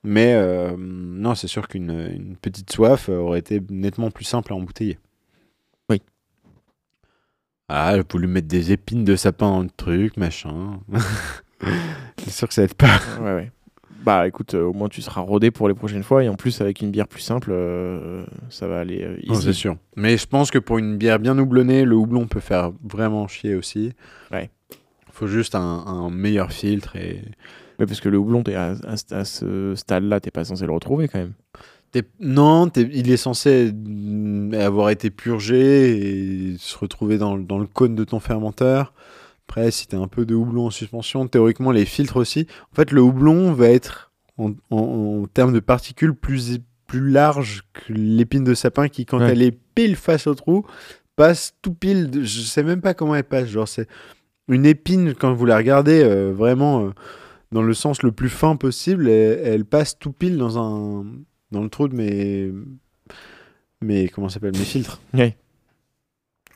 Mais 0.04 0.34
non, 0.78 1.34
c'est 1.34 1.48
sûr 1.48 1.68
qu'une 1.68 1.90
une 2.14 2.36
petite 2.36 2.70
soif 2.70 3.08
aurait 3.08 3.38
été 3.38 3.62
nettement 3.70 4.10
plus 4.10 4.24
simple 4.24 4.52
à 4.52 4.56
embouteiller. 4.56 4.98
Ah, 7.72 7.92
j'ai 7.96 8.02
voulu 8.10 8.26
mettre 8.26 8.48
des 8.48 8.72
épines 8.72 9.04
de 9.04 9.14
sapin 9.16 9.48
dans 9.48 9.60
le 9.62 9.70
truc, 9.70 10.16
machin. 10.16 10.80
c'est 12.18 12.30
sûr 12.30 12.48
que 12.48 12.54
ça 12.54 12.62
aide 12.64 12.74
pas. 12.74 12.98
Ouais, 13.20 13.34
ouais. 13.34 13.52
Bah 14.04 14.26
écoute, 14.26 14.54
euh, 14.54 14.62
au 14.64 14.72
moins 14.72 14.88
tu 14.88 15.02
seras 15.02 15.20
rodé 15.20 15.50
pour 15.50 15.68
les 15.68 15.74
prochaines 15.74 16.02
fois 16.02 16.24
et 16.24 16.28
en 16.30 16.34
plus 16.34 16.60
avec 16.62 16.80
une 16.80 16.90
bière 16.90 17.06
plus 17.06 17.20
simple, 17.20 17.50
euh, 17.52 18.24
ça 18.48 18.66
va 18.66 18.80
aller 18.80 19.02
euh, 19.04 19.16
Non, 19.26 19.34
c'est 19.34 19.52
sûr. 19.52 19.76
Mais 19.94 20.16
je 20.16 20.26
pense 20.26 20.50
que 20.50 20.58
pour 20.58 20.78
une 20.78 20.96
bière 20.96 21.18
bien 21.18 21.38
houblonnée, 21.38 21.84
le 21.84 21.96
houblon 21.96 22.26
peut 22.26 22.40
faire 22.40 22.72
vraiment 22.82 23.28
chier 23.28 23.54
aussi. 23.54 23.92
Ouais. 24.32 24.48
Faut 25.12 25.26
juste 25.26 25.54
un, 25.54 25.60
un 25.60 26.08
meilleur 26.10 26.50
filtre 26.50 26.96
et. 26.96 27.22
Mais 27.78 27.84
parce 27.86 28.00
que 28.00 28.08
le 28.08 28.16
houblon, 28.18 28.42
t'es 28.42 28.54
à, 28.54 28.72
à- 28.86 29.14
à 29.14 29.24
ce 29.24 29.74
stade-là, 29.74 30.18
t'es 30.20 30.30
pas 30.30 30.44
censé 30.44 30.64
le 30.66 30.72
retrouver 30.72 31.06
quand 31.08 31.18
même. 31.18 31.32
Non, 32.20 32.68
il 32.76 33.10
est 33.10 33.16
censé 33.16 33.72
avoir 34.54 34.90
été 34.90 35.10
purgé 35.10 36.52
et 36.52 36.56
se 36.58 36.78
retrouver 36.78 37.18
dans, 37.18 37.36
le- 37.36 37.42
dans 37.42 37.58
le 37.58 37.66
cône 37.66 37.94
de 37.96 38.04
ton 38.04 38.20
fermenteur. 38.20 38.92
Après, 39.48 39.70
si 39.72 39.88
t'as 39.88 39.98
un 39.98 40.06
peu 40.06 40.24
de 40.24 40.34
houblon 40.36 40.66
en 40.66 40.70
suspension, 40.70 41.26
théoriquement 41.26 41.72
les 41.72 41.84
filtres 41.84 42.16
aussi. 42.16 42.46
En 42.72 42.76
fait, 42.76 42.92
le 42.92 43.00
houblon 43.02 43.52
va 43.52 43.68
être 43.70 44.12
en, 44.38 44.52
en- 44.70 45.22
en 45.22 45.26
termes 45.26 45.52
de 45.52 45.58
particules 45.60 46.14
plus, 46.14 46.58
plus 46.86 47.10
large 47.10 47.62
que 47.72 47.92
l'épine 47.92 48.44
de 48.44 48.54
sapin 48.54 48.88
qui, 48.88 49.04
quand 49.06 49.18
Ouais. 49.18 49.30
elle 49.32 49.42
est 49.42 49.58
pile 49.74 49.96
face 49.96 50.28
au 50.28 50.34
trou, 50.36 50.64
passe 51.16 51.54
tout 51.62 51.74
pile. 51.74 52.08
de- 52.10 52.22
je 52.22 52.40
sais 52.42 52.62
même 52.62 52.80
pas 52.80 52.94
comment 52.94 53.16
elle 53.16 53.24
passe. 53.24 53.48
Genre, 53.48 53.66
c'est 53.66 53.88
une 54.46 54.64
épine, 54.66 55.14
quand 55.14 55.32
vous 55.34 55.46
la 55.46 55.56
regardez 55.56 56.00
euh, 56.04 56.32
vraiment 56.32 56.84
euh, 56.86 56.90
dans 57.50 57.62
le 57.62 57.74
sens 57.74 58.04
le 58.04 58.12
plus 58.12 58.28
fin 58.28 58.54
possible, 58.54 59.08
elle, 59.08 59.40
elle 59.44 59.64
passe 59.64 59.98
tout 59.98 60.12
pile 60.12 60.38
dans 60.38 60.56
un 60.58 61.04
dans 61.50 61.62
le 61.62 61.68
trou 61.70 61.88
de 61.88 61.94
mes 61.94 62.52
mes 63.80 64.08
comment 64.08 64.28
s'appelle 64.28 64.56
mes 64.56 64.64
filtres. 64.64 65.00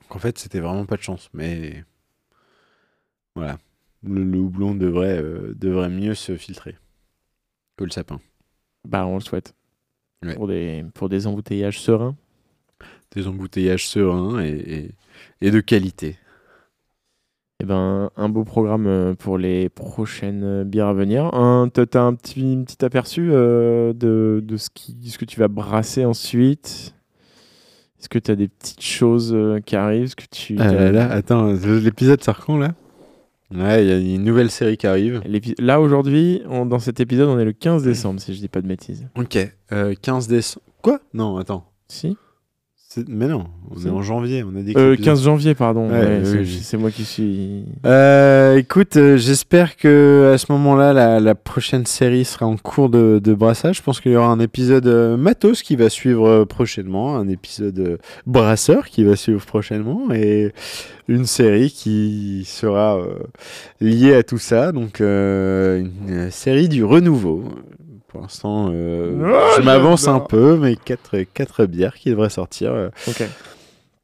Donc 0.03 0.17
en 0.17 0.19
fait, 0.19 0.39
c'était 0.39 0.61
vraiment 0.61 0.87
pas 0.87 0.97
de 0.97 1.03
chance, 1.03 1.31
mais 1.33 1.85
voilà. 3.35 3.59
Le, 4.03 4.23
le 4.23 4.39
houblon 4.39 4.75
devrait 4.75 5.19
euh, 5.19 5.55
devrait 5.57 5.89
mieux 5.89 6.15
se 6.15 6.37
filtrer 6.37 6.77
que 7.77 7.85
le 7.85 7.91
sapin. 7.91 8.21
Bah 8.87 9.07
on 9.07 9.15
le 9.15 9.21
souhaite. 9.21 9.55
Ouais. 10.23 10.35
Pour, 10.35 10.47
des, 10.47 10.85
pour 10.95 11.09
des 11.09 11.27
embouteillages 11.27 11.81
sereins. 11.81 12.17
Des 13.13 13.27
embouteillages 13.27 13.89
sereins 13.89 14.43
et, 14.43 14.51
et, 14.51 14.91
et 15.41 15.51
de 15.51 15.61
qualité. 15.61 16.19
Et 17.65 17.67
ben 17.67 18.11
un 18.19 18.29
beau 18.29 18.45
programme 18.45 18.87
euh, 18.87 19.15
pour 19.15 19.39
les 19.39 19.71
prochaines 19.71 20.43
euh, 20.45 20.65
bières 20.65 20.89
à 20.89 20.93
venir. 20.93 21.33
Un, 21.33 21.71
t'as 21.73 21.87
t'as 21.87 22.03
un 22.03 22.13
petit, 22.13 22.63
petit 22.67 22.85
aperçu 22.85 23.31
euh, 23.33 23.95
de, 23.95 24.45
de 24.47 24.57
ce, 24.59 24.69
qui, 24.69 24.95
ce 25.09 25.17
que 25.17 25.25
tu 25.25 25.41
vas 25.41 25.49
brasser 25.49 26.05
ensuite? 26.05 26.95
Est-ce 27.99 28.11
que 28.11 28.19
tu 28.19 28.31
as 28.31 28.37
des 28.37 28.49
petites 28.49 28.83
choses 28.83 29.33
euh, 29.35 29.61
qui 29.61 29.77
arrivent? 29.77 30.05
Est-ce 30.05 30.17
que 30.17 30.27
tu, 30.31 30.57
Ah 30.59 30.69
t'as- 30.69 30.75
là 30.75 30.93
là, 30.93 31.11
attends, 31.11 31.55
l'épisode 31.55 32.23
sort 32.23 32.45
quand 32.45 32.59
là? 32.59 32.75
Ouais, 33.51 33.83
il 33.83 33.89
y 33.89 33.93
a 34.13 34.15
une 34.17 34.25
nouvelle 34.25 34.51
série 34.51 34.77
qui 34.77 34.87
arrive. 34.87 35.23
Là 35.59 35.81
aujourd'hui, 35.81 36.43
dans 36.47 36.79
cet 36.81 37.01
épisode, 37.01 37.31
on 37.31 37.39
est 37.39 37.45
le 37.47 37.53
15 37.55 37.83
décembre, 37.83 38.21
si 38.21 38.35
je 38.35 38.41
dis 38.41 38.49
pas 38.49 38.61
de 38.61 38.67
bêtises. 38.67 39.07
Ok, 39.17 39.39
euh, 39.73 39.95
15 40.03 40.29
décembre. 40.29 40.67
Quoi? 40.83 41.01
Non, 41.15 41.39
attends. 41.39 41.65
Si 41.89 42.15
Mais 43.09 43.27
non, 43.27 43.47
on 43.71 43.81
est 43.87 43.91
en 43.91 44.03
janvier, 44.03 44.45
on 44.45 44.57
a 44.59 44.63
dit 44.63 44.75
que 44.75 44.79
euh, 44.79 44.91
l'épisode- 44.93 45.05
15 45.15 45.23
janvier, 45.25 45.55
pardon. 45.55 45.89
Ouais, 45.91 45.99
Ouais, 45.99 46.19
oui, 46.21 46.27
c'est 46.27 46.39
oui. 46.39 46.61
c'est 46.63 46.77
moi 46.77 46.91
qui 46.91 47.05
suis. 47.05 47.65
Euh, 47.87 48.57
écoute, 48.57 48.97
euh, 48.97 49.17
j'espère 49.17 49.77
que 49.77 50.31
à 50.35 50.39
ce 50.39 50.51
moment-là, 50.53 50.93
la, 50.93 51.21
la 51.21 51.35
prochaine 51.35 51.87
série 51.87 52.25
sera 52.25 52.47
en 52.47 52.57
cours 52.57 52.89
de, 52.91 53.21
de 53.23 53.35
brassage. 53.35 53.79
Je 53.79 53.83
pense 53.83 54.01
qu'il 54.01 54.13
y 54.13 54.17
aura 54.17 54.29
un 54.29 54.39
épisode 54.41 54.87
euh, 54.87 55.17
matos 55.17 55.63
qui 55.63 55.77
va 55.77 55.89
suivre 55.89 56.27
euh, 56.29 56.45
prochainement, 56.45 57.17
un 57.17 57.29
épisode 57.29 57.79
euh, 57.79 57.97
brasseur 58.27 58.87
qui 58.89 59.05
va 59.05 59.17
suivre 59.17 59.45
prochainement, 59.45 60.13
et 60.13 60.53
une 61.09 61.27
série 61.27 61.71
qui 61.71 62.45
sera 62.47 62.97
euh, 62.99 63.15
liée 63.81 64.15
à 64.15 64.23
tout 64.23 64.39
ça. 64.39 64.73
Donc, 64.73 65.01
euh, 65.01 65.85
une 66.09 66.31
série 66.31 66.69
du 66.69 66.85
renouveau. 66.85 67.45
Pour 68.15 68.23
l'instant, 68.23 68.71
euh, 68.73 69.11
je 69.57 69.63
m'avance 69.63 70.07
un 70.07 70.21
peu, 70.21 70.57
mais 70.57 70.77
quatre, 70.77 71.19
quatre 71.35 71.67
bières 71.67 71.95
qui 71.97 72.11
devraient 72.11 72.31
sortir. 72.31 72.73
euh, 72.73 72.89
Ok. 73.09 73.25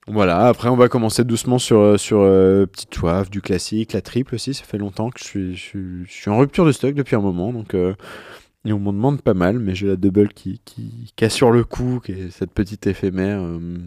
voilà, 0.08 0.48
après 0.48 0.68
on 0.68 0.74
va 0.76 0.88
commencer 0.88 1.22
doucement 1.22 1.58
sur, 1.61 1.78
euh, 1.78 1.96
sur 1.96 2.18
euh, 2.20 2.66
Petite 2.66 2.92
Soif, 2.92 3.30
du 3.30 3.40
classique, 3.40 3.92
la 3.92 4.00
triple 4.00 4.34
aussi, 4.34 4.52
ça 4.52 4.64
fait 4.64 4.78
longtemps 4.78 5.11
que 5.11 5.20
je 5.20 5.24
suis, 5.24 5.54
je 5.56 5.61
suis, 5.62 6.04
je 6.06 6.12
suis 6.12 6.28
en 6.28 6.38
rupture 6.38 6.66
de 6.66 6.72
stock 6.72 6.92
depuis 6.94 7.14
un 7.14 7.20
moment, 7.20 7.52
donc 7.52 7.74
euh, 7.74 7.94
et 8.64 8.72
on 8.72 8.80
m'en 8.80 8.92
demande 8.92 9.22
pas 9.22 9.32
mal, 9.32 9.61
mais 9.61 9.76
j'ai 9.76 9.86
la 9.86 9.94
double 9.96 10.28
qui, 10.30 10.61
qui, 10.64 11.12
qui 11.14 11.24
a 11.24 11.30
sur 11.30 11.52
le 11.52 11.62
coup, 11.62 12.00
qui 12.04 12.11
est 12.12 12.30
cette 12.30 12.50
petite 12.50 12.88
éphémère. 12.88 13.40
euh, 13.40 13.78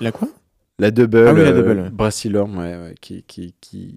La 0.00 0.10
quoi? 0.10 0.26
La 0.80 0.90
double, 0.90 1.28
Ah 1.28 1.32
oui, 1.32 1.44
la 1.44 1.52
double, 1.52 1.92
ouais, 2.58 2.76
ouais, 2.76 2.94
qui, 3.00 3.22
qui, 3.22 3.54
qui, 3.60 3.94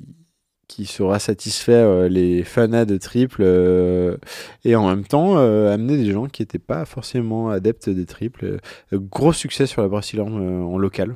qui 0.67 0.85
saura 0.85 1.19
satisfaire 1.19 1.87
euh, 1.87 2.07
les 2.07 2.43
fanas 2.43 2.85
de 2.85 2.97
triple 2.97 3.41
euh, 3.43 4.17
et 4.63 4.75
en 4.75 4.87
même 4.87 5.05
temps 5.05 5.37
euh, 5.37 5.73
amener 5.73 5.97
des 5.97 6.11
gens 6.11 6.27
qui 6.27 6.41
n'étaient 6.41 6.59
pas 6.59 6.85
forcément 6.85 7.49
adeptes 7.49 7.89
des 7.89 8.05
triples. 8.05 8.59
Gros 8.93 9.33
succès 9.33 9.65
sur 9.65 9.81
la 9.81 9.87
Brassilorm 9.87 10.35
euh, 10.35 10.63
en 10.63 10.77
local. 10.77 11.15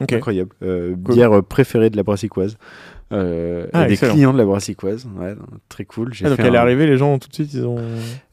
Incroyable. 0.00 0.50
Cool. 0.60 0.96
Bière 0.96 1.42
préférée 1.42 1.88
de 1.88 1.96
la 1.96 2.02
brassicoise. 2.02 2.58
Euh, 3.12 3.66
Ah, 3.72 3.84
et 3.86 3.90
des 3.90 3.96
clients 3.96 4.32
de 4.32 4.38
la 4.38 4.44
brassicoise. 4.44 5.06
Ouais, 5.16 5.34
très 5.68 5.84
cool. 5.84 6.12
Ah, 6.24 6.28
donc 6.30 6.40
elle 6.40 6.46
est 6.46 6.58
un- 6.58 6.60
arrivée, 6.60 6.86
les 6.88 6.96
gens 6.96 7.16
tout 7.20 7.28
de 7.28 7.34
suite, 7.34 7.54
ils 7.54 7.64
ont. 7.64 7.76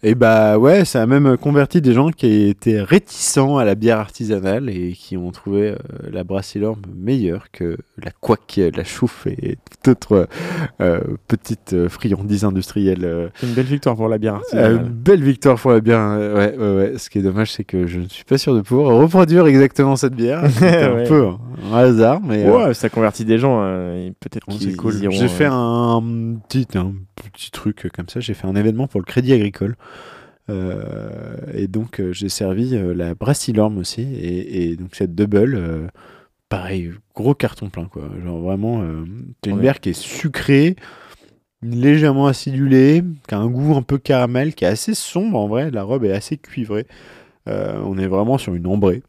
Et 0.02 0.16
bah 0.16 0.58
ouais, 0.58 0.84
ça 0.84 1.04
a 1.04 1.06
même 1.06 1.38
converti 1.38 1.80
des 1.80 1.94
gens 1.94 2.10
qui 2.10 2.48
étaient 2.50 2.82
réticents 2.82 3.58
à 3.60 3.66
la 3.66 3.76
bière 3.76 4.00
artisanale 4.00 4.70
et 4.72 4.94
qui 4.94 5.16
ont 5.16 5.30
trouvé 5.32 5.70
euh, 5.70 5.76
la 6.12 6.24
Brassilorm 6.24 6.82
meilleure 6.96 7.52
que 7.52 7.78
la 8.04 8.10
couac, 8.10 8.60
la 8.76 8.84
chouffe 8.84 9.28
et 9.28 9.58
toute 9.70 9.88
autre 9.90 10.28
euh, 10.82 11.02
petite 11.28 11.74
euh, 11.74 11.88
friandise 11.88 12.44
industrielle. 12.44 13.30
C'est 13.36 13.46
une 13.48 13.54
belle 13.54 13.66
victoire 13.66 13.96
pour 13.96 14.08
la 14.10 14.18
bière 14.18 14.36
artisanale. 14.36 14.80
belle 14.90 15.22
victoire 15.24 15.60
pour 15.60 15.72
la 15.72 15.82
bière. 15.82 16.00
euh, 16.02 16.36
ouais, 16.36 16.58
ouais, 16.58 16.92
ouais. 16.94 16.98
Ce 16.98 17.12
qui 17.12 17.20
est 17.20 17.24
dommage, 17.24 17.52
c'est 17.52 17.64
que 17.64 17.86
je 17.86 18.00
ne 18.00 18.08
suis 18.08 18.24
pas 18.26 18.40
sûr 18.40 18.56
de 18.56 18.62
pouvoir 18.62 18.98
reproduire 18.98 19.46
exactement 19.46 19.96
cette 19.96 20.16
bière. 20.16 20.44
C'est 20.50 20.82
un 20.84 20.96
Ouais. 20.96 21.04
peu 21.08 21.28
un 21.72 21.78
hasard, 21.78 22.22
mais 22.24 22.50
Ouais, 22.50 22.74
ça 22.74 22.90
convertit 22.90 23.24
des 23.26 23.38
gens. 23.38 23.64
et 23.96 24.14
Peut-être 24.20 24.46
qu'ils 24.48 24.63
c'est 24.72 24.76
cool. 24.76 24.94
J'ai 24.94 25.12
J'ai 25.12 25.28
fait 25.28 25.48
un 25.50 26.02
petit, 26.48 26.68
un 26.76 26.94
petit 27.16 27.52
truc 27.52 27.90
comme 27.94 28.10
ça. 28.10 28.20
J'ai 28.20 28.34
fait 28.34 28.48
un 28.48 28.56
événement 28.56 28.88
pour 28.88 29.00
le 29.00 29.06
Crédit 29.06 29.34
Agricole. 29.34 29.76
Euh, 30.50 31.38
et 31.54 31.68
donc, 31.68 32.00
euh, 32.00 32.12
j'ai 32.14 32.30
servi 32.30 32.76
euh, 32.76 32.94
la 32.94 33.16
Brassilorme 33.16 33.78
aussi. 33.78 34.02
Et, 34.02 34.72
et 34.72 34.76
donc, 34.76 34.96
cette 34.96 35.16
double, 35.16 35.56
euh, 35.56 35.88
pareil, 36.50 36.92
gros 37.16 37.34
carton 37.36 37.70
plein, 37.70 37.86
quoi. 37.86 38.10
Genre 38.24 38.40
vraiment, 38.42 38.82
euh, 38.82 39.06
t'as 39.42 39.52
une 39.52 39.58
Ouais. 39.58 39.62
bière 39.62 39.80
qui 39.80 39.90
est 39.90 39.94
sucrée, 40.00 40.76
légèrement 41.62 42.28
acidulée, 42.28 43.04
qui 43.28 43.36
a 43.36 43.40
un 43.40 43.48
goût 43.48 43.76
un 43.76 43.82
peu 43.82 43.98
caramel, 43.98 44.54
qui 44.54 44.66
est 44.66 44.68
assez 44.68 44.94
sombre 44.94 45.38
en 45.40 45.48
vrai. 45.48 45.72
La 45.72 45.84
robe 45.84 46.04
est 46.06 46.12
assez 46.12 46.38
cuivrée. 46.38 46.88
Euh, 47.48 47.80
on 47.86 47.98
est 47.98 48.08
vraiment 48.08 48.38
sur 48.38 48.54
une 48.56 48.68
ambrée. 48.68 49.04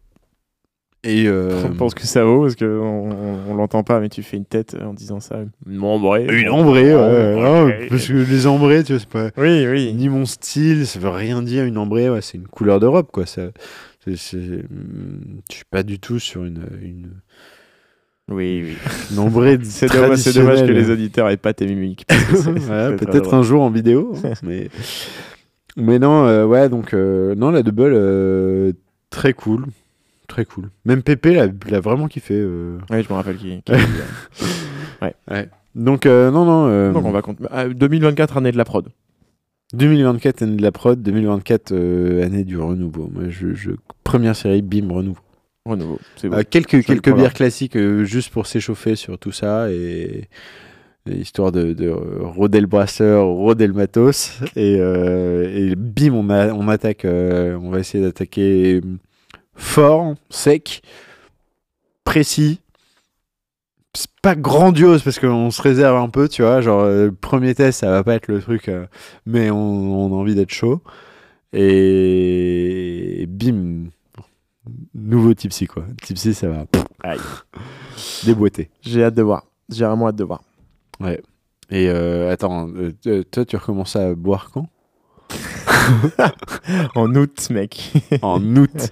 Et 1.05 1.27
euh, 1.27 1.63
On 1.71 1.75
pense 1.75 1.95
que 1.95 2.07
ça 2.07 2.25
vaut 2.25 2.43
parce 2.43 2.57
qu'on 2.57 2.65
on, 2.67 3.39
on 3.51 3.55
l'entend 3.55 3.83
pas, 3.83 4.01
mais 4.01 4.09
tu 4.09 4.23
fais 4.23 4.37
une 4.37 4.45
tête 4.47 4.77
en 4.83 4.95
disant 4.95 5.21
ça. 5.21 5.41
Une 5.69 5.83
ambrée. 5.83 6.27
une 6.31 6.49
ambrée, 6.49 6.95
ouais, 6.95 7.01
ouais, 7.01 7.35
Ouais. 7.35 7.65
ouais, 7.65 7.87
parce 7.91 8.07
que 8.09 8.13
les 8.15 8.47
ambrées, 8.47 8.83
tu 8.85 8.93
vois, 8.95 9.01
c'est 9.01 9.09
pas 9.09 9.31
Oui, 9.41 9.67
oui. 9.69 9.93
ni 9.95 10.09
mon 10.09 10.25
style, 10.27 10.87
ça 10.87 10.99
veut 10.99 11.09
rien 11.11 11.43
dire 11.43 11.65
une 11.65 11.79
ambrée, 11.79 12.09
ouais, 12.11 12.23
c'est 12.23 12.39
une 12.39 12.49
couleur 12.49 12.81
de 12.81 12.87
robe, 12.87 13.07
quoi. 13.13 13.27
Ça, 13.27 13.43
hum, 13.43 13.53
je 14.07 14.17
suis 14.17 15.65
pas 15.71 15.83
du 15.83 15.99
tout 15.99 16.19
sur 16.19 16.45
une, 16.45 16.61
une, 16.83 17.11
Oui, 18.31 18.63
oui. 18.65 18.77
une 19.13 19.19
ambrée 19.19 19.59
C'est 19.63 19.93
dommage, 19.93 20.19
c'est 20.19 20.35
dommage 20.35 20.61
que 20.67 20.73
les 20.73 20.91
auditeurs 20.91 21.29
aient 21.29 21.37
pas 21.37 21.53
tes 21.53 21.67
mimiques. 21.67 22.07
peut-être 22.09 23.35
un 23.35 23.43
jour 23.43 23.63
en 23.63 23.71
vidéo, 23.71 24.15
hein, 24.25 24.33
mais 24.43 24.69
mais 25.77 25.99
non, 25.99 26.25
euh, 26.27 26.45
ouais, 26.47 26.69
donc 26.69 26.95
euh, 26.95 27.35
non, 27.35 27.51
la 27.51 27.63
double, 27.65 27.93
euh, 27.95 28.73
très 29.11 29.33
cool, 29.33 29.67
très 30.29 30.45
cool. 30.45 30.71
Même 30.85 31.03
Pépé 31.03 31.35
l'a, 31.35 31.81
vraiment 31.81 32.09
kiffé. 32.09 32.35
euh. 32.37 32.79
Ouais, 32.91 33.03
je 33.03 33.09
me 33.09 33.15
rappelle 33.15 33.37
qui. 33.37 33.63
qui- 33.67 33.75
Donc 35.75 36.07
euh, 36.07 36.31
non, 36.31 36.45
non. 36.45 36.67
euh, 36.69 36.93
Donc 36.93 37.05
on 37.05 37.11
va 37.11 37.23
compter. 37.23 37.45
Ah, 37.51 37.69
2024 37.69 38.37
année 38.37 38.53
de 38.53 38.57
la 38.57 38.65
prod. 38.65 38.89
2024 39.73 40.43
année 40.43 40.57
de 40.57 40.63
la 40.63 40.73
prod, 40.73 41.03
2024 41.03 41.73
euh, 41.73 42.25
année 42.25 42.45
du 42.45 42.57
renouveau. 42.59 43.11
Moi, 43.13 43.25
je, 43.29 43.55
je- 43.55 43.73
première 44.05 44.37
série, 44.37 44.63
bim 44.63 44.89
renouveau. 44.93 45.19
Renouveau. 45.67 45.99
C'est 46.17 46.29
bon. 46.29 46.43
Quelques 46.49 46.85
quelques 46.85 47.13
bières 47.15 47.33
classiques 47.33 47.77
juste 48.05 48.31
pour 48.31 48.47
s'échauffer 48.47 48.97
sur 48.97 49.19
tout 49.19 49.33
ça 49.33 49.71
et, 49.73 50.29
histoire 51.11 51.53
de, 51.53 51.73
de 51.73 51.89
roder 51.91 52.61
le 52.61 52.67
brasseur, 52.67 53.27
roder 53.27 53.67
le 53.67 53.73
matos 53.73 54.39
et, 54.57 54.77
euh, 54.79 55.51
et 55.71 55.75
bim 55.75 56.13
on, 56.15 56.31
a, 56.31 56.53
on 56.53 56.69
attaque. 56.69 57.05
euh, 57.05 57.59
on 57.61 57.71
va 57.71 57.81
essayer 57.81 58.03
d'attaquer 58.05 58.81
fort, 59.57 60.15
sec, 60.31 60.83
précis. 62.05 62.61
C'est 63.97 64.11
pas 64.23 64.35
grandiose 64.35 65.03
parce 65.03 65.21
qu'on 65.21 65.51
se 65.51 65.63
réserve 65.63 65.97
un 65.97 66.09
peu, 66.09 66.29
tu 66.29 66.43
vois. 66.43 66.61
Genre, 66.61 66.81
euh, 66.81 67.07
le 67.07 67.13
premier 67.13 67.55
test, 67.55 67.81
ça 67.81 67.91
va 67.91 68.03
pas 68.03 68.15
être 68.15 68.27
le 68.29 68.41
truc, 68.41 68.69
euh, 68.69 68.87
mais 69.27 69.51
on, 69.51 69.57
on 69.57 70.13
a 70.13 70.17
envie 70.21 70.35
d'être 70.35 70.53
chaud. 70.53 70.81
Et 71.53 73.27
bim, 73.29 73.91
nouveau 74.95 75.35
Tipsy, 75.35 75.67
quoi. 75.67 75.85
Tipsy, 76.03 76.35
ça 76.35 76.49
va 76.49 76.67
Aïe. 77.05 77.21
déboîter. 78.25 78.71
J'ai 78.83 79.05
hâte 79.05 79.15
de 79.15 79.23
voir. 79.23 79.45
J'ai 79.69 79.85
vraiment 79.85 80.09
hâte 80.09 80.17
de 80.17 80.25
voir. 80.25 80.43
Et 81.71 81.89
euh, 81.89 82.33
attends, 82.33 82.69
euh, 83.07 83.23
toi, 83.31 83.45
tu 83.45 83.57
recommences 83.57 83.97
à 83.97 84.15
boire 84.15 84.51
quand? 84.53 84.69
En 86.95 87.15
août, 87.15 87.49
mec. 87.51 87.93
En 88.23 88.41
août. 88.57 88.91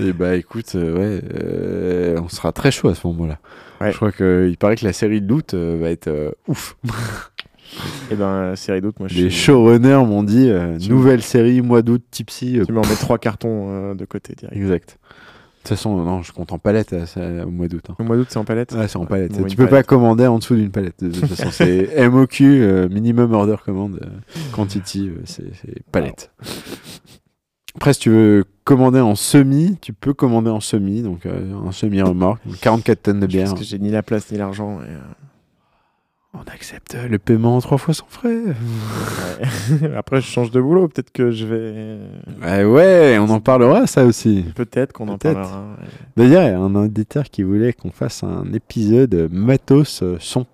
Et 0.00 0.12
bah 0.12 0.36
écoute, 0.36 0.72
euh, 0.74 0.94
ouais, 0.96 1.22
euh, 1.42 2.20
on 2.22 2.28
sera 2.28 2.52
très 2.52 2.70
chaud 2.70 2.88
à 2.88 2.94
ce 2.94 3.06
moment-là. 3.06 3.38
Ouais. 3.80 3.92
Je 3.92 3.96
crois 3.96 4.12
qu'il 4.12 4.56
paraît 4.58 4.76
que 4.76 4.84
la 4.84 4.92
série 4.92 5.20
d'août 5.20 5.54
euh, 5.54 5.78
va 5.80 5.90
être 5.90 6.08
euh, 6.08 6.30
ouf. 6.48 6.76
Et 8.10 8.14
ben, 8.16 8.56
série 8.56 8.80
d'août, 8.80 8.94
moi 8.98 9.08
je 9.08 9.14
Les 9.14 9.30
suis- 9.30 9.44
showrunners 9.44 10.04
m'ont 10.06 10.22
dit 10.22 10.50
nouvelle 10.88 11.22
série, 11.22 11.60
mois 11.60 11.82
d'août, 11.82 12.02
Tipsy. 12.10 12.58
Tu 12.66 12.72
m'en 12.72 12.80
mets 12.82 12.96
trois 12.98 13.18
cartons 13.18 13.94
de 13.94 14.04
côté 14.04 14.34
direct. 14.34 14.56
exact. 14.56 14.98
De 15.68 15.74
toute 15.74 15.82
façon, 15.82 16.02
non, 16.02 16.22
je 16.22 16.32
compte 16.32 16.52
en 16.52 16.58
palette 16.58 17.04
ça, 17.06 17.20
au 17.46 17.50
mois 17.50 17.68
d'août. 17.68 17.84
hein. 17.90 17.94
Le 17.98 18.04
mois 18.06 18.16
d'août, 18.16 18.26
c'est 18.30 18.38
en 18.38 18.44
palette 18.44 18.72
Ouais, 18.72 18.88
c'est 18.88 18.96
en 18.96 19.04
palette. 19.06 19.32
Bon, 19.38 19.44
tu 19.46 19.56
peux 19.56 19.66
pas 19.66 19.82
commander 19.82 20.26
en 20.26 20.38
dessous 20.38 20.54
d'une 20.56 20.70
palette. 20.70 21.02
De 21.04 21.10
toute 21.10 21.26
façon, 21.26 21.50
c'est 21.50 22.08
MOQ, 22.10 22.44
euh, 22.62 22.88
minimum 22.88 23.32
order 23.34 23.56
command, 23.64 23.98
euh, 24.02 24.06
quantity, 24.52 25.08
euh, 25.10 25.20
c'est 25.24 25.82
palette. 25.92 26.30
Après, 27.76 27.92
si 27.92 28.00
tu 28.00 28.10
veux 28.10 28.44
commander 28.64 29.00
en 29.00 29.14
semi, 29.14 29.76
tu 29.80 29.92
peux 29.92 30.14
commander 30.14 30.50
en 30.50 30.60
semi, 30.60 31.02
donc 31.02 31.26
euh, 31.26 31.52
en 31.54 31.70
semi 31.70 32.00
remorque, 32.02 32.40
donc 32.46 32.56
44 32.60 33.02
tonnes 33.02 33.20
de 33.20 33.26
bière. 33.26 33.48
Parce 33.48 33.60
que 33.60 33.64
j'ai 33.64 33.78
ni 33.78 33.90
la 33.90 34.02
place 34.02 34.32
ni 34.32 34.38
l'argent. 34.38 34.80
et, 34.80 34.84
euh, 34.90 34.98
On 36.40 36.52
accepte 36.52 36.96
le 37.08 37.18
paiement 37.18 37.60
trois 37.60 37.78
fois 37.78 37.94
sans 37.94 38.06
frais. 38.08 38.28
ouais. 38.36 39.90
Après, 39.96 40.20
je 40.20 40.26
change 40.26 40.50
de 40.50 40.60
boulot. 40.60 40.86
Peut-être 40.88 41.10
que 41.10 41.30
je 41.32 41.46
vais. 41.46 41.98
Ouais, 42.42 42.64
ouais, 42.64 43.18
on 43.18 43.28
en 43.30 43.40
parlera 43.40 43.86
ça 43.86 44.04
aussi. 44.04 44.44
Peut-être 44.54 44.92
qu'on 44.92 45.08
en 45.08 45.18
parlera. 45.18 45.42
ouais. 45.80 45.86
D'ailleurs, 46.16 46.42
il 46.44 46.50
y 46.50 46.54
a 46.54 46.58
un 46.58 46.74
auditeur 46.74 47.24
qui 47.24 47.42
voulait 47.42 47.72
qu'on 47.72 47.90
fasse 47.90 48.22
un 48.22 48.44
épisode 48.52 49.28
matos 49.32 50.02
euh, 50.02 50.16
son. 50.20 50.46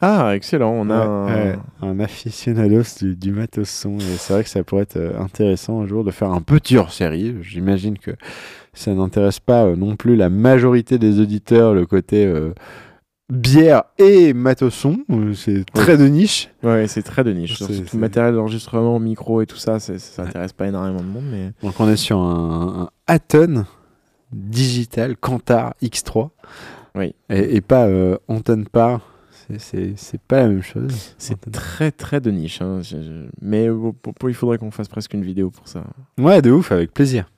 Ah, 0.00 0.34
excellent. 0.34 0.70
On 0.72 0.90
a 0.90 1.04
un. 1.04 1.56
un 1.82 2.00
aficionados 2.00 2.82
du, 3.00 3.14
du 3.16 3.32
matos 3.32 3.68
son. 3.68 3.98
Et 3.98 4.16
c'est 4.16 4.32
vrai 4.32 4.42
que 4.44 4.48
ça 4.50 4.62
pourrait 4.64 4.82
être 4.82 4.96
euh, 4.96 5.18
intéressant 5.20 5.80
un 5.80 5.86
jour 5.86 6.02
de 6.04 6.10
faire 6.10 6.30
un 6.30 6.40
petit 6.40 6.76
hors-série. 6.76 7.36
J'imagine 7.42 7.98
que 7.98 8.12
ça 8.74 8.92
n'intéresse 8.94 9.40
pas 9.40 9.64
euh, 9.64 9.76
non 9.76 9.96
plus 9.96 10.16
la 10.16 10.28
majorité 10.28 10.98
des 10.98 11.20
auditeurs, 11.20 11.74
le 11.74 11.84
côté 11.86 12.24
euh, 12.26 12.52
bière 13.30 13.82
et 13.98 14.32
matos 14.32 14.74
son. 14.74 14.98
Euh, 15.10 15.34
C'est 15.34 15.64
très 15.72 15.96
de 15.96 16.06
niche. 16.08 16.50
Ouais, 16.62 16.88
c'est 16.88 17.02
très 17.02 17.24
de 17.24 17.32
niche. 17.32 17.58
C'est- 17.58 17.92
le 17.92 17.98
matériel 17.98 18.34
d'enregistrement, 18.34 18.98
micro 18.98 19.42
et 19.42 19.46
tout 19.46 19.56
ça, 19.58 19.78
ça 19.80 19.92
n'intéresse 20.24 20.52
pas 20.52 20.66
énormément 20.66 21.00
de 21.00 21.06
monde. 21.06 21.24
Mais 21.30 21.52
Donc 21.62 21.78
on 21.80 21.88
est 21.88 21.96
sur 21.96 22.18
un, 22.18 22.82
un 22.84 22.90
Aton 23.06 23.64
digital 24.32 25.16
Kantar 25.16 25.74
X3. 25.82 26.30
Oui. 26.94 27.14
Et, 27.30 27.56
et 27.56 27.60
pas 27.60 27.86
euh, 27.86 28.16
Anton 28.28 28.64
Par. 28.70 29.00
C'est- 29.30 29.58
C'est 29.58 29.92
c'est 29.96 30.20
pas 30.20 30.40
la 30.40 30.48
même 30.48 30.62
chose. 30.62 31.14
c'est 31.16 31.50
très 31.50 31.90
très 31.90 32.20
de 32.20 32.30
niche. 32.30 32.60
hein. 32.60 32.80
Je- 32.82 33.00
je- 33.02 33.28
Mais 33.40 33.68
pour- 33.68 33.94
pour- 34.14 34.28
il 34.30 34.34
faudrait 34.34 34.58
qu'on 34.58 34.70
fasse 34.70 34.88
presque 34.88 35.14
une 35.14 35.22
vidéo 35.22 35.50
pour 35.50 35.68
ça. 35.68 35.84
Ouais, 36.18 36.42
de 36.42 36.50
ouf, 36.50 36.70
avec 36.72 36.92
plaisir. 36.92 37.30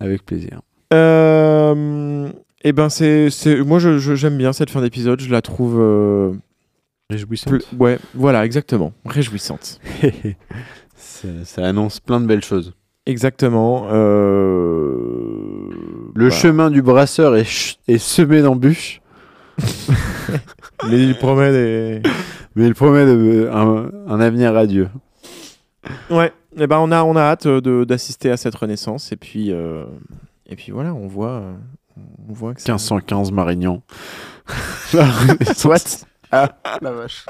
Avec 0.00 0.24
plaisir. 0.24 0.60
Euh, 0.92 2.30
et 2.64 2.72
ben 2.72 2.88
c'est, 2.88 3.28
moi 3.64 3.78
je, 3.78 3.98
je- 3.98 4.14
j'aime 4.14 4.36
bien 4.38 4.52
cette 4.52 4.70
fin 4.70 4.80
d'épisode. 4.82 5.20
Je 5.20 5.30
la 5.30 5.42
trouve, 5.42 5.76
euh, 5.78 6.32
Réjouissant. 7.10 7.50
plus- 7.50 7.64
ouais, 7.78 7.98
voilà, 8.14 8.44
exactement, 8.44 8.92
réjouissante. 9.04 9.80
ça, 10.96 11.28
ça 11.44 11.64
annonce 11.66 12.00
plein 12.00 12.20
de 12.20 12.26
belles 12.26 12.44
choses. 12.44 12.74
Exactement. 13.06 13.86
euh, 13.90 15.70
Le 16.14 16.30
chemin 16.30 16.70
du 16.70 16.82
brasseur 16.82 17.36
est, 17.36 17.78
est 17.88 17.98
semé 17.98 18.42
d'embûches, 18.42 19.00
Mais 20.88 21.02
il 21.02 21.16
promet 21.16 21.50
des. 21.50 22.02
mais 22.54 22.66
il 22.66 22.74
promet 22.74 23.04
de- 23.06 23.48
un, 23.52 23.90
un 24.06 24.20
avenir 24.20 24.52
radieux. 24.52 24.88
Ouais. 26.10 26.32
Et 26.56 26.66
ben 26.66 26.78
on 26.78 26.90
a, 26.92 27.02
on 27.04 27.16
a 27.16 27.20
hâte 27.22 27.46
euh, 27.46 27.84
d'assister 27.84 28.30
à 28.30 28.36
cette 28.36 28.54
renaissance 28.54 29.10
et 29.12 29.16
puis, 29.16 29.52
euh, 29.52 29.84
et 30.48 30.56
puis 30.56 30.70
voilà, 30.72 30.92
on 30.94 31.06
voit, 31.06 31.42
on 32.28 32.32
voit 32.32 32.54
que 32.54 32.60
ça- 32.60 32.72
1515 32.72 33.32
Marignan. 33.32 33.82
Soit. 35.56 36.06
Ah, 36.30 36.54
la 36.82 36.92
vache. 36.92 37.24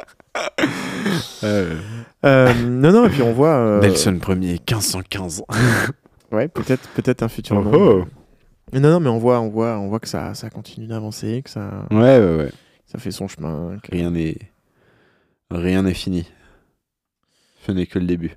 Euh, 1.45 1.81
Euh, 2.25 2.53
non, 2.65 2.91
non, 2.93 3.07
et 3.07 3.11
puis 3.11 3.23
on 3.23 3.33
voit. 3.33 3.55
euh, 3.57 3.81
Nelson 3.81 4.19
Ier, 4.29 4.59
1515. 4.59 5.43
Ouais, 6.31 6.47
peut-être, 6.47 6.87
peut-être 6.91 7.23
un 7.23 7.29
futur. 7.29 7.57
Oh, 7.57 7.71
oh. 7.75 8.05
Mais 8.73 8.81
non, 8.81 8.91
non, 8.91 9.01
mais 9.01 9.09
on 9.09 9.17
voit, 9.19 9.41
on 9.41 9.49
voit, 9.49 9.79
on 9.79 9.89
voit 9.89 9.99
que 9.99 10.09
ça, 10.09 10.35
ça 10.35 10.51
continue 10.51 10.87
d'avancer, 10.87 11.41
que 11.43 11.49
ça, 11.49 11.87
Ouais, 11.91 12.19
ouais, 12.19 12.37
ouais. 12.37 12.53
ça 12.87 12.99
fait 12.99 13.11
son 13.13 13.29
chemin. 13.29 13.79
que- 13.83 13.91
Rien 13.93 14.11
n'est 14.11 14.37
rien 15.51 15.83
n'est 15.85 15.95
fini. 15.95 16.27
Ce 17.67 17.73
n'est 17.73 17.87
que 17.87 17.99
le 17.99 18.05
début. 18.05 18.37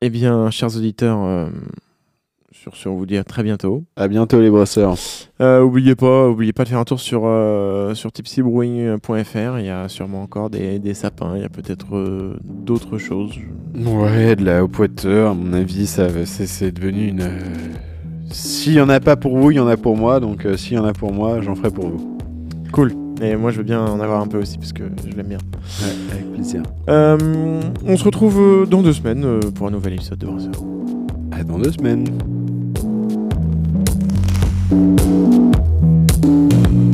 Eh 0.00 0.10
bien, 0.10 0.48
chers 0.52 0.76
auditeurs, 0.76 1.24
euh, 1.24 1.48
sur 2.52 2.76
ce, 2.76 2.88
on 2.88 2.96
vous 2.96 3.06
dit 3.06 3.16
à 3.16 3.24
très 3.24 3.42
bientôt. 3.42 3.84
À 3.96 4.08
bientôt 4.08 4.40
les 4.40 4.50
brasseurs. 4.50 4.96
Euh, 5.40 5.62
oubliez 5.62 5.94
pas, 5.94 6.28
oubliez 6.28 6.52
pas 6.52 6.64
de 6.64 6.68
faire 6.68 6.78
un 6.78 6.84
tour 6.84 7.00
sur 7.00 7.22
euh, 7.24 7.94
sur 7.94 8.12
tipsybrewing.fr. 8.12 9.58
Il 9.58 9.64
y 9.64 9.70
a 9.70 9.88
sûrement 9.88 10.22
encore 10.22 10.50
des, 10.50 10.78
des 10.78 10.94
sapins. 10.94 11.32
Il 11.36 11.42
y 11.42 11.44
a 11.44 11.48
peut-être 11.48 11.96
euh, 11.96 12.36
d'autres 12.44 12.98
choses. 12.98 13.34
Ouais, 13.74 14.36
de 14.36 14.44
la 14.44 14.64
haut 14.64 14.68
poiteur, 14.68 15.30
à 15.30 15.34
mon 15.34 15.52
avis, 15.54 15.86
ça 15.86 16.08
c'est 16.26 16.72
devenu 16.72 17.08
une. 17.08 17.28
S'il 18.30 18.74
y 18.74 18.80
en 18.80 18.88
a 18.88 19.00
pas 19.00 19.16
pour 19.16 19.36
vous, 19.36 19.50
il 19.50 19.56
y 19.56 19.60
en 19.60 19.68
a 19.68 19.76
pour 19.76 19.96
moi. 19.96 20.20
Donc 20.20 20.46
s'il 20.56 20.74
y 20.74 20.78
en 20.78 20.84
a 20.84 20.92
pour 20.92 21.12
moi, 21.12 21.40
j'en 21.40 21.54
ferai 21.54 21.70
pour 21.70 21.88
vous. 21.88 22.18
Cool. 22.72 22.92
Et 23.22 23.36
moi, 23.36 23.50
je 23.50 23.58
veux 23.58 23.62
bien 23.64 23.80
en 23.80 24.00
avoir 24.00 24.20
un 24.20 24.26
peu 24.26 24.38
aussi 24.38 24.58
parce 24.58 24.72
que 24.72 24.84
je 25.08 25.16
l'aime 25.16 25.28
bien. 25.28 25.38
Ouais, 25.80 26.12
avec 26.12 26.32
plaisir. 26.32 26.62
Euh, 26.88 27.60
on 27.86 27.96
se 27.96 28.04
retrouve 28.04 28.68
dans 28.68 28.82
deux 28.82 28.92
semaines 28.92 29.40
pour 29.54 29.68
un 29.68 29.70
nouvel 29.70 29.94
épisode 29.94 30.18
de 30.18 30.26
Brasseur. 30.26 30.52
À 31.30 31.44
dans 31.44 31.58
deux 31.58 31.72
semaines. 31.72 32.06
thank 34.72 35.00
you 36.72 36.91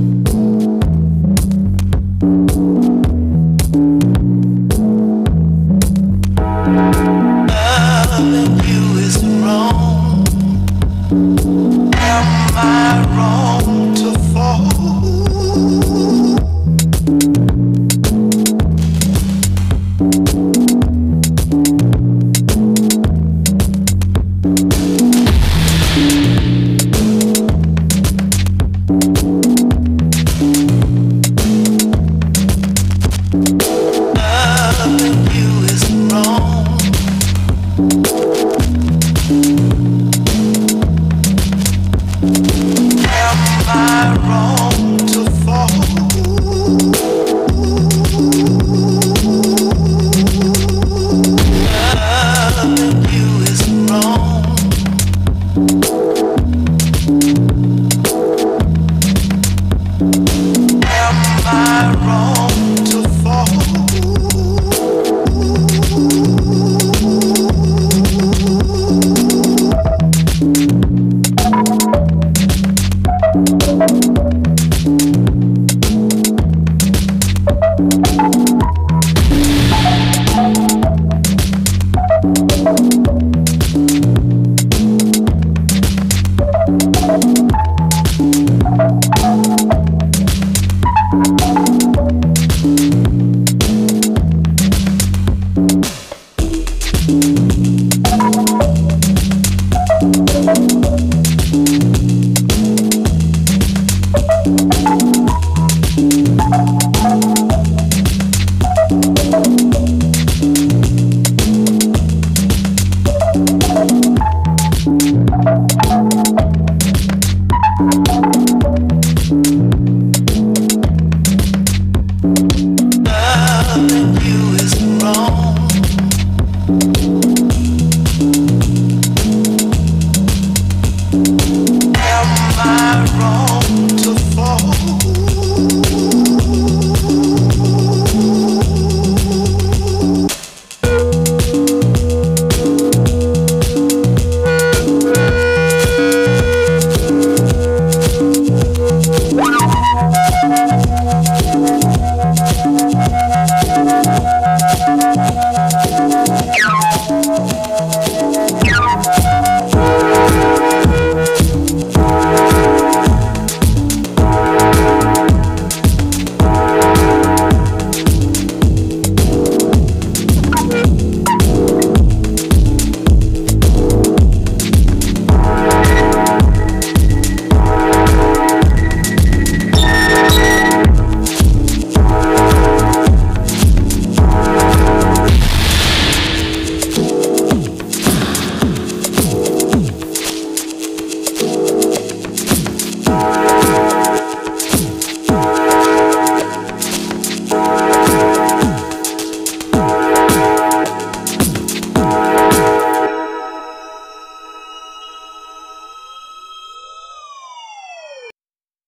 you 73.90 74.27